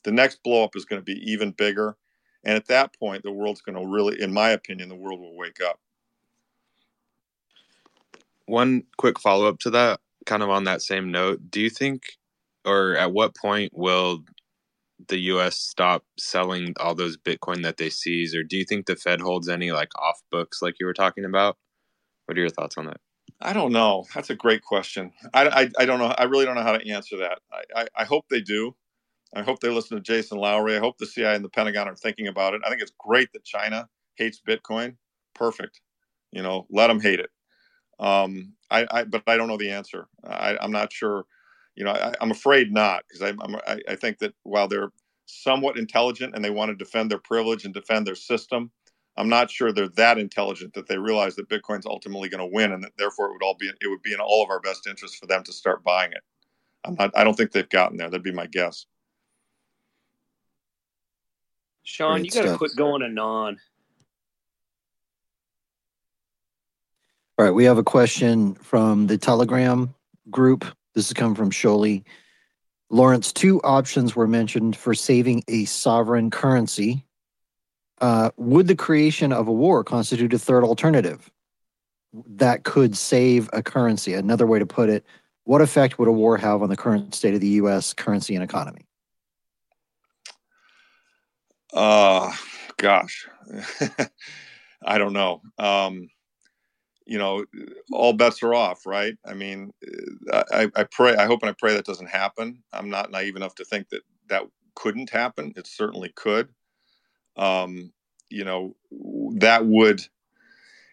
The 0.03 0.11
next 0.11 0.43
blow 0.43 0.63
up 0.63 0.75
is 0.75 0.85
going 0.85 1.01
to 1.01 1.05
be 1.05 1.19
even 1.31 1.51
bigger. 1.51 1.97
And 2.43 2.55
at 2.55 2.67
that 2.67 2.97
point, 2.97 3.23
the 3.23 3.31
world's 3.31 3.61
going 3.61 3.77
to 3.77 3.91
really, 3.91 4.21
in 4.21 4.31
my 4.31 4.49
opinion, 4.51 4.87
the 4.87 4.95
world 4.95 5.19
will 5.19 5.35
wake 5.35 5.59
up. 5.61 5.79
One 8.45 8.83
quick 8.97 9.19
follow 9.19 9.47
up 9.47 9.59
to 9.59 9.71
that, 9.71 9.99
kind 10.25 10.43
of 10.43 10.49
on 10.49 10.65
that 10.65 10.83
same 10.83 11.11
note. 11.11 11.49
Do 11.49 11.59
you 11.59 11.71
think, 11.71 12.03
or 12.63 12.95
at 12.95 13.11
what 13.11 13.35
point 13.35 13.71
will 13.73 14.23
the 15.07 15.17
U.S. 15.17 15.57
stop 15.57 16.05
selling 16.17 16.73
all 16.79 16.95
those 16.95 17.17
Bitcoin 17.17 17.63
that 17.63 17.77
they 17.77 17.89
seize, 17.89 18.35
or 18.35 18.43
do 18.43 18.57
you 18.57 18.65
think 18.65 18.85
the 18.85 18.95
Fed 18.95 19.21
holds 19.21 19.49
any 19.49 19.71
like 19.71 19.89
off 19.99 20.21
books, 20.31 20.61
like 20.61 20.75
you 20.79 20.85
were 20.85 20.93
talking 20.93 21.25
about? 21.25 21.57
What 22.25 22.37
are 22.37 22.41
your 22.41 22.49
thoughts 22.49 22.77
on 22.77 22.85
that? 22.85 23.01
I 23.41 23.53
don't 23.53 23.71
know. 23.71 24.05
That's 24.15 24.29
a 24.29 24.35
great 24.35 24.63
question. 24.63 25.13
I, 25.33 25.47
I, 25.47 25.69
I 25.79 25.85
don't 25.85 25.99
know. 25.99 26.07
I 26.17 26.23
really 26.23 26.45
don't 26.45 26.55
know 26.55 26.63
how 26.63 26.77
to 26.77 26.89
answer 26.89 27.17
that. 27.17 27.39
I, 27.51 27.81
I, 27.83 27.87
I 27.97 28.03
hope 28.05 28.25
they 28.29 28.41
do. 28.41 28.75
I 29.35 29.43
hope 29.43 29.61
they 29.61 29.69
listen 29.69 29.97
to 29.97 30.03
Jason 30.03 30.39
Lowery. 30.39 30.75
I 30.77 30.79
hope 30.79 30.97
the 30.97 31.05
CIA 31.07 31.35
and 31.35 31.45
the 31.45 31.49
Pentagon 31.49 31.87
are 31.87 31.95
thinking 31.95 32.27
about 32.27 32.53
it. 32.55 32.61
I 32.65 32.69
think 32.69 32.81
it's 32.81 32.93
great 32.99 33.33
that 33.33 33.45
China 33.45 33.89
hates 34.15 34.41
Bitcoin. 34.47 34.95
Perfect. 35.35 35.81
You 36.31 36.43
know, 36.43 36.67
let 36.71 36.87
them 36.87 37.01
hate 37.01 37.19
it. 37.19 37.31
Um, 37.99 38.53
I, 38.71 38.87
I, 38.91 39.03
but 39.05 39.23
I 39.27 39.37
don't 39.37 39.47
know 39.47 39.57
the 39.57 39.71
answer. 39.71 40.07
I, 40.23 40.57
I'm 40.61 40.71
not 40.71 40.91
sure. 40.93 41.25
You 41.75 41.85
know, 41.85 41.91
I, 41.91 42.13
I'm 42.21 42.31
afraid 42.31 42.73
not 42.73 43.03
because 43.07 43.21
I'm, 43.21 43.41
I'm, 43.41 43.55
I, 43.67 43.79
I 43.89 43.95
think 43.95 44.19
that 44.19 44.33
while 44.43 44.67
they're 44.67 44.91
somewhat 45.25 45.77
intelligent 45.77 46.35
and 46.35 46.43
they 46.43 46.49
want 46.49 46.69
to 46.69 46.75
defend 46.75 47.11
their 47.11 47.19
privilege 47.19 47.65
and 47.65 47.73
defend 47.73 48.07
their 48.07 48.15
system, 48.15 48.71
I'm 49.17 49.29
not 49.29 49.49
sure 49.49 49.71
they're 49.71 49.87
that 49.89 50.17
intelligent 50.17 50.73
that 50.73 50.87
they 50.87 50.97
realize 50.97 51.35
that 51.35 51.49
Bitcoin's 51.49 51.85
ultimately 51.85 52.27
going 52.27 52.39
to 52.39 52.53
win, 52.53 52.73
and 52.73 52.83
that 52.83 52.97
therefore 52.97 53.29
it 53.29 53.33
would 53.33 53.43
all 53.43 53.55
be 53.57 53.71
it 53.81 53.87
would 53.87 54.01
be 54.01 54.13
in 54.13 54.19
all 54.19 54.43
of 54.43 54.49
our 54.49 54.59
best 54.59 54.87
interest 54.87 55.17
for 55.17 55.25
them 55.25 55.43
to 55.43 55.53
start 55.53 55.83
buying 55.83 56.11
it. 56.11 56.21
I'm 56.83 56.95
not, 56.95 57.17
I 57.17 57.23
don't 57.23 57.35
think 57.35 57.51
they've 57.51 57.69
gotten 57.69 57.97
there. 57.97 58.09
That'd 58.09 58.23
be 58.23 58.31
my 58.31 58.47
guess. 58.47 58.85
Sean, 61.83 62.21
Great 62.21 62.35
you 62.35 62.41
got 62.41 62.51
to 62.51 62.57
quit 62.57 62.75
going 62.75 63.03
anon. 63.03 63.57
All 67.37 67.45
right, 67.45 67.51
we 67.53 67.65
have 67.65 67.77
a 67.77 67.83
question 67.83 68.55
from 68.55 69.07
the 69.07 69.17
Telegram 69.17 69.93
group. 70.29 70.65
This 70.93 71.07
is 71.07 71.13
coming 71.13 71.35
from 71.35 71.51
Sholey. 71.51 72.03
Lawrence, 72.89 73.33
two 73.33 73.61
options 73.61 74.15
were 74.15 74.27
mentioned 74.27 74.75
for 74.75 74.93
saving 74.93 75.43
a 75.47 75.65
sovereign 75.65 76.31
currency. 76.31 77.05
Uh, 78.01 78.29
would 78.37 78.67
the 78.67 78.75
creation 78.75 79.31
of 79.31 79.47
a 79.47 79.53
war 79.53 79.83
constitute 79.83 80.33
a 80.33 80.39
third 80.39 80.63
alternative 80.63 81.31
that 82.27 82.63
could 82.63 82.97
save 82.97 83.49
a 83.53 83.63
currency? 83.63 84.13
Another 84.13 84.45
way 84.45 84.59
to 84.59 84.65
put 84.65 84.89
it, 84.89 85.05
what 85.45 85.61
effect 85.61 85.97
would 85.97 86.07
a 86.07 86.11
war 86.11 86.37
have 86.37 86.61
on 86.61 86.69
the 86.69 86.75
current 86.75 87.15
state 87.15 87.33
of 87.33 87.41
the 87.41 87.47
U.S. 87.47 87.93
currency 87.93 88.35
and 88.35 88.43
economy? 88.43 88.85
Uh, 91.73 92.31
gosh, 92.77 93.27
I 94.85 94.97
don't 94.97 95.13
know. 95.13 95.41
Um, 95.57 96.09
you 97.05 97.19
know, 97.19 97.45
all 97.91 98.13
bets 98.13 98.41
are 98.41 98.53
off, 98.53 98.85
right? 98.85 99.15
I 99.25 99.33
mean, 99.33 99.71
uh, 100.31 100.43
I, 100.51 100.71
I 100.75 100.83
pray, 100.85 101.15
I 101.15 101.25
hope 101.25 101.41
and 101.43 101.49
I 101.49 101.55
pray 101.57 101.73
that 101.73 101.85
doesn't 101.85 102.09
happen. 102.09 102.63
I'm 102.73 102.89
not 102.89 103.11
naive 103.11 103.35
enough 103.35 103.55
to 103.55 103.65
think 103.65 103.89
that 103.89 104.01
that 104.29 104.43
couldn't 104.75 105.09
happen. 105.11 105.53
It 105.55 105.67
certainly 105.67 106.11
could. 106.15 106.49
Um, 107.37 107.91
you 108.29 108.43
know, 108.45 108.75
that 109.39 109.65
would, 109.65 110.01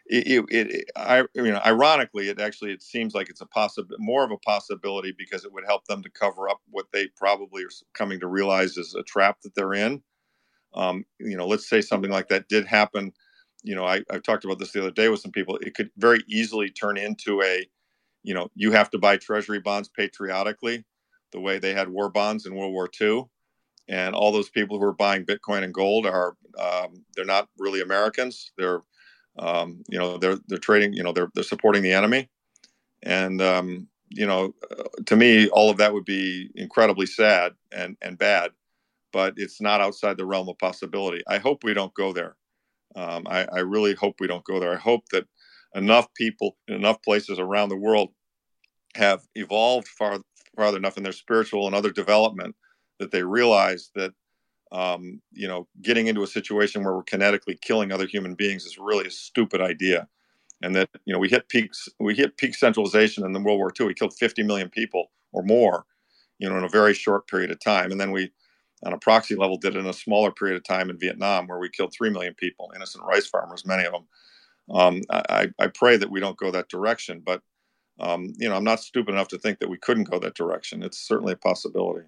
it, 0.06 0.26
it, 0.50 0.70
it 0.70 0.84
I, 0.96 1.20
you 1.34 1.52
know, 1.52 1.60
ironically, 1.64 2.28
it 2.28 2.40
actually, 2.40 2.72
it 2.72 2.82
seems 2.82 3.14
like 3.14 3.30
it's 3.30 3.40
a 3.40 3.46
possible, 3.46 3.96
more 3.98 4.24
of 4.24 4.30
a 4.30 4.38
possibility 4.38 5.14
because 5.16 5.44
it 5.44 5.52
would 5.52 5.64
help 5.66 5.84
them 5.86 6.02
to 6.02 6.10
cover 6.10 6.48
up 6.48 6.60
what 6.70 6.86
they 6.92 7.08
probably 7.16 7.62
are 7.64 7.70
coming 7.94 8.20
to 8.20 8.26
realize 8.26 8.76
is 8.76 8.94
a 8.94 9.02
trap 9.04 9.40
that 9.42 9.54
they're 9.54 9.74
in. 9.74 10.02
Um, 10.74 11.04
you 11.20 11.36
know, 11.36 11.46
let's 11.46 11.68
say 11.68 11.80
something 11.80 12.10
like 12.10 12.28
that 12.28 12.48
did 12.48 12.66
happen 12.66 13.12
you 13.64 13.76
know, 13.76 13.84
I, 13.84 14.02
I 14.10 14.18
talked 14.18 14.44
about 14.44 14.58
this 14.58 14.72
the 14.72 14.80
other 14.80 14.90
day 14.90 15.08
with 15.08 15.20
some 15.20 15.32
people. 15.32 15.56
It 15.58 15.74
could 15.74 15.90
very 15.96 16.22
easily 16.28 16.70
turn 16.70 16.98
into 16.98 17.42
a, 17.42 17.66
you 18.24 18.34
know, 18.34 18.50
you 18.54 18.72
have 18.72 18.90
to 18.90 18.98
buy 18.98 19.18
treasury 19.18 19.60
bonds 19.60 19.88
patriotically, 19.88 20.84
the 21.32 21.40
way 21.40 21.58
they 21.58 21.74
had 21.74 21.88
war 21.88 22.10
bonds 22.10 22.46
in 22.46 22.54
World 22.56 22.72
War 22.72 22.88
II. 22.88 23.30
And 23.88 24.14
all 24.14 24.32
those 24.32 24.48
people 24.48 24.78
who 24.78 24.84
are 24.84 24.94
buying 24.94 25.24
Bitcoin 25.24 25.64
and 25.64 25.74
gold 25.74 26.06
are, 26.06 26.36
um, 26.58 27.04
they're 27.14 27.24
not 27.24 27.48
really 27.58 27.80
Americans. 27.80 28.52
They're, 28.56 28.82
um, 29.38 29.82
you 29.88 29.98
know, 29.98 30.18
they're 30.18 30.38
they're 30.46 30.58
trading. 30.58 30.92
You 30.92 31.02
know, 31.02 31.12
they're 31.12 31.30
they're 31.34 31.44
supporting 31.44 31.82
the 31.82 31.92
enemy. 31.92 32.28
And 33.02 33.42
um, 33.42 33.88
you 34.08 34.26
know, 34.26 34.54
uh, 34.70 34.84
to 35.06 35.16
me, 35.16 35.48
all 35.48 35.70
of 35.70 35.78
that 35.78 35.92
would 35.92 36.04
be 36.04 36.50
incredibly 36.54 37.06
sad 37.06 37.52
and 37.72 37.96
and 38.02 38.18
bad. 38.18 38.52
But 39.12 39.34
it's 39.36 39.60
not 39.60 39.80
outside 39.80 40.16
the 40.16 40.26
realm 40.26 40.48
of 40.48 40.58
possibility. 40.58 41.22
I 41.28 41.38
hope 41.38 41.64
we 41.64 41.74
don't 41.74 41.92
go 41.94 42.12
there. 42.12 42.36
Um, 42.94 43.26
I, 43.26 43.46
I, 43.52 43.58
really 43.60 43.94
hope 43.94 44.16
we 44.20 44.26
don't 44.26 44.44
go 44.44 44.60
there. 44.60 44.72
I 44.72 44.78
hope 44.78 45.04
that 45.12 45.26
enough 45.74 46.12
people 46.14 46.56
in 46.68 46.74
enough 46.74 47.02
places 47.02 47.38
around 47.38 47.70
the 47.70 47.76
world 47.76 48.10
have 48.94 49.22
evolved 49.34 49.88
far 49.88 50.18
farther 50.56 50.76
enough 50.76 50.98
in 50.98 51.02
their 51.02 51.12
spiritual 51.12 51.66
and 51.66 51.74
other 51.74 51.90
development 51.90 52.54
that 52.98 53.10
they 53.10 53.22
realize 53.22 53.90
that 53.94 54.12
um, 54.70 55.20
you 55.32 55.48
know 55.48 55.68
getting 55.82 56.06
into 56.06 56.22
a 56.22 56.26
situation 56.26 56.82
where 56.82 56.94
we're 56.94 57.04
kinetically 57.04 57.60
killing 57.60 57.92
other 57.92 58.06
human 58.06 58.34
beings 58.34 58.64
is 58.64 58.78
really 58.78 59.06
a 59.06 59.10
stupid 59.10 59.60
idea, 59.60 60.08
and 60.62 60.74
that 60.74 60.88
you 61.04 61.12
know 61.12 61.18
we 61.18 61.28
hit 61.28 61.48
peaks 61.48 61.88
we 62.00 62.14
hit 62.14 62.36
peak 62.36 62.54
centralization 62.54 63.24
in 63.24 63.32
the 63.32 63.40
World 63.40 63.58
War 63.58 63.72
II. 63.78 63.86
We 63.86 63.94
killed 63.94 64.14
50 64.14 64.42
million 64.42 64.68
people 64.68 65.10
or 65.32 65.42
more, 65.42 65.86
you 66.38 66.48
know, 66.48 66.56
in 66.56 66.64
a 66.64 66.68
very 66.68 66.94
short 66.94 67.26
period 67.28 67.50
of 67.50 67.60
time, 67.60 67.90
and 67.90 68.00
then 68.00 68.12
we 68.12 68.30
on 68.84 68.92
a 68.92 68.98
proxy 68.98 69.36
level 69.36 69.56
did 69.56 69.76
it 69.76 69.78
in 69.78 69.86
a 69.86 69.92
smaller 69.92 70.32
period 70.32 70.56
of 70.56 70.64
time 70.64 70.90
in 70.90 70.98
Vietnam, 70.98 71.46
where 71.46 71.58
we 71.58 71.68
killed 71.68 71.94
3 71.96 72.10
million 72.10 72.34
people, 72.34 72.72
innocent 72.74 73.04
rice 73.04 73.26
farmers, 73.26 73.64
many 73.64 73.84
of 73.84 73.92
them. 73.92 74.06
Um, 74.70 75.02
I, 75.10 75.50
I, 75.58 75.66
pray 75.68 75.96
that 75.96 76.10
we 76.10 76.20
don't 76.20 76.36
go 76.36 76.50
that 76.50 76.68
direction, 76.68 77.20
but 77.24 77.42
um, 78.00 78.32
you 78.36 78.48
know, 78.48 78.56
I'm 78.56 78.64
not 78.64 78.80
stupid 78.80 79.12
enough 79.12 79.28
to 79.28 79.38
think 79.38 79.58
that 79.58 79.68
we 79.68 79.76
couldn't 79.76 80.10
go 80.10 80.18
that 80.20 80.34
direction. 80.34 80.82
It's 80.82 80.98
certainly 80.98 81.32
a 81.32 81.36
possibility. 81.36 82.06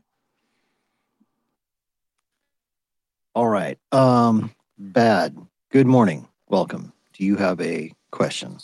All 3.35 3.49
right. 3.49 3.77
Um, 3.91 4.55
bad. 4.79 5.37
Good 5.71 5.89
morning. 5.89 6.29
Welcome. 6.49 6.93
Do 7.15 7.25
you 7.25 7.37
have 7.37 7.61
a 7.61 7.93
question? 8.13 8.59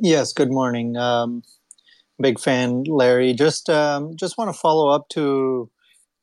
Yes. 0.00 0.32
Good 0.32 0.50
morning. 0.50 0.96
Um, 0.96 1.42
big 2.18 2.40
fan, 2.40 2.84
Larry. 2.84 3.34
Just 3.34 3.68
um, 3.68 4.16
just 4.16 4.38
want 4.38 4.52
to 4.52 4.58
follow 4.58 4.88
up 4.88 5.10
to 5.10 5.70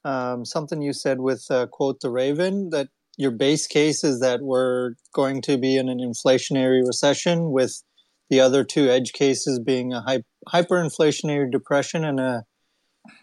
um, 0.03 0.45
something 0.45 0.81
you 0.81 0.93
said 0.93 1.19
with 1.19 1.45
uh, 1.51 1.67
Quoth 1.67 1.99
the 1.99 2.09
Raven 2.09 2.71
that 2.71 2.87
your 3.17 3.31
base 3.31 3.67
case 3.67 4.03
is 4.03 4.19
that 4.19 4.41
we're 4.41 4.93
going 5.13 5.43
to 5.43 5.55
be 5.55 5.77
in 5.77 5.87
an 5.87 5.99
inflationary 5.99 6.85
recession 6.85 7.51
with 7.51 7.83
the 8.31 8.39
other 8.39 8.63
two 8.63 8.89
edge 8.89 9.13
cases 9.13 9.59
being 9.59 9.93
a 9.93 10.01
hy- 10.01 10.23
hyperinflationary 10.49 11.51
depression 11.51 12.03
and 12.03 12.19
a 12.19 12.45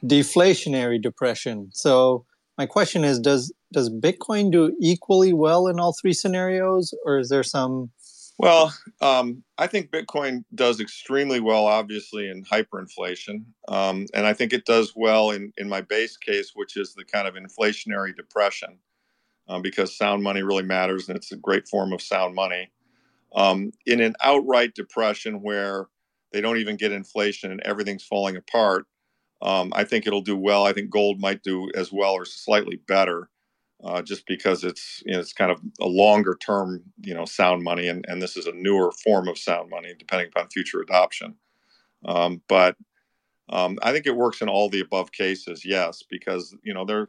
deflationary 0.04 1.02
depression. 1.02 1.70
So 1.72 2.24
my 2.56 2.66
question 2.66 3.02
is 3.02 3.18
does 3.18 3.52
does 3.72 3.90
Bitcoin 3.90 4.50
do 4.50 4.74
equally 4.80 5.32
well 5.32 5.66
in 5.66 5.80
all 5.80 5.92
three 5.92 6.12
scenarios 6.12 6.94
or 7.04 7.18
is 7.18 7.28
there 7.28 7.42
some 7.42 7.90
well, 8.38 8.74
um, 9.00 9.44
I 9.58 9.68
think 9.68 9.90
Bitcoin 9.90 10.44
does 10.54 10.80
extremely 10.80 11.38
well, 11.38 11.66
obviously, 11.66 12.28
in 12.28 12.44
hyperinflation. 12.44 13.44
Um, 13.68 14.06
and 14.14 14.26
I 14.26 14.32
think 14.32 14.52
it 14.52 14.64
does 14.64 14.94
well 14.96 15.30
in, 15.30 15.52
in 15.58 15.68
my 15.68 15.80
base 15.80 16.16
case, 16.16 16.50
which 16.54 16.76
is 16.76 16.94
the 16.94 17.04
kind 17.04 17.28
of 17.28 17.34
inflationary 17.34 18.16
depression, 18.16 18.78
um, 19.48 19.62
because 19.62 19.96
sound 19.96 20.22
money 20.22 20.42
really 20.42 20.64
matters 20.64 21.08
and 21.08 21.16
it's 21.16 21.30
a 21.30 21.36
great 21.36 21.68
form 21.68 21.92
of 21.92 22.02
sound 22.02 22.34
money. 22.34 22.72
Um, 23.34 23.70
in 23.86 24.00
an 24.00 24.14
outright 24.22 24.74
depression 24.74 25.40
where 25.42 25.86
they 26.32 26.40
don't 26.40 26.58
even 26.58 26.76
get 26.76 26.90
inflation 26.92 27.52
and 27.52 27.60
everything's 27.62 28.04
falling 28.04 28.36
apart, 28.36 28.86
um, 29.40 29.72
I 29.74 29.84
think 29.84 30.06
it'll 30.06 30.20
do 30.20 30.36
well. 30.36 30.66
I 30.66 30.72
think 30.72 30.90
gold 30.90 31.20
might 31.20 31.42
do 31.42 31.70
as 31.74 31.92
well 31.92 32.12
or 32.12 32.24
slightly 32.24 32.76
better 32.88 33.30
uh, 33.84 34.02
just 34.02 34.26
because 34.26 34.64
it's 34.64 35.02
you 35.04 35.12
know, 35.12 35.20
it's 35.20 35.32
kind 35.32 35.50
of 35.50 35.60
a 35.80 35.86
longer 35.86 36.36
term 36.40 36.82
you 37.00 37.14
know 37.14 37.24
sound 37.24 37.62
money 37.62 37.88
and, 37.88 38.04
and 38.08 38.20
this 38.20 38.36
is 38.36 38.46
a 38.46 38.52
newer 38.52 38.92
form 39.04 39.28
of 39.28 39.38
sound 39.38 39.70
money 39.70 39.94
depending 39.98 40.28
upon 40.28 40.48
future 40.48 40.80
adoption. 40.80 41.34
Um, 42.04 42.42
but 42.48 42.76
um, 43.48 43.78
i 43.82 43.92
think 43.92 44.06
it 44.06 44.16
works 44.16 44.40
in 44.40 44.48
all 44.48 44.68
the 44.68 44.80
above 44.80 45.12
cases 45.12 45.64
yes 45.64 46.02
because 46.08 46.54
you 46.62 46.72
know 46.72 46.84
they're 46.84 47.08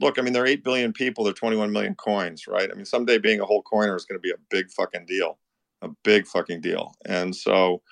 look 0.00 0.18
i 0.18 0.22
mean 0.22 0.32
there 0.32 0.44
are 0.44 0.46
8 0.46 0.64
billion 0.64 0.92
people 0.92 1.24
there 1.24 1.32
are 1.32 1.34
21 1.34 1.70
million 1.70 1.94
coins 1.94 2.46
right? 2.46 2.70
I 2.70 2.74
mean 2.74 2.84
someday 2.84 3.18
being 3.18 3.40
a 3.40 3.44
whole 3.44 3.62
coiner 3.62 3.96
is 3.96 4.04
going 4.04 4.18
to 4.18 4.22
be 4.22 4.30
a 4.30 4.40
big 4.50 4.70
fucking 4.70 5.06
deal 5.06 5.38
a 5.82 5.88
big 6.04 6.26
fucking 6.26 6.60
deal. 6.60 6.94
And 7.04 7.34
so 7.34 7.82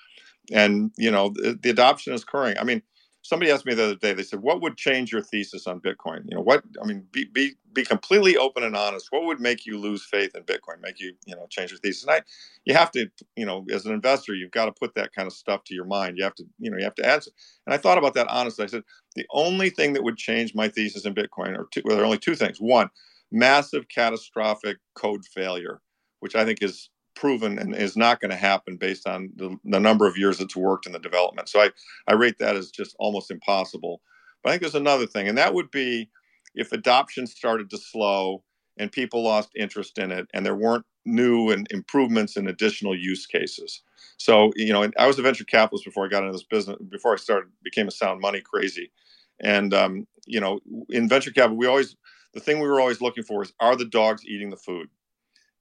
and 0.51 0.91
you 0.97 1.11
know 1.11 1.29
the, 1.29 1.57
the 1.61 1.69
adoption 1.69 2.13
is 2.13 2.23
occurring. 2.23 2.57
I 2.57 2.63
mean 2.63 2.81
somebody 3.21 3.51
asked 3.51 3.65
me 3.65 3.73
the 3.73 3.83
other 3.83 3.95
day 3.95 4.13
they 4.13 4.23
said 4.23 4.41
what 4.41 4.61
would 4.61 4.77
change 4.77 5.11
your 5.11 5.21
thesis 5.21 5.67
on 5.67 5.79
bitcoin? 5.79 6.23
You 6.29 6.35
know 6.35 6.41
what 6.41 6.63
i 6.81 6.85
mean 6.85 7.05
be, 7.11 7.25
be 7.25 7.53
be 7.73 7.83
completely 7.83 8.37
open 8.37 8.63
and 8.63 8.75
honest. 8.75 9.07
What 9.11 9.23
would 9.25 9.39
make 9.39 9.65
you 9.65 9.77
lose 9.77 10.03
faith 10.03 10.35
in 10.35 10.43
bitcoin 10.43 10.81
make 10.81 10.99
you 10.99 11.13
you 11.25 11.35
know 11.35 11.47
change 11.49 11.71
your 11.71 11.79
thesis? 11.79 12.03
And 12.03 12.11
i 12.11 12.21
you 12.65 12.73
have 12.73 12.91
to 12.91 13.09
you 13.35 13.45
know 13.45 13.65
as 13.71 13.85
an 13.85 13.93
investor 13.93 14.33
you've 14.33 14.51
got 14.51 14.65
to 14.65 14.71
put 14.71 14.95
that 14.95 15.13
kind 15.13 15.27
of 15.27 15.33
stuff 15.33 15.63
to 15.65 15.75
your 15.75 15.85
mind. 15.85 16.17
You 16.17 16.23
have 16.23 16.35
to 16.35 16.45
you 16.59 16.71
know 16.71 16.77
you 16.77 16.83
have 16.83 16.95
to 16.95 17.07
answer. 17.07 17.31
And 17.65 17.73
i 17.73 17.77
thought 17.77 17.97
about 17.97 18.13
that 18.15 18.27
honestly. 18.29 18.63
I 18.63 18.67
said 18.67 18.83
the 19.15 19.25
only 19.31 19.69
thing 19.69 19.93
that 19.93 20.03
would 20.03 20.17
change 20.17 20.55
my 20.55 20.67
thesis 20.69 21.05
in 21.05 21.13
bitcoin 21.13 21.57
are 21.57 21.67
two 21.71 21.81
well, 21.85 21.95
there 21.95 22.03
are 22.03 22.07
only 22.07 22.19
two 22.19 22.35
things. 22.35 22.59
One 22.59 22.89
massive 23.31 23.87
catastrophic 23.87 24.77
code 24.95 25.25
failure 25.25 25.81
which 26.19 26.35
i 26.35 26.43
think 26.43 26.61
is 26.61 26.89
proven 27.15 27.59
and 27.59 27.75
is 27.75 27.97
not 27.97 28.19
going 28.19 28.31
to 28.31 28.37
happen 28.37 28.77
based 28.77 29.07
on 29.07 29.29
the, 29.35 29.57
the, 29.65 29.79
number 29.79 30.07
of 30.07 30.17
years 30.17 30.39
it's 30.39 30.55
worked 30.55 30.85
in 30.85 30.91
the 30.91 30.99
development. 30.99 31.49
So 31.49 31.61
I, 31.61 31.69
I 32.07 32.13
rate 32.13 32.37
that 32.39 32.55
as 32.55 32.71
just 32.71 32.95
almost 32.99 33.31
impossible. 33.31 34.01
But 34.43 34.49
I 34.49 34.53
think 34.53 34.61
there's 34.61 34.75
another 34.75 35.05
thing, 35.05 35.27
and 35.27 35.37
that 35.37 35.53
would 35.53 35.69
be 35.71 36.09
if 36.55 36.71
adoption 36.71 37.27
started 37.27 37.69
to 37.69 37.77
slow 37.77 38.43
and 38.77 38.91
people 38.91 39.23
lost 39.23 39.49
interest 39.55 39.97
in 39.97 40.11
it 40.11 40.27
and 40.33 40.45
there 40.45 40.55
weren't 40.55 40.85
new 41.05 41.49
and 41.51 41.67
improvements 41.71 42.37
and 42.37 42.47
additional 42.47 42.97
use 42.97 43.25
cases. 43.25 43.81
So, 44.17 44.51
you 44.55 44.73
know, 44.73 44.89
I 44.97 45.07
was 45.07 45.19
a 45.19 45.21
venture 45.21 45.43
capitalist 45.43 45.85
before 45.85 46.05
I 46.05 46.09
got 46.09 46.23
into 46.23 46.33
this 46.33 46.43
business, 46.43 46.77
before 46.89 47.13
I 47.13 47.17
started, 47.17 47.49
became 47.63 47.87
a 47.87 47.91
sound 47.91 48.21
money 48.21 48.41
crazy. 48.41 48.91
And, 49.39 49.73
um, 49.73 50.07
you 50.25 50.39
know, 50.39 50.59
in 50.89 51.09
venture 51.09 51.31
capital, 51.31 51.57
we 51.57 51.67
always, 51.67 51.95
the 52.33 52.39
thing 52.39 52.59
we 52.59 52.67
were 52.67 52.79
always 52.79 53.01
looking 53.01 53.23
for 53.23 53.41
is 53.41 53.53
are 53.59 53.75
the 53.75 53.85
dogs 53.85 54.25
eating 54.25 54.49
the 54.49 54.57
food? 54.57 54.89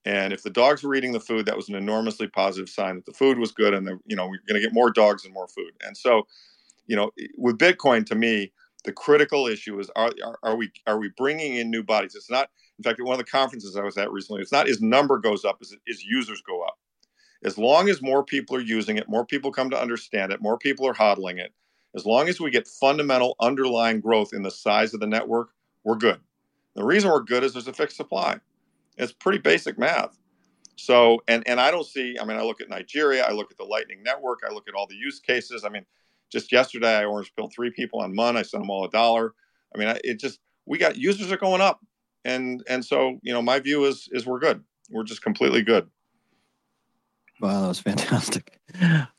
And 0.04 0.32
if 0.32 0.42
the 0.42 0.50
dogs 0.50 0.82
were 0.82 0.94
eating 0.94 1.12
the 1.12 1.20
food, 1.20 1.46
that 1.46 1.56
was 1.56 1.68
an 1.68 1.74
enormously 1.74 2.26
positive 2.26 2.70
sign 2.70 2.96
that 2.96 3.04
the 3.04 3.12
food 3.12 3.38
was 3.38 3.52
good, 3.52 3.74
and 3.74 3.86
the, 3.86 3.98
you 4.06 4.16
know 4.16 4.26
we're 4.26 4.40
going 4.48 4.60
to 4.60 4.66
get 4.66 4.72
more 4.72 4.90
dogs 4.90 5.24
and 5.24 5.34
more 5.34 5.48
food. 5.48 5.72
And 5.84 5.96
so, 5.96 6.26
you 6.86 6.96
know, 6.96 7.10
with 7.36 7.58
Bitcoin, 7.58 8.06
to 8.06 8.14
me, 8.14 8.52
the 8.84 8.92
critical 8.92 9.46
issue 9.46 9.78
is 9.78 9.90
are, 9.96 10.10
are, 10.24 10.38
are 10.42 10.56
we 10.56 10.70
are 10.86 10.98
we 10.98 11.10
bringing 11.16 11.56
in 11.56 11.70
new 11.70 11.82
bodies? 11.82 12.14
It's 12.14 12.30
not. 12.30 12.48
In 12.78 12.82
fact, 12.82 12.98
at 12.98 13.04
one 13.04 13.12
of 13.12 13.18
the 13.18 13.30
conferences 13.30 13.76
I 13.76 13.82
was 13.82 13.98
at 13.98 14.10
recently, 14.10 14.40
it's 14.40 14.52
not 14.52 14.66
his 14.66 14.80
number 14.80 15.18
goes 15.18 15.44
up, 15.44 15.58
as 15.60 15.74
his 15.86 16.02
users 16.02 16.40
go 16.40 16.62
up. 16.62 16.78
As 17.44 17.58
long 17.58 17.90
as 17.90 18.00
more 18.00 18.24
people 18.24 18.56
are 18.56 18.60
using 18.60 18.96
it, 18.96 19.08
more 19.08 19.26
people 19.26 19.52
come 19.52 19.68
to 19.70 19.80
understand 19.80 20.32
it, 20.32 20.40
more 20.40 20.58
people 20.58 20.86
are 20.86 20.94
hodling 20.94 21.38
it. 21.38 21.52
As 21.94 22.06
long 22.06 22.28
as 22.28 22.40
we 22.40 22.50
get 22.50 22.68
fundamental 22.68 23.36
underlying 23.40 24.00
growth 24.00 24.32
in 24.32 24.42
the 24.42 24.50
size 24.50 24.94
of 24.94 25.00
the 25.00 25.06
network, 25.06 25.50
we're 25.84 25.96
good. 25.96 26.20
The 26.74 26.84
reason 26.84 27.10
we're 27.10 27.20
good 27.20 27.44
is 27.44 27.52
there's 27.52 27.66
a 27.66 27.72
fixed 27.72 27.96
supply. 27.96 28.38
It's 29.00 29.12
pretty 29.12 29.38
basic 29.38 29.78
math. 29.78 30.16
So, 30.76 31.22
and 31.28 31.46
and 31.46 31.60
I 31.60 31.70
don't 31.70 31.86
see. 31.86 32.16
I 32.20 32.24
mean, 32.24 32.38
I 32.38 32.42
look 32.42 32.60
at 32.60 32.68
Nigeria. 32.68 33.24
I 33.24 33.32
look 33.32 33.50
at 33.50 33.58
the 33.58 33.64
Lightning 33.64 34.02
Network. 34.02 34.40
I 34.48 34.52
look 34.52 34.68
at 34.68 34.74
all 34.74 34.86
the 34.86 34.94
use 34.94 35.20
cases. 35.20 35.64
I 35.64 35.68
mean, 35.68 35.84
just 36.30 36.52
yesterday 36.52 36.96
I 36.96 37.04
orange 37.04 37.34
pilled 37.34 37.52
three 37.52 37.70
people 37.70 38.00
on 38.00 38.14
Muun. 38.14 38.36
I 38.36 38.42
sent 38.42 38.62
them 38.62 38.70
all 38.70 38.84
a 38.84 38.90
dollar. 38.90 39.34
I 39.74 39.78
mean, 39.78 39.94
it 40.04 40.18
just 40.18 40.40
we 40.66 40.78
got 40.78 40.96
users 40.96 41.30
are 41.32 41.36
going 41.36 41.60
up, 41.60 41.84
and 42.24 42.62
and 42.68 42.84
so 42.84 43.18
you 43.22 43.32
know 43.32 43.42
my 43.42 43.58
view 43.58 43.84
is 43.84 44.08
is 44.12 44.26
we're 44.26 44.38
good. 44.38 44.62
We're 44.90 45.04
just 45.04 45.22
completely 45.22 45.62
good. 45.62 45.88
Wow, 47.40 47.62
that 47.62 47.68
was 47.68 47.80
fantastic. 47.80 48.58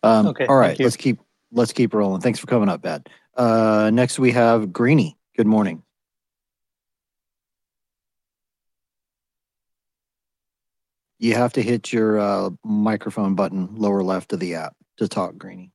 Um, 0.03 0.27
okay, 0.27 0.45
all 0.47 0.57
right, 0.57 0.79
let's 0.79 0.97
keep 0.97 1.19
let's 1.51 1.73
keep 1.73 1.93
rolling. 1.93 2.21
Thanks 2.21 2.39
for 2.39 2.47
coming 2.47 2.69
up, 2.69 2.81
Bad. 2.81 3.07
Uh, 3.35 3.91
next 3.93 4.19
we 4.19 4.31
have 4.31 4.73
Greeny. 4.73 5.17
Good 5.37 5.47
morning. 5.47 5.83
You 11.21 11.35
have 11.35 11.53
to 11.53 11.61
hit 11.61 11.93
your 11.93 12.19
uh, 12.19 12.49
microphone 12.63 13.35
button 13.35 13.75
lower 13.75 14.01
left 14.01 14.33
of 14.33 14.39
the 14.39 14.55
app 14.55 14.75
to 14.97 15.07
talk, 15.07 15.37
Greeny. 15.37 15.71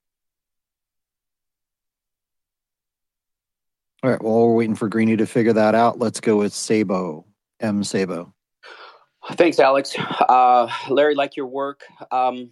All 4.02 4.10
right. 4.10 4.20
While 4.20 4.48
we're 4.48 4.56
waiting 4.56 4.74
for 4.74 4.88
Greeny 4.88 5.16
to 5.16 5.24
figure 5.24 5.52
that 5.52 5.76
out, 5.76 6.00
let's 6.00 6.18
go 6.18 6.36
with 6.36 6.52
Sabo. 6.52 7.24
M. 7.60 7.84
Sabo. 7.84 8.34
Thanks, 9.34 9.60
Alex. 9.60 9.94
Uh, 10.28 10.68
Larry, 10.88 11.14
like 11.14 11.36
your 11.36 11.46
work. 11.46 11.84
Um, 12.10 12.50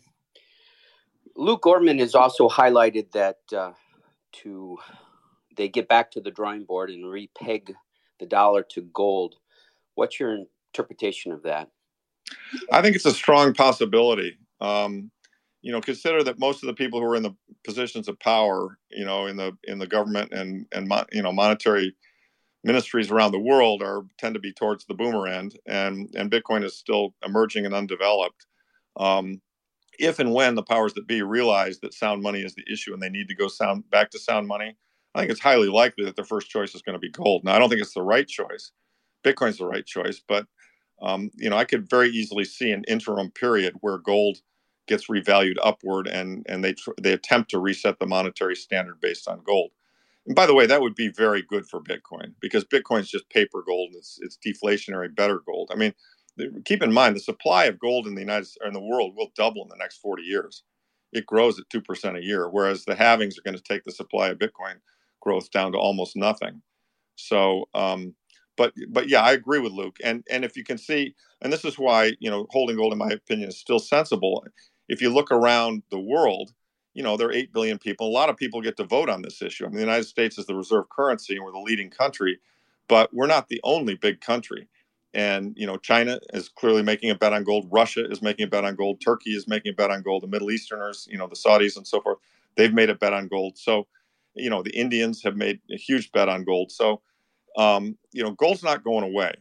Luke 1.34 1.62
Gromen 1.62 1.98
has 1.98 2.14
also 2.14 2.48
highlighted 2.48 3.10
that 3.10 3.38
uh, 3.52 3.72
to 4.44 4.78
they 5.56 5.68
get 5.68 5.88
back 5.88 6.12
to 6.12 6.20
the 6.20 6.30
drawing 6.30 6.62
board 6.62 6.90
and 6.90 7.04
repeg 7.04 7.74
the 8.20 8.26
dollar 8.26 8.62
to 8.70 8.82
gold. 8.94 9.34
What's 9.96 10.20
your 10.20 10.38
interpretation 10.72 11.32
of 11.32 11.42
that? 11.42 11.70
I 12.72 12.82
think 12.82 12.96
it's 12.96 13.06
a 13.06 13.12
strong 13.12 13.54
possibility. 13.54 14.38
Um, 14.60 15.10
you 15.62 15.72
know, 15.72 15.80
consider 15.80 16.22
that 16.24 16.38
most 16.38 16.62
of 16.62 16.66
the 16.66 16.74
people 16.74 17.00
who 17.00 17.06
are 17.06 17.16
in 17.16 17.22
the 17.22 17.34
positions 17.64 18.08
of 18.08 18.18
power, 18.18 18.78
you 18.90 19.04
know, 19.04 19.26
in 19.26 19.36
the 19.36 19.56
in 19.64 19.78
the 19.78 19.86
government 19.86 20.32
and 20.32 20.66
and 20.72 20.92
you 21.12 21.22
know 21.22 21.32
monetary 21.32 21.94
ministries 22.62 23.10
around 23.10 23.32
the 23.32 23.38
world 23.38 23.82
are 23.82 24.02
tend 24.18 24.34
to 24.34 24.40
be 24.40 24.52
towards 24.52 24.84
the 24.84 24.94
boomer 24.94 25.26
end, 25.26 25.58
and 25.66 26.14
and 26.14 26.30
Bitcoin 26.30 26.64
is 26.64 26.76
still 26.76 27.14
emerging 27.24 27.66
and 27.66 27.74
undeveloped. 27.74 28.46
Um, 28.96 29.40
if 29.98 30.18
and 30.18 30.32
when 30.32 30.54
the 30.54 30.62
powers 30.62 30.94
that 30.94 31.06
be 31.06 31.22
realize 31.22 31.78
that 31.80 31.94
sound 31.94 32.22
money 32.22 32.42
is 32.42 32.54
the 32.54 32.64
issue 32.70 32.92
and 32.92 33.02
they 33.02 33.08
need 33.08 33.28
to 33.28 33.34
go 33.34 33.48
sound 33.48 33.88
back 33.90 34.10
to 34.10 34.18
sound 34.18 34.46
money, 34.48 34.76
I 35.14 35.20
think 35.20 35.30
it's 35.30 35.40
highly 35.40 35.68
likely 35.68 36.04
that 36.04 36.16
their 36.16 36.24
first 36.24 36.50
choice 36.50 36.74
is 36.74 36.82
going 36.82 36.94
to 36.94 37.00
be 37.00 37.10
gold. 37.10 37.44
Now, 37.44 37.54
I 37.54 37.58
don't 37.58 37.68
think 37.68 37.80
it's 37.80 37.94
the 37.94 38.02
right 38.02 38.26
choice. 38.26 38.72
Bitcoin's 39.24 39.58
the 39.58 39.66
right 39.66 39.86
choice, 39.86 40.20
but 40.26 40.46
um, 41.02 41.30
you 41.36 41.50
know, 41.50 41.56
I 41.56 41.64
could 41.64 41.88
very 41.88 42.10
easily 42.10 42.44
see 42.44 42.70
an 42.72 42.84
interim 42.88 43.30
period 43.30 43.76
where 43.80 43.98
gold 43.98 44.38
gets 44.86 45.08
revalued 45.08 45.56
upward 45.62 46.06
and 46.06 46.44
and 46.48 46.64
they 46.64 46.74
tr- 46.74 46.90
they 47.00 47.12
attempt 47.12 47.50
to 47.50 47.58
reset 47.58 47.98
the 47.98 48.06
monetary 48.06 48.56
standard 48.56 49.00
based 49.00 49.28
on 49.28 49.42
gold. 49.44 49.70
And 50.26 50.36
by 50.36 50.46
the 50.46 50.54
way, 50.54 50.66
that 50.66 50.80
would 50.80 50.94
be 50.94 51.08
very 51.08 51.42
good 51.42 51.66
for 51.66 51.80
Bitcoin 51.82 52.34
because 52.40 52.64
Bitcoin's 52.64 53.10
just 53.10 53.28
paper 53.30 53.62
gold 53.66 53.90
it's 53.94 54.18
it's 54.22 54.38
deflationary 54.44 55.14
better 55.14 55.40
gold. 55.46 55.70
I 55.72 55.76
mean, 55.76 55.94
keep 56.64 56.82
in 56.82 56.92
mind 56.92 57.16
the 57.16 57.20
supply 57.20 57.64
of 57.66 57.78
gold 57.78 58.06
in 58.06 58.14
the 58.14 58.22
United 58.22 58.48
or 58.62 58.68
in 58.68 58.74
the 58.74 58.80
world 58.80 59.14
will 59.16 59.32
double 59.36 59.62
in 59.62 59.68
the 59.68 59.76
next 59.76 59.98
40 59.98 60.22
years. 60.22 60.62
It 61.12 61.26
grows 61.26 61.58
at 61.60 61.68
2% 61.70 62.18
a 62.18 62.24
year 62.24 62.48
whereas 62.48 62.84
the 62.84 62.94
halvings 62.94 63.38
are 63.38 63.42
going 63.44 63.56
to 63.56 63.62
take 63.62 63.84
the 63.84 63.92
supply 63.92 64.28
of 64.28 64.38
Bitcoin 64.38 64.76
growth 65.20 65.50
down 65.50 65.72
to 65.72 65.78
almost 65.78 66.16
nothing. 66.16 66.62
So, 67.16 67.66
um, 67.74 68.14
but 68.56 68.72
but 68.88 69.08
yeah, 69.08 69.22
I 69.22 69.32
agree 69.32 69.58
with 69.58 69.72
Luke. 69.72 69.96
And 70.02 70.24
and 70.30 70.44
if 70.44 70.56
you 70.56 70.64
can 70.64 70.78
see, 70.78 71.14
and 71.42 71.52
this 71.52 71.64
is 71.64 71.78
why 71.78 72.12
you 72.20 72.30
know 72.30 72.46
holding 72.50 72.76
gold, 72.76 72.92
in 72.92 72.98
my 72.98 73.10
opinion, 73.10 73.48
is 73.48 73.58
still 73.58 73.78
sensible. 73.78 74.44
If 74.88 75.00
you 75.00 75.10
look 75.10 75.30
around 75.32 75.82
the 75.90 75.98
world, 75.98 76.52
you 76.94 77.02
know, 77.02 77.16
there 77.16 77.28
are 77.28 77.32
8 77.32 77.52
billion 77.52 77.78
people. 77.78 78.08
A 78.08 78.10
lot 78.10 78.30
of 78.30 78.36
people 78.36 78.60
get 78.60 78.76
to 78.76 78.84
vote 78.84 79.08
on 79.08 79.22
this 79.22 79.42
issue. 79.42 79.64
I 79.64 79.68
mean, 79.68 79.76
the 79.76 79.82
United 79.82 80.04
States 80.04 80.38
is 80.38 80.46
the 80.46 80.54
reserve 80.54 80.88
currency 80.88 81.36
and 81.36 81.44
we're 81.44 81.52
the 81.52 81.58
leading 81.58 81.90
country, 81.90 82.38
but 82.88 83.12
we're 83.12 83.26
not 83.26 83.48
the 83.48 83.60
only 83.64 83.96
big 83.96 84.20
country. 84.20 84.68
And, 85.12 85.54
you 85.56 85.66
know, 85.66 85.76
China 85.76 86.18
is 86.32 86.48
clearly 86.48 86.82
making 86.82 87.10
a 87.10 87.14
bet 87.14 87.32
on 87.32 87.44
gold. 87.44 87.68
Russia 87.70 88.04
is 88.10 88.20
making 88.22 88.44
a 88.44 88.48
bet 88.48 88.64
on 88.64 88.74
gold. 88.74 89.00
Turkey 89.00 89.30
is 89.30 89.46
making 89.46 89.72
a 89.72 89.74
bet 89.74 89.90
on 89.90 90.02
gold. 90.02 90.22
The 90.22 90.28
Middle 90.28 90.50
Easterners, 90.50 91.06
you 91.10 91.18
know, 91.18 91.28
the 91.28 91.36
Saudis 91.36 91.76
and 91.76 91.86
so 91.86 92.00
forth, 92.00 92.18
they've 92.56 92.74
made 92.74 92.90
a 92.90 92.94
bet 92.94 93.12
on 93.12 93.28
gold. 93.28 93.56
So, 93.56 93.86
you 94.34 94.50
know, 94.50 94.62
the 94.62 94.76
Indians 94.76 95.22
have 95.22 95.36
made 95.36 95.60
a 95.72 95.76
huge 95.76 96.10
bet 96.10 96.28
on 96.28 96.44
gold. 96.44 96.72
So, 96.72 97.00
um, 97.56 97.96
you 98.12 98.22
know, 98.22 98.32
gold's 98.32 98.62
not 98.62 98.84
going 98.84 99.04
away 99.04 99.32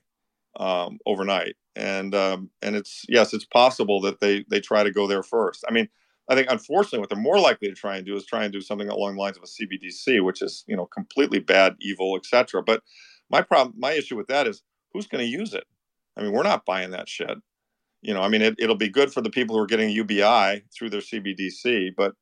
um, 0.60 1.00
overnight. 1.06 1.56
And 1.76 2.14
um, 2.14 2.52
and 2.62 2.76
it's 2.76 3.04
yes, 3.10 3.34
it's 3.34 3.46
possible 3.46 4.00
that 4.02 4.20
they 4.20 4.46
they 4.50 4.60
try 4.60 4.84
to 4.84 4.92
go 4.92 5.08
there 5.08 5.24
first. 5.24 5.64
I 5.68 5.72
mean, 5.72 5.90
I 6.30 6.36
think 6.36 6.48
unfortunately, 6.52 7.00
what 7.00 7.10
they're 7.10 7.18
more 7.18 7.40
likely 7.40 7.68
to 7.68 7.74
try 7.74 7.98
and 7.98 8.06
do 8.06 8.16
is 8.16 8.26
try 8.26 8.44
and 8.44 8.54
do 8.54 8.62
something 8.62 8.90
along 8.90 9.16
the 9.16 9.22
lines 9.22 9.38
of 9.38 9.44
a 9.44 9.48
CBDC, 9.48 10.24
which 10.24 10.44
is 10.44 10.64
you 10.68 10.76
know 10.76 10.86
completely 10.86 11.40
bad, 11.40 11.76
evil, 11.82 12.16
etc. 12.16 12.62
But 12.62 12.84
my 13.32 13.42
problem, 13.42 13.74
my 13.78 13.94
issue 13.94 14.16
with 14.16 14.28
that 14.28 14.48
is 14.48 14.62
who's 14.94 15.08
going 15.08 15.24
to 15.24 15.30
use 15.30 15.56
it? 15.56 15.66
I 16.16 16.22
mean, 16.22 16.32
we're 16.32 16.44
not 16.44 16.66
buying 16.66 16.92
that 16.92 17.10
shit. 17.10 17.38
You 18.04 18.14
know, 18.14 18.22
I 18.22 18.28
mean, 18.28 18.44
it, 18.44 18.56
it'll 18.60 18.76
be 18.76 18.90
good 18.90 19.12
for 19.12 19.22
the 19.22 19.32
people 19.32 19.56
who 19.56 19.62
are 19.62 19.68
getting 19.68 19.90
UBI 19.90 20.64
through 20.78 20.92
their 20.92 21.02
CBDC, 21.02 21.92
but 21.98 22.14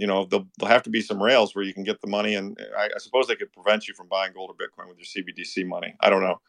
you 0.00 0.06
know, 0.06 0.24
there'll, 0.24 0.48
there'll 0.58 0.72
have 0.72 0.82
to 0.84 0.90
be 0.90 1.02
some 1.02 1.22
rails 1.22 1.54
where 1.54 1.62
you 1.62 1.74
can 1.74 1.84
get 1.84 2.00
the 2.00 2.06
money, 2.06 2.34
and 2.34 2.58
I, 2.76 2.86
I 2.86 2.98
suppose 2.98 3.26
they 3.26 3.36
could 3.36 3.52
prevent 3.52 3.86
you 3.86 3.92
from 3.92 4.08
buying 4.08 4.32
gold 4.32 4.50
or 4.50 4.54
Bitcoin 4.54 4.88
with 4.88 4.96
your 4.96 5.04
CBDC 5.04 5.66
money. 5.68 5.94
I 6.00 6.08
don't 6.08 6.22
know. 6.22 6.40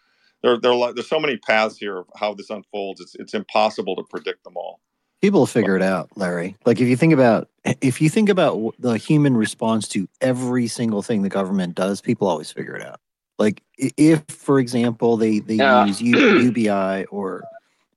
There, 0.41 0.57
there, 0.57 0.71
are, 0.71 0.93
there's 0.93 1.09
so 1.09 1.19
many 1.19 1.35
paths 1.35 1.77
here 1.77 1.97
of 1.97 2.07
how 2.15 2.33
this 2.33 2.49
unfolds. 2.49 3.01
It's, 3.01 3.13
it's 3.15 3.33
impossible 3.33 3.97
to 3.97 4.03
predict 4.09 4.45
them 4.45 4.55
all. 4.55 4.79
People 5.21 5.41
will 5.41 5.47
figure 5.47 5.75
it 5.75 5.81
out, 5.83 6.09
Larry. 6.15 6.55
Like 6.65 6.79
if 6.79 6.87
you 6.87 6.95
think 6.95 7.13
about 7.13 7.49
if 7.81 8.01
you 8.01 8.09
think 8.09 8.29
about 8.29 8.73
the 8.79 8.93
human 8.97 9.37
response 9.37 9.87
to 9.89 10.07
every 10.19 10.67
single 10.67 11.03
thing 11.03 11.21
the 11.21 11.29
government 11.29 11.75
does, 11.75 12.01
people 12.01 12.27
always 12.27 12.51
figure 12.51 12.75
it 12.75 12.83
out. 12.83 12.99
Like 13.37 13.61
if, 13.77 14.23
for 14.29 14.59
example, 14.59 15.17
they 15.17 15.37
they 15.39 15.55
Yeah. 15.55 15.85
use 15.85 16.01
U, 16.01 16.37
UBI 16.39 17.05
or 17.11 17.43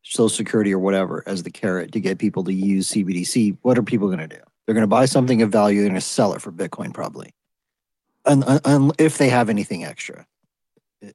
Social 0.02 0.28
Security 0.28 0.74
or 0.74 0.78
whatever 0.80 1.22
as 1.26 1.44
the 1.44 1.50
carrot 1.50 1.92
to 1.92 2.00
get 2.00 2.18
people 2.18 2.44
to 2.44 2.52
use 2.52 2.90
CBDC, 2.90 3.56
what 3.62 3.78
are 3.78 3.82
people 3.82 4.08
going 4.08 4.18
to 4.18 4.28
do? 4.28 4.42
They're 4.66 4.74
going 4.74 4.82
to 4.82 4.86
buy 4.88 5.04
something 5.04 5.42
of 5.42 5.50
value. 5.50 5.80
They're 5.80 5.90
going 5.90 6.00
to 6.00 6.06
sell 6.06 6.32
it 6.32 6.40
for 6.40 6.50
Bitcoin, 6.50 6.92
probably, 6.94 7.34
and, 8.24 8.42
and 8.64 8.92
if 8.98 9.18
they 9.18 9.28
have 9.28 9.50
anything 9.50 9.84
extra, 9.84 10.26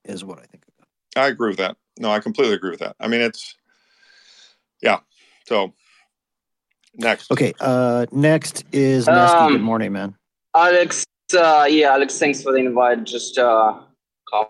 is 0.05 0.23
what 0.23 0.37
I 0.39 0.43
think. 0.43 0.63
I 1.15 1.27
agree 1.27 1.49
with 1.49 1.57
that. 1.57 1.75
No, 1.97 2.11
I 2.11 2.19
completely 2.19 2.53
agree 2.53 2.69
with 2.69 2.79
that. 2.79 2.95
I 2.99 3.07
mean, 3.07 3.21
it's 3.21 3.55
yeah. 4.81 4.99
So 5.47 5.73
next, 6.95 7.31
Okay. 7.31 7.53
Uh, 7.59 8.05
next 8.11 8.63
is 8.71 9.07
Nesky. 9.07 9.49
Good 9.49 9.55
Um, 9.55 9.61
morning, 9.61 9.91
man. 9.91 10.15
Alex, 10.55 11.03
uh, 11.35 11.65
yeah, 11.69 11.91
Alex, 11.91 12.17
thanks 12.19 12.43
for 12.43 12.51
the 12.51 12.59
invite. 12.59 13.03
Just 13.03 13.37
uh, 13.39 13.79
com- 14.31 14.47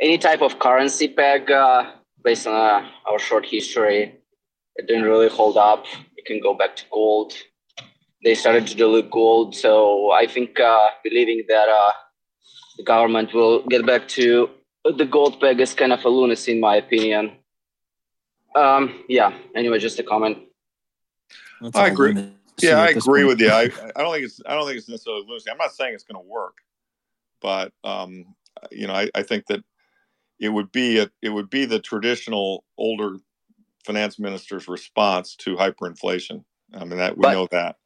any 0.00 0.18
type 0.18 0.42
of 0.42 0.58
currency 0.58 1.08
peg 1.08 1.50
uh, 1.50 1.92
based 2.24 2.46
on 2.48 2.54
uh, 2.54 2.88
our 3.10 3.18
short 3.18 3.46
history, 3.46 4.14
it 4.76 4.86
didn't 4.86 5.04
really 5.04 5.28
hold 5.28 5.56
up. 5.56 5.84
You 6.28 6.34
can 6.34 6.42
go 6.42 6.54
back 6.54 6.76
to 6.76 6.84
gold. 6.92 7.32
They 8.22 8.34
started 8.34 8.66
to 8.66 8.74
dilute 8.76 9.10
gold, 9.10 9.54
so 9.54 10.10
I 10.10 10.26
think 10.26 10.58
uh, 10.60 10.88
believing 11.04 11.44
that 11.48 11.68
uh, 11.68 11.92
the 12.76 12.84
government 12.84 13.32
will 13.32 13.64
get 13.66 13.86
back 13.86 14.08
to 14.08 14.50
the 14.84 15.04
gold 15.04 15.40
peg 15.40 15.60
is 15.60 15.74
kind 15.74 15.92
of 15.92 16.04
a 16.04 16.08
lunacy, 16.08 16.52
in 16.52 16.60
my 16.60 16.76
opinion. 16.76 17.32
Um, 18.54 19.04
yeah. 19.08 19.32
Anyway, 19.54 19.78
just 19.78 19.98
a 20.00 20.02
comment. 20.02 20.38
I 21.74 21.88
agree. 21.88 22.14
Yeah, 22.60 22.80
I 22.80 22.88
agree 22.88 23.22
point. 23.22 23.28
with 23.28 23.40
you. 23.40 23.50
I, 23.50 23.62
I 23.96 24.02
don't 24.02 24.12
think 24.12 24.24
it's 24.24 24.40
I 24.46 24.54
don't 24.54 24.66
think 24.66 24.78
it's 24.78 24.88
necessarily 24.88 25.24
lunacy. 25.26 25.50
I'm 25.50 25.58
not 25.58 25.72
saying 25.72 25.94
it's 25.94 26.04
going 26.04 26.22
to 26.22 26.28
work, 26.28 26.56
but 27.40 27.72
um, 27.84 28.34
you 28.72 28.86
know, 28.86 28.94
I, 28.94 29.08
I 29.14 29.22
think 29.22 29.46
that 29.46 29.62
it 30.40 30.48
would 30.48 30.72
be 30.72 30.98
a, 30.98 31.10
it 31.22 31.30
would 31.30 31.50
be 31.50 31.64
the 31.64 31.78
traditional 31.78 32.64
older 32.76 33.18
finance 33.84 34.18
minister's 34.18 34.68
response 34.68 35.36
to 35.36 35.56
hyperinflation. 35.56 36.44
I 36.74 36.84
mean, 36.84 36.98
that 36.98 37.16
we 37.16 37.22
But- 37.22 37.32
know 37.32 37.48
that. 37.50 37.76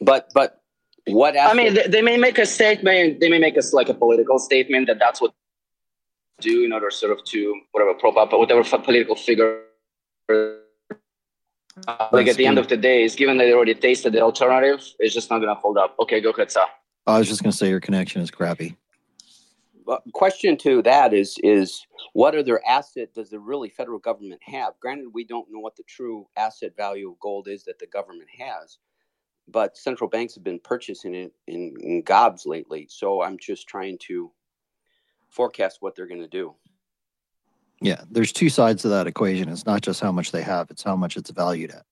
But 0.00 0.28
but 0.34 0.60
what? 1.06 1.38
I 1.38 1.52
mean, 1.52 1.74
they, 1.74 1.86
they 1.86 2.02
may 2.02 2.16
make 2.16 2.38
a 2.38 2.46
statement. 2.46 3.20
They 3.20 3.28
may 3.28 3.38
make 3.38 3.58
us 3.58 3.72
like 3.72 3.88
a 3.88 3.94
political 3.94 4.38
statement 4.38 4.86
that 4.86 4.98
that's 4.98 5.20
what 5.20 5.32
they 6.38 6.48
do 6.50 6.64
in 6.64 6.72
order 6.72 6.90
sort 6.90 7.12
of 7.12 7.22
to 7.24 7.60
whatever 7.72 7.94
prop 7.94 8.16
up 8.16 8.32
whatever 8.32 8.62
political 8.78 9.16
figure. 9.16 9.62
Uh, 11.86 12.08
like 12.12 12.26
at 12.26 12.36
the 12.36 12.46
end 12.46 12.58
of 12.58 12.68
the 12.68 12.76
day, 12.76 13.04
is 13.04 13.14
given 13.14 13.38
that 13.38 13.44
they 13.44 13.52
already 13.52 13.74
tasted 13.74 14.12
the 14.12 14.20
alternative, 14.20 14.84
it's 14.98 15.14
just 15.14 15.30
not 15.30 15.38
going 15.38 15.48
to 15.48 15.54
hold 15.54 15.78
up. 15.78 15.96
Okay, 16.00 16.20
go 16.20 16.30
ahead, 16.30 16.50
sir. 16.50 16.64
I 17.06 17.18
was 17.18 17.28
just 17.28 17.42
going 17.42 17.52
to 17.52 17.56
say 17.56 17.68
your 17.68 17.80
connection 17.80 18.20
is 18.22 18.30
crappy. 18.30 18.76
But 19.86 20.02
question 20.12 20.56
to 20.58 20.82
that 20.82 21.12
is 21.14 21.38
is 21.42 21.86
what 22.12 22.34
other 22.34 22.60
asset 22.66 23.14
does 23.14 23.30
the 23.30 23.38
really 23.38 23.68
federal 23.68 23.98
government 23.98 24.40
have? 24.44 24.74
Granted, 24.80 25.08
we 25.12 25.24
don't 25.24 25.50
know 25.50 25.60
what 25.60 25.76
the 25.76 25.82
true 25.84 26.26
asset 26.36 26.76
value 26.76 27.10
of 27.10 27.20
gold 27.20 27.48
is 27.48 27.64
that 27.64 27.78
the 27.78 27.86
government 27.86 28.28
has, 28.38 28.78
but 29.48 29.76
central 29.76 30.08
banks 30.08 30.34
have 30.34 30.44
been 30.44 30.60
purchasing 30.60 31.14
it 31.14 31.32
in, 31.46 31.74
in 31.80 32.02
gobs 32.02 32.46
lately. 32.46 32.86
So 32.90 33.22
I'm 33.22 33.38
just 33.38 33.68
trying 33.68 33.98
to 34.06 34.30
forecast 35.30 35.78
what 35.80 35.94
they're 35.94 36.06
going 36.06 36.20
to 36.20 36.28
do. 36.28 36.54
Yeah, 37.82 38.02
there's 38.10 38.32
two 38.32 38.50
sides 38.50 38.82
to 38.82 38.88
that 38.90 39.06
equation. 39.06 39.48
It's 39.48 39.64
not 39.64 39.80
just 39.80 40.00
how 40.00 40.12
much 40.12 40.32
they 40.32 40.42
have; 40.42 40.70
it's 40.70 40.82
how 40.82 40.96
much 40.96 41.16
it's 41.16 41.30
valued 41.30 41.70
at. 41.70 41.86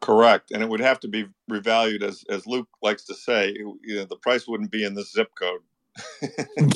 Correct, 0.00 0.50
and 0.50 0.62
it 0.62 0.68
would 0.68 0.80
have 0.80 0.98
to 1.00 1.08
be 1.08 1.26
revalued 1.50 2.02
as 2.02 2.24
as 2.30 2.46
Luke 2.46 2.68
likes 2.82 3.04
to 3.04 3.14
say. 3.14 3.54
You 3.58 3.96
know, 3.96 4.04
the 4.06 4.16
price 4.16 4.48
wouldn't 4.48 4.70
be 4.70 4.84
in 4.84 4.94
this 4.94 5.12
zip 5.12 5.28
code. 5.38 5.60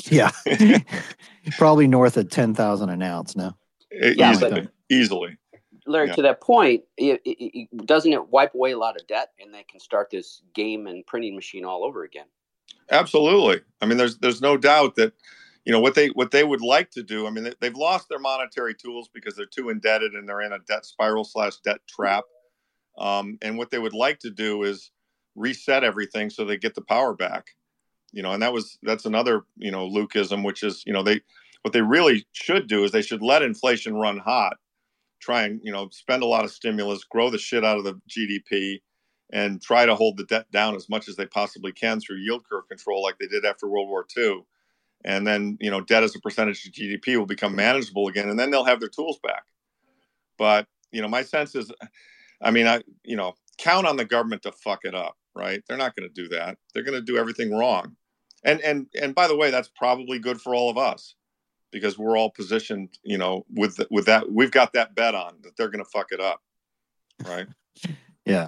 Yeah, 0.09 0.31
probably 1.57 1.87
north 1.87 2.17
of 2.17 2.29
ten 2.29 2.53
thousand 2.53 2.89
an 2.89 3.01
ounce 3.01 3.35
now. 3.35 3.57
Yeah, 3.91 4.31
easily, 4.31 4.61
but- 4.61 4.71
easily. 4.89 5.37
Larry, 5.85 6.07
Yeah. 6.07 6.13
to 6.13 6.21
that 6.21 6.39
point, 6.39 6.83
it, 6.95 7.21
it, 7.25 7.67
it, 7.73 7.85
doesn't 7.85 8.13
it 8.13 8.29
wipe 8.29 8.53
away 8.55 8.71
a 8.71 8.77
lot 8.77 8.95
of 8.95 9.05
debt, 9.07 9.31
and 9.39 9.53
they 9.53 9.63
can 9.63 9.81
start 9.81 10.09
this 10.09 10.41
game 10.53 10.87
and 10.87 11.05
printing 11.05 11.35
machine 11.35 11.65
all 11.65 11.83
over 11.83 12.03
again? 12.03 12.27
Absolutely. 12.89 13.61
I 13.81 13.85
mean, 13.85 13.97
there's 13.97 14.17
there's 14.19 14.41
no 14.41 14.55
doubt 14.57 14.95
that 14.95 15.13
you 15.65 15.71
know 15.71 15.79
what 15.79 15.95
they 15.95 16.07
what 16.07 16.31
they 16.31 16.43
would 16.43 16.61
like 16.61 16.91
to 16.91 17.03
do. 17.03 17.27
I 17.27 17.31
mean, 17.31 17.45
they, 17.45 17.53
they've 17.59 17.75
lost 17.75 18.09
their 18.09 18.19
monetary 18.19 18.75
tools 18.75 19.09
because 19.13 19.35
they're 19.35 19.45
too 19.45 19.69
indebted 19.69 20.13
and 20.13 20.27
they're 20.27 20.41
in 20.41 20.53
a 20.53 20.59
debt 20.59 20.85
spiral 20.85 21.23
slash 21.23 21.57
debt 21.57 21.79
trap. 21.87 22.23
Um, 22.97 23.37
and 23.41 23.57
what 23.57 23.71
they 23.71 23.79
would 23.79 23.93
like 23.93 24.19
to 24.19 24.29
do 24.29 24.63
is 24.63 24.91
reset 25.35 25.83
everything 25.83 26.29
so 26.29 26.45
they 26.45 26.57
get 26.57 26.75
the 26.75 26.81
power 26.81 27.13
back. 27.13 27.47
You 28.13 28.23
know, 28.23 28.31
and 28.31 28.41
that 28.41 28.53
was 28.53 28.77
that's 28.83 29.05
another 29.05 29.43
you 29.57 29.71
know 29.71 29.89
Lukeism, 29.89 30.45
which 30.45 30.63
is 30.63 30.83
you 30.85 30.93
know 30.93 31.03
they 31.03 31.21
what 31.63 31.73
they 31.73 31.81
really 31.81 32.25
should 32.31 32.67
do 32.67 32.83
is 32.83 32.91
they 32.91 33.01
should 33.01 33.21
let 33.21 33.41
inflation 33.41 33.95
run 33.95 34.17
hot, 34.17 34.57
try 35.19 35.43
and 35.43 35.59
you 35.63 35.71
know 35.71 35.89
spend 35.91 36.23
a 36.23 36.27
lot 36.27 36.45
of 36.45 36.51
stimulus, 36.51 37.03
grow 37.03 37.29
the 37.29 37.37
shit 37.37 37.65
out 37.65 37.77
of 37.77 37.83
the 37.83 37.99
GDP, 38.09 38.81
and 39.31 39.61
try 39.61 39.85
to 39.85 39.95
hold 39.95 40.17
the 40.17 40.25
debt 40.25 40.49
down 40.51 40.75
as 40.75 40.89
much 40.89 41.07
as 41.07 41.15
they 41.15 41.25
possibly 41.25 41.71
can 41.71 41.99
through 41.99 42.17
yield 42.17 42.43
curve 42.47 42.67
control, 42.67 43.01
like 43.01 43.17
they 43.17 43.27
did 43.27 43.45
after 43.45 43.67
World 43.67 43.89
War 43.89 44.05
II. 44.15 44.41
And 45.05 45.25
then 45.27 45.57
you 45.59 45.71
know 45.71 45.81
debt 45.81 46.03
as 46.03 46.15
a 46.15 46.19
percentage 46.19 46.65
of 46.65 46.73
GDP 46.73 47.17
will 47.17 47.25
become 47.25 47.55
manageable 47.55 48.07
again, 48.07 48.29
and 48.29 48.39
then 48.39 48.51
they'll 48.51 48.63
have 48.63 48.79
their 48.79 48.89
tools 48.89 49.19
back. 49.23 49.43
But 50.37 50.67
you 50.91 51.01
know, 51.01 51.07
my 51.07 51.23
sense 51.23 51.55
is, 51.55 51.71
I 52.41 52.51
mean, 52.51 52.67
I 52.67 52.83
you 53.03 53.17
know 53.17 53.33
count 53.57 53.87
on 53.87 53.97
the 53.97 54.05
government 54.05 54.43
to 54.43 54.51
fuck 54.51 54.81
it 54.83 54.95
up, 54.95 55.17
right? 55.35 55.61
They're 55.67 55.77
not 55.77 55.95
going 55.95 56.07
to 56.07 56.13
do 56.13 56.27
that. 56.29 56.57
They're 56.73 56.83
going 56.83 56.99
to 56.99 57.01
do 57.01 57.17
everything 57.17 57.53
wrong. 57.53 57.95
And 58.43 58.61
and 58.61 58.87
and 58.99 59.15
by 59.15 59.27
the 59.27 59.35
way, 59.35 59.51
that's 59.51 59.69
probably 59.69 60.19
good 60.19 60.41
for 60.41 60.53
all 60.53 60.69
of 60.69 60.77
us 60.77 61.15
because 61.71 61.97
we're 61.97 62.17
all 62.17 62.29
positioned, 62.29 62.89
you 63.03 63.17
know, 63.17 63.45
with 63.49 63.79
with 63.89 64.05
that 64.05 64.31
we've 64.31 64.51
got 64.51 64.73
that 64.73 64.95
bet 64.95 65.15
on 65.15 65.35
that 65.41 65.57
they're 65.57 65.69
going 65.69 65.83
to 65.83 65.89
fuck 65.89 66.11
it 66.11 66.19
up, 66.19 66.41
right? 67.25 67.47
Yeah. 68.25 68.47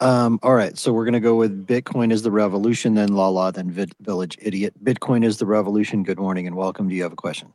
Um, 0.00 0.40
all 0.42 0.54
right. 0.54 0.76
So 0.76 0.92
we're 0.92 1.04
going 1.04 1.12
to 1.14 1.20
go 1.20 1.36
with 1.36 1.68
Bitcoin 1.68 2.12
is 2.12 2.22
the 2.22 2.30
revolution, 2.32 2.94
then 2.94 3.14
La 3.14 3.28
La, 3.28 3.52
then 3.52 3.70
Vid- 3.70 3.94
Village 4.00 4.36
Idiot. 4.42 4.74
Bitcoin 4.82 5.24
is 5.24 5.38
the 5.38 5.46
revolution. 5.46 6.02
Good 6.02 6.18
morning 6.18 6.48
and 6.48 6.56
welcome. 6.56 6.88
Do 6.88 6.96
you 6.96 7.04
have 7.04 7.12
a 7.12 7.16
question? 7.16 7.52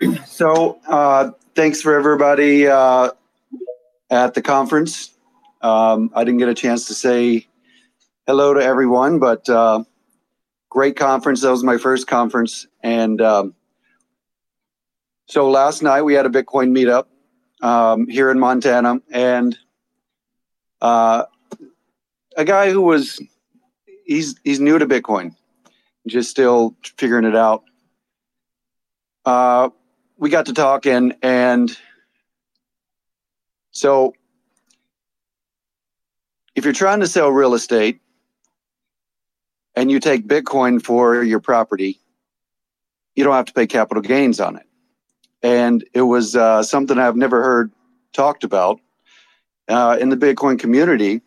So, 0.26 0.78
uh, 0.88 1.30
thanks 1.54 1.80
for 1.80 1.94
everybody 1.94 2.66
uh, 2.66 3.12
at 4.10 4.34
the 4.34 4.42
conference. 4.42 5.14
Um, 5.62 6.10
I 6.14 6.24
didn't 6.24 6.38
get 6.38 6.48
a 6.48 6.54
chance 6.54 6.86
to 6.88 6.94
say 6.94 7.46
hello 8.26 8.54
to 8.54 8.62
everyone, 8.62 9.18
but 9.18 9.48
uh, 9.48 9.82
great 10.70 10.96
conference. 10.96 11.40
That 11.40 11.50
was 11.50 11.64
my 11.64 11.76
first 11.76 12.06
conference. 12.06 12.66
And 12.82 13.20
um, 13.20 13.54
so 15.26 15.50
last 15.50 15.82
night 15.82 16.02
we 16.02 16.14
had 16.14 16.26
a 16.26 16.28
Bitcoin 16.28 16.70
meetup 16.70 17.06
um, 17.66 18.06
here 18.08 18.30
in 18.30 18.38
Montana, 18.38 19.00
and 19.10 19.56
uh, 20.80 21.24
a 22.36 22.44
guy 22.44 22.70
who 22.70 22.80
was 22.80 23.20
he's 24.06 24.36
he's 24.44 24.60
new 24.60 24.78
to 24.78 24.86
Bitcoin, 24.86 25.34
just 26.06 26.30
still 26.30 26.76
figuring 26.96 27.24
it 27.24 27.36
out. 27.36 27.64
Uh, 29.24 29.70
we 30.16 30.30
got 30.30 30.46
to 30.46 30.52
talking, 30.52 31.12
and 31.22 31.76
So, 33.70 34.14
if 36.54 36.64
you're 36.64 36.72
trying 36.72 37.00
to 37.00 37.06
sell 37.06 37.30
real 37.30 37.54
estate 37.54 38.00
and 39.74 39.90
you 39.90 40.00
take 40.00 40.26
Bitcoin 40.26 40.82
for 40.82 41.22
your 41.22 41.40
property, 41.40 42.00
you 43.14 43.24
don't 43.24 43.34
have 43.34 43.46
to 43.46 43.52
pay 43.52 43.66
capital 43.66 44.02
gains 44.02 44.40
on 44.40 44.56
it. 44.56 44.66
And 45.42 45.84
it 45.92 46.02
was 46.02 46.36
uh, 46.36 46.62
something 46.62 46.98
I've 46.98 47.16
never 47.16 47.42
heard 47.42 47.72
talked 48.12 48.44
about 48.44 48.80
uh, 49.68 49.96
in 50.00 50.08
the 50.08 50.16
Bitcoin 50.16 50.58
community. 50.58 51.22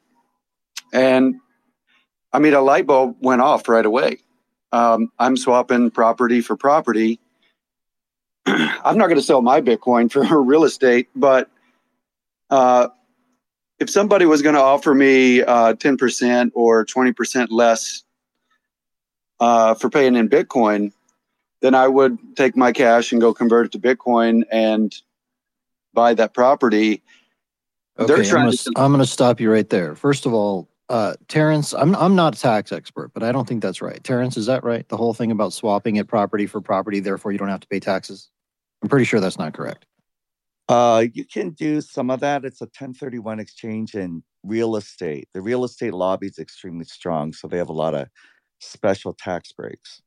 And 0.93 1.35
I 2.31 2.39
mean, 2.39 2.53
a 2.53 2.61
light 2.61 2.85
bulb 2.85 3.17
went 3.19 3.41
off 3.41 3.67
right 3.67 3.85
away. 3.85 4.19
Um, 4.71 5.11
I'm 5.19 5.37
swapping 5.37 5.91
property 5.91 6.41
for 6.41 6.55
property. 6.55 7.19
I'm 8.45 8.97
not 8.97 9.07
going 9.07 9.15
to 9.15 9.21
sell 9.21 9.41
my 9.41 9.61
Bitcoin 9.61 10.11
for 10.11 10.41
real 10.41 10.63
estate, 10.63 11.09
but 11.15 11.49
uh, 12.49 12.89
if 13.79 13.89
somebody 13.89 14.25
was 14.25 14.41
going 14.41 14.55
to 14.55 14.61
offer 14.61 14.93
me 14.93 15.41
uh, 15.41 15.73
10% 15.73 16.51
or 16.53 16.85
20% 16.85 17.47
less 17.49 18.04
uh, 19.39 19.73
for 19.75 19.89
paying 19.89 20.15
in 20.15 20.29
Bitcoin, 20.29 20.91
then 21.61 21.75
I 21.75 21.87
would 21.87 22.17
take 22.35 22.55
my 22.55 22.71
cash 22.71 23.11
and 23.11 23.21
go 23.21 23.33
convert 23.33 23.67
it 23.67 23.71
to 23.73 23.79
Bitcoin 23.79 24.43
and 24.51 24.95
buy 25.93 26.13
that 26.13 26.33
property. 26.33 27.01
Okay, 27.97 28.29
I'm 28.29 28.35
gonna, 28.35 28.51
to- 28.51 28.73
I'm 28.75 28.91
gonna 28.91 29.05
stop 29.05 29.39
you 29.39 29.51
right 29.51 29.69
there. 29.69 29.95
First 29.95 30.25
of 30.25 30.33
all, 30.33 30.69
uh, 30.89 31.15
Terrence, 31.27 31.73
I'm 31.73 31.95
I'm 31.95 32.15
not 32.15 32.35
a 32.35 32.39
tax 32.39 32.71
expert, 32.71 33.11
but 33.13 33.23
I 33.23 33.31
don't 33.31 33.47
think 33.47 33.61
that's 33.61 33.81
right. 33.81 34.03
Terrence, 34.03 34.37
is 34.37 34.45
that 34.45 34.63
right? 34.63 34.87
The 34.89 34.97
whole 34.97 35.13
thing 35.13 35.31
about 35.31 35.53
swapping 35.53 35.95
it 35.95 36.07
property 36.07 36.45
for 36.45 36.61
property, 36.61 36.99
therefore 36.99 37.31
you 37.31 37.37
don't 37.37 37.49
have 37.49 37.61
to 37.61 37.67
pay 37.67 37.79
taxes. 37.79 38.29
I'm 38.83 38.89
pretty 38.89 39.05
sure 39.05 39.19
that's 39.19 39.39
not 39.39 39.53
correct. 39.53 39.85
Uh, 40.67 41.05
you 41.13 41.25
can 41.25 41.51
do 41.51 41.79
some 41.79 42.09
of 42.09 42.19
that. 42.19 42.43
It's 42.43 42.61
a 42.61 42.65
1031 42.65 43.39
exchange 43.39 43.93
in 43.95 44.23
real 44.43 44.75
estate. 44.75 45.27
The 45.33 45.41
real 45.41 45.63
estate 45.63 45.93
lobby 45.93 46.27
is 46.27 46.39
extremely 46.39 46.85
strong, 46.85 47.33
so 47.33 47.47
they 47.47 47.57
have 47.57 47.69
a 47.69 47.73
lot 47.73 47.93
of 47.93 48.07
special 48.59 49.13
tax 49.13 49.51
breaks. 49.51 50.01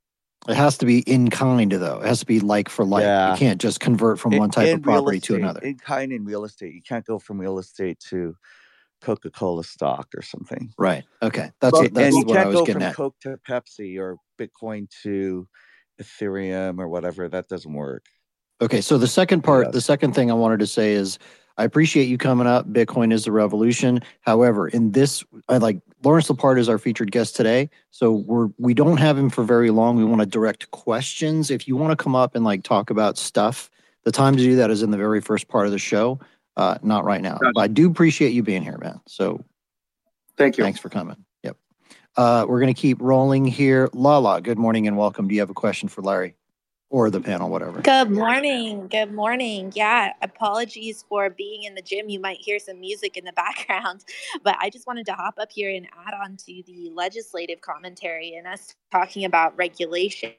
It 0.48 0.54
has 0.54 0.78
to 0.78 0.86
be 0.86 1.00
in 1.00 1.30
kind, 1.30 1.72
though. 1.72 2.00
It 2.00 2.06
has 2.06 2.20
to 2.20 2.26
be 2.26 2.40
like 2.40 2.68
for 2.68 2.84
like. 2.84 3.02
Yeah. 3.02 3.32
You 3.32 3.38
can't 3.38 3.60
just 3.60 3.80
convert 3.80 4.18
from 4.18 4.32
In- 4.32 4.38
one 4.38 4.50
type 4.50 4.76
of 4.76 4.82
property 4.82 5.20
to 5.20 5.34
another. 5.34 5.60
In 5.60 5.76
kind 5.76 6.12
in 6.12 6.24
real 6.24 6.44
estate, 6.44 6.74
you 6.74 6.82
can't 6.82 7.04
go 7.04 7.18
from 7.18 7.40
real 7.40 7.58
estate 7.58 7.98
to 8.10 8.36
Coca 9.02 9.30
Cola 9.30 9.64
stock 9.64 10.08
or 10.16 10.22
something. 10.22 10.72
Right. 10.78 11.04
Okay. 11.22 11.50
That's 11.60 11.72
Well, 11.72 11.82
what, 11.82 11.94
that's 11.94 12.14
and 12.14 12.28
you 12.28 12.34
can't 12.34 12.52
go 12.52 12.64
from 12.64 12.82
at. 12.82 12.94
Coke 12.94 13.16
to 13.22 13.38
Pepsi 13.48 13.98
or 13.98 14.16
Bitcoin 14.38 14.88
to 15.02 15.48
Ethereum 16.00 16.78
or 16.78 16.88
whatever. 16.88 17.28
That 17.28 17.48
doesn't 17.48 17.72
work. 17.72 18.04
Okay, 18.60 18.80
so 18.80 18.98
the 18.98 19.06
second 19.06 19.42
part, 19.42 19.72
the 19.72 19.80
second 19.80 20.14
thing 20.14 20.30
I 20.30 20.34
wanted 20.34 20.58
to 20.60 20.66
say 20.66 20.92
is 20.92 21.18
I 21.58 21.64
appreciate 21.64 22.08
you 22.08 22.18
coming 22.18 22.46
up. 22.46 22.72
Bitcoin 22.72 23.12
is 23.12 23.24
the 23.24 23.32
revolution. 23.32 24.00
However, 24.22 24.68
in 24.68 24.92
this, 24.92 25.24
I 25.48 25.58
like 25.58 25.80
Lawrence 26.02 26.28
Lepard 26.28 26.58
is 26.58 26.68
our 26.68 26.78
featured 26.78 27.12
guest 27.12 27.36
today. 27.36 27.70
So 27.90 28.12
we're 28.12 28.48
we 28.58 28.74
don't 28.74 28.96
have 28.96 29.16
him 29.16 29.30
for 29.30 29.44
very 29.44 29.70
long. 29.70 29.96
We 29.96 30.04
want 30.04 30.20
to 30.20 30.26
direct 30.26 30.70
questions. 30.72 31.50
If 31.50 31.68
you 31.68 31.76
want 31.76 31.96
to 31.96 32.02
come 32.02 32.16
up 32.16 32.34
and 32.34 32.44
like 32.44 32.64
talk 32.64 32.90
about 32.90 33.16
stuff, 33.16 33.70
the 34.04 34.12
time 34.12 34.36
to 34.36 34.42
do 34.42 34.56
that 34.56 34.70
is 34.70 34.82
in 34.82 34.90
the 34.90 34.96
very 34.96 35.20
first 35.20 35.46
part 35.46 35.66
of 35.66 35.72
the 35.72 35.78
show, 35.78 36.18
uh, 36.56 36.78
not 36.82 37.04
right 37.04 37.22
now. 37.22 37.38
But 37.40 37.60
I 37.60 37.68
do 37.68 37.88
appreciate 37.88 38.32
you 38.32 38.42
being 38.42 38.62
here, 38.62 38.78
man. 38.78 39.00
So 39.06 39.44
thank 40.36 40.58
you. 40.58 40.64
Thanks 40.64 40.80
for 40.80 40.88
coming. 40.88 41.16
Yep. 41.44 41.56
Uh, 42.16 42.46
we're 42.48 42.60
gonna 42.60 42.74
keep 42.74 43.00
rolling 43.00 43.44
here. 43.46 43.88
Lala, 43.92 44.40
good 44.40 44.58
morning 44.58 44.88
and 44.88 44.96
welcome. 44.96 45.28
Do 45.28 45.34
you 45.34 45.40
have 45.40 45.50
a 45.50 45.54
question 45.54 45.88
for 45.88 46.02
Larry 46.02 46.34
or 46.90 47.10
the 47.10 47.20
panel, 47.20 47.50
whatever? 47.50 47.80
Good 47.82 48.10
morning. 48.10 48.88
Good 48.88 49.12
morning. 49.12 49.72
Yeah, 49.74 50.12
apologies 50.22 51.04
for 51.08 51.28
being 51.28 51.64
in 51.64 51.74
the 51.74 51.82
gym. 51.82 52.08
You 52.08 52.18
might 52.18 52.38
hear 52.38 52.58
some 52.58 52.80
music 52.80 53.16
in 53.16 53.24
the 53.24 53.32
background, 53.36 54.04
but 54.42 54.56
I 54.58 54.70
just 54.70 54.86
wanted 54.86 55.06
to 55.06 55.12
hop 55.12 55.34
up 55.38 55.50
here 55.52 55.70
and 55.70 55.86
add 56.06 56.14
on 56.14 56.36
to 56.36 56.62
the 56.66 56.90
legislative 56.94 57.60
commentary 57.60 58.34
and 58.34 58.46
us 58.46 58.74
talking 58.90 59.24
about 59.24 59.56
regulation. 59.56 60.32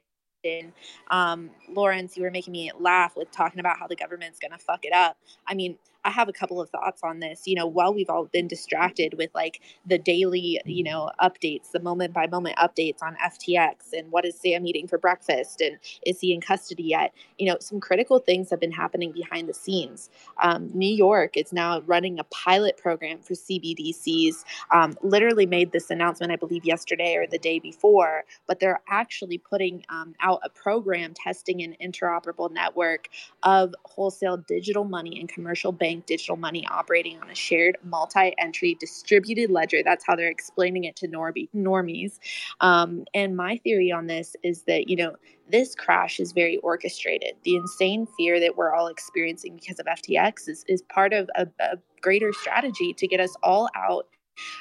Um, 1.12 1.50
Lawrence, 1.68 2.16
you 2.16 2.24
were 2.24 2.32
making 2.32 2.54
me 2.54 2.72
laugh 2.80 3.16
with 3.16 3.30
talking 3.32 3.60
about 3.60 3.78
how 3.78 3.88
the 3.88 3.96
government's 3.96 4.40
going 4.40 4.52
to 4.52 4.58
fuck 4.58 4.86
it 4.86 4.94
up. 4.94 5.18
I 5.46 5.54
mean, 5.54 5.78
I 6.04 6.12
have 6.12 6.30
a 6.30 6.34
couple 6.34 6.62
of 6.62 6.70
thoughts 6.70 7.02
on 7.04 7.20
this. 7.20 7.44
You 7.46 7.56
know, 7.56 7.68
while 7.68 7.94
we've 7.94 8.10
all 8.10 8.26
been 8.26 8.48
distracted 8.48 9.16
with 9.18 9.30
like 9.34 9.62
the 9.86 9.98
daily, 9.98 10.62
you 10.66 10.84
know, 10.84 11.10
updates, 11.22 11.72
the 11.72 11.80
moment 11.80 12.14
by 12.14 12.28
moment 12.28 12.58
updates 12.58 13.02
on 13.02 13.16
FTX 13.16 13.94
and 13.94 14.12
what 14.12 14.26
is 14.26 14.40
Sam 14.40 14.66
eating 14.66 14.88
for 14.88 14.98
breakfast 14.98 15.62
and 15.62 15.78
is 16.06 16.20
he 16.20 16.34
in 16.34 16.42
custody 16.42 16.84
yet? 16.84 17.14
You 17.38 17.48
know, 17.48 17.58
some 17.60 17.80
critical 17.80 18.20
things 18.20 18.50
have 18.50 18.60
been 18.60 18.72
happening 18.72 19.12
behind 19.12 19.50
the 19.50 19.54
scenes. 19.54 20.10
Um, 20.42 20.70
New 20.74 20.94
York 20.94 21.36
is 21.36 21.52
now 21.52 21.82
running 21.82 22.20
a 22.20 22.24
pilot 22.26 22.78
program 22.78 23.20
for 23.20 23.34
CBDCs. 23.34 24.44
Um, 24.72 24.98
literally 25.02 25.46
made 25.46 25.72
this 25.72 25.90
announcement, 25.90 26.32
I 26.32 26.36
believe, 26.36 26.66
yesterday 26.66 27.16
or 27.16 27.28
the 27.28 27.38
day 27.38 27.60
before, 27.60 28.26
but 28.48 28.60
they're 28.60 28.82
actually 28.88 29.38
putting 29.38 29.84
um, 29.90 30.16
out 30.22 30.40
a 30.44 30.50
program 30.50 31.14
testing 31.14 31.62
an 31.62 31.76
interoperable 31.82 32.52
network 32.52 33.10
of 33.44 33.74
wholesale 33.86 34.38
digital 34.38 34.84
money 34.84 35.20
and 35.20 35.30
commercial 35.30 35.72
bank 35.90 36.06
digital 36.06 36.38
money 36.38 36.68
operating 36.70 37.20
on 37.20 37.30
a 37.32 37.36
shared 37.36 37.76
multi-entry 37.84 38.78
distributed 38.80 39.49
ledger. 39.49 39.82
That's 39.84 40.06
how 40.06 40.16
they're 40.16 40.30
explaining 40.30 40.84
it 40.84 40.95
to 40.98 41.07
normies. 41.07 42.20
Um, 42.61 43.06
and 43.16 43.36
my 43.36 43.57
theory 43.57 43.91
on 43.91 44.06
this 44.06 44.36
is 44.44 44.64
that 44.64 44.88
you 44.88 44.95
know 44.95 45.16
this 45.49 45.74
crash 45.74 46.20
is 46.20 46.32
very 46.32 46.57
orchestrated. 46.57 47.34
The 47.44 47.56
insane 47.56 48.07
fear 48.18 48.40
that 48.40 48.56
we're 48.56 48.72
all 48.72 48.88
experiencing 48.88 49.56
because 49.56 49.80
of 49.80 49.88
FTX 49.88 50.48
is, 50.48 50.64
is 50.68 50.84
part 50.84 51.11
of 51.11 51.28
a, 51.36 51.48
a 51.60 51.78
greater 52.02 52.32
strategy 52.34 52.94
to 52.94 53.07
get 53.07 53.20
us 53.20 53.36
all 53.41 53.68
out 53.76 54.06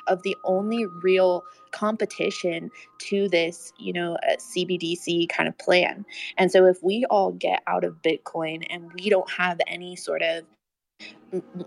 of 0.07 0.23
the 0.23 0.37
only 0.45 0.87
real 1.03 1.45
competition 1.73 2.71
to 2.99 3.29
this, 3.29 3.73
you 3.79 3.93
know, 3.93 4.17
uh, 4.29 4.37
CBDC 4.37 5.29
kind 5.29 5.49
of 5.49 5.57
plan. 5.59 6.05
And 6.37 6.51
so 6.51 6.67
if 6.67 6.83
we 6.83 7.05
all 7.11 7.33
get 7.33 7.63
out 7.67 7.85
of 7.85 8.03
Bitcoin 8.03 8.67
and 8.71 8.91
we 8.95 9.11
don't 9.11 9.31
have 9.31 9.61
any 9.67 9.95
sort 9.95 10.23
of 10.23 10.45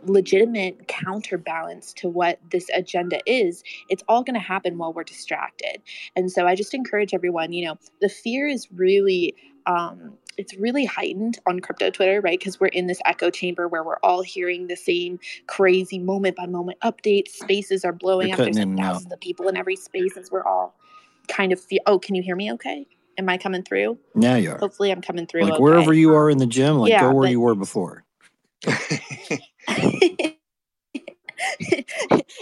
legitimate 0.05 0.87
counterbalance 0.87 1.93
to 1.93 2.09
what 2.09 2.39
this 2.51 2.67
agenda 2.73 3.19
is, 3.25 3.63
it's 3.89 4.03
all 4.07 4.23
going 4.23 4.33
to 4.33 4.39
happen 4.39 4.77
while 4.77 4.93
we're 4.93 5.03
distracted. 5.03 5.81
And 6.15 6.31
so 6.31 6.47
I 6.47 6.55
just 6.55 6.73
encourage 6.73 7.13
everyone, 7.13 7.53
you 7.53 7.65
know, 7.65 7.77
the 8.01 8.09
fear 8.09 8.47
is 8.47 8.67
really 8.71 9.35
um, 9.67 10.13
it's 10.37 10.55
really 10.55 10.85
heightened 10.85 11.37
on 11.45 11.59
crypto 11.59 11.91
Twitter, 11.91 12.19
right? 12.21 12.39
Because 12.39 12.59
we're 12.59 12.67
in 12.67 12.87
this 12.87 12.99
echo 13.05 13.29
chamber 13.29 13.67
where 13.67 13.83
we're 13.83 13.99
all 14.01 14.23
hearing 14.23 14.67
the 14.67 14.75
same 14.75 15.19
crazy 15.45 15.99
moment 15.99 16.35
by 16.35 16.47
moment 16.47 16.79
updates. 16.79 17.29
Spaces 17.29 17.85
are 17.85 17.91
blowing 17.91 18.31
up. 18.31 18.37
There's 18.37 18.55
like 18.55 18.63
and 18.63 18.79
out. 18.79 18.93
thousands 18.93 19.13
of 19.13 19.19
people 19.19 19.47
in 19.49 19.57
every 19.57 19.75
space 19.75 20.17
as 20.17 20.31
we're 20.31 20.43
all 20.43 20.73
kind 21.27 21.51
of 21.51 21.59
feel. 21.59 21.81
Oh, 21.85 21.99
can 21.99 22.15
you 22.15 22.23
hear 22.23 22.35
me? 22.35 22.51
Okay. 22.53 22.87
Am 23.17 23.29
I 23.29 23.37
coming 23.37 23.61
through? 23.61 23.99
Yeah, 24.15 24.37
you 24.37 24.51
are. 24.53 24.57
Hopefully, 24.57 24.89
I'm 24.91 25.01
coming 25.01 25.27
through. 25.27 25.43
Like 25.43 25.53
okay. 25.53 25.61
wherever 25.61 25.93
you 25.93 26.15
are 26.15 26.29
in 26.29 26.39
the 26.39 26.47
gym, 26.47 26.77
like 26.77 26.89
Yeah, 26.89 27.01
go 27.01 27.13
where 27.13 27.25
but- 27.27 27.31
you 27.31 27.41
were 27.41 27.53
before. 27.53 28.03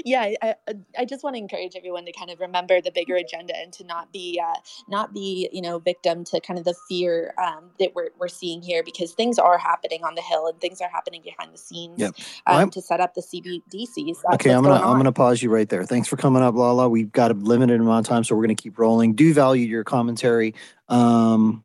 yeah, 0.06 0.34
I, 0.42 0.56
I, 0.98 1.06
just 1.06 1.24
want 1.24 1.36
to 1.36 1.38
encourage 1.38 1.74
everyone 1.76 2.06
to 2.06 2.12
kind 2.12 2.30
of 2.30 2.40
remember 2.40 2.82
the 2.82 2.92
bigger 2.92 3.16
agenda 3.16 3.56
and 3.56 3.72
to 3.74 3.84
not 3.86 4.12
be 4.12 4.42
uh, 4.44 4.60
not 4.88 5.14
be 5.14 5.50
you 5.52 5.62
know 5.62 5.80
victim 5.80 6.24
to 6.26 6.40
kind 6.40 6.58
of 6.60 6.66
the 6.66 6.76
fear 6.88 7.34
um, 7.42 7.72
that 7.80 7.96
we're 7.96 8.10
we're 8.20 8.28
seeing 8.28 8.62
here 8.62 8.84
because 8.84 9.14
things 9.14 9.40
are 9.40 9.58
happening 9.58 10.04
on 10.04 10.16
the 10.16 10.22
hill 10.22 10.48
and 10.48 10.60
things 10.60 10.82
are 10.82 10.90
happening 10.90 11.22
behind 11.24 11.54
the 11.54 11.58
scenes 11.58 12.00
Yep. 12.00 12.16
um, 12.48 12.70
to 12.72 12.82
set 12.82 13.00
up 13.00 13.14
the 13.14 13.22
CBDCs. 13.22 14.18
That's 14.24 14.36
Okay, 14.36 14.52
I'm 14.52 14.64
gonna 14.64 14.80
going 14.80 14.90
I'm 14.90 14.98
gonna 14.98 15.12
pause 15.12 15.42
you 15.42 15.50
right 15.50 15.70
there. 15.70 15.84
Thanks 15.86 16.08
for 16.08 16.18
coming 16.18 16.42
up, 16.42 16.56
Lala. 16.56 16.90
We've 16.90 17.12
got 17.12 17.32
a 17.32 17.36
limited 17.36 17.80
amount 17.80 18.08
of 18.08 18.10
time, 18.10 18.24
so 18.24 18.36
we're 18.36 18.44
gonna 18.44 18.56
keep 18.56 18.78
rolling. 18.78 19.16
Do 19.16 19.34
value 19.34 19.66
your 19.66 19.84
commentary. 19.84 20.56
Um, 20.88 21.64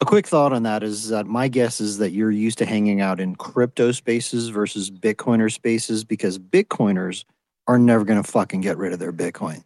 a 0.00 0.04
quick 0.04 0.26
thought 0.26 0.52
on 0.52 0.62
that 0.64 0.82
is 0.82 1.08
that 1.08 1.26
my 1.26 1.48
guess 1.48 1.80
is 1.80 1.98
that 1.98 2.10
you're 2.10 2.30
used 2.30 2.58
to 2.58 2.66
hanging 2.66 3.00
out 3.00 3.20
in 3.20 3.34
crypto 3.34 3.92
spaces 3.92 4.48
versus 4.48 4.90
Bitcoiner 4.90 5.52
spaces 5.52 6.04
because 6.04 6.38
Bitcoiners 6.38 7.24
are 7.66 7.78
never 7.78 8.04
gonna 8.04 8.22
fucking 8.22 8.60
get 8.60 8.76
rid 8.76 8.92
of 8.92 8.98
their 8.98 9.12
Bitcoin. 9.12 9.64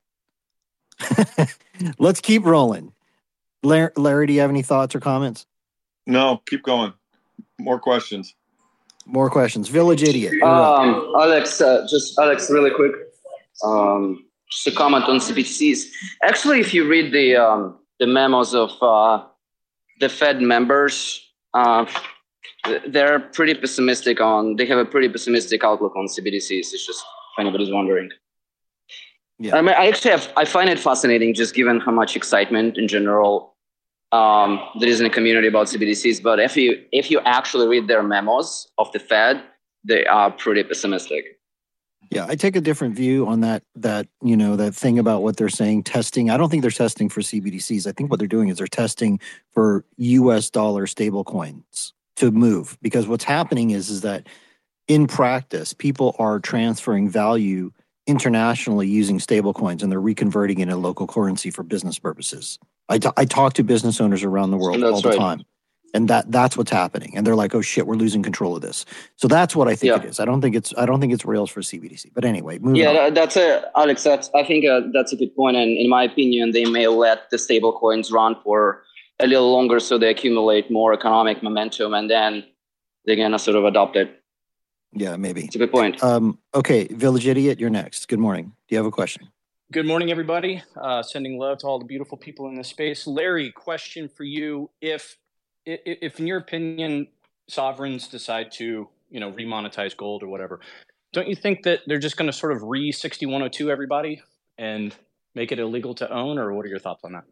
Let's 1.98 2.20
keep 2.20 2.44
rolling. 2.44 2.92
Larry, 3.62 3.90
Larry, 3.96 4.26
do 4.26 4.32
you 4.32 4.40
have 4.40 4.50
any 4.50 4.62
thoughts 4.62 4.94
or 4.94 5.00
comments? 5.00 5.46
No, 6.06 6.42
keep 6.46 6.62
going. 6.62 6.92
More 7.58 7.78
questions. 7.78 8.34
More 9.06 9.30
questions. 9.30 9.68
Village 9.68 10.02
Idiot. 10.02 10.40
Um, 10.42 11.12
Alex, 11.18 11.60
uh, 11.60 11.86
just 11.90 12.18
Alex, 12.18 12.50
really 12.50 12.70
quick. 12.70 12.92
Um, 13.64 14.24
just 14.50 14.66
a 14.66 14.72
comment 14.72 15.04
on 15.04 15.16
CBDCs. 15.18 15.84
Actually, 16.22 16.60
if 16.60 16.72
you 16.72 16.88
read 16.88 17.12
the 17.12 17.36
um, 17.36 17.78
the 17.98 18.06
memos 18.06 18.54
of 18.54 18.70
uh, 18.80 19.24
the 20.00 20.08
Fed 20.08 20.40
members, 20.40 21.30
uh, 21.54 21.86
they're 22.88 23.20
pretty 23.20 23.54
pessimistic 23.54 24.20
on. 24.20 24.56
They 24.56 24.66
have 24.66 24.78
a 24.78 24.84
pretty 24.84 25.08
pessimistic 25.08 25.64
outlook 25.64 25.94
on 25.96 26.06
CBDCs. 26.06 26.72
It's 26.72 26.86
just 26.86 27.00
if 27.00 27.40
anybody's 27.40 27.70
wondering. 27.70 28.10
Yeah. 29.38 29.56
I 29.56 29.62
mean, 29.62 29.74
I 29.76 29.88
actually 29.88 30.10
have, 30.10 30.30
I 30.36 30.44
find 30.44 30.68
it 30.68 30.78
fascinating, 30.78 31.32
just 31.32 31.54
given 31.54 31.80
how 31.80 31.92
much 31.92 32.14
excitement 32.14 32.76
in 32.76 32.88
general 32.88 33.56
um, 34.12 34.60
there 34.78 34.88
is 34.88 35.00
in 35.00 35.04
the 35.04 35.10
community 35.10 35.48
about 35.48 35.68
CBDCs. 35.68 36.22
But 36.22 36.40
if 36.40 36.56
you 36.56 36.82
if 36.92 37.10
you 37.10 37.20
actually 37.20 37.68
read 37.68 37.88
their 37.88 38.02
memos 38.02 38.68
of 38.76 38.92
the 38.92 38.98
Fed, 38.98 39.42
they 39.84 40.04
are 40.06 40.30
pretty 40.30 40.62
pessimistic. 40.64 41.39
Yeah, 42.10 42.26
I 42.28 42.34
take 42.34 42.56
a 42.56 42.60
different 42.60 42.96
view 42.96 43.26
on 43.26 43.40
that. 43.40 43.62
That 43.76 44.08
you 44.22 44.36
know 44.36 44.56
that 44.56 44.74
thing 44.74 44.98
about 44.98 45.22
what 45.22 45.36
they're 45.36 45.48
saying 45.48 45.84
testing. 45.84 46.30
I 46.30 46.36
don't 46.36 46.48
think 46.48 46.62
they're 46.62 46.70
testing 46.70 47.08
for 47.08 47.20
CBDCs. 47.20 47.86
I 47.86 47.92
think 47.92 48.10
what 48.10 48.18
they're 48.18 48.28
doing 48.28 48.48
is 48.48 48.58
they're 48.58 48.66
testing 48.66 49.20
for 49.52 49.84
U.S. 49.96 50.50
dollar 50.50 50.86
stable 50.86 51.24
coins 51.24 51.94
to 52.16 52.30
move 52.30 52.78
because 52.82 53.06
what's 53.06 53.24
happening 53.24 53.70
is 53.70 53.90
is 53.90 54.00
that 54.00 54.26
in 54.88 55.06
practice 55.06 55.72
people 55.72 56.16
are 56.18 56.40
transferring 56.40 57.08
value 57.08 57.70
internationally 58.06 58.88
using 58.88 59.20
stable 59.20 59.54
coins 59.54 59.82
and 59.82 59.92
they're 59.92 60.00
reconverting 60.00 60.58
it 60.58 60.62
into 60.62 60.76
local 60.76 61.06
currency 61.06 61.50
for 61.50 61.62
business 61.62 61.98
purposes. 61.98 62.58
I, 62.88 62.98
t- 62.98 63.08
I 63.16 63.24
talk 63.24 63.52
to 63.54 63.62
business 63.62 64.00
owners 64.00 64.24
around 64.24 64.50
the 64.50 64.56
world 64.56 64.82
all 64.82 65.00
the 65.00 65.10
right. 65.10 65.18
time 65.18 65.44
and 65.94 66.08
that 66.08 66.30
that's 66.30 66.56
what's 66.56 66.70
happening 66.70 67.16
and 67.16 67.26
they're 67.26 67.34
like 67.34 67.54
oh 67.54 67.60
shit 67.60 67.86
we're 67.86 67.94
losing 67.96 68.22
control 68.22 68.54
of 68.56 68.62
this 68.62 68.84
so 69.16 69.26
that's 69.28 69.54
what 69.56 69.68
i 69.68 69.74
think 69.74 69.90
Yeah. 69.90 70.02
it 70.02 70.04
is 70.10 70.20
i 70.20 70.24
don't 70.24 70.40
think 70.40 70.54
it's 70.56 70.72
i 70.76 70.86
don't 70.86 71.00
think 71.00 71.12
it's 71.12 71.24
rails 71.24 71.50
for 71.50 71.60
cbdc 71.60 72.06
but 72.14 72.24
anyway 72.24 72.58
moving 72.58 72.76
Yeah, 72.82 73.06
on 73.06 73.14
that's 73.14 73.36
a 73.36 73.48
Alex. 73.76 74.02
That's 74.02 74.30
I 74.34 74.44
think 74.44 74.64
uh, 74.66 74.80
that's 74.92 75.12
a 75.12 75.16
good 75.16 75.34
point, 75.34 75.56
and 75.56 75.70
in 75.76 75.88
my 75.88 76.04
opinion, 76.04 76.52
they 76.52 76.64
may 76.64 76.86
let 76.88 77.30
the 77.30 77.38
stable 77.38 77.72
coins 77.72 78.10
run 78.12 78.36
for 78.44 78.82
a 79.20 79.26
little 79.26 79.52
longer 79.52 79.80
so 79.80 79.98
they 79.98 80.10
accumulate 80.10 80.70
more 80.70 80.92
economic 80.92 81.42
momentum, 81.42 81.94
and 81.94 82.08
then 82.10 82.44
they're 83.04 83.16
gonna 83.16 83.38
sort 83.38 83.56
of 83.56 83.64
adopt 83.64 83.96
it. 83.96 84.08
yeah 84.92 85.16
maybe 85.16 85.42
It's 85.44 85.54
a 85.56 85.58
good 85.58 85.72
point. 85.72 86.02
um 86.02 86.38
okay 86.54 86.80
village 87.04 87.26
idiot 87.26 87.58
you're 87.60 87.70
next 87.82 88.08
good 88.08 88.18
morning 88.26 88.46
do 88.66 88.74
you 88.74 88.78
have 88.78 88.86
a 88.86 88.96
question 89.02 89.28
Good 89.72 89.86
morning, 89.86 90.10
everybody. 90.10 90.64
Uh, 90.76 91.00
sending 91.00 91.38
love 91.38 91.58
to 91.58 91.66
all 91.68 91.78
the 91.78 91.84
beautiful 91.84 92.18
people 92.18 92.48
in 92.48 92.56
this 92.56 92.66
space. 92.66 93.06
Larry, 93.06 93.52
question 93.52 94.08
for 94.08 94.24
you: 94.24 94.68
If, 94.80 95.02
i- 95.02 95.06
i- 95.06 95.19
if 95.84 96.18
in 96.20 96.26
your 96.26 96.38
opinion, 96.38 97.08
sovereigns 97.48 98.08
decide 98.08 98.52
to, 98.52 98.88
you 99.10 99.20
know, 99.20 99.32
remonetize 99.32 99.96
gold 99.96 100.22
or 100.22 100.28
whatever, 100.28 100.60
don't 101.12 101.28
you 101.28 101.34
think 101.34 101.62
that 101.64 101.80
they're 101.86 101.98
just 101.98 102.16
going 102.16 102.30
to 102.30 102.36
sort 102.36 102.52
of 102.52 102.62
re 102.62 102.92
sixty 102.92 103.26
one 103.26 103.40
hundred 103.40 103.46
oh 103.46 103.58
two 103.58 103.70
everybody 103.70 104.22
and 104.58 104.94
make 105.34 105.52
it 105.52 105.58
illegal 105.58 105.94
to 105.94 106.10
own, 106.12 106.38
or 106.38 106.52
what 106.52 106.64
are 106.66 106.68
your 106.68 106.78
thoughts 106.78 107.04
on 107.04 107.12
that? 107.12 107.24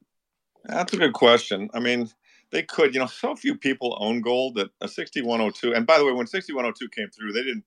That's 0.65 0.93
a 0.93 0.97
good 0.97 1.13
question. 1.13 1.71
I 1.75 1.81
mean, 1.81 2.11
they 2.51 2.63
could, 2.63 2.95
you 2.95 3.01
know, 3.01 3.07
so 3.07 3.35
few 3.35 3.57
people 3.57 3.97
own 4.01 4.21
gold 4.21 4.57
that 4.57 4.71
a 4.81 4.89
6102. 4.89 5.75
And 5.75 5.87
by 5.87 5.99
the 5.99 6.05
way, 6.05 6.13
when 6.13 6.27
6102 6.27 6.89
came 6.89 7.11
through, 7.11 7.33
they 7.33 7.43
didn't. 7.43 7.65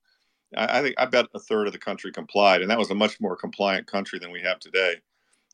I 0.56 0.80
I 0.80 0.82
think 0.82 0.96
I 0.98 1.06
bet 1.06 1.28
a 1.34 1.40
third 1.40 1.68
of 1.68 1.74
the 1.74 1.80
country 1.80 2.12
complied, 2.12 2.62
and 2.62 2.70
that 2.70 2.80
was 2.80 2.92
a 2.92 2.96
much 2.96 3.20
more 3.22 3.36
compliant 3.36 3.88
country 3.88 4.20
than 4.20 4.32
we 4.32 4.42
have 4.42 4.60
today. 4.60 4.96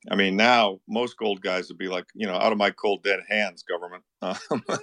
I 0.10 0.16
mean, 0.16 0.36
now 0.36 0.80
most 0.88 1.18
gold 1.18 1.42
guys 1.42 1.68
would 1.68 1.78
be 1.78 1.88
like, 1.88 2.06
you 2.14 2.28
know, 2.28 2.36
out 2.36 2.52
of 2.52 2.58
my 2.58 2.72
cold 2.72 3.04
dead 3.04 3.20
hands, 3.30 3.64
government. 3.64 4.04
Um, 4.22 4.38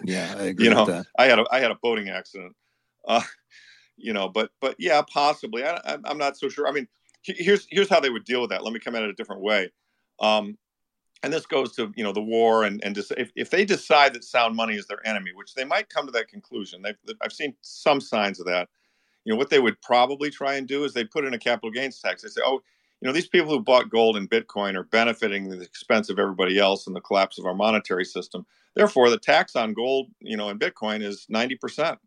yeah 0.05 0.33
i 0.39 0.45
agree 0.45 0.67
you 0.67 0.71
know, 0.71 0.85
with 0.85 0.95
that 0.95 1.07
I 1.19 1.25
had 1.25 1.41
a 1.41 1.45
I 1.51 1.59
had 1.59 1.73
a 1.73 1.77
boating 1.83 2.09
accident. 2.09 2.55
Uh, 3.07 3.23
you 3.97 4.13
know, 4.13 4.29
but 4.29 4.51
but 4.61 4.77
yeah, 4.79 5.03
possibly. 5.03 5.65
I, 5.65 5.81
I'm 5.85 6.03
I'm 6.05 6.19
not 6.19 6.37
so 6.37 6.49
sure. 6.49 6.69
I 6.69 6.73
mean, 6.73 6.87
here's 7.23 7.67
here's 7.71 7.89
how 7.89 8.01
they 8.01 8.11
would 8.11 8.25
deal 8.25 8.41
with 8.41 8.51
that. 8.51 8.63
Let 8.63 8.73
me 8.73 8.81
come 8.81 8.95
at 8.95 9.03
it 9.03 9.11
a 9.11 9.15
different 9.15 9.43
way. 9.43 9.71
Um, 10.21 10.57
and 11.25 11.33
this 11.33 11.47
goes 11.47 11.75
to 11.77 11.93
you 11.97 12.05
know 12.05 12.13
the 12.13 12.23
war 12.23 12.65
and 12.65 12.85
and 12.85 12.97
if, 12.97 13.31
if 13.35 13.51
they 13.51 13.65
decide 13.65 14.15
that 14.15 14.25
sound 14.25 14.55
money 14.55 14.75
is 14.75 14.87
their 14.87 15.05
enemy, 15.07 15.33
which 15.35 15.55
they 15.55 15.65
might 15.65 15.89
come 15.89 16.07
to 16.07 16.13
that 16.13 16.29
conclusion. 16.29 16.83
They've, 16.83 16.97
I've 17.23 17.33
seen 17.33 17.55
some 17.63 18.01
signs 18.01 18.41
of 18.41 18.47
that. 18.47 18.69
You 19.25 19.33
know 19.33 19.39
what 19.39 19.49
they 19.49 19.59
would 19.59 19.81
probably 19.81 20.31
try 20.31 20.55
and 20.55 20.69
do 20.69 20.85
is 20.85 20.93
they 20.93 21.05
put 21.05 21.25
in 21.25 21.35
a 21.35 21.39
capital 21.39 21.71
gains 21.71 21.99
tax. 21.99 22.23
They 22.23 22.29
say, 22.29 22.43
oh, 22.45 22.63
you 23.05 23.09
know 23.09 23.13
these 23.13 23.29
people 23.29 23.51
who 23.51 23.61
bought 23.61 23.91
gold 23.91 24.17
and 24.17 24.31
Bitcoin 24.31 24.77
are 24.77 24.85
benefiting 24.85 25.53
at 25.53 25.59
the 25.59 25.65
expense 25.65 26.09
of 26.09 26.19
everybody 26.19 26.59
else 26.59 26.87
in 26.87 26.95
the 26.95 27.03
collapse 27.03 27.39
of 27.39 27.45
our 27.45 27.55
monetary 27.55 28.05
system. 28.07 28.47
Therefore, 28.75 29.11
the 29.11 29.19
tax 29.19 29.55
on 29.57 29.75
gold, 29.75 30.09
you 30.21 30.39
know, 30.39 30.49
and 30.49 30.59
Bitcoin 30.59 31.03
is 31.03 31.27
ninety 31.29 31.55
percent. 31.55 31.99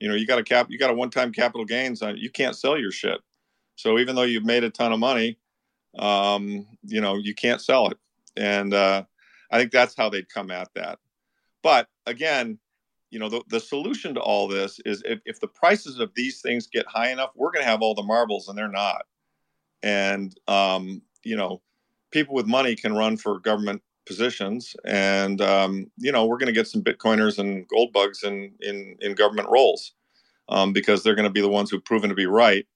You 0.00 0.08
know, 0.08 0.16
you 0.16 0.26
got 0.26 0.40
a 0.40 0.42
cap, 0.42 0.66
you 0.68 0.78
got 0.78 0.90
a 0.90 0.94
one-time 0.94 1.32
capital 1.32 1.64
gains 1.64 2.02
on. 2.02 2.16
You 2.16 2.28
can't 2.28 2.56
sell 2.56 2.76
your 2.76 2.90
shit. 2.90 3.20
So 3.76 4.00
even 4.00 4.16
though 4.16 4.22
you've 4.22 4.44
made 4.44 4.64
a 4.64 4.70
ton 4.70 4.92
of 4.92 4.98
money, 4.98 5.38
um, 5.96 6.66
you 6.82 7.00
know, 7.00 7.14
you 7.14 7.32
can't 7.32 7.60
sell 7.60 7.88
it. 7.88 7.98
And 8.36 8.74
uh, 8.74 9.04
I 9.50 9.58
think 9.58 9.70
that's 9.70 9.96
how 9.96 10.10
they'd 10.10 10.28
come 10.28 10.50
at 10.50 10.68
that. 10.74 10.98
But 11.62 11.88
again, 12.04 12.58
you 13.10 13.20
know, 13.20 13.28
the, 13.28 13.42
the 13.48 13.60
solution 13.60 14.12
to 14.14 14.20
all 14.20 14.48
this 14.48 14.80
is 14.84 15.02
if, 15.06 15.20
if 15.24 15.40
the 15.40 15.48
prices 15.48 16.00
of 16.00 16.10
these 16.14 16.40
things 16.40 16.66
get 16.66 16.86
high 16.86 17.10
enough, 17.10 17.30
we're 17.36 17.52
going 17.52 17.64
to 17.64 17.70
have 17.70 17.80
all 17.80 17.94
the 17.94 18.02
marbles, 18.02 18.48
and 18.48 18.58
they're 18.58 18.68
not. 18.68 19.06
And 19.82 20.38
um, 20.48 21.02
you 21.22 21.36
know, 21.36 21.62
people 22.10 22.34
with 22.34 22.46
money 22.46 22.76
can 22.76 22.94
run 22.94 23.16
for 23.16 23.38
government 23.40 23.82
positions, 24.06 24.74
and 24.84 25.40
um, 25.40 25.90
you 25.98 26.12
know, 26.12 26.26
we're 26.26 26.38
going 26.38 26.46
to 26.46 26.52
get 26.52 26.68
some 26.68 26.82
Bitcoiners 26.82 27.38
and 27.38 27.66
gold 27.68 27.92
bugs 27.92 28.22
in 28.22 28.52
in, 28.60 28.96
in 29.00 29.14
government 29.14 29.48
roles 29.50 29.92
um, 30.48 30.72
because 30.72 31.02
they're 31.02 31.14
going 31.14 31.28
to 31.28 31.30
be 31.30 31.40
the 31.40 31.48
ones 31.48 31.70
who've 31.70 31.84
proven 31.84 32.08
to 32.08 32.14
be 32.14 32.26
right 32.26 32.66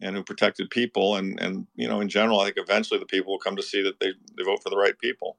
and 0.00 0.16
who 0.16 0.22
protected 0.22 0.70
people. 0.70 1.16
And 1.16 1.40
and 1.40 1.66
you 1.74 1.88
know, 1.88 2.00
in 2.00 2.08
general, 2.08 2.40
I 2.40 2.44
think 2.44 2.56
eventually 2.58 3.00
the 3.00 3.06
people 3.06 3.32
will 3.32 3.38
come 3.38 3.56
to 3.56 3.62
see 3.62 3.82
that 3.82 4.00
they 4.00 4.12
they 4.36 4.44
vote 4.44 4.62
for 4.62 4.70
the 4.70 4.78
right 4.78 4.98
people. 4.98 5.38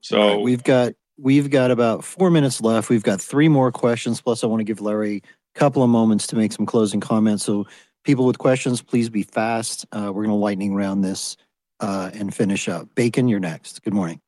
So 0.00 0.28
right, 0.34 0.40
we've 0.40 0.62
got 0.62 0.92
we've 1.18 1.50
got 1.50 1.70
about 1.70 2.04
four 2.04 2.30
minutes 2.30 2.60
left. 2.60 2.90
We've 2.90 3.02
got 3.02 3.20
three 3.20 3.48
more 3.48 3.72
questions. 3.72 4.20
Plus, 4.20 4.44
I 4.44 4.46
want 4.46 4.60
to 4.60 4.64
give 4.64 4.80
Larry 4.80 5.22
a 5.54 5.58
couple 5.58 5.82
of 5.82 5.90
moments 5.90 6.26
to 6.28 6.36
make 6.36 6.52
some 6.52 6.66
closing 6.66 7.00
comments. 7.00 7.44
So, 7.44 7.66
people 8.06 8.24
with 8.24 8.38
questions, 8.38 8.80
please 8.80 9.10
be 9.10 9.24
fast. 9.24 9.84
Uh, 9.92 10.12
we're 10.14 10.22
going 10.22 10.28
to 10.28 10.34
lightning 10.34 10.74
round 10.74 11.04
this 11.04 11.36
uh, 11.80 12.10
and 12.14 12.34
finish 12.34 12.68
up. 12.68 12.88
Bacon, 12.94 13.28
you're 13.28 13.40
next. 13.40 13.82
Good 13.82 13.92
morning. 13.92 14.20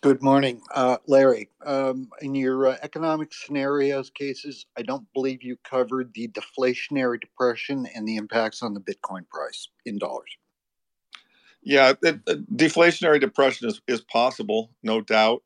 Good 0.00 0.22
morning, 0.22 0.62
uh, 0.72 0.98
Larry. 1.08 1.50
Um, 1.64 2.10
in 2.20 2.34
your 2.34 2.68
uh, 2.68 2.76
economic 2.82 3.34
scenarios 3.34 4.10
cases, 4.10 4.66
I 4.78 4.82
don't 4.82 5.06
believe 5.12 5.42
you 5.42 5.56
covered 5.64 6.12
the 6.14 6.28
deflationary 6.28 7.20
depression 7.20 7.88
and 7.94 8.06
the 8.06 8.16
impacts 8.16 8.62
on 8.62 8.74
the 8.74 8.80
Bitcoin 8.80 9.28
price 9.28 9.68
in 9.84 9.98
dollars. 9.98 10.30
Yeah, 11.62 11.94
it, 12.02 12.20
uh, 12.28 12.34
deflationary 12.54 13.20
depression 13.20 13.68
is, 13.68 13.80
is 13.88 14.02
possible, 14.02 14.70
no 14.84 15.00
doubt. 15.00 15.42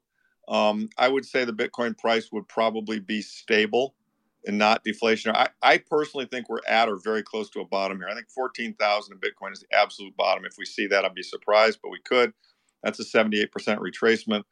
Um, 0.48 0.90
I 0.98 1.08
would 1.08 1.24
say 1.24 1.44
the 1.44 1.52
Bitcoin 1.52 1.96
price 1.96 2.30
would 2.30 2.46
probably 2.46 2.98
be 2.98 3.22
stable 3.22 3.94
and 4.46 4.58
not 4.58 4.84
deflationary. 4.84 5.36
I, 5.36 5.48
I 5.62 5.78
personally 5.78 6.26
think 6.26 6.48
we're 6.48 6.60
at 6.68 6.88
or 6.88 6.98
very 6.98 7.22
close 7.22 7.50
to 7.50 7.60
a 7.60 7.66
bottom 7.66 7.98
here. 7.98 8.08
I 8.08 8.14
think 8.14 8.30
14,000 8.30 9.12
in 9.14 9.20
Bitcoin 9.20 9.52
is 9.52 9.60
the 9.60 9.76
absolute 9.76 10.16
bottom. 10.16 10.44
If 10.44 10.54
we 10.58 10.66
see 10.66 10.86
that, 10.88 11.04
I'd 11.04 11.14
be 11.14 11.22
surprised, 11.22 11.80
but 11.82 11.90
we 11.90 12.00
could. 12.04 12.32
That's 12.82 13.00
a 13.00 13.04
78% 13.04 13.48
retracement. 13.78 14.44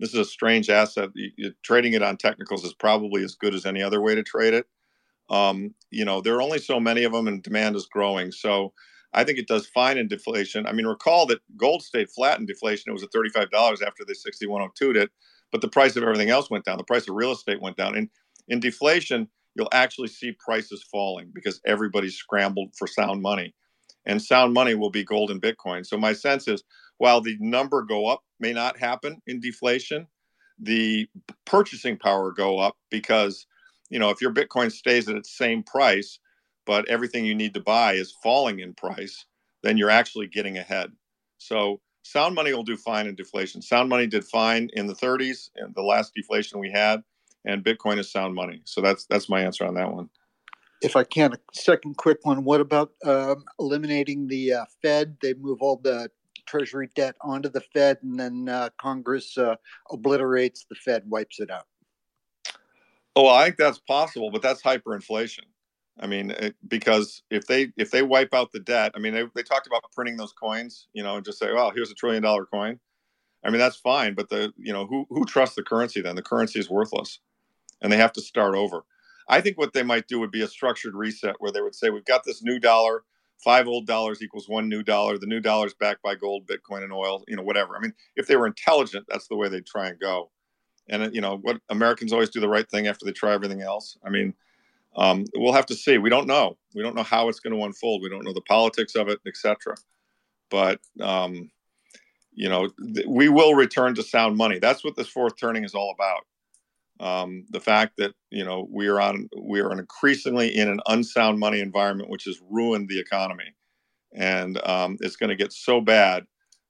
This 0.00 0.10
is 0.10 0.20
a 0.20 0.24
strange 0.24 0.70
asset. 0.70 1.10
You, 1.14 1.30
you- 1.36 1.54
trading 1.62 1.94
it 1.94 2.02
on 2.02 2.16
technicals 2.16 2.64
is 2.64 2.74
probably 2.74 3.24
as 3.24 3.34
good 3.36 3.54
as 3.54 3.66
any 3.66 3.82
other 3.82 4.02
way 4.02 4.14
to 4.14 4.22
trade 4.22 4.54
it. 4.54 4.66
Um, 5.30 5.74
you 5.90 6.04
know, 6.04 6.22
there 6.22 6.36
are 6.36 6.42
only 6.42 6.58
so 6.60 6.80
many 6.80 7.04
of 7.04 7.12
them 7.12 7.28
and 7.28 7.42
demand 7.42 7.76
is 7.76 7.86
growing. 7.86 8.32
So 8.32 8.74
I 9.14 9.24
think 9.24 9.38
it 9.38 9.48
does 9.48 9.66
fine 9.68 9.98
in 9.98 10.08
deflation. 10.08 10.66
I 10.66 10.72
mean, 10.72 10.86
recall 10.86 11.26
that 11.28 11.40
gold 11.56 11.82
stayed 11.82 12.10
flat 12.10 12.40
in 12.40 12.46
deflation. 12.46 12.90
It 12.90 12.94
was 12.94 13.04
at 13.04 13.12
$35 13.12 13.50
after 13.82 14.04
they 14.06 14.14
6102'd 14.14 14.96
it, 14.98 15.10
but 15.52 15.62
the 15.62 15.68
price 15.68 15.96
of 15.96 16.04
everything 16.04 16.30
else 16.30 16.50
went 16.50 16.64
down. 16.66 16.78
The 16.78 16.84
price 16.84 17.08
of 17.08 17.16
real 17.16 17.32
estate 17.32 17.62
went 17.62 17.76
down. 17.78 17.96
And 17.96 18.10
in 18.48 18.60
deflation, 18.60 19.28
you'll 19.54 19.68
actually 19.72 20.08
see 20.08 20.32
prices 20.32 20.84
falling 20.90 21.30
because 21.34 21.60
everybody's 21.66 22.16
scrambled 22.16 22.70
for 22.76 22.86
sound 22.86 23.22
money. 23.22 23.54
And 24.04 24.22
sound 24.22 24.54
money 24.54 24.74
will 24.74 24.90
be 24.90 25.02
gold 25.02 25.30
and 25.30 25.42
Bitcoin. 25.42 25.84
So 25.84 25.96
my 25.96 26.12
sense 26.12 26.46
is 26.46 26.62
while 26.98 27.20
the 27.20 27.36
number 27.40 27.82
go 27.82 28.06
up 28.06 28.22
may 28.38 28.52
not 28.52 28.78
happen 28.78 29.20
in 29.26 29.40
deflation, 29.40 30.06
the 30.58 31.08
purchasing 31.44 31.96
power 31.96 32.32
go 32.32 32.58
up 32.58 32.76
because 32.90 33.46
you 33.90 33.98
know 33.98 34.10
if 34.10 34.20
your 34.20 34.32
bitcoin 34.32 34.72
stays 34.72 35.08
at 35.08 35.16
its 35.16 35.36
same 35.36 35.62
price 35.62 36.18
but 36.64 36.88
everything 36.88 37.24
you 37.24 37.34
need 37.34 37.54
to 37.54 37.60
buy 37.60 37.92
is 37.92 38.16
falling 38.22 38.60
in 38.60 38.72
price 38.72 39.26
then 39.62 39.76
you're 39.76 39.90
actually 39.90 40.26
getting 40.26 40.56
ahead 40.56 40.90
so 41.38 41.80
sound 42.02 42.34
money 42.34 42.52
will 42.54 42.62
do 42.62 42.76
fine 42.76 43.06
in 43.06 43.14
deflation 43.14 43.60
sound 43.60 43.88
money 43.88 44.06
did 44.06 44.24
fine 44.24 44.70
in 44.72 44.86
the 44.86 44.94
30s 44.94 45.50
and 45.56 45.74
the 45.74 45.82
last 45.82 46.12
deflation 46.14 46.58
we 46.58 46.70
had 46.70 47.02
and 47.46 47.64
bitcoin 47.64 47.98
is 47.98 48.10
sound 48.10 48.34
money 48.34 48.60
so 48.64 48.80
that's 48.80 49.06
that's 49.06 49.28
my 49.28 49.40
answer 49.40 49.64
on 49.64 49.74
that 49.74 49.90
one 49.90 50.10
If 50.82 50.94
I 50.94 51.04
can, 51.04 51.32
a 51.32 51.38
second 51.54 51.96
quick 51.96 52.18
one. 52.22 52.44
What 52.44 52.60
about 52.60 52.90
um, 53.02 53.44
eliminating 53.58 54.28
the 54.28 54.52
uh, 54.52 54.64
Fed? 54.82 55.16
They 55.22 55.32
move 55.32 55.62
all 55.62 55.80
the 55.82 56.10
Treasury 56.46 56.90
debt 56.94 57.16
onto 57.22 57.48
the 57.48 57.62
Fed, 57.72 57.98
and 58.02 58.20
then 58.20 58.48
uh, 58.48 58.68
Congress 58.78 59.38
uh, 59.38 59.56
obliterates 59.90 60.66
the 60.68 60.76
Fed, 60.76 61.02
wipes 61.08 61.40
it 61.40 61.50
out. 61.50 61.66
Oh, 63.16 63.24
well, 63.24 63.34
I 63.34 63.44
think 63.44 63.56
that's 63.56 63.78
possible, 63.78 64.30
but 64.30 64.42
that's 64.42 64.62
hyperinflation. 64.62 65.44
I 65.98 66.06
mean, 66.06 66.30
it, 66.32 66.54
because 66.68 67.22
if 67.30 67.46
they 67.46 67.72
if 67.78 67.90
they 67.90 68.02
wipe 68.02 68.34
out 68.34 68.52
the 68.52 68.60
debt, 68.60 68.92
I 68.94 68.98
mean, 68.98 69.14
they, 69.14 69.24
they 69.34 69.42
talked 69.42 69.66
about 69.66 69.82
printing 69.94 70.18
those 70.18 70.32
coins, 70.32 70.88
you 70.92 71.02
know, 71.02 71.16
and 71.16 71.24
just 71.24 71.38
say, 71.38 71.52
"Well, 71.52 71.70
here's 71.70 71.90
a 71.90 71.94
trillion 71.94 72.22
dollar 72.22 72.44
coin." 72.44 72.78
I 73.42 73.50
mean, 73.50 73.58
that's 73.58 73.76
fine, 73.76 74.14
but 74.14 74.28
the 74.28 74.52
you 74.58 74.72
know 74.74 74.86
who 74.86 75.06
who 75.08 75.24
trusts 75.24 75.56
the 75.56 75.62
currency 75.62 76.02
then? 76.02 76.16
The 76.16 76.22
currency 76.22 76.58
is 76.58 76.68
worthless, 76.68 77.20
and 77.82 77.92
they 77.92 77.96
have 77.96 78.12
to 78.14 78.20
start 78.20 78.54
over. 78.54 78.84
I 79.28 79.40
think 79.40 79.58
what 79.58 79.72
they 79.72 79.82
might 79.82 80.06
do 80.06 80.20
would 80.20 80.30
be 80.30 80.42
a 80.42 80.48
structured 80.48 80.94
reset 80.94 81.36
where 81.38 81.52
they 81.52 81.60
would 81.60 81.74
say, 81.74 81.90
"We've 81.90 82.04
got 82.04 82.24
this 82.24 82.42
new 82.42 82.58
dollar. 82.58 83.04
Five 83.44 83.68
old 83.68 83.86
dollars 83.86 84.22
equals 84.22 84.48
one 84.48 84.68
new 84.68 84.82
dollar. 84.82 85.18
The 85.18 85.26
new 85.26 85.40
dollar 85.40 85.66
is 85.66 85.74
backed 85.74 86.02
by 86.02 86.14
gold, 86.14 86.46
Bitcoin, 86.46 86.82
and 86.82 86.92
oil. 86.92 87.22
You 87.28 87.36
know, 87.36 87.42
whatever. 87.42 87.76
I 87.76 87.80
mean, 87.80 87.92
if 88.16 88.26
they 88.26 88.36
were 88.36 88.46
intelligent, 88.46 89.06
that's 89.08 89.28
the 89.28 89.36
way 89.36 89.48
they'd 89.48 89.66
try 89.66 89.88
and 89.88 89.98
go." 90.00 90.30
and 90.88 91.12
you 91.12 91.20
know 91.20 91.38
what 91.38 91.60
americans 91.68 92.12
always 92.12 92.30
do 92.30 92.38
the 92.38 92.48
right 92.48 92.70
thing 92.70 92.86
after 92.86 93.04
they 93.04 93.10
try 93.10 93.32
everything 93.34 93.60
else 93.60 93.98
i 94.04 94.08
mean 94.08 94.32
um, 94.96 95.24
we'll 95.34 95.52
have 95.52 95.66
to 95.66 95.74
see 95.74 95.98
we 95.98 96.10
don't 96.10 96.26
know 96.26 96.56
We 96.74 96.82
don't 96.82 96.94
know 96.94 97.02
how 97.02 97.28
it's 97.28 97.40
going 97.40 97.56
to 97.56 97.64
unfold. 97.64 98.02
We 98.02 98.10
don't 98.10 98.24
know 98.24 98.34
the 98.34 98.42
politics 98.42 98.94
of 98.94 99.08
it, 99.08 99.18
etc. 99.26 99.76
But 100.50 100.80
um, 101.00 101.50
you 102.32 102.48
know, 102.50 102.68
th- 102.94 103.06
we 103.08 103.28
will 103.30 103.54
return 103.54 103.94
to 103.94 104.02
sound 104.02 104.36
money. 104.36 104.58
That's 104.58 104.84
what 104.84 104.94
this 104.94 105.08
fourth 105.08 105.38
turning 105.38 105.64
is 105.64 105.74
all 105.74 105.90
about. 105.94 106.26
Um, 107.00 107.44
the 107.50 107.60
fact 107.60 107.94
that 107.98 108.14
you 108.30 108.44
know 108.44 108.66
we 108.70 108.88
are 108.88 109.00
on 109.00 109.28
we 109.40 109.60
are 109.60 109.72
increasingly 109.72 110.54
in 110.56 110.68
an 110.68 110.80
unsound 110.86 111.38
money 111.38 111.60
environment, 111.60 112.10
which 112.10 112.24
has 112.24 112.40
ruined 112.50 112.88
the 112.88 112.98
economy, 112.98 113.54
and 114.14 114.60
um, 114.66 114.96
it's 115.00 115.16
going 115.16 115.30
to 115.30 115.36
get 115.36 115.52
so 115.52 115.80
bad 115.80 116.26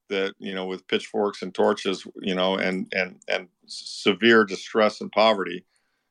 that 0.09 0.35
you 0.39 0.55
know 0.55 0.66
with 0.66 0.86
pitchforks 0.89 1.43
and 1.43 1.55
torches, 1.55 2.07
you 2.20 2.35
know, 2.35 2.57
and 2.57 2.93
and 2.93 3.20
and 3.28 3.48
severe 3.66 4.44
distress 4.44 5.01
and 5.01 5.12
poverty, 5.12 5.65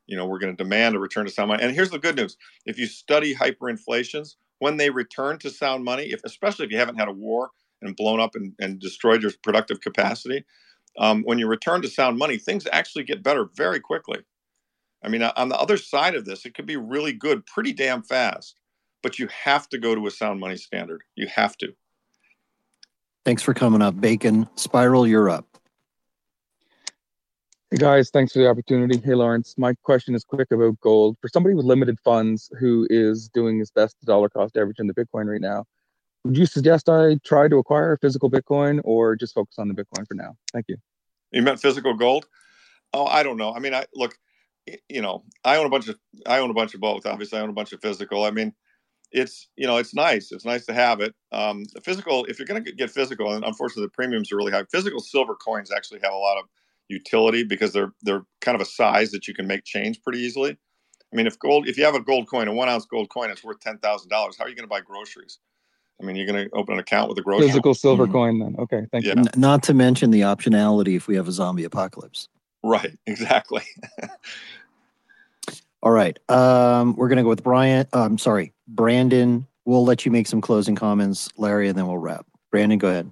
you 0.06 0.16
know, 0.16 0.26
we're 0.26 0.38
going 0.38 0.54
to 0.54 0.62
demand 0.62 0.96
a 0.96 0.98
return 0.98 1.26
to 1.26 1.32
sound 1.32 1.48
money. 1.48 1.62
And 1.62 1.74
here's 1.74 1.90
the 1.90 1.98
good 1.98 2.16
news: 2.16 2.36
if 2.64 2.78
you 2.78 2.86
study 2.86 3.34
hyperinflations, 3.34 4.36
when 4.58 4.76
they 4.76 4.90
return 4.90 5.38
to 5.38 5.50
sound 5.50 5.84
money, 5.84 6.04
if 6.04 6.20
especially 6.24 6.66
if 6.66 6.72
you 6.72 6.78
haven't 6.78 6.98
had 6.98 7.08
a 7.08 7.12
war 7.12 7.50
and 7.82 7.96
blown 7.96 8.20
up 8.20 8.34
and, 8.34 8.54
and 8.58 8.78
destroyed 8.78 9.22
your 9.22 9.32
productive 9.42 9.80
capacity, 9.80 10.44
um, 10.98 11.22
when 11.24 11.38
you 11.38 11.46
return 11.46 11.82
to 11.82 11.88
sound 11.88 12.18
money, 12.18 12.38
things 12.38 12.66
actually 12.72 13.04
get 13.04 13.22
better 13.22 13.48
very 13.54 13.80
quickly. 13.80 14.20
I 15.02 15.08
mean, 15.08 15.22
on 15.22 15.48
the 15.48 15.58
other 15.58 15.76
side 15.76 16.14
of 16.14 16.24
this, 16.24 16.44
it 16.46 16.54
could 16.54 16.66
be 16.66 16.76
really 16.76 17.12
good 17.12 17.46
pretty 17.46 17.72
damn 17.72 18.02
fast, 18.02 18.58
but 19.02 19.18
you 19.18 19.28
have 19.28 19.68
to 19.68 19.78
go 19.78 19.94
to 19.94 20.06
a 20.06 20.10
sound 20.10 20.40
money 20.40 20.56
standard. 20.56 21.02
You 21.14 21.28
have 21.28 21.56
to. 21.58 21.74
Thanks 23.24 23.42
for 23.42 23.54
coming 23.54 23.82
up, 23.82 24.00
Bacon. 24.00 24.48
Spiral, 24.54 25.06
you're 25.06 25.28
up. 25.28 25.46
Hey 27.72 27.78
guys, 27.78 28.10
thanks 28.10 28.32
for 28.32 28.38
the 28.38 28.48
opportunity. 28.48 29.00
Hey 29.04 29.14
Lawrence, 29.14 29.56
my 29.58 29.74
question 29.82 30.14
is 30.14 30.22
quick 30.22 30.52
about 30.52 30.80
gold. 30.80 31.16
For 31.20 31.28
somebody 31.28 31.56
with 31.56 31.64
limited 31.64 31.98
funds 32.04 32.48
who 32.60 32.86
is 32.90 33.28
doing 33.28 33.58
his 33.58 33.72
best 33.72 33.98
to 33.98 34.06
dollar 34.06 34.28
cost 34.28 34.56
average 34.56 34.78
in 34.78 34.86
the 34.86 34.94
Bitcoin 34.94 35.26
right 35.26 35.40
now, 35.40 35.64
would 36.26 36.36
you 36.36 36.46
suggest 36.46 36.88
I 36.88 37.16
try 37.24 37.48
to 37.48 37.56
acquire 37.56 37.96
physical 37.96 38.30
Bitcoin 38.30 38.80
or 38.84 39.16
just 39.16 39.34
focus 39.34 39.58
on 39.58 39.68
the 39.68 39.74
Bitcoin 39.74 40.06
for 40.06 40.14
now? 40.14 40.36
Thank 40.52 40.66
you. 40.68 40.76
You 41.32 41.42
meant 41.42 41.60
physical 41.60 41.94
gold? 41.94 42.26
Oh, 42.92 43.06
I 43.06 43.22
don't 43.22 43.36
know. 43.36 43.54
I 43.54 43.58
mean, 43.58 43.74
I 43.74 43.86
look, 43.94 44.16
you 44.88 45.00
know, 45.00 45.24
I 45.44 45.56
own 45.56 45.66
a 45.66 45.70
bunch 45.70 45.88
of 45.88 45.98
I 46.26 46.38
own 46.38 46.50
a 46.50 46.54
bunch 46.54 46.74
of 46.74 46.80
both. 46.80 47.06
Obviously, 47.06 47.38
I 47.38 47.42
own 47.42 47.50
a 47.50 47.54
bunch 47.54 47.72
of 47.72 47.80
physical. 47.80 48.24
I 48.24 48.30
mean, 48.30 48.52
it's 49.12 49.48
you 49.56 49.66
know, 49.66 49.76
it's 49.76 49.94
nice. 49.94 50.32
It's 50.32 50.44
nice 50.44 50.66
to 50.66 50.74
have 50.74 51.00
it. 51.00 51.14
Um, 51.32 51.64
the 51.74 51.80
physical, 51.80 52.24
if 52.26 52.38
you're 52.38 52.46
going 52.46 52.64
to 52.64 52.72
get 52.72 52.90
physical, 52.90 53.32
and 53.32 53.44
unfortunately 53.44 53.84
the 53.84 53.90
premiums 53.90 54.32
are 54.32 54.36
really 54.36 54.52
high. 54.52 54.64
Physical 54.70 55.00
silver 55.00 55.34
coins 55.34 55.70
actually 55.72 56.00
have 56.02 56.12
a 56.12 56.16
lot 56.16 56.38
of 56.38 56.44
utility 56.88 57.44
because 57.44 57.72
they're 57.72 57.92
they're 58.02 58.24
kind 58.40 58.54
of 58.54 58.60
a 58.60 58.70
size 58.70 59.10
that 59.12 59.28
you 59.28 59.34
can 59.34 59.46
make 59.46 59.64
change 59.64 60.02
pretty 60.02 60.20
easily. 60.20 60.56
I 61.12 61.16
mean, 61.16 61.26
if 61.26 61.38
gold, 61.38 61.68
if 61.68 61.78
you 61.78 61.84
have 61.84 61.94
a 61.94 62.00
gold 62.00 62.28
coin, 62.28 62.48
a 62.48 62.52
one 62.52 62.68
ounce 62.68 62.86
gold 62.86 63.08
coin, 63.10 63.30
it's 63.30 63.44
worth 63.44 63.60
ten 63.60 63.78
thousand 63.78 64.08
dollars. 64.08 64.36
How 64.36 64.44
are 64.44 64.48
you 64.48 64.56
going 64.56 64.64
to 64.64 64.70
buy 64.70 64.80
groceries? 64.80 65.38
I 66.00 66.04
mean, 66.04 66.16
you're 66.16 66.26
going 66.26 66.48
to 66.48 66.54
open 66.54 66.74
an 66.74 66.80
account 66.80 67.08
with 67.08 67.18
a 67.18 67.22
grocery 67.22 67.46
Physical 67.48 67.74
silver 67.74 68.06
Mhm. 68.06 68.12
coin 68.12 68.38
then. 68.38 68.56
Okay, 68.58 68.86
thank 68.92 69.04
Yeah. 69.04 69.14
you. 69.14 69.20
N- 69.20 69.28
not 69.36 69.62
to 69.64 69.74
mention 69.74 70.10
the 70.10 70.20
optionality 70.22 70.96
if 70.96 71.08
we 71.08 71.16
have 71.16 71.26
a 71.28 71.32
zombie 71.32 71.64
apocalypse. 71.64 72.28
Right, 72.62 72.92
exactly. 73.06 73.62
All 75.82 75.92
right. 75.92 76.18
Um, 76.28 76.96
we're 76.96 77.08
gonna 77.08 77.22
go 77.22 77.28
with 77.28 77.44
Brian. 77.44 77.86
uh, 77.94 78.02
I'm 78.02 78.18
sorry, 78.18 78.52
Brandon. 78.66 79.46
We'll 79.64 79.84
let 79.84 80.04
you 80.04 80.10
make 80.10 80.26
some 80.26 80.40
closing 80.40 80.74
comments, 80.74 81.28
Larry, 81.36 81.68
and 81.68 81.78
then 81.78 81.86
we'll 81.86 81.98
wrap. 81.98 82.26
Brandon, 82.50 82.78
go 82.78 82.88
ahead. 82.88 83.10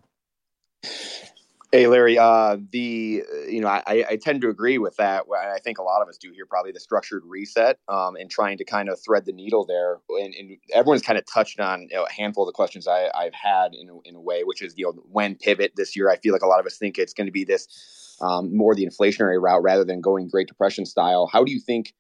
Hey, 1.74 1.88
Larry. 1.88 2.16
Uh, 2.16 2.59
the 2.70 3.24
you 3.48 3.60
know 3.60 3.66
I, 3.66 4.05
I 4.09 4.16
tend 4.22 4.40
to 4.42 4.48
agree 4.48 4.78
with 4.78 4.94
that. 4.98 5.24
I 5.36 5.59
think 5.59 5.78
a 5.78 5.82
lot 5.82 6.02
of 6.02 6.09
us 6.09 6.16
do 6.16 6.30
here. 6.32 6.46
Probably 6.46 6.70
the 6.70 6.78
structured 6.78 7.24
reset 7.26 7.80
um, 7.88 8.14
and 8.14 8.30
trying 8.30 8.59
to 8.59 8.64
kind 8.64 8.88
of 8.88 9.01
thread 9.05 9.24
the 9.24 9.32
needle 9.32 9.66
there. 9.66 9.98
And, 10.09 10.32
and 10.34 10.56
everyone's 10.72 11.02
kind 11.02 11.18
of 11.18 11.26
touched 11.26 11.59
on 11.59 11.88
you 11.90 11.96
know, 11.96 12.05
a 12.05 12.12
handful 12.12 12.44
of 12.44 12.46
the 12.46 12.52
questions 12.52 12.86
I, 12.86 13.10
I've 13.12 13.34
had 13.34 13.74
in 13.74 13.88
in 14.05 14.14
a 14.14 14.20
way, 14.20 14.44
which 14.44 14.62
is 14.62 14.74
you 14.76 14.84
know 14.84 14.92
when 15.10 15.34
pivot 15.34 15.72
this 15.74 15.96
year. 15.96 16.09
I 16.09 16.16
feel 16.18 16.32
like 16.32 16.42
a 16.42 16.46
lot 16.46 16.60
of 16.60 16.66
us 16.66 16.78
think 16.78 16.96
it's 16.96 17.12
going 17.12 17.26
to 17.26 17.32
be 17.32 17.42
this 17.42 17.66
um, 18.20 18.56
more 18.56 18.76
the 18.76 18.86
inflationary 18.86 19.42
route 19.42 19.64
rather 19.64 19.84
than 19.84 20.01
going 20.01 20.28
Great 20.28 20.46
Depression 20.46 20.86
style. 20.86 21.26
How 21.26 21.42
do 21.42 21.51
you 21.51 21.59
think 21.59 21.92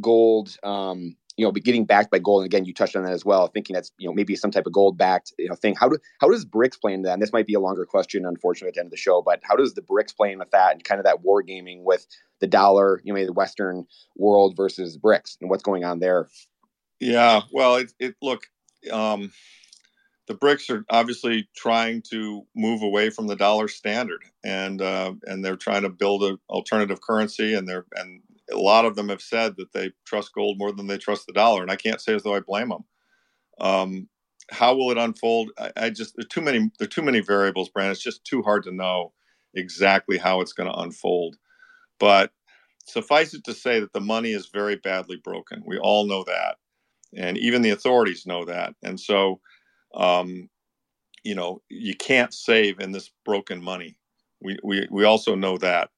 gold? 0.00 0.56
Um, 0.64 1.14
you 1.40 1.46
know, 1.46 1.52
be 1.52 1.62
getting 1.62 1.86
backed 1.86 2.10
by 2.10 2.18
gold, 2.18 2.42
and 2.42 2.52
again, 2.52 2.66
you 2.66 2.74
touched 2.74 2.94
on 2.94 3.02
that 3.04 3.14
as 3.14 3.24
well. 3.24 3.46
Thinking 3.46 3.72
that's 3.72 3.90
you 3.96 4.06
know 4.06 4.12
maybe 4.12 4.36
some 4.36 4.50
type 4.50 4.66
of 4.66 4.74
gold 4.74 4.98
backed 4.98 5.32
you 5.38 5.48
know 5.48 5.54
thing. 5.54 5.74
How 5.74 5.88
do 5.88 5.96
how 6.20 6.28
does 6.28 6.44
BRICS 6.44 6.78
play 6.78 6.92
into 6.92 7.06
that? 7.06 7.14
And 7.14 7.22
this 7.22 7.32
might 7.32 7.46
be 7.46 7.54
a 7.54 7.60
longer 7.60 7.86
question, 7.86 8.26
unfortunately, 8.26 8.68
at 8.68 8.74
the 8.74 8.80
end 8.80 8.88
of 8.88 8.90
the 8.90 8.98
show. 8.98 9.22
But 9.22 9.40
how 9.42 9.56
does 9.56 9.72
the 9.72 9.80
BRICS 9.80 10.14
play 10.14 10.32
in 10.32 10.38
with 10.38 10.50
that 10.50 10.72
and 10.72 10.84
kind 10.84 10.98
of 10.98 11.06
that 11.06 11.22
war 11.22 11.40
gaming 11.40 11.82
with 11.82 12.06
the 12.40 12.46
dollar, 12.46 13.00
you 13.04 13.14
know, 13.14 13.24
the 13.24 13.32
Western 13.32 13.86
world 14.16 14.54
versus 14.54 14.98
BRICS, 14.98 15.38
and 15.40 15.48
what's 15.48 15.62
going 15.62 15.82
on 15.82 15.98
there? 15.98 16.28
Yeah, 16.98 17.40
well, 17.50 17.76
it, 17.76 17.94
it 17.98 18.16
look, 18.20 18.42
um, 18.92 19.32
the 20.26 20.34
BRICS 20.34 20.68
are 20.68 20.84
obviously 20.90 21.48
trying 21.56 22.02
to 22.10 22.46
move 22.54 22.82
away 22.82 23.08
from 23.08 23.28
the 23.28 23.36
dollar 23.36 23.66
standard, 23.66 24.22
and 24.44 24.82
uh, 24.82 25.14
and 25.24 25.42
they're 25.42 25.56
trying 25.56 25.82
to 25.82 25.88
build 25.88 26.22
an 26.22 26.38
alternative 26.50 27.00
currency, 27.00 27.54
and 27.54 27.66
they're 27.66 27.86
and 27.96 28.20
a 28.52 28.58
lot 28.58 28.84
of 28.84 28.96
them 28.96 29.08
have 29.10 29.22
said 29.22 29.56
that 29.56 29.72
they 29.72 29.92
trust 30.06 30.34
gold 30.34 30.58
more 30.58 30.72
than 30.72 30.86
they 30.86 30.98
trust 30.98 31.26
the 31.26 31.32
dollar, 31.32 31.62
and 31.62 31.70
I 31.70 31.76
can't 31.76 32.00
say 32.00 32.14
as 32.14 32.22
though 32.22 32.34
I 32.34 32.40
blame 32.40 32.70
them. 32.70 32.84
Um, 33.60 34.08
how 34.50 34.74
will 34.76 34.90
it 34.90 34.98
unfold? 34.98 35.50
I, 35.58 35.72
I 35.76 35.90
just 35.90 36.16
there 36.16 36.24
are 36.24 36.28
too 36.28 36.42
many 36.42 36.58
there 36.78 36.86
are 36.86 36.88
too 36.88 37.02
many 37.02 37.20
variables, 37.20 37.68
Brand. 37.70 37.92
It's 37.92 38.02
just 38.02 38.24
too 38.24 38.42
hard 38.42 38.64
to 38.64 38.72
know 38.72 39.12
exactly 39.54 40.18
how 40.18 40.40
it's 40.40 40.52
going 40.54 40.70
to 40.70 40.78
unfold. 40.78 41.36
But 42.00 42.32
suffice 42.86 43.34
it 43.34 43.44
to 43.44 43.54
say 43.54 43.80
that 43.80 43.92
the 43.92 44.00
money 44.00 44.32
is 44.32 44.48
very 44.48 44.76
badly 44.76 45.16
broken. 45.16 45.62
We 45.66 45.78
all 45.78 46.06
know 46.06 46.24
that 46.24 46.56
and 47.16 47.38
even 47.38 47.62
the 47.62 47.70
authorities 47.70 48.26
know 48.26 48.44
that 48.44 48.74
and 48.82 48.98
so 48.98 49.40
um, 49.94 50.48
you 51.24 51.34
know 51.34 51.62
you 51.68 51.94
can't 51.96 52.34
save 52.34 52.80
in 52.80 52.92
this 52.92 53.10
broken 53.24 53.62
money 53.62 53.96
we, 54.42 54.58
we 54.64 54.88
we 54.90 55.04
also 55.04 55.34
know 55.34 55.58
that 55.58 55.90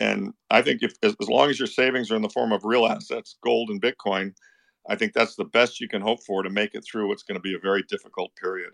and 0.00 0.32
i 0.50 0.62
think 0.62 0.82
if 0.82 0.94
as, 1.02 1.14
long 1.28 1.50
as 1.50 1.58
your 1.58 1.68
savings 1.68 2.10
are 2.10 2.16
in 2.16 2.22
the 2.22 2.28
form 2.28 2.52
of 2.52 2.64
real 2.64 2.86
assets 2.86 3.36
gold 3.42 3.70
and 3.70 3.82
bitcoin 3.82 4.32
i 4.88 4.94
think 4.94 5.12
that's 5.12 5.36
the 5.36 5.44
best 5.44 5.80
you 5.80 5.88
can 5.88 6.02
hope 6.02 6.22
for 6.24 6.42
to 6.42 6.50
make 6.50 6.74
it 6.74 6.84
through 6.84 7.08
what's 7.08 7.22
going 7.22 7.36
to 7.36 7.40
be 7.40 7.54
a 7.54 7.58
very 7.60 7.82
difficult 7.88 8.30
period 8.36 8.70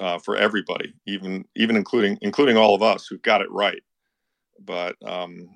uh, 0.00 0.18
for 0.18 0.36
everybody 0.36 0.92
even 1.06 1.44
even 1.54 1.76
including 1.76 2.18
including 2.20 2.56
all 2.56 2.74
of 2.74 2.82
us 2.82 3.06
who 3.06 3.18
got 3.18 3.40
it 3.40 3.50
right 3.50 3.82
but 4.64 4.96
um, 5.06 5.48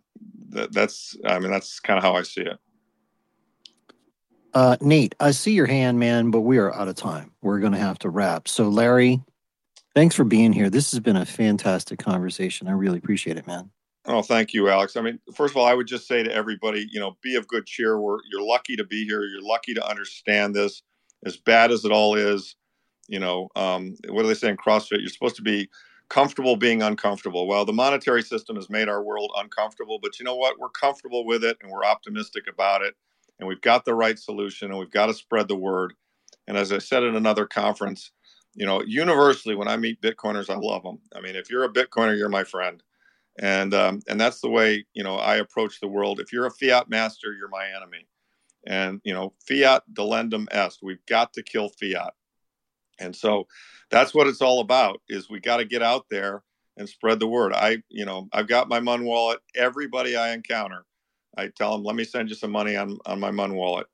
that, 0.48 0.72
that's 0.72 1.16
i 1.26 1.38
mean 1.38 1.50
that's 1.50 1.80
kind 1.80 1.98
of 1.98 2.04
how 2.04 2.14
i 2.14 2.22
see 2.22 2.42
it 2.42 2.58
Uh, 4.52 4.76
Nate, 4.80 5.14
I 5.20 5.30
see 5.30 5.52
your 5.52 5.66
hand, 5.66 5.98
man, 5.98 6.30
but 6.30 6.40
we 6.40 6.58
are 6.58 6.74
out 6.74 6.88
of 6.88 6.96
time. 6.96 7.32
We're 7.40 7.60
going 7.60 7.72
to 7.72 7.78
have 7.78 7.98
to 8.00 8.10
wrap. 8.10 8.48
So, 8.48 8.68
Larry, 8.68 9.20
thanks 9.94 10.16
for 10.16 10.24
being 10.24 10.52
here. 10.52 10.68
This 10.70 10.90
has 10.90 11.00
been 11.00 11.16
a 11.16 11.24
fantastic 11.24 12.00
conversation. 12.00 12.66
I 12.66 12.72
really 12.72 12.98
appreciate 12.98 13.36
it, 13.36 13.46
man. 13.46 13.70
Oh, 14.06 14.22
thank 14.22 14.52
you, 14.52 14.68
Alex. 14.68 14.96
I 14.96 15.02
mean, 15.02 15.20
first 15.34 15.52
of 15.52 15.58
all, 15.58 15.66
I 15.66 15.74
would 15.74 15.86
just 15.86 16.08
say 16.08 16.22
to 16.22 16.32
everybody, 16.32 16.86
you 16.90 16.98
know, 16.98 17.16
be 17.22 17.36
of 17.36 17.46
good 17.46 17.66
cheer. 17.66 18.00
We're 18.00 18.18
you're 18.30 18.42
lucky 18.46 18.74
to 18.76 18.84
be 18.84 19.04
here. 19.04 19.24
You're 19.24 19.42
lucky 19.42 19.74
to 19.74 19.86
understand 19.88 20.54
this. 20.54 20.82
As 21.24 21.36
bad 21.36 21.70
as 21.70 21.84
it 21.84 21.92
all 21.92 22.16
is, 22.16 22.56
you 23.08 23.20
know, 23.20 23.48
um, 23.56 23.94
what 24.08 24.22
do 24.22 24.28
they 24.28 24.34
say 24.34 24.48
in 24.48 24.56
CrossFit? 24.56 25.00
You're 25.00 25.08
supposed 25.10 25.36
to 25.36 25.42
be 25.42 25.68
comfortable 26.08 26.56
being 26.56 26.82
uncomfortable. 26.82 27.46
Well, 27.46 27.64
the 27.64 27.72
monetary 27.72 28.22
system 28.22 28.56
has 28.56 28.70
made 28.70 28.88
our 28.88 29.02
world 29.02 29.30
uncomfortable, 29.36 29.98
but 30.02 30.18
you 30.18 30.24
know 30.24 30.36
what? 30.36 30.58
We're 30.58 30.70
comfortable 30.70 31.24
with 31.24 31.44
it 31.44 31.58
and 31.62 31.70
we're 31.70 31.84
optimistic 31.84 32.44
about 32.52 32.82
it. 32.82 32.94
And 33.38 33.48
we've 33.48 33.60
got 33.60 33.84
the 33.84 33.94
right 33.94 34.18
solution 34.18 34.70
and 34.70 34.78
we've 34.78 34.90
got 34.90 35.06
to 35.06 35.14
spread 35.14 35.46
the 35.48 35.56
word. 35.56 35.94
And 36.48 36.56
as 36.56 36.72
I 36.72 36.78
said 36.78 37.04
in 37.04 37.16
another 37.16 37.46
conference, 37.46 38.10
you 38.54 38.66
know, 38.66 38.82
universally, 38.82 39.54
when 39.54 39.68
I 39.68 39.76
meet 39.76 40.02
Bitcoiners, 40.02 40.50
I 40.50 40.56
love 40.56 40.82
them. 40.82 40.98
I 41.14 41.20
mean, 41.20 41.36
if 41.36 41.50
you're 41.50 41.64
a 41.64 41.72
Bitcoiner, 41.72 42.16
you're 42.18 42.28
my 42.28 42.44
friend 42.44 42.82
and 43.40 43.72
um, 43.72 44.02
and 44.06 44.20
that's 44.20 44.40
the 44.40 44.50
way 44.50 44.84
you 44.92 45.02
know 45.02 45.16
I 45.16 45.36
approach 45.36 45.80
the 45.80 45.88
world. 45.88 46.20
If 46.20 46.32
you're 46.32 46.46
a 46.46 46.50
fiat 46.50 46.88
master, 46.88 47.32
you're 47.32 47.48
my 47.48 47.66
enemy, 47.74 48.06
and 48.66 49.00
you 49.02 49.14
know 49.14 49.32
fiat 49.48 49.82
delenda 49.92 50.46
est. 50.52 50.80
We've 50.82 51.04
got 51.06 51.32
to 51.32 51.42
kill 51.42 51.70
fiat, 51.70 52.12
and 52.98 53.16
so 53.16 53.48
that's 53.90 54.14
what 54.14 54.26
it's 54.26 54.42
all 54.42 54.60
about. 54.60 55.00
Is 55.08 55.30
we 55.30 55.40
got 55.40 55.56
to 55.56 55.64
get 55.64 55.82
out 55.82 56.04
there 56.10 56.42
and 56.76 56.86
spread 56.88 57.18
the 57.18 57.26
word. 57.26 57.54
I 57.54 57.82
you 57.88 58.04
know 58.04 58.28
I've 58.32 58.46
got 58.46 58.68
my 58.68 58.78
Muun 58.78 59.04
wallet. 59.04 59.40
Everybody 59.54 60.16
I 60.16 60.32
encounter, 60.32 60.84
I 61.36 61.48
tell 61.48 61.72
them, 61.72 61.82
let 61.82 61.96
me 61.96 62.04
send 62.04 62.28
you 62.28 62.34
some 62.34 62.52
money 62.52 62.76
on 62.76 62.98
on 63.06 63.18
my 63.18 63.30
Muun 63.30 63.54
wallet. 63.54 63.86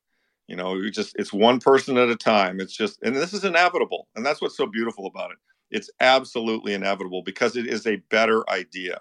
You 0.49 0.57
know, 0.57 0.75
you 0.75 0.91
just 0.91 1.15
it's 1.21 1.33
one 1.33 1.61
person 1.61 1.97
at 1.99 2.09
a 2.09 2.17
time. 2.17 2.61
It's 2.61 2.77
just 2.77 3.01
and 3.03 3.15
this 3.15 3.33
is 3.33 3.45
inevitable, 3.45 4.09
and 4.17 4.27
that's 4.27 4.43
what's 4.43 4.57
so 4.57 4.67
beautiful 4.67 5.07
about 5.07 5.31
it. 5.31 5.39
It's 5.71 5.91
absolutely 6.01 6.75
inevitable 6.75 7.23
because 7.23 7.57
it 7.57 7.69
is 7.69 7.87
a 7.87 7.97
better 8.11 8.49
idea 8.51 9.01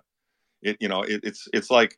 it 0.61 0.77
you 0.79 0.87
know 0.87 1.03
it, 1.03 1.21
it's 1.23 1.47
it's 1.53 1.69
like 1.69 1.97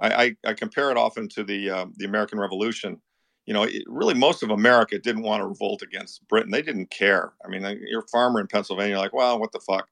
I, 0.00 0.08
I, 0.24 0.36
I 0.50 0.54
compare 0.54 0.90
it 0.90 0.96
often 0.96 1.28
to 1.30 1.44
the 1.44 1.70
um, 1.70 1.94
the 1.96 2.04
American 2.04 2.38
Revolution. 2.38 3.00
You 3.46 3.54
know, 3.54 3.62
it, 3.62 3.82
really 3.86 4.14
most 4.14 4.42
of 4.42 4.50
America 4.50 4.98
didn't 4.98 5.22
want 5.22 5.40
to 5.40 5.46
revolt 5.46 5.82
against 5.82 6.26
Britain. 6.28 6.50
They 6.50 6.62
didn't 6.62 6.90
care. 6.90 7.32
I 7.44 7.48
mean, 7.48 7.62
you're 7.86 8.02
a 8.02 8.08
farmer 8.08 8.40
in 8.40 8.46
Pennsylvania, 8.46 8.98
like, 8.98 9.14
well, 9.14 9.40
what 9.40 9.52
the 9.52 9.60
fuck, 9.60 9.88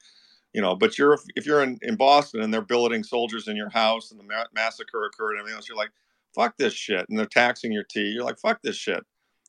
you 0.53 0.61
know. 0.61 0.77
But 0.77 0.99
you're 0.99 1.19
if 1.35 1.47
you're 1.47 1.63
in, 1.63 1.79
in 1.83 1.97
Boston 1.97 2.43
and 2.43 2.53
they're 2.53 2.61
billeting 2.61 3.03
soldiers 3.03 3.49
in 3.49 3.57
your 3.57 3.71
house 3.71 4.11
and 4.11 4.21
the 4.21 4.25
ma- 4.25 4.45
massacre 4.55 5.07
occurred 5.07 5.33
and 5.33 5.41
everything 5.41 5.57
else, 5.57 5.69
you're 5.69 5.79
like, 5.79 5.93
fuck 6.35 6.57
this 6.59 6.75
shit. 6.75 7.07
And 7.09 7.19
they're 7.19 7.27
taxing 7.27 7.73
your 7.73 7.85
tea. 7.85 8.13
You're 8.15 8.25
like, 8.25 8.39
fuck 8.39 8.61
this 8.63 8.77
shit. 8.77 9.03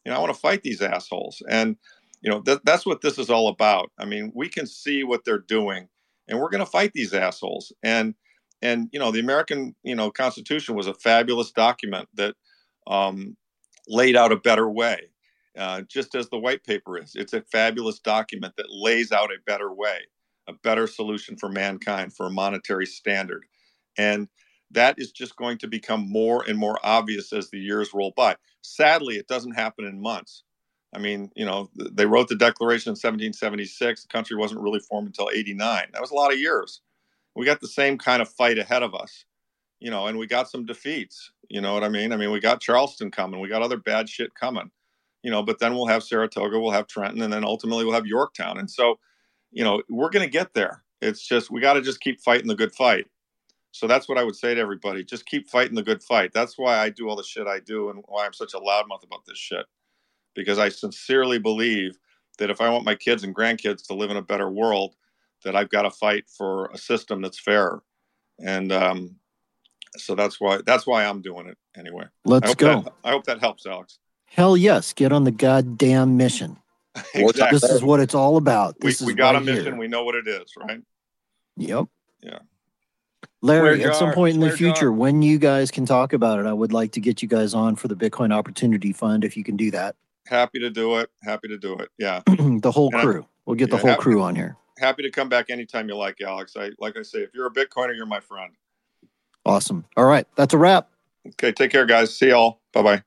You 0.06 0.11
know, 0.11 0.18
I 0.18 0.22
want 0.22 0.34
to 0.34 0.39
fight 0.39 0.64
these 0.64 0.81
assholes. 0.81 1.44
And 1.49 1.76
you 2.22 2.31
know 2.31 2.41
that, 2.41 2.64
that's 2.65 2.85
what 2.85 3.02
this 3.02 3.18
is 3.18 3.30
all 3.30 3.48
about 3.48 3.91
i 3.98 4.06
mean 4.06 4.31
we 4.34 4.49
can 4.49 4.65
see 4.65 5.03
what 5.03 5.23
they're 5.23 5.38
doing 5.38 5.88
and 6.27 6.39
we're 6.39 6.49
going 6.49 6.64
to 6.64 6.69
fight 6.69 6.91
these 6.94 7.14
assholes 7.14 7.72
and 7.84 8.15
and 8.61 8.89
you 8.91 8.99
know 8.99 9.11
the 9.11 9.19
american 9.19 9.75
you 9.84 9.95
know 9.95 10.11
constitution 10.11 10.75
was 10.75 10.88
a 10.88 10.93
fabulous 10.93 11.51
document 11.51 12.07
that 12.13 12.35
um, 12.88 13.35
laid 13.88 14.15
out 14.15 14.31
a 14.31 14.38
better 14.38 14.69
way 14.69 14.99
uh, 15.57 15.81
just 15.81 16.15
as 16.15 16.29
the 16.29 16.38
white 16.39 16.63
paper 16.63 16.97
is 16.97 17.13
it's 17.15 17.34
a 17.34 17.41
fabulous 17.41 17.99
document 17.99 18.53
that 18.57 18.69
lays 18.69 19.11
out 19.11 19.31
a 19.31 19.41
better 19.45 19.73
way 19.73 19.99
a 20.47 20.53
better 20.53 20.88
solution 20.88 21.38
for 21.38 21.49
mankind 21.49 22.13
for 22.13 22.27
a 22.27 22.31
monetary 22.31 22.85
standard 22.85 23.45
and 23.97 24.27
that 24.71 24.95
is 24.97 25.11
just 25.11 25.35
going 25.38 25.57
to 25.57 25.67
become 25.67 26.09
more 26.09 26.43
and 26.47 26.57
more 26.57 26.77
obvious 26.84 27.31
as 27.34 27.49
the 27.49 27.59
years 27.59 27.91
roll 27.93 28.13
by 28.15 28.35
sadly 28.61 29.15
it 29.17 29.27
doesn't 29.27 29.53
happen 29.53 29.85
in 29.85 30.01
months 30.01 30.43
I 30.95 30.99
mean, 30.99 31.31
you 31.35 31.45
know, 31.45 31.69
they 31.75 32.05
wrote 32.05 32.29
the 32.29 32.35
Declaration 32.35 32.89
in 32.89 32.93
1776. 32.93 34.03
The 34.03 34.07
country 34.07 34.38
wasn't 34.38 34.61
really 34.61 34.79
formed 34.79 35.07
until 35.07 35.29
89. 35.34 35.89
That 35.91 36.01
was 36.01 36.11
a 36.11 36.15
lot 36.15 36.31
of 36.31 36.39
years. 36.39 36.81
We 37.38 37.45
got 37.45 37.61
the 37.61 37.68
same 37.68 37.99
kind 37.99 38.22
of 38.22 38.30
fight 38.30 38.57
ahead 38.57 38.81
of 38.81 38.95
us, 38.95 39.26
you 39.80 39.91
know, 39.91 40.07
and 40.07 40.18
we 40.18 40.26
got 40.26 40.49
some 40.49 40.65
defeats. 40.65 41.31
You 41.49 41.61
know 41.61 41.73
what 41.73 41.84
I 41.84 41.89
mean? 41.89 42.11
I 42.11 42.18
mean, 42.18 42.31
we 42.31 42.39
got 42.39 42.61
Charleston 42.61 43.11
coming. 43.11 43.39
We 43.39 43.47
got 43.47 43.61
other 43.61 43.77
bad 43.77 44.09
shit 44.09 44.34
coming, 44.34 44.72
you 45.22 45.30
know, 45.30 45.43
but 45.43 45.59
then 45.59 45.76
we'll 45.76 45.85
have 45.85 46.03
Saratoga, 46.03 46.59
we'll 46.59 46.72
have 46.72 46.88
Trenton, 46.88 47.22
and 47.22 47.31
then 47.31 47.45
ultimately 47.45 47.85
we'll 47.85 47.93
have 47.93 48.07
Yorktown. 48.07 48.57
And 48.57 48.69
so, 48.69 48.97
you 49.51 49.64
know, 49.64 49.84
we're 49.88 50.09
going 50.09 50.26
to 50.26 50.31
get 50.31 50.55
there. 50.55 50.84
It's 50.99 51.26
just, 51.26 51.51
we 51.51 51.61
got 51.61 51.73
to 51.73 51.81
just 51.81 51.99
keep 51.99 52.19
fighting 52.19 52.47
the 52.47 52.55
good 52.55 52.73
fight. 52.73 53.05
So 53.72 53.85
that's 53.85 54.09
what 54.09 54.18
I 54.18 54.23
would 54.23 54.35
say 54.35 54.55
to 54.55 54.59
everybody. 54.59 55.03
Just 55.03 55.27
keep 55.27 55.47
fighting 55.47 55.76
the 55.76 55.84
good 55.84 56.01
fight. 56.01 56.31
That's 56.34 56.57
why 56.57 56.80
I 56.80 56.89
do 56.89 57.07
all 57.07 57.15
the 57.15 57.23
shit 57.23 57.45
I 57.45 57.59
do 57.59 57.91
and 57.91 58.03
why 58.07 58.26
I'm 58.26 58.34
such 58.34 58.55
a 58.55 58.59
loudmouth 58.59 59.03
about 59.03 59.26
this 59.27 59.38
shit 59.38 59.68
because 60.34 60.57
I 60.57 60.69
sincerely 60.69 61.38
believe 61.38 61.99
that 62.39 62.49
if 62.49 62.61
I 62.61 62.69
want 62.69 62.85
my 62.85 62.95
kids 62.95 63.23
and 63.23 63.35
grandkids 63.35 63.85
to 63.88 63.93
live 63.93 64.09
in 64.09 64.18
a 64.18 64.23
better 64.23 64.49
world, 64.49 64.95
that 65.43 65.55
I've 65.55 65.69
got 65.69 65.84
to 65.84 65.91
fight 65.91 66.26
for 66.38 66.65
a 66.73 66.77
system 66.77 67.22
that's 67.22 67.39
fair. 67.39 67.80
And 68.39 68.72
um, 68.72 69.15
so 69.97 70.15
that's 70.15 70.39
why 70.39 70.59
that's 70.65 70.85
why 70.85 71.05
I'm 71.05 71.22
doing 71.22 71.47
it 71.47 71.57
anyway. 71.77 72.05
Let's 72.26 72.51
I 72.51 72.53
go. 72.53 72.81
That, 72.81 72.93
I 73.03 73.11
hope 73.11 73.26
that 73.26 73.39
helps, 73.39 73.65
Alex. 73.65 73.99
Hell 74.26 74.57
yes, 74.57 74.93
get 74.93 75.11
on 75.11 75.23
the 75.23 75.31
goddamn 75.31 76.18
mission. 76.18 76.57
Exactly. 77.14 77.59
This 77.59 77.69
is 77.69 77.84
what 77.84 77.99
it's 77.99 78.15
all 78.15 78.38
about. 78.38 78.76
We, 78.81 78.89
This 78.89 79.01
we 79.01 79.11
is 79.14 79.15
got 79.18 79.35
right 79.35 79.41
a 79.43 79.45
mission. 79.45 79.64
here. 79.65 79.76
We 79.76 79.88
know 79.88 80.03
what 80.03 80.15
it 80.15 80.27
is, 80.27 80.51
right? 80.57 80.81
Yep. 81.57 81.85
Yeah. 82.23 82.39
Larry, 83.43 83.77
Swear 83.80 83.91
at 83.91 83.95
some 83.95 84.14
point 84.14 84.34
in 84.34 84.39
the 84.41 84.49
future, 84.51 84.91
when 84.91 85.22
you 85.22 85.38
guys 85.38 85.69
can 85.69 85.85
talk 85.85 86.14
about 86.14 86.39
it, 86.39 86.47
I 86.47 86.53
would 86.53 86.73
like 86.73 86.91
to 86.93 86.99
get 86.99 87.22
you 87.22 87.27
guys 87.27 87.53
on 87.53 87.76
for 87.76 87.88
the 87.88 87.95
Bitcoin 87.95 88.34
Opportunity 88.34 88.93
Fund 88.93 89.23
if 89.23 89.38
you 89.38 89.43
can 89.43 89.55
do 89.55 89.69
that. 89.72 89.95
Happy 90.26 90.57
to 90.59 90.72
do 90.72 90.95
it. 90.97 91.11
Happy 91.23 91.47
to 91.49 91.57
do 91.59 91.76
it. 91.77 91.89
Yeah. 91.99 92.22
the 92.26 92.72
whole 92.72 92.88
And 92.91 92.97
I- 92.97 93.03
crew. 93.03 93.26
We'll 93.45 93.55
get 93.55 93.69
the 93.69 93.77
whole 93.77 93.91
happy- 93.91 94.01
crew 94.01 94.22
on 94.23 94.35
here. 94.35 94.57
Happy 94.77 95.03
to 95.03 95.11
come 95.11 95.29
back 95.29 95.49
anytime 95.49 95.89
you 95.89 95.95
like, 95.95 96.21
Alex. 96.21 96.55
I 96.55 96.71
like 96.79 96.97
I 96.97 97.01
say, 97.01 97.19
if 97.19 97.33
you're 97.33 97.47
a 97.47 97.51
Bitcoiner, 97.51 97.95
you're 97.95 98.05
my 98.05 98.19
friend. 98.19 98.53
Awesome. 99.45 99.85
All 99.95 100.05
right. 100.05 100.27
That's 100.35 100.53
a 100.53 100.57
wrap. 100.57 100.89
Okay, 101.27 101.51
take 101.51 101.71
care, 101.71 101.85
guys. 101.85 102.15
See 102.15 102.29
y'all. 102.29 102.59
Bye 102.73 102.81
bye. 102.83 103.03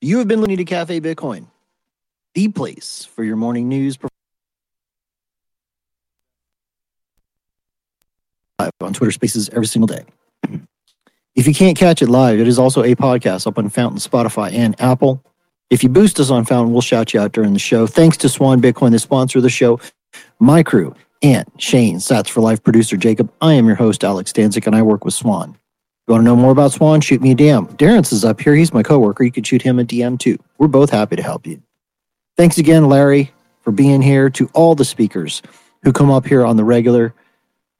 You 0.00 0.18
have 0.18 0.28
been 0.28 0.40
listening 0.40 0.58
to 0.58 0.64
Cafe 0.64 1.00
Bitcoin, 1.00 1.46
the 2.34 2.48
place 2.48 3.04
for 3.04 3.24
your 3.24 3.36
morning 3.36 3.68
news. 3.68 3.98
Live 8.60 8.70
on 8.80 8.92
Twitter 8.92 9.12
Spaces 9.12 9.48
every 9.50 9.66
single 9.66 9.86
day. 9.86 10.04
If 11.34 11.46
you 11.46 11.54
can't 11.54 11.76
catch 11.76 12.02
it 12.02 12.08
live, 12.08 12.40
it 12.40 12.48
is 12.48 12.58
also 12.58 12.82
a 12.82 12.94
podcast 12.94 13.46
up 13.46 13.58
on 13.58 13.68
Fountain, 13.68 13.98
Spotify, 13.98 14.52
and 14.52 14.80
Apple. 14.80 15.22
If 15.70 15.82
you 15.82 15.90
boost 15.90 16.18
us 16.18 16.30
on 16.30 16.44
Fountain, 16.46 16.72
we'll 16.72 16.80
shout 16.80 17.12
you 17.12 17.20
out 17.20 17.32
during 17.32 17.52
the 17.52 17.58
show. 17.58 17.86
Thanks 17.86 18.16
to 18.18 18.28
Swan 18.28 18.60
Bitcoin, 18.60 18.92
the 18.92 18.98
sponsor 18.98 19.38
of 19.38 19.42
the 19.42 19.50
show, 19.50 19.78
my 20.38 20.62
crew, 20.62 20.94
and 21.22 21.46
Shane, 21.58 21.96
Sats 21.96 22.28
for 22.30 22.40
Life 22.40 22.62
producer 22.62 22.96
Jacob. 22.96 23.30
I 23.42 23.52
am 23.52 23.66
your 23.66 23.76
host, 23.76 24.02
Alex 24.02 24.32
Stanczyk, 24.32 24.66
and 24.66 24.74
I 24.74 24.82
work 24.82 25.04
with 25.04 25.14
Swan. 25.14 25.58
You 26.06 26.12
want 26.12 26.22
to 26.22 26.24
know 26.24 26.36
more 26.36 26.52
about 26.52 26.72
Swan? 26.72 27.02
Shoot 27.02 27.20
me 27.20 27.32
a 27.32 27.34
DM. 27.34 27.76
Darren's 27.76 28.12
is 28.12 28.24
up 28.24 28.40
here. 28.40 28.54
He's 28.54 28.72
my 28.72 28.82
coworker. 28.82 29.24
You 29.24 29.30
can 29.30 29.44
shoot 29.44 29.60
him 29.60 29.78
a 29.78 29.84
DM 29.84 30.18
too. 30.18 30.38
We're 30.56 30.68
both 30.68 30.88
happy 30.88 31.16
to 31.16 31.22
help 31.22 31.46
you. 31.46 31.60
Thanks 32.38 32.56
again, 32.56 32.88
Larry, 32.88 33.30
for 33.60 33.70
being 33.70 34.00
here. 34.00 34.30
To 34.30 34.48
all 34.54 34.74
the 34.74 34.86
speakers 34.86 35.42
who 35.82 35.92
come 35.92 36.10
up 36.10 36.24
here 36.24 36.46
on 36.46 36.56
the 36.56 36.64
regular 36.64 37.12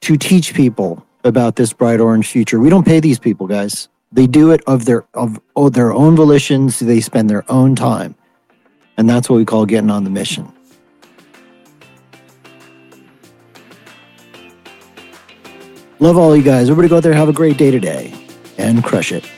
to 0.01 0.15
teach 0.15 0.53
people 0.53 1.03
about 1.23 1.55
this 1.55 1.73
bright 1.73 1.99
orange 1.99 2.27
future. 2.27 2.59
We 2.59 2.69
don't 2.69 2.85
pay 2.85 2.99
these 2.99 3.17
people, 3.17 3.47
guys. 3.47 3.89
They 4.11 4.25
do 4.25 4.51
it 4.51 4.61
of 4.65 4.85
their 4.85 5.05
of, 5.13 5.39
of 5.55 5.73
their 5.73 5.91
own 5.91 6.15
volitions. 6.15 6.79
They 6.79 6.99
spend 6.99 7.29
their 7.29 7.45
own 7.49 7.75
time, 7.75 8.15
and 8.97 9.07
that's 9.07 9.29
what 9.29 9.37
we 9.37 9.45
call 9.45 9.65
getting 9.65 9.89
on 9.89 10.03
the 10.03 10.09
mission. 10.09 10.51
Love 15.99 16.17
all 16.17 16.35
you 16.35 16.41
guys. 16.41 16.69
Everybody 16.69 16.87
go 16.87 16.97
out 16.97 17.03
there, 17.03 17.13
have 17.13 17.29
a 17.29 17.33
great 17.33 17.57
day 17.57 17.71
today, 17.71 18.13
and 18.57 18.83
crush 18.83 19.11
it. 19.11 19.29